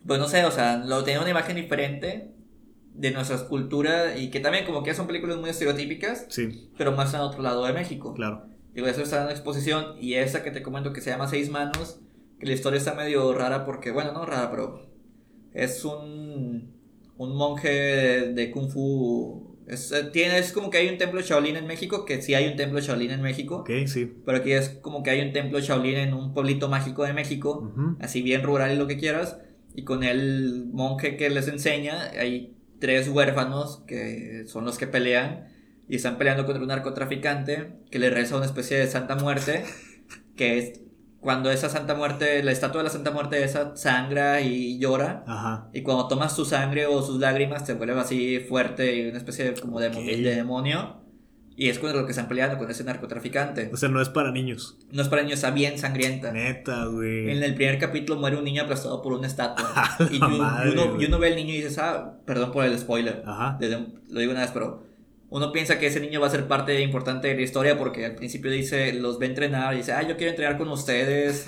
pues 0.06 0.20
no 0.20 0.28
sé, 0.28 0.46
o 0.46 0.52
sea, 0.52 0.78
lo 0.78 1.04
tenían 1.04 1.22
una 1.22 1.32
imagen 1.32 1.56
diferente 1.56 2.32
de 2.94 3.12
nuestra 3.12 3.38
cultura 3.48 4.18
y 4.18 4.30
que 4.30 4.40
también 4.40 4.66
como 4.66 4.84
que 4.84 4.94
son 4.94 5.08
películas 5.08 5.38
muy 5.38 5.50
estereotípicas, 5.50 6.28
sí. 6.30 6.70
pero 6.78 6.92
más 6.92 7.14
en 7.14 7.22
otro 7.22 7.42
lado 7.42 7.66
de 7.66 7.74
México. 7.74 8.14
Claro. 8.14 8.46
Digo, 8.74 8.88
eso 8.88 9.02
está 9.02 9.24
en 9.24 9.30
exposición 9.30 9.96
y 10.00 10.16
esa 10.16 10.44
que 10.44 10.52
te 10.52 10.64
comento 10.64 10.94
que 10.94 11.02
se 11.02 11.10
llama 11.10 11.28
Seis 11.28 11.50
Manos, 11.50 12.00
que 12.40 12.48
la 12.48 12.54
historia 12.54 12.78
está 12.78 12.94
medio 12.94 13.34
rara 13.34 13.66
porque, 13.66 13.92
bueno, 13.92 14.12
no 14.12 14.26
rara, 14.26 14.50
pero 14.52 14.88
es 15.54 15.86
un, 15.86 16.74
un 17.18 17.36
monje 17.36 17.70
de, 17.70 18.34
de 18.34 18.52
Kung 18.52 18.70
Fu 18.70 19.53
es, 19.68 19.92
eh, 19.92 20.04
tiene, 20.12 20.38
es 20.38 20.52
como 20.52 20.70
que 20.70 20.78
hay 20.78 20.90
un 20.90 20.98
templo 20.98 21.22
Shaolin 21.22 21.56
en 21.56 21.68
México, 21.68 22.06
que 22.06 22.22
sí 22.22 22.34
hay 22.34 22.48
un 22.48 22.56
templo 22.56 22.80
Shaolin 22.80 23.12
en 23.12 23.22
México. 23.22 23.58
Ok, 23.58 23.72
sí. 23.86 24.12
Pero 24.26 24.38
aquí 24.38 24.52
es 24.52 24.70
como 24.70 25.04
que 25.04 25.10
hay 25.12 25.22
un 25.22 25.34
templo 25.34 25.60
Shaolin 25.60 25.98
en 25.98 26.14
un 26.14 26.34
pueblito 26.34 26.70
mágico 26.70 27.04
de 27.04 27.14
México, 27.14 27.60
uh 27.60 27.80
-huh. 27.80 27.98
así 28.00 28.22
bien 28.22 28.44
rural 28.44 28.74
y 28.74 28.76
lo 28.76 28.88
que 28.88 28.98
quieras. 28.98 29.40
Y 29.76 29.84
con 29.84 30.04
el 30.04 30.66
monje 30.72 31.18
que 31.18 31.30
les 31.30 31.48
enseña, 31.48 32.12
hay 32.20 32.56
tres 32.80 33.08
huérfanos 33.08 33.84
que 33.88 34.44
son 34.46 34.66
los 34.66 34.78
que 34.78 34.88
pelean 34.88 35.48
y 35.88 35.96
están 35.96 36.18
peleando 36.18 36.46
contra 36.46 36.62
un 36.62 36.68
narcotraficante 36.68 37.70
que 37.90 38.00
le 38.00 38.10
reza 38.10 38.38
una 38.38 38.46
especie 38.46 38.78
de 38.78 38.88
Santa 38.88 39.16
Muerte, 39.16 39.64
que 40.36 40.58
es 40.58 40.83
cuando 41.24 41.50
esa 41.50 41.70
Santa 41.70 41.96
Muerte, 41.96 42.44
la 42.44 42.52
estatua 42.52 42.82
de 42.82 42.84
la 42.84 42.90
Santa 42.90 43.12
Muerte 43.12 43.42
esa 43.42 43.76
sangra 43.78 44.42
y 44.42 44.78
llora. 44.78 45.24
Ajá. 45.26 45.70
Y 45.74 45.82
cuando 45.82 46.08
tomas 46.08 46.36
su 46.36 46.44
sangre 46.44 46.86
o 46.86 47.02
sus 47.02 47.20
lágrimas 47.20 47.66
te 47.66 47.74
vuelve 47.74 48.00
así 48.00 48.40
fuerte 48.42 48.96
y 48.96 49.08
una 49.08 49.18
especie 49.18 49.46
de, 49.46 49.60
como 49.60 49.80
de, 49.80 49.88
okay. 49.88 50.22
de 50.22 50.36
demonio. 50.36 51.02
Y 51.56 51.70
es 51.70 51.80
con 51.80 51.96
lo 51.96 52.06
que 52.06 52.12
están 52.12 52.28
peleando 52.28 52.58
con 52.58 52.70
ese 52.70 52.84
narcotraficante. 52.84 53.70
O 53.72 53.78
sea, 53.78 53.88
no 53.88 54.02
es 54.02 54.10
para 54.10 54.32
niños. 54.32 54.78
No 54.92 55.02
es 55.02 55.08
para 55.08 55.22
niños, 55.22 55.36
está 55.36 55.52
bien 55.52 55.78
sangrienta. 55.78 56.32
Neta, 56.34 56.86
güey. 56.86 57.30
En 57.30 57.44
el 57.44 57.54
primer 57.56 57.78
capítulo 57.78 58.20
muere 58.20 58.38
un 58.38 58.44
niño 58.44 58.64
aplastado 58.64 59.02
por 59.02 59.14
una 59.14 59.28
estatua. 59.28 59.72
y, 60.12 60.18
uno, 60.18 61.20
ve 61.20 61.28
al 61.28 61.36
niño 61.36 61.54
y 61.54 61.58
dices, 61.58 61.78
ah, 61.78 62.18
perdón 62.26 62.52
por 62.52 62.66
el 62.66 62.78
spoiler. 62.78 63.24
Ajá. 63.26 63.56
Desde, 63.60 63.86
lo 64.10 64.20
digo 64.20 64.32
una 64.32 64.42
vez, 64.42 64.52
pero 64.52 64.84
uno 65.34 65.52
piensa 65.52 65.80
que 65.80 65.88
ese 65.88 66.00
niño 66.00 66.22
va 66.22 66.28
a 66.28 66.30
ser 66.30 66.48
parte 66.48 66.80
importante 66.82 67.28
de 67.28 67.34
la 67.34 67.42
historia 67.42 67.76
porque 67.76 68.06
al 68.06 68.14
principio 68.14 68.52
dice, 68.52 68.94
los 68.94 69.18
ve 69.18 69.26
entrenar 69.26 69.74
y 69.74 69.78
dice, 69.78 69.92
ah, 69.92 70.04
yo 70.04 70.16
quiero 70.16 70.30
entrenar 70.30 70.60
con 70.60 70.68
ustedes. 70.68 71.48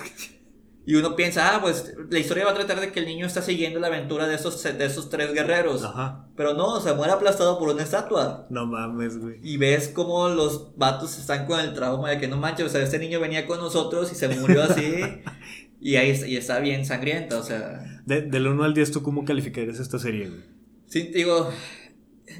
Y 0.88 0.96
uno 0.96 1.16
piensa, 1.16 1.56
ah, 1.56 1.62
pues 1.62 1.94
la 2.10 2.18
historia 2.18 2.46
va 2.46 2.52
a 2.52 2.56
tratar 2.56 2.80
de 2.80 2.92
que 2.92 3.00
el 3.00 3.06
niño 3.06 3.28
está 3.28 3.44
siguiendo 3.44 3.80
la 3.80 3.86
aventura 3.86 4.26
de 4.28 4.34
esos, 4.34 4.64
de 4.64 4.84
esos 4.84 5.12
tres 5.12 5.34
guerreros. 5.34 5.84
Ajá. 5.84 6.28
Pero 6.36 6.56
no, 6.56 6.74
o 6.74 6.82
sea, 6.82 6.96
muere 6.96 7.14
aplastado 7.14 7.60
por 7.60 7.70
una 7.70 7.84
estatua. 7.84 8.48
No 8.50 8.66
mames, 8.66 9.20
güey. 9.20 9.36
Y 9.44 9.58
ves 9.58 9.90
cómo 9.90 10.30
los 10.30 10.76
vatos 10.76 11.20
están 11.20 11.46
con 11.46 11.60
el 11.60 11.74
trauma 11.76 12.10
de 12.10 12.18
que 12.18 12.28
no 12.28 12.38
manches, 12.38 12.66
o 12.66 12.70
sea, 12.70 12.82
este 12.82 12.98
niño 12.98 13.20
venía 13.20 13.46
con 13.46 13.60
nosotros 13.60 14.12
y 14.12 14.16
se 14.16 14.30
murió 14.30 14.64
así. 14.64 14.96
y 15.80 15.98
ahí 15.98 16.20
y 16.26 16.38
está 16.38 16.58
bien 16.58 16.88
sangrienta, 16.88 17.38
o 17.38 17.44
sea. 17.44 18.02
De, 18.08 18.24
del 18.24 18.48
1 18.48 18.64
al 18.64 18.74
10, 18.74 18.94
¿tú 18.94 19.04
cómo 19.04 19.26
calificarías 19.26 19.80
esta 19.80 20.00
serie, 20.00 20.28
güey? 20.30 20.42
Sí, 20.88 21.12
digo, 21.14 21.52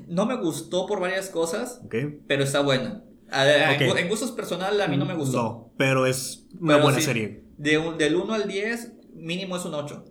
no 0.08 0.26
me 0.26 0.36
gustó 0.38 0.86
por 0.88 1.00
varias 1.00 1.30
cosas, 1.30 1.82
okay. 1.86 2.20
pero 2.28 2.44
está 2.44 2.62
buena. 2.62 3.04
Okay. 3.28 3.90
En 3.98 4.10
gustos 4.10 4.32
personal 4.32 4.80
a 4.80 4.88
mí 4.88 4.98
no 4.98 5.06
me 5.06 5.16
gustó. 5.16 5.38
No, 5.38 5.74
pero 5.78 6.06
es 6.06 6.48
una 6.60 6.76
pero 6.76 6.84
buena 6.84 7.00
sí, 7.00 7.06
serie. 7.06 7.44
De 7.58 7.78
un, 7.78 7.98
del 7.98 8.16
1 8.16 8.34
al 8.34 8.48
10, 8.48 8.94
mínimo 9.16 9.58
es 9.58 9.66
un 9.66 9.74
8. 9.74 10.06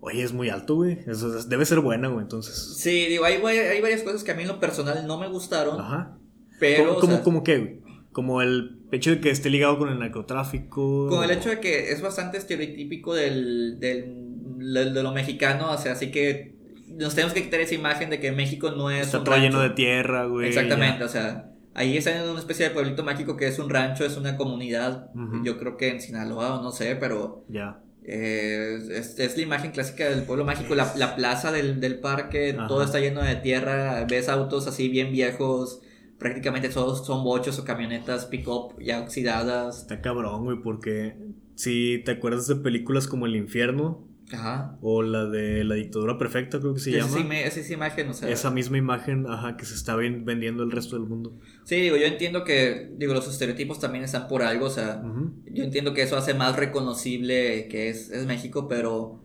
Oye, 0.00 0.22
es 0.22 0.32
muy 0.32 0.50
alto, 0.50 0.76
güey. 0.76 0.98
Eso 1.06 1.30
debe 1.44 1.64
ser 1.64 1.80
buena, 1.80 2.08
güey, 2.08 2.22
entonces. 2.22 2.76
Sí, 2.76 3.06
digo, 3.06 3.24
hay, 3.24 3.36
hay, 3.36 3.80
varias 3.80 4.02
cosas 4.02 4.22
que 4.22 4.32
a 4.32 4.34
mí 4.34 4.42
en 4.42 4.48
lo 4.48 4.60
personal 4.60 5.06
no 5.06 5.18
me 5.18 5.28
gustaron. 5.28 5.80
Ajá. 5.80 6.18
Pero. 6.60 6.96
¿Cómo, 6.96 7.14
o 7.14 7.16
sea, 7.16 7.22
como 7.22 7.42
qué, 7.42 7.58
güey? 7.58 7.80
Como 8.12 8.42
el 8.42 8.82
hecho 8.92 9.10
de 9.10 9.20
que 9.20 9.30
esté 9.30 9.50
ligado 9.50 9.78
con 9.78 9.88
el 9.88 9.98
narcotráfico. 9.98 11.08
Con 11.08 11.24
el 11.24 11.30
hecho 11.30 11.48
de 11.48 11.58
que 11.58 11.90
es 11.90 12.02
bastante 12.02 12.36
estereotípico 12.36 13.14
del, 13.14 13.80
del, 13.80 14.94
de 14.94 15.02
lo 15.02 15.12
mexicano, 15.12 15.72
o 15.72 15.78
sea, 15.78 15.92
así 15.92 16.10
que 16.10 16.53
nos 16.96 17.14
tenemos 17.14 17.34
que 17.34 17.42
quitar 17.42 17.60
esa 17.60 17.74
imagen 17.74 18.10
de 18.10 18.20
que 18.20 18.32
México 18.32 18.70
no 18.70 18.90
es. 18.90 19.06
Está 19.06 19.24
todo 19.24 19.36
lleno 19.36 19.60
de 19.60 19.70
tierra, 19.70 20.26
güey. 20.26 20.48
Exactamente, 20.48 21.00
ya. 21.00 21.06
o 21.06 21.08
sea. 21.08 21.50
Ahí 21.76 21.96
están 21.96 22.18
en 22.22 22.28
una 22.30 22.38
especie 22.38 22.68
de 22.68 22.70
pueblito 22.72 23.02
mágico 23.02 23.36
que 23.36 23.48
es 23.48 23.58
un 23.58 23.68
rancho, 23.68 24.04
es 24.04 24.16
una 24.16 24.36
comunidad. 24.36 25.10
Uh 25.14 25.18
-huh. 25.18 25.44
Yo 25.44 25.58
creo 25.58 25.76
que 25.76 25.88
en 25.88 26.00
Sinaloa 26.00 26.60
o 26.60 26.62
no 26.62 26.70
sé, 26.70 26.96
pero. 26.96 27.44
Ya. 27.48 27.80
Eh, 28.06 28.78
es, 28.90 29.18
es, 29.18 29.36
la 29.36 29.42
imagen 29.42 29.70
clásica 29.72 30.08
del 30.08 30.22
pueblo 30.24 30.44
mágico, 30.44 30.74
la, 30.74 30.92
la 30.96 31.16
plaza 31.16 31.50
del, 31.50 31.80
del 31.80 32.00
parque, 32.00 32.54
Ajá. 32.56 32.66
todo 32.68 32.82
está 32.84 33.00
lleno 33.00 33.22
de 33.22 33.34
tierra, 33.36 34.04
ves 34.08 34.28
autos 34.28 34.66
así 34.66 34.90
bien 34.90 35.10
viejos, 35.10 35.80
prácticamente 36.18 36.68
todos 36.68 37.06
son 37.06 37.24
bochos 37.24 37.58
o 37.58 37.64
camionetas 37.64 38.26
pick-up 38.26 38.74
ya 38.78 39.00
oxidadas. 39.00 39.80
Está 39.80 40.02
cabrón, 40.02 40.44
güey, 40.44 40.58
porque 40.62 41.16
si 41.54 42.02
te 42.04 42.12
acuerdas 42.12 42.46
de 42.46 42.56
películas 42.56 43.08
como 43.08 43.24
El 43.24 43.36
Infierno, 43.36 44.06
Ajá. 44.34 44.76
O 44.82 45.02
la 45.02 45.26
de 45.26 45.64
la 45.64 45.74
dictadura 45.74 46.18
perfecta, 46.18 46.60
creo 46.60 46.74
que 46.74 46.80
se 46.80 46.90
sí, 46.90 46.96
llama. 46.96 47.12
Sí, 47.12 47.26
esa, 47.44 47.60
esa 47.60 47.72
imagen, 47.72 48.08
o 48.08 48.14
sea. 48.14 48.28
Esa 48.28 48.50
misma 48.50 48.78
imagen, 48.78 49.26
ajá, 49.28 49.56
que 49.56 49.64
se 49.64 49.74
está 49.74 49.96
vendiendo 49.96 50.62
el 50.62 50.70
resto 50.70 50.96
del 50.96 51.06
mundo. 51.06 51.38
Sí, 51.64 51.76
digo, 51.76 51.96
yo 51.96 52.06
entiendo 52.06 52.44
que, 52.44 52.90
digo, 52.96 53.14
los 53.14 53.28
estereotipos 53.28 53.80
también 53.80 54.04
están 54.04 54.28
por 54.28 54.42
algo, 54.42 54.66
o 54.66 54.70
sea, 54.70 55.00
uh 55.04 55.08
-huh. 55.08 55.32
yo 55.52 55.64
entiendo 55.64 55.94
que 55.94 56.02
eso 56.02 56.16
hace 56.16 56.34
más 56.34 56.56
reconocible 56.56 57.68
que 57.68 57.88
es, 57.88 58.10
es 58.10 58.26
México, 58.26 58.68
pero 58.68 59.24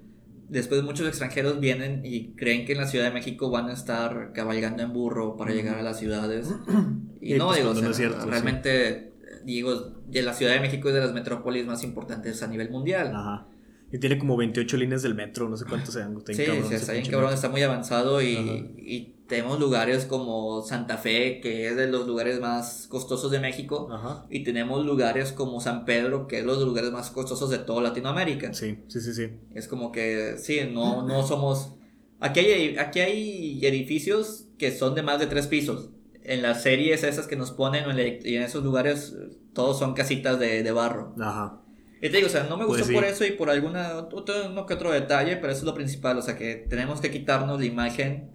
después 0.50 0.84
muchos 0.84 1.08
extranjeros 1.08 1.60
vienen 1.60 2.02
y 2.04 2.34
creen 2.36 2.66
que 2.66 2.74
en 2.74 2.80
la 2.80 2.88
Ciudad 2.88 3.06
de 3.06 3.12
México 3.12 3.50
van 3.50 3.70
a 3.70 3.74
estar 3.74 4.32
cabalgando 4.34 4.84
en 4.84 4.92
burro 4.94 5.38
para 5.38 5.52
llegar 5.52 5.78
a 5.78 5.84
las 5.84 6.00
ciudades. 6.00 6.54
Y, 7.22 7.36
Y 7.36 7.38
no, 7.38 7.48
pues 7.48 7.58
digo, 7.58 7.74
no 7.74 7.80
o 7.80 7.82
sea, 7.82 7.90
es 7.90 7.98
cierto, 7.98 8.26
realmente, 8.28 9.12
digo, 9.44 9.76
de 10.08 10.22
la 10.22 10.34
Ciudad 10.34 10.54
de 10.54 10.62
México 10.62 10.88
es 10.88 10.94
de 10.94 11.02
las 11.02 11.12
metrópolis 11.12 11.66
más 11.66 11.84
importantes 11.84 12.42
a 12.42 12.48
nivel 12.48 12.70
mundial. 12.70 13.12
Ajá. 13.14 13.49
Y 13.92 13.98
tiene 13.98 14.18
como 14.20 14.38
28 14.38 14.78
líneas 14.78 15.02
del 15.02 15.16
metro, 15.16 15.50
no 15.50 15.58
sé 15.58 15.66
cuántos 15.66 15.94
sean. 15.94 16.18
está 16.18 16.34
Sí, 16.34 16.46
cabrón 16.46 16.66
sí, 16.70 16.76
está 16.76 16.94
bien 16.94 17.06
cabrón, 17.10 17.34
está 17.34 17.50
muy 17.50 17.64
avanzado 17.64 18.22
y, 18.22 18.36
y 18.78 19.20
tenemos 19.30 19.60
lugares 19.60 20.06
como 20.06 20.62
Santa 20.64 20.98
Fe, 20.98 21.40
que 21.40 21.68
es 21.68 21.76
de 21.78 21.88
los 21.88 22.08
lugares 22.08 22.42
más 22.42 22.88
costosos 22.90 23.32
de 23.32 23.40
México, 23.40 23.88
Ajá. 23.92 24.26
y 24.30 24.44
tenemos 24.44 24.86
lugares 24.86 25.32
como 25.32 25.62
San 25.62 25.86
Pedro, 25.86 26.28
que 26.28 26.40
es 26.40 26.46
los 26.46 26.58
lugares 26.60 26.92
más 26.92 27.12
costosos 27.12 27.50
de 27.52 27.60
toda 27.60 27.82
Latinoamérica. 27.82 28.54
Sí, 28.54 28.80
sí, 28.88 29.00
sí, 29.00 29.14
sí. 29.14 29.30
Es 29.54 29.68
como 29.68 29.92
que, 29.92 30.36
sí, 30.38 30.60
no, 30.72 31.08
no 31.08 31.26
somos... 31.26 31.76
Aquí 32.20 32.40
hay, 32.42 32.78
aquí 32.78 33.00
hay 33.00 33.66
edificios 33.66 34.48
que 34.58 34.72
son 34.72 34.96
de 34.96 35.04
más 35.04 35.20
de 35.20 35.28
tres 35.28 35.48
pisos. 35.48 35.90
En 36.24 36.42
las 36.42 36.64
series 36.64 37.04
esas 37.04 37.28
que 37.28 37.36
nos 37.36 37.52
ponen 37.52 37.86
y 38.26 38.36
en 38.36 38.42
esos 38.44 38.64
lugares, 38.64 39.16
todos 39.54 39.80
son 39.80 39.94
casitas 39.94 40.38
de, 40.40 40.64
de 40.64 40.72
barro. 40.72 41.16
Ajá. 41.20 41.62
Y 42.02 42.10
te 42.10 42.18
digo, 42.18 42.28
o 42.28 42.30
sea, 42.30 42.44
no 42.44 42.56
me 42.58 42.66
Pues 42.66 42.80
gustó 42.80 42.86
sí. 42.86 42.94
por 42.94 43.04
eso 43.04 43.26
y 43.26 43.32
por 43.32 43.50
alguna 43.50 43.98
otro, 43.98 44.34
uno 44.50 44.66
que 44.66 44.74
otro 44.74 44.92
detalle, 44.92 45.36
pero 45.38 45.52
eso 45.52 45.60
es 45.60 45.66
lo 45.66 45.74
principal, 45.74 46.18
o 46.18 46.22
sea, 46.22 46.38
que 46.38 46.56
tenemos 46.56 47.02
que 47.02 47.12
quitarnos 47.12 47.60
la 47.60 47.66
imagen 47.66 48.32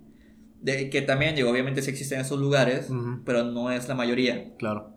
de 0.61 0.91
que 0.91 1.03
también, 1.03 1.35
digo, 1.35 1.51
obviamente 1.51 1.83
sí 1.83 1.91
existen 1.91 2.21
esos 2.21 2.39
lugares, 2.39 2.91
Ujú. 2.91 3.23
pero 3.25 3.45
no 3.45 3.71
es 3.71 3.89
la 3.89 3.95
mayoría. 3.95 4.55
Claro. 4.59 4.91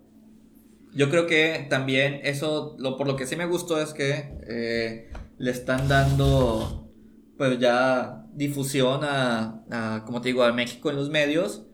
Yo 0.93 1.09
creo 1.09 1.27
que 1.27 1.67
también 1.69 2.21
eso, 2.23 2.75
lo, 2.79 2.97
por 2.97 3.07
lo 3.07 3.15
que 3.15 3.25
sí 3.27 3.35
me 3.35 3.45
gustó 3.45 3.79
es 3.81 3.93
que 3.93 4.33
eh, 4.49 5.11
le 5.37 5.51
están 5.51 5.87
dando, 5.87 6.89
pues 7.37 7.59
ya 7.59 8.25
difusión 8.33 9.01
a, 9.03 9.63
a, 9.69 10.03
como 10.05 10.21
te 10.21 10.29
digo, 10.29 10.43
a 10.43 10.51
México 10.53 10.89
en 10.89 10.95
los 10.95 11.09
medios. 11.09 11.66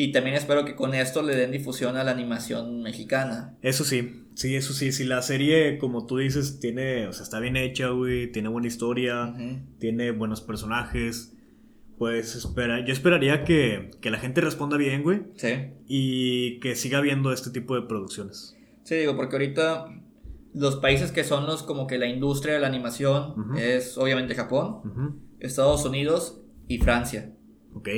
Y 0.00 0.12
también 0.12 0.36
espero 0.36 0.64
que 0.64 0.76
con 0.76 0.94
esto 0.94 1.22
le 1.22 1.34
den 1.34 1.50
difusión 1.50 1.96
a 1.96 2.04
la 2.04 2.12
animación 2.12 2.82
mexicana. 2.82 3.56
Eso 3.62 3.82
sí, 3.82 4.26
sí, 4.34 4.54
eso 4.54 4.72
sí. 4.72 4.92
Si 4.92 5.02
la 5.04 5.22
serie, 5.22 5.76
como 5.78 6.06
tú 6.06 6.18
dices, 6.18 6.60
tiene, 6.60 7.08
o 7.08 7.12
sea, 7.12 7.24
está 7.24 7.40
bien 7.40 7.56
hecha, 7.56 7.88
güey, 7.88 8.30
tiene 8.30 8.48
buena 8.48 8.68
historia, 8.68 9.34
tiene 9.80 10.12
buenos 10.12 10.40
personajes, 10.40 11.34
pues 11.98 12.36
espera, 12.36 12.84
yo 12.86 12.92
esperaría 12.92 13.42
que, 13.42 13.90
que 14.00 14.10
la 14.12 14.18
gente 14.18 14.40
responda 14.40 14.76
bien, 14.76 15.02
güey, 15.02 15.22
Sí. 15.34 15.48
y 15.88 16.60
que 16.60 16.76
siga 16.76 17.00
viendo 17.00 17.32
este 17.32 17.50
tipo 17.50 17.74
de 17.74 17.82
producciones. 17.88 18.56
Sí, 18.84 18.94
digo, 18.94 19.16
porque 19.16 19.34
ahorita 19.34 19.86
los 20.54 20.76
países 20.76 21.10
que 21.10 21.24
son 21.24 21.44
los 21.46 21.64
como 21.64 21.88
que 21.88 21.98
la 21.98 22.06
industria 22.06 22.54
de 22.54 22.60
la 22.60 22.68
animación 22.68 23.34
es 23.58 23.98
obviamente 23.98 24.36
Japón. 24.36 25.22
Estados 25.40 25.84
Unidos 25.84 26.40
y 26.68 26.78
Francia. 26.78 27.32
Ok. 27.74 27.88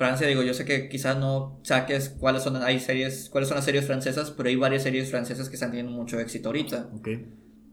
Francia, 0.00 0.26
digo, 0.26 0.42
yo 0.42 0.54
sé 0.54 0.64
que 0.64 0.88
quizás 0.88 1.18
no 1.18 1.60
saques 1.62 2.08
cuáles 2.08 2.42
son, 2.42 2.56
hay 2.56 2.80
series, 2.80 3.28
cuáles 3.28 3.50
son 3.50 3.56
las 3.56 3.66
series 3.66 3.84
francesas, 3.84 4.30
pero 4.34 4.48
hay 4.48 4.56
varias 4.56 4.82
series 4.82 5.10
francesas 5.10 5.50
que 5.50 5.56
están 5.56 5.72
teniendo 5.72 5.92
mucho 5.92 6.18
éxito 6.18 6.48
ahorita. 6.48 6.88
Ok. 6.96 7.08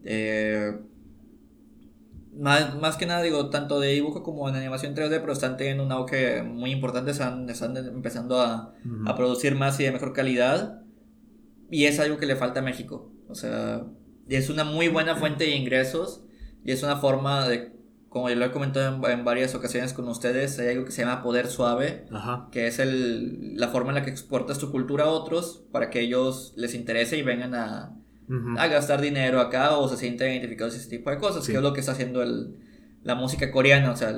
Eh, 0.04 0.78
más, 2.34 2.78
más 2.78 2.98
que 2.98 3.06
nada, 3.06 3.22
digo, 3.22 3.48
tanto 3.48 3.80
de 3.80 3.94
dibujo 3.94 4.22
como 4.22 4.46
en 4.46 4.56
animación 4.56 4.94
3D, 4.94 5.20
pero 5.20 5.32
están 5.32 5.56
teniendo 5.56 5.82
un 5.82 5.90
auge 5.90 6.42
muy 6.42 6.70
importante, 6.70 7.12
están, 7.12 7.48
están 7.48 7.74
empezando 7.78 8.42
a, 8.42 8.74
Ujú. 8.84 9.08
a 9.08 9.16
producir 9.16 9.54
más 9.54 9.80
y 9.80 9.84
de 9.84 9.92
mejor 9.92 10.12
calidad. 10.12 10.82
Y 11.70 11.86
es 11.86 11.98
algo 11.98 12.18
que 12.18 12.26
le 12.26 12.36
falta 12.36 12.60
a 12.60 12.62
México. 12.62 13.10
O 13.30 13.34
sea, 13.34 13.86
es 14.28 14.50
una 14.50 14.64
muy 14.64 14.88
buena 14.88 15.16
fuente 15.16 15.44
de 15.44 15.56
ingresos 15.56 16.26
y 16.62 16.72
es 16.72 16.82
una 16.82 16.96
forma 16.98 17.48
de, 17.48 17.72
como 18.08 18.28
yo 18.30 18.36
lo 18.36 18.44
he 18.46 18.50
comentado 18.50 18.96
en, 19.06 19.10
en 19.18 19.24
varias 19.24 19.54
ocasiones 19.54 19.92
con 19.92 20.08
ustedes, 20.08 20.58
hay 20.58 20.68
algo 20.68 20.84
que 20.84 20.92
se 20.92 21.02
llama 21.02 21.22
poder 21.22 21.46
suave, 21.48 22.06
Ajá. 22.10 22.48
que 22.50 22.66
es 22.66 22.78
el, 22.78 23.56
la 23.56 23.68
forma 23.68 23.90
en 23.90 23.96
la 23.96 24.02
que 24.02 24.10
exportas 24.10 24.58
tu 24.58 24.70
cultura 24.70 25.04
a 25.04 25.08
otros 25.08 25.64
para 25.72 25.90
que 25.90 26.00
ellos 26.00 26.52
les 26.56 26.74
interese 26.74 27.16
y 27.18 27.22
vengan 27.22 27.54
a, 27.54 27.94
a 28.58 28.66
gastar 28.68 29.00
dinero 29.00 29.40
acá 29.40 29.76
o 29.78 29.88
se 29.88 29.96
sienten 29.96 30.32
identificados 30.32 30.74
ese 30.76 30.88
tipo 30.88 31.10
de 31.10 31.18
cosas, 31.18 31.44
Sí. 31.44 31.52
que 31.52 31.58
es 31.58 31.62
lo 31.62 31.72
que 31.72 31.80
está 31.80 31.92
haciendo 31.92 32.22
el, 32.22 32.56
la 33.02 33.14
música 33.14 33.50
coreana. 33.50 33.90
O 33.92 33.96
sea, 33.96 34.10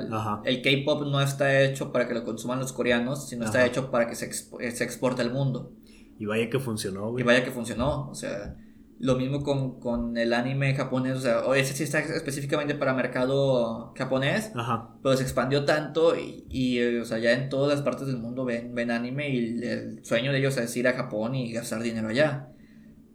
el, 0.45 0.61
K-pop 0.61 1.03
no 1.07 1.21
está 1.21 1.61
hecho 1.61 1.91
para 1.91 2.07
que 2.07 2.13
lo 2.13 2.23
consuman 2.23 2.59
los 2.59 2.73
coreanos, 2.73 3.27
sino 3.27 3.45
está 3.45 3.65
hecho 3.65 3.91
para 3.91 4.07
que 4.07 4.15
se, 4.15 4.31
se 4.31 4.83
exporte 4.83 5.21
al 5.21 5.31
mundo. 5.31 5.73
Y 6.19 6.25
vaya 6.25 6.49
que 6.49 6.59
funcionó, 6.59 7.07
Y 7.09 7.11
güey. 7.11 7.23
vaya 7.23 7.43
que 7.43 7.51
funcionó. 7.51 8.09
O 8.09 8.15
sea, 8.15 8.55
lo 9.01 9.15
mismo 9.15 9.41
con, 9.41 9.79
con 9.79 10.15
el 10.15 10.31
anime 10.31 10.75
japonés. 10.75 11.17
O 11.17 11.19
sea, 11.19 11.39
o 11.39 11.55
ese 11.55 11.73
sí 11.73 11.83
está 11.83 11.99
específicamente 11.99 12.75
para 12.75 12.93
mercado 12.93 13.93
japonés. 13.97 14.51
Ajá. 14.55 14.95
Pero 15.01 15.17
se 15.17 15.23
expandió 15.23 15.65
tanto 15.65 16.15
y, 16.15 16.45
y, 16.49 16.77
eh, 16.77 17.01
o 17.01 17.05
sea, 17.05 17.17
ya 17.17 17.33
en 17.33 17.49
todas 17.49 17.73
las 17.73 17.81
partes 17.81 18.07
del 18.07 18.17
mundo 18.17 18.45
ven, 18.45 18.75
ven 18.75 18.91
anime 18.91 19.29
y 19.29 19.37
el, 19.37 19.63
el 19.63 20.05
sueño 20.05 20.31
de 20.31 20.37
ellos 20.37 20.55
es 20.57 20.77
ir 20.77 20.87
a 20.87 20.93
Japón 20.93 21.33
y 21.33 21.51
gastar 21.51 21.81
dinero 21.81 22.09
allá. 22.09 22.49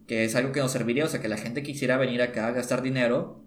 Que 0.07 0.25
es 0.25 0.35
algo 0.35 0.51
que 0.51 0.59
nos 0.59 0.71
serviría, 0.71 1.05
o 1.05 1.07
sea, 1.07 1.21
que 1.21 1.29
la 1.29 1.37
gente 1.37 1.63
quisiera 1.63 1.97
venir 1.97 2.21
acá 2.21 2.47
a 2.47 2.51
gastar 2.51 2.81
dinero 2.81 3.43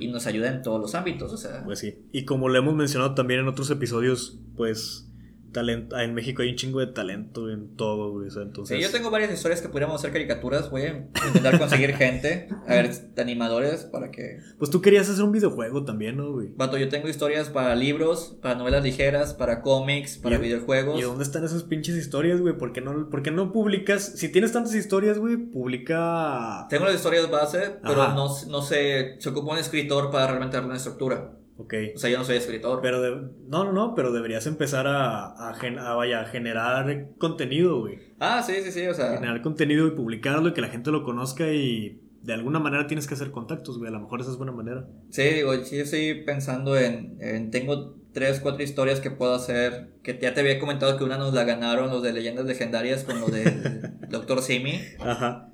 y 0.00 0.08
nos 0.08 0.26
ayuda 0.26 0.48
en 0.48 0.62
todos 0.62 0.80
los 0.80 0.96
ámbitos, 0.96 1.32
o 1.32 1.36
sea. 1.36 1.62
Pues 1.64 1.78
sí. 1.78 1.94
Y 2.10 2.24
como 2.24 2.48
lo 2.48 2.58
hemos 2.58 2.74
mencionado 2.74 3.14
también 3.14 3.40
en 3.40 3.46
otros 3.46 3.70
episodios, 3.70 4.40
pues 4.56 5.09
talento, 5.52 5.98
en 5.98 6.14
México 6.14 6.42
hay 6.42 6.50
un 6.50 6.56
chingo 6.56 6.80
de 6.80 6.88
talento 6.88 7.50
en 7.50 7.76
todo, 7.76 8.12
güey. 8.12 8.28
o 8.28 8.30
sea, 8.30 8.42
entonces... 8.42 8.76
Sí, 8.76 8.82
yo 8.82 8.90
tengo 8.90 9.10
varias 9.10 9.32
historias 9.32 9.60
que 9.60 9.68
podríamos 9.68 9.96
hacer 9.96 10.12
caricaturas. 10.12 10.70
A 10.72 11.26
intentar 11.26 11.58
conseguir 11.58 11.94
gente, 11.96 12.48
a 12.66 12.74
ver, 12.74 12.90
animadores, 13.18 13.84
para 13.84 14.10
que. 14.10 14.38
Pues 14.58 14.70
tú 14.70 14.80
querías 14.80 15.08
hacer 15.08 15.24
un 15.24 15.32
videojuego 15.32 15.84
también, 15.84 16.16
¿no, 16.16 16.32
güey? 16.32 16.52
Vato, 16.56 16.78
yo 16.78 16.88
tengo 16.88 17.08
historias 17.08 17.48
para 17.48 17.74
libros, 17.74 18.38
para 18.40 18.54
novelas 18.54 18.82
ligeras, 18.82 19.34
para 19.34 19.62
cómics, 19.62 20.18
para 20.18 20.36
¿Y- 20.36 20.40
videojuegos. 20.40 20.98
¿Y 20.98 21.02
dónde 21.02 21.24
están 21.24 21.44
esas 21.44 21.64
pinches 21.64 21.96
historias, 21.96 22.40
güey? 22.40 22.56
¿Por 22.56 22.72
qué 22.72 22.80
no, 22.80 23.10
por 23.10 23.22
qué 23.22 23.30
no 23.30 23.52
publicas? 23.52 24.04
Si 24.16 24.28
tienes 24.30 24.52
tantas 24.52 24.74
historias, 24.74 25.18
güey, 25.18 25.36
publica... 25.36 26.66
Tengo 26.68 26.84
las 26.84 26.94
historias 26.94 27.30
base, 27.30 27.76
pero 27.82 28.02
Ajá. 28.02 28.14
no, 28.14 28.28
no 28.48 28.62
sé, 28.62 29.16
se 29.18 29.28
ocupa 29.28 29.52
un 29.52 29.58
escritor 29.58 30.10
para 30.10 30.26
realmente 30.28 30.56
darle 30.56 30.68
una 30.68 30.76
estructura. 30.78 31.32
Ok. 31.62 31.74
O 31.94 31.98
sea, 31.98 32.10
yo 32.10 32.18
no 32.18 32.24
soy 32.24 32.36
escritor. 32.36 32.80
Pero 32.82 33.00
de- 33.02 33.28
no, 33.48 33.64
no, 33.64 33.72
no, 33.72 33.94
pero 33.94 34.12
deberías 34.12 34.46
empezar 34.46 34.86
a, 34.86 35.48
a, 35.50 35.54
gen- 35.54 35.78
a, 35.78 35.94
vaya, 35.94 36.20
a 36.20 36.24
generar 36.24 37.08
contenido, 37.18 37.80
güey. 37.80 37.98
Ah, 38.18 38.42
sí, 38.42 38.54
sí, 38.64 38.72
sí, 38.72 38.86
o 38.86 38.94
sea. 38.94 39.14
Generar 39.14 39.42
contenido 39.42 39.86
y 39.86 39.90
publicarlo 39.92 40.48
y 40.48 40.52
que 40.54 40.60
la 40.60 40.68
gente 40.68 40.90
lo 40.90 41.02
conozca 41.04 41.52
y 41.52 42.00
de 42.22 42.32
alguna 42.34 42.58
manera 42.58 42.86
tienes 42.86 43.06
que 43.06 43.14
hacer 43.14 43.30
contactos, 43.30 43.78
güey. 43.78 43.88
A 43.88 43.92
lo 43.92 44.00
mejor 44.00 44.20
esa 44.20 44.30
es 44.30 44.36
buena 44.36 44.52
manera. 44.52 44.86
Sí, 45.10 45.22
digo, 45.22 45.54
sí 45.64 45.78
estoy 45.80 46.22
pensando 46.24 46.76
en, 46.78 47.16
en- 47.20 47.50
Tengo 47.50 47.96
tres, 48.12 48.40
cuatro 48.40 48.62
historias 48.62 49.00
que 49.00 49.10
puedo 49.10 49.34
hacer. 49.34 49.90
Que 50.02 50.18
ya 50.20 50.32
te 50.34 50.40
había 50.40 50.58
comentado 50.58 50.96
que 50.96 51.04
una 51.04 51.18
nos 51.18 51.34
la 51.34 51.44
ganaron 51.44 51.90
los 51.90 52.02
de 52.02 52.12
Leyendas 52.12 52.46
Legendarias 52.46 53.04
con 53.04 53.20
lo 53.20 53.28
del 53.28 53.82
Doctor 54.10 54.40
Simi. 54.42 54.80
Ajá. 54.98 55.46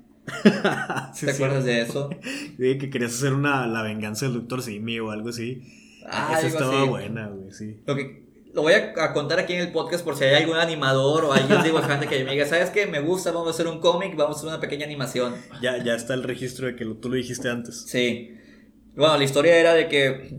¿Te 1.19 1.31
acuerdas 1.31 1.63
de 1.65 1.81
eso? 1.81 2.09
de 2.57 2.77
que 2.77 2.89
querías 2.89 3.13
hacer 3.13 3.33
una 3.33 3.65
la 3.67 3.81
venganza 3.81 4.25
del 4.25 4.35
Doctor 4.35 4.61
Simi 4.61 4.99
o 4.99 5.11
algo 5.11 5.29
así. 5.29 5.61
Ah, 6.07 6.35
Esa 6.37 6.47
estaba 6.47 6.79
así. 6.81 6.89
buena, 6.89 7.27
güey, 7.27 7.51
sí. 7.51 7.81
Lo 7.85 7.95
que. 7.95 8.25
Lo 8.53 8.63
voy 8.63 8.73
a, 8.73 8.93
a 9.03 9.13
contar 9.13 9.37
aquí 9.39 9.53
en 9.53 9.59
el 9.59 9.71
podcast 9.71 10.03
por 10.03 10.15
si 10.15 10.23
hay 10.23 10.41
algún 10.41 10.55
animador 10.57 11.25
o 11.25 11.33
alguien 11.33 11.61
dibujante 11.61 12.07
que 12.07 12.23
me 12.23 12.31
diga, 12.31 12.45
¿sabes 12.47 12.71
qué? 12.71 12.87
Me 12.87 12.99
gusta, 13.01 13.31
vamos 13.31 13.49
a 13.49 13.51
hacer 13.51 13.67
un 13.67 13.79
cómic, 13.79 14.15
vamos 14.15 14.37
a 14.37 14.39
hacer 14.39 14.49
una 14.49 14.59
pequeña 14.59 14.85
animación. 14.85 15.35
Ya, 15.61 15.83
ya 15.83 15.93
está 15.93 16.15
el 16.15 16.23
registro 16.23 16.65
de 16.65 16.75
que 16.75 16.83
lo- 16.85 16.95
tú 16.95 17.09
lo 17.09 17.15
dijiste 17.17 17.49
antes. 17.49 17.83
Sí. 17.87 18.33
Bueno, 18.95 19.15
la 19.17 19.23
historia 19.23 19.57
era 19.57 19.73
de 19.75 19.87
que 19.89 20.37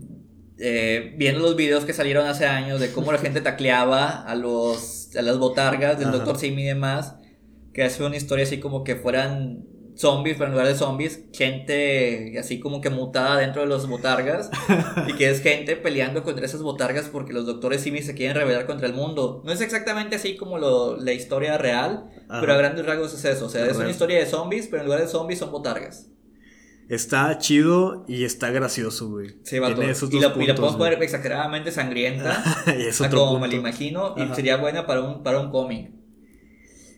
eh, 0.57 1.13
viendo 1.17 1.39
los 1.39 1.55
videos 1.55 1.85
que 1.85 1.93
salieron 1.93 2.27
hace 2.27 2.45
años 2.45 2.81
de 2.81 2.91
cómo 2.91 3.13
la 3.13 3.19
gente 3.19 3.39
tacleaba 3.39 4.09
a 4.23 4.35
los 4.35 5.15
a 5.15 5.21
las 5.21 5.37
botargas 5.37 5.97
del. 5.97 6.11
Dr. 6.11 6.37
Simi 6.37 6.63
y 6.63 6.65
demás, 6.65 7.15
que 7.73 7.83
hace 7.83 8.03
una 8.03 8.17
historia 8.17 8.43
así 8.43 8.59
como 8.59 8.83
que 8.83 8.95
fueran 8.97 9.63
zombies, 9.99 10.35
pero 10.37 10.45
en 10.45 10.51
lugar 10.53 10.67
de 10.67 10.75
zombies, 10.75 11.25
gente 11.33 12.39
así 12.39 12.59
como 12.61 12.79
que 12.79 12.89
mutada 12.89 13.37
dentro 13.37 13.63
de 13.63 13.67
los 13.67 13.85
botargas 13.89 14.49
y 15.07 15.13
que 15.13 15.29
es 15.29 15.41
gente 15.41 15.75
peleando 15.75 16.23
contra 16.23 16.45
esas 16.45 16.61
botargas 16.61 17.09
porque 17.11 17.33
los 17.33 17.45
doctores 17.45 17.81
Simi 17.81 18.01
se 18.01 18.15
quieren 18.15 18.37
rebelar 18.37 18.65
contra 18.65 18.87
el 18.87 18.93
mundo. 18.93 19.41
No 19.43 19.51
es 19.51 19.59
exactamente 19.59 20.15
así 20.15 20.37
como 20.37 20.57
lo- 20.57 20.95
la 20.97 21.11
historia 21.11 21.57
real, 21.57 22.05
Ajá. 22.29 22.39
pero 22.39 22.53
a 22.53 22.57
grandes 22.57 22.85
rasgos 22.85 23.13
es 23.13 23.25
eso, 23.25 23.47
o 23.47 23.49
sea, 23.49 23.65
es 23.65 23.75
una 23.75 23.89
historia 23.89 24.17
de 24.19 24.25
zombies, 24.25 24.67
pero 24.67 24.81
en 24.81 24.85
lugar 24.85 25.01
de 25.01 25.07
zombies 25.09 25.39
son 25.39 25.51
botargas. 25.51 26.07
Está 26.87 27.37
chido 27.37 28.03
y 28.07 28.23
está 28.23 28.49
gracioso, 28.49 29.09
güey. 29.09 29.35
Sí, 29.43 29.59
vato. 29.59 29.75
Tiene 29.75 29.91
esos 29.91 30.09
y, 30.09 30.13
dos 30.13 30.21
la, 30.23 30.27
y 30.29 30.31
la 30.31 30.33
puntos, 30.33 30.55
podemos 30.55 30.75
poner 30.77 31.03
exageradamente 31.03 31.71
sangrienta. 31.71 32.41
y 32.79 32.81
es 32.87 32.99
otro 32.99 33.19
como 33.19 33.31
punto. 33.33 33.47
me 33.47 33.53
lo 33.53 33.59
imagino. 33.59 34.15
Y 34.17 34.33
sería 34.33 34.57
buena 34.57 34.87
para 34.87 35.01
un, 35.01 35.21
para 35.21 35.39
un 35.39 35.51
cómic. 35.51 35.91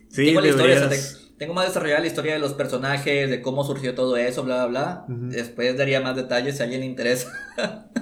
Sí, 0.08 0.32
la 0.32 0.46
historia, 0.48 0.76
o 0.76 0.78
sea, 0.78 0.88
deberías- 0.88 1.14
te- 1.18 1.21
tengo 1.42 1.54
más 1.54 1.66
desarrollada 1.66 2.02
la 2.02 2.06
historia 2.06 2.34
de 2.34 2.38
los 2.38 2.54
personajes, 2.54 3.28
de 3.28 3.42
cómo 3.42 3.64
surgió 3.64 3.96
todo 3.96 4.16
eso, 4.16 4.44
bla, 4.44 4.64
bla, 4.66 5.04
bla. 5.06 5.28
Después 5.28 5.76
daría 5.76 6.00
más 6.00 6.14
detalles 6.14 6.54
si 6.54 6.60
a 6.60 6.64
alguien 6.64 6.82
le 6.82 6.86
interesa. 6.86 7.32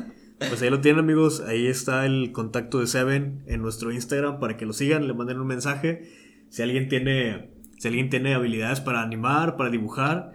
Pues 0.48 0.62
ahí 0.62 0.70
lo 0.70 0.80
tienen, 0.80 1.00
amigos. 1.00 1.42
Ahí 1.46 1.66
está 1.66 2.06
el 2.06 2.32
contacto 2.32 2.80
de 2.80 2.86
Seven 2.86 3.44
en 3.46 3.60
nuestro 3.60 3.92
Instagram 3.92 4.40
para 4.40 4.56
que 4.56 4.64
lo 4.64 4.72
sigan, 4.72 5.06
le 5.06 5.12
manden 5.12 5.38
un 5.38 5.46
mensaje. 5.46 6.08
Si 6.48 6.62
alguien 6.62 6.88
tiene, 6.88 7.50
si 7.78 7.88
alguien 7.88 8.08
tiene 8.08 8.32
habilidades 8.32 8.80
para 8.80 9.02
animar, 9.02 9.56
para 9.56 9.68
dibujar 9.68 10.32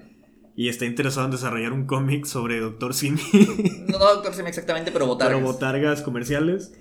y 0.55 0.69
está 0.69 0.85
interesado 0.85 1.25
en 1.25 1.31
desarrollar 1.31 1.73
un 1.73 1.87
cómic 1.87 2.25
sobre 2.25 2.59
Doctor 2.59 2.93
Simi. 2.93 3.19
no, 3.87 3.97
no 3.97 4.05
Doctor 4.13 4.35
Simi 4.35 4.49
exactamente, 4.49 4.91
pero 4.91 5.07
botargas. 5.07 5.37
Pero 5.37 5.51
botargas 5.51 6.03
comerciales. 6.03 6.73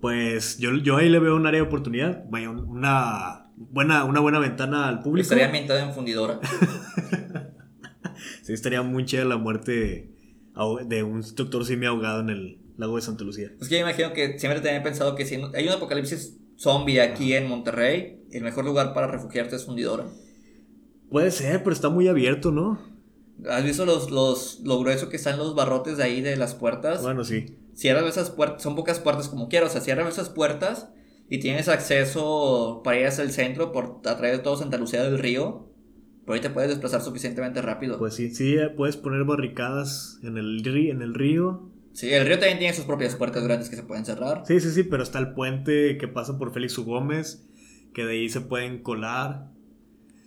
Pues 0.00 0.56
yo, 0.56 0.74
yo 0.76 0.96
ahí 0.96 1.10
le 1.10 1.18
veo 1.18 1.36
un 1.36 1.46
área 1.46 1.60
de 1.60 1.66
oportunidad. 1.66 2.24
Vaya, 2.30 2.48
una 2.48 3.49
buena, 3.60 4.04
una 4.04 4.20
buena 4.20 4.38
ventana 4.38 4.88
al 4.88 5.02
público. 5.02 5.22
Estaría 5.22 5.46
ambientado 5.46 5.80
en 5.80 5.92
fundidora. 5.92 6.40
sí, 8.42 8.52
estaría 8.52 8.82
muy 8.82 9.04
chida 9.04 9.24
la 9.24 9.36
muerte 9.36 10.10
de 10.86 11.02
un 11.02 11.24
Doctor 11.34 11.64
Simi 11.64 11.86
ahogado 11.86 12.20
en 12.20 12.30
el 12.30 12.58
lago 12.76 12.96
de 12.96 13.02
Santa 13.02 13.24
Lucía. 13.24 13.50
Es 13.60 13.68
que 13.68 13.76
yo 13.76 13.82
imagino 13.82 14.12
que 14.12 14.38
siempre 14.38 14.60
tenía 14.60 14.82
pensado 14.82 15.14
que 15.14 15.26
si 15.26 15.40
hay 15.54 15.66
un 15.66 15.74
apocalipsis 15.74 16.38
zombie 16.56 17.00
aquí 17.00 17.34
en 17.34 17.48
Monterrey, 17.48 18.22
el 18.32 18.42
mejor 18.42 18.64
lugar 18.64 18.94
para 18.94 19.06
refugiarte 19.06 19.56
es 19.56 19.64
fundidora. 19.64 20.06
Puede 21.10 21.30
ser, 21.30 21.62
pero 21.62 21.72
está 21.72 21.88
muy 21.88 22.08
abierto, 22.08 22.52
¿no? 22.52 22.78
¿Has 23.48 23.64
visto 23.64 23.86
los, 23.86 24.10
los, 24.10 24.60
lo 24.64 24.78
grueso 24.78 25.08
que 25.08 25.16
están 25.16 25.38
los 25.38 25.54
barrotes 25.54 25.96
de 25.96 26.04
ahí 26.04 26.20
de 26.20 26.36
las 26.36 26.54
puertas? 26.54 27.02
Bueno, 27.02 27.24
sí. 27.24 27.56
Cierras 27.74 28.04
esas 28.04 28.30
puertas, 28.30 28.62
son 28.62 28.76
pocas 28.76 29.00
puertas 29.00 29.28
como 29.28 29.48
quiero, 29.48 29.66
o 29.66 29.70
sea, 29.70 29.80
cierras 29.80 30.12
esas 30.12 30.28
puertas 30.28 30.88
y 31.30 31.38
tienes 31.38 31.68
acceso 31.68 32.82
para 32.84 32.98
ir 32.98 33.06
hacia 33.06 33.22
el 33.22 33.30
centro 33.30 33.70
por 33.70 34.00
a 34.04 34.16
través 34.16 34.32
de 34.32 34.38
todo 34.40 34.56
Santa 34.56 34.76
Lucía 34.76 35.04
del 35.04 35.18
Río. 35.18 35.70
Pero 36.22 36.34
ahí 36.34 36.40
te 36.40 36.50
puedes 36.50 36.68
desplazar 36.68 37.02
suficientemente 37.02 37.62
rápido. 37.62 37.98
Pues 37.98 38.14
sí, 38.14 38.34
sí, 38.34 38.56
puedes 38.76 38.96
poner 38.96 39.24
barricadas 39.24 40.18
en 40.24 40.36
el, 40.36 40.66
en 40.66 41.02
el 41.02 41.14
río. 41.14 41.70
Sí, 41.92 42.12
el 42.12 42.26
río 42.26 42.38
también 42.38 42.58
tiene 42.58 42.74
sus 42.74 42.84
propias 42.84 43.14
puertas 43.14 43.44
grandes 43.44 43.70
que 43.70 43.76
se 43.76 43.84
pueden 43.84 44.04
cerrar. 44.04 44.42
Sí, 44.44 44.60
sí, 44.60 44.70
sí, 44.72 44.82
pero 44.82 45.04
está 45.04 45.20
el 45.20 45.32
puente 45.32 45.96
que 45.98 46.08
pasa 46.08 46.36
por 46.36 46.52
Félix 46.52 46.76
U. 46.78 46.84
Gómez, 46.84 47.48
que 47.94 48.04
de 48.04 48.12
ahí 48.12 48.28
se 48.28 48.40
pueden 48.40 48.82
colar. 48.82 49.50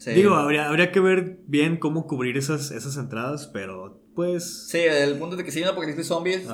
Digo, 0.05 0.35
habría, 0.35 0.67
habría 0.67 0.91
que 0.91 0.99
ver 0.99 1.39
bien 1.47 1.77
cómo 1.77 2.07
cubrir 2.07 2.37
esas, 2.37 2.71
esas 2.71 2.97
entradas, 2.97 3.47
pero 3.47 4.01
pues... 4.15 4.67
Sí, 4.67 4.79
el 4.79 5.17
punto 5.17 5.35
de 5.35 5.43
que 5.43 5.51
si 5.51 5.59
hay 5.59 5.63
una 5.63 5.71
apocalipsis 5.71 6.07
zombies, 6.07 6.47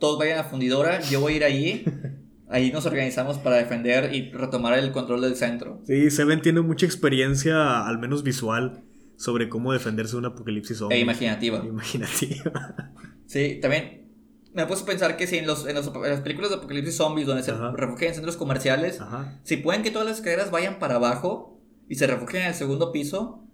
todos 0.00 0.18
vayan 0.18 0.38
a 0.38 0.44
fundidora, 0.44 1.00
yo 1.00 1.20
voy 1.20 1.34
a 1.34 1.36
ir 1.36 1.44
ahí. 1.44 1.84
Ahí 2.48 2.70
nos 2.70 2.86
organizamos 2.86 3.38
para 3.38 3.56
defender 3.56 4.14
y 4.14 4.30
retomar 4.30 4.78
el 4.78 4.92
control 4.92 5.20
del 5.22 5.36
centro. 5.36 5.80
Sí, 5.84 6.10
Seven 6.10 6.42
tiene 6.42 6.60
mucha 6.60 6.86
experiencia, 6.86 7.86
al 7.86 7.98
menos 7.98 8.22
visual, 8.22 8.84
sobre 9.16 9.48
cómo 9.48 9.72
defenderse 9.72 10.12
de 10.12 10.18
un 10.18 10.26
apocalipsis 10.26 10.78
zombie. 10.78 10.96
E 10.96 11.00
imaginativa. 11.00 11.64
imaginativa. 11.64 12.92
Sí, 13.26 13.58
también 13.60 14.06
me 14.54 14.64
puesto 14.66 14.84
a 14.84 14.86
pensar 14.86 15.16
que 15.16 15.26
si 15.26 15.36
en, 15.38 15.48
los, 15.48 15.66
en, 15.66 15.74
las 15.74 16.20
películas 16.20 16.50
de 16.50 16.58
apocalipsis 16.58 16.94
zombies, 16.94 17.26
donde 17.26 17.42
se 17.42 17.52
refugian 17.52 18.10
en 18.10 18.14
centros 18.14 18.36
comerciales, 18.36 19.00
si 19.42 19.56
pueden 19.56 19.82
que 19.82 19.90
todas 19.90 20.06
las 20.06 20.18
escaleras 20.18 20.52
vayan 20.52 20.78
para 20.78 20.94
abajo, 20.94 21.60
y 21.88 21.96
se 21.96 22.06
refugian 22.06 22.44
en 22.44 22.48
el 22.50 22.54
segundo 22.54 22.92
piso, 22.92 23.44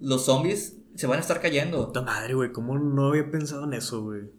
los 0.00 0.24
zombies 0.24 0.78
se 0.94 1.06
van 1.06 1.18
a 1.18 1.20
estar 1.20 1.40
cayendo. 1.40 1.86
Puta 1.88 2.02
madre, 2.02 2.34
güey, 2.34 2.52
¿cómo 2.52 2.78
no 2.78 3.08
había 3.08 3.30
pensado 3.30 3.64
en 3.64 3.74
eso, 3.74 4.02
güey? 4.02 4.30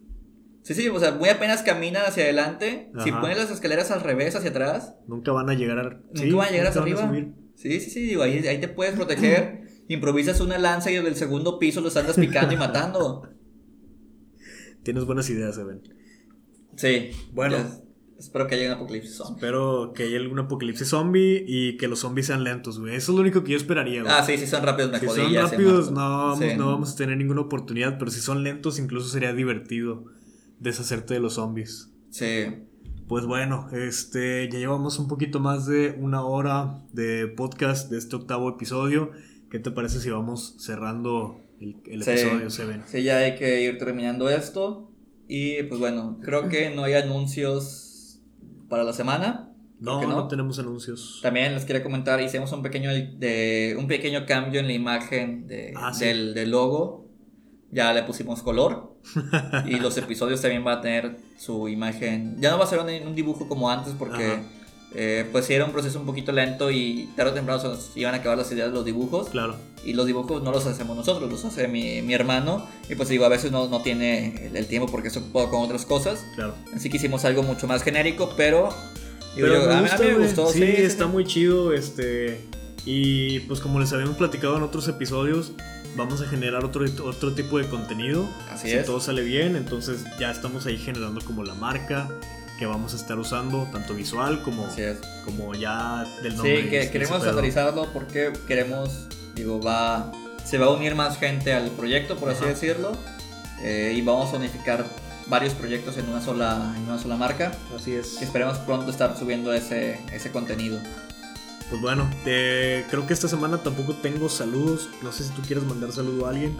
Sí, 0.68 0.74
sí, 0.74 0.86
o 0.88 1.00
sea, 1.00 1.12
muy 1.12 1.30
apenas 1.30 1.62
caminan 1.62 2.04
hacia 2.04 2.24
adelante. 2.24 2.92
Si 3.02 3.10
ponen 3.10 3.38
las 3.38 3.50
escaleras 3.50 3.90
al 3.90 4.02
revés, 4.02 4.36
hacia 4.36 4.50
atrás. 4.50 4.96
Nunca 5.06 5.32
van 5.32 5.48
a 5.48 5.54
llegar 5.54 5.78
a. 5.78 5.82
Nunca 6.12 6.36
van 6.36 6.48
a 6.48 6.50
llegar 6.50 6.66
hacia 6.66 6.82
arriba. 6.82 7.10
sí, 7.54 7.80
sí, 7.80 7.88
sí, 7.88 8.02
digo, 8.02 8.22
ahí, 8.22 8.46
ahí 8.46 8.60
te 8.60 8.68
puedes 8.68 8.94
proteger. 8.94 9.62
improvisas 9.88 10.42
una 10.42 10.58
lanza 10.58 10.90
y 10.90 10.96
desde 10.96 11.08
el 11.08 11.16
segundo 11.16 11.58
piso 11.58 11.80
los 11.80 11.96
andas 11.96 12.16
picando 12.16 12.52
y 12.52 12.58
matando. 12.58 13.22
Tienes 14.82 15.06
buenas 15.06 15.30
ideas, 15.30 15.56
Evan. 15.56 15.80
Sí. 16.76 17.12
Bueno. 17.32 17.56
Espero 18.18 18.46
que 18.46 18.56
haya 18.56 18.66
un 18.66 18.72
apocalipsis 18.74 19.16
zombie. 19.16 19.36
Espero 19.36 19.92
que 19.94 20.02
haya 20.02 20.18
algún 20.18 20.38
apocalipsis 20.38 20.88
zombie 20.88 21.44
y 21.48 21.78
que 21.78 21.88
los 21.88 22.00
zombies 22.00 22.26
sean 22.26 22.44
lentos, 22.44 22.78
güey. 22.78 22.94
Eso 22.94 23.12
es 23.12 23.16
lo 23.16 23.22
único 23.22 23.42
que 23.42 23.52
yo 23.52 23.56
esperaría, 23.56 24.02
güey. 24.02 24.12
Ah, 24.14 24.22
sí, 24.22 24.36
si 24.36 24.46
son 24.46 24.62
rápidos 24.64 24.90
me 24.90 25.00
Si 25.00 25.06
son 25.06 25.32
rápidos, 25.32 25.90
no 25.92 26.00
vamos, 26.00 26.56
no 26.58 26.66
vamos 26.66 26.92
a 26.92 26.96
tener 26.96 27.16
ninguna 27.16 27.40
oportunidad, 27.40 27.96
pero 27.96 28.10
si 28.10 28.20
son 28.20 28.42
lentos, 28.42 28.78
incluso 28.78 29.08
sería 29.08 29.32
divertido 29.32 30.04
deshacerte 30.60 31.14
de 31.14 31.20
los 31.20 31.34
zombies. 31.34 31.90
Sí. 32.10 32.46
Pues 33.06 33.24
bueno, 33.24 33.68
este, 33.72 34.48
ya 34.50 34.58
llevamos 34.58 34.98
un 34.98 35.08
poquito 35.08 35.40
más 35.40 35.66
de 35.66 35.96
una 35.98 36.24
hora 36.24 36.82
de 36.92 37.26
podcast 37.26 37.90
de 37.90 37.98
este 37.98 38.16
octavo 38.16 38.50
episodio. 38.50 39.12
¿Qué 39.50 39.58
te 39.58 39.70
parece 39.70 40.00
si 40.00 40.10
vamos 40.10 40.56
cerrando 40.58 41.40
el, 41.58 42.02
episodio? 42.02 42.50
Sí, 42.86 43.02
ya 43.02 43.18
hay 43.18 43.34
que 43.36 43.62
ir 43.62 43.78
terminando 43.78 44.28
esto. 44.28 44.90
Y 45.26 45.62
pues 45.64 45.80
bueno, 45.80 46.18
creo 46.22 46.48
que 46.48 46.70
no 46.70 46.84
hay 46.84 46.94
anuncios 46.94 48.20
para 48.68 48.84
la 48.84 48.92
semana. 48.92 49.54
No, 49.80 50.02
no, 50.02 50.26
tenemos 50.28 50.58
anuncios. 50.58 51.20
También 51.22 51.54
les 51.54 51.64
quería 51.64 51.82
comentar, 51.82 52.20
hicimos 52.20 52.52
un 52.52 52.62
pequeño, 52.62 52.90
de, 52.90 53.76
un 53.78 53.86
pequeño 53.86 54.26
cambio 54.26 54.60
en 54.60 54.66
la 54.66 54.72
imagen 54.72 55.46
de, 55.46 55.72
ah, 55.76 55.92
del, 55.98 56.34
del, 56.34 56.50
logo. 56.50 57.07
Ya 57.70 57.92
le 57.92 58.02
pusimos 58.02 58.42
color. 58.42 58.94
y 59.66 59.76
los 59.76 59.96
episodios 59.98 60.40
también 60.40 60.64
van 60.64 60.78
a 60.78 60.80
tener 60.80 61.16
su 61.38 61.68
imagen. 61.68 62.36
Ya 62.40 62.50
no 62.50 62.58
va 62.58 62.64
a 62.64 62.66
ser 62.66 62.80
un, 62.80 63.14
dibujo 63.14 63.48
como 63.48 63.70
antes 63.70 63.94
porque 63.98 64.40
eh, 64.94 65.28
pues 65.30 65.50
era 65.50 65.66
un 65.66 65.72
proceso 65.72 66.00
un 66.00 66.06
poquito 66.06 66.32
lento 66.32 66.70
y 66.70 67.10
tarde 67.14 67.32
o 67.32 67.34
temprano 67.34 67.60
se 67.60 68.00
iban 68.00 68.14
a 68.14 68.18
acabar 68.18 68.38
las 68.38 68.50
ideas 68.52 68.68
de 68.68 68.74
los 68.74 68.84
dibujos. 68.84 69.28
Claro. 69.28 69.56
Y 69.84 69.92
los 69.92 70.06
dibujos 70.06 70.42
no 70.42 70.50
los 70.50 70.66
hacemos 70.66 70.96
nosotros, 70.96 71.30
los 71.30 71.44
hace 71.44 71.68
mi, 71.68 72.00
mi 72.00 72.14
hermano. 72.14 72.66
Y 72.88 72.94
pues 72.94 73.08
digo, 73.10 73.24
a 73.26 73.28
veces 73.28 73.52
no, 73.52 73.68
no 73.68 73.82
tiene 73.82 74.50
el, 74.54 74.66
tiempo 74.66 74.90
porque 74.90 75.10
se 75.10 75.18
ocupa 75.18 75.50
con 75.50 75.62
otras 75.62 75.84
cosas. 75.84 76.24
Claro. 76.34 76.54
Así 76.74 76.88
que 76.88 76.96
hicimos 76.96 77.24
algo 77.24 77.42
mucho 77.42 77.66
más 77.66 77.82
genérico, 77.82 78.32
pero... 78.36 78.70
pero 79.36 79.70
a, 79.70 79.82
mí 79.82 79.88
me 80.00 80.14
gustó. 80.14 80.50
Sí, 80.50 80.62
está 80.62 81.06
muy 81.06 81.24
chido. 81.24 81.74
Este... 81.74 82.40
Y 82.86 83.40
pues 83.40 83.60
como 83.60 83.78
les 83.80 83.92
habíamos 83.92 84.16
platicado 84.16 84.56
en 84.56 84.62
otros 84.62 84.88
episodios, 84.88 85.52
vamos 85.98 86.22
a 86.22 86.26
generar 86.26 86.64
otro, 86.64 86.86
otro 87.04 87.34
tipo 87.34 87.58
de 87.58 87.68
contenido. 87.68 88.26
Así 88.50 88.68
si 88.70 88.74
es. 88.74 88.86
todo 88.86 89.00
sale 89.00 89.22
bien, 89.22 89.56
entonces 89.56 90.04
ya 90.18 90.30
estamos 90.30 90.64
ahí 90.64 90.78
generando 90.78 91.20
como 91.20 91.44
la 91.44 91.54
marca 91.54 92.08
que 92.58 92.66
vamos 92.66 92.94
a 92.94 92.96
estar 92.96 93.18
usando, 93.18 93.68
tanto 93.70 93.94
visual 93.94 94.42
como, 94.42 94.66
como 95.24 95.54
ya 95.54 96.06
del 96.22 96.36
nombre. 96.36 96.62
Sí, 96.62 96.70
que 96.70 96.90
queremos 96.90 97.22
actualizarlo 97.22 97.92
porque 97.92 98.32
queremos, 98.46 99.06
digo, 99.34 99.60
va, 99.60 100.10
se 100.44 100.56
va 100.58 100.66
a 100.66 100.70
unir 100.70 100.94
más 100.94 101.18
gente 101.18 101.52
al 101.52 101.70
proyecto, 101.72 102.16
por 102.16 102.30
así 102.30 102.44
decirlo, 102.44 102.92
eh, 103.62 103.92
y 103.94 104.02
vamos 104.02 104.32
a 104.32 104.36
unificar 104.36 104.86
varios 105.26 105.52
proyectos 105.54 105.98
en 105.98 106.08
una 106.08 106.20
sola, 106.20 106.74
en 106.76 106.84
una 106.84 106.98
sola 106.98 107.16
marca. 107.16 107.52
Así 107.76 107.92
es. 107.92 108.20
Y 108.20 108.24
esperemos 108.24 108.58
pronto 108.58 108.90
estar 108.90 109.16
subiendo 109.16 109.52
ese, 109.52 110.00
ese 110.12 110.32
contenido. 110.32 110.80
Pues 111.70 111.82
bueno, 111.82 112.08
creo 112.24 113.06
que 113.06 113.12
esta 113.12 113.28
semana 113.28 113.58
tampoco 113.58 113.94
tengo 113.94 114.28
saludos. 114.28 114.88
No 115.02 115.12
sé 115.12 115.24
si 115.24 115.30
tú 115.30 115.42
quieres 115.42 115.64
mandar 115.64 115.92
saludo 115.92 116.26
a 116.26 116.30
alguien 116.30 116.56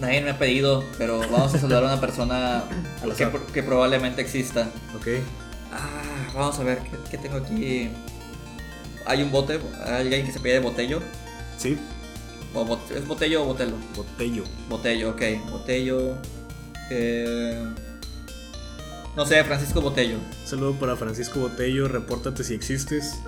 nadie 0.00 0.20
me 0.22 0.30
ha 0.30 0.38
pedido, 0.38 0.84
pero 0.98 1.18
vamos 1.18 1.54
a 1.54 1.58
saludar 1.58 1.84
a 1.84 1.86
una 1.86 2.00
persona 2.00 2.64
que, 3.52 3.62
probablemente 3.62 4.22
exista. 4.22 4.70
Ok. 4.96 5.08
Ah, 5.72 6.28
vamos 6.34 6.58
a 6.58 6.64
ver, 6.64 6.80
¿qué, 7.10 7.18
tengo 7.18 7.36
aquí? 7.36 7.90
Hay 9.04 9.22
un 9.22 9.30
bote, 9.30 9.60
hay 9.84 10.02
alguien 10.02 10.26
que 10.26 10.32
se 10.32 10.40
pide 10.40 10.54
de 10.54 10.60
botello. 10.60 11.00
Sí. 11.58 11.78
¿Es 12.94 13.06
botello 13.06 13.42
o 13.42 13.46
botelo? 13.46 13.76
Botello. 13.94 14.44
Botello, 14.68 15.10
ok. 15.10 15.22
Botello. 15.50 16.14
Eh, 16.90 17.62
no 19.14 19.26
sé, 19.26 19.42
Francisco 19.44 19.80
Botello. 19.80 20.18
saludo 20.44 20.74
para 20.74 20.96
Francisco 20.96 21.40
Botello, 21.40 21.88
repórtate 21.88 22.44
si 22.44 22.54
existes. 22.54 23.18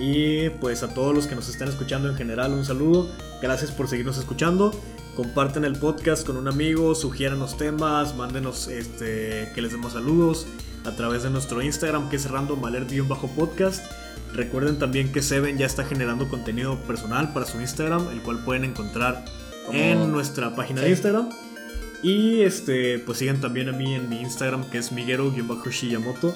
Y 0.00 0.48
pues 0.50 0.82
a 0.82 0.94
todos 0.94 1.14
los 1.14 1.26
que 1.26 1.34
nos 1.34 1.48
están 1.48 1.68
escuchando 1.68 2.08
en 2.08 2.16
general, 2.16 2.52
un 2.52 2.64
saludo. 2.64 3.08
Gracias 3.40 3.70
por 3.70 3.86
seguirnos 3.86 4.18
escuchando 4.18 4.72
comparten 5.16 5.64
el 5.64 5.78
podcast 5.78 6.26
con 6.26 6.38
un 6.38 6.48
amigo, 6.48 6.94
sugieran 6.94 7.38
los 7.38 7.58
temas, 7.58 8.16
mándenos 8.16 8.68
este, 8.68 9.50
que 9.54 9.60
les 9.60 9.72
demos 9.72 9.92
saludos 9.92 10.46
a 10.86 10.92
través 10.92 11.24
de 11.24 11.30
nuestro 11.30 11.60
Instagram 11.62 12.08
que 12.08 12.16
es 12.16 12.26
bajo 12.30 13.28
podcast 13.36 13.84
Recuerden 14.32 14.78
también 14.78 15.12
que 15.12 15.20
Seven 15.22 15.58
ya 15.58 15.66
está 15.66 15.84
generando 15.84 16.28
contenido 16.28 16.76
personal 16.86 17.32
para 17.32 17.44
su 17.44 17.60
Instagram, 17.60 18.08
el 18.12 18.22
cual 18.22 18.38
pueden 18.44 18.64
encontrar 18.64 19.24
en 19.72 20.10
nuestra 20.10 20.54
página 20.54 20.82
de 20.82 20.90
Instagram. 20.90 21.28
Y 22.02 22.40
este, 22.42 23.00
pues 23.00 23.18
sigan 23.18 23.40
también 23.40 23.68
a 23.68 23.72
mí 23.72 23.92
en 23.94 24.08
mi 24.08 24.20
Instagram 24.20 24.70
que 24.70 24.78
es 24.78 24.92
miguero-shiyamoto. 24.92 26.34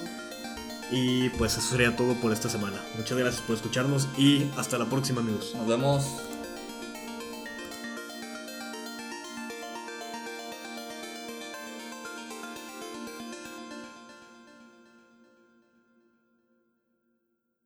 Y 0.91 1.29
pues 1.29 1.57
eso 1.57 1.71
sería 1.71 1.95
todo 1.95 2.13
por 2.15 2.31
esta 2.31 2.49
semana. 2.49 2.79
Muchas 2.97 3.17
gracias 3.17 3.41
por 3.41 3.55
escucharnos 3.55 4.07
y 4.17 4.49
hasta 4.57 4.77
la 4.77 4.85
próxima 4.85 5.21
amigos. 5.21 5.53
Nos 5.55 5.67
vemos. 5.67 6.05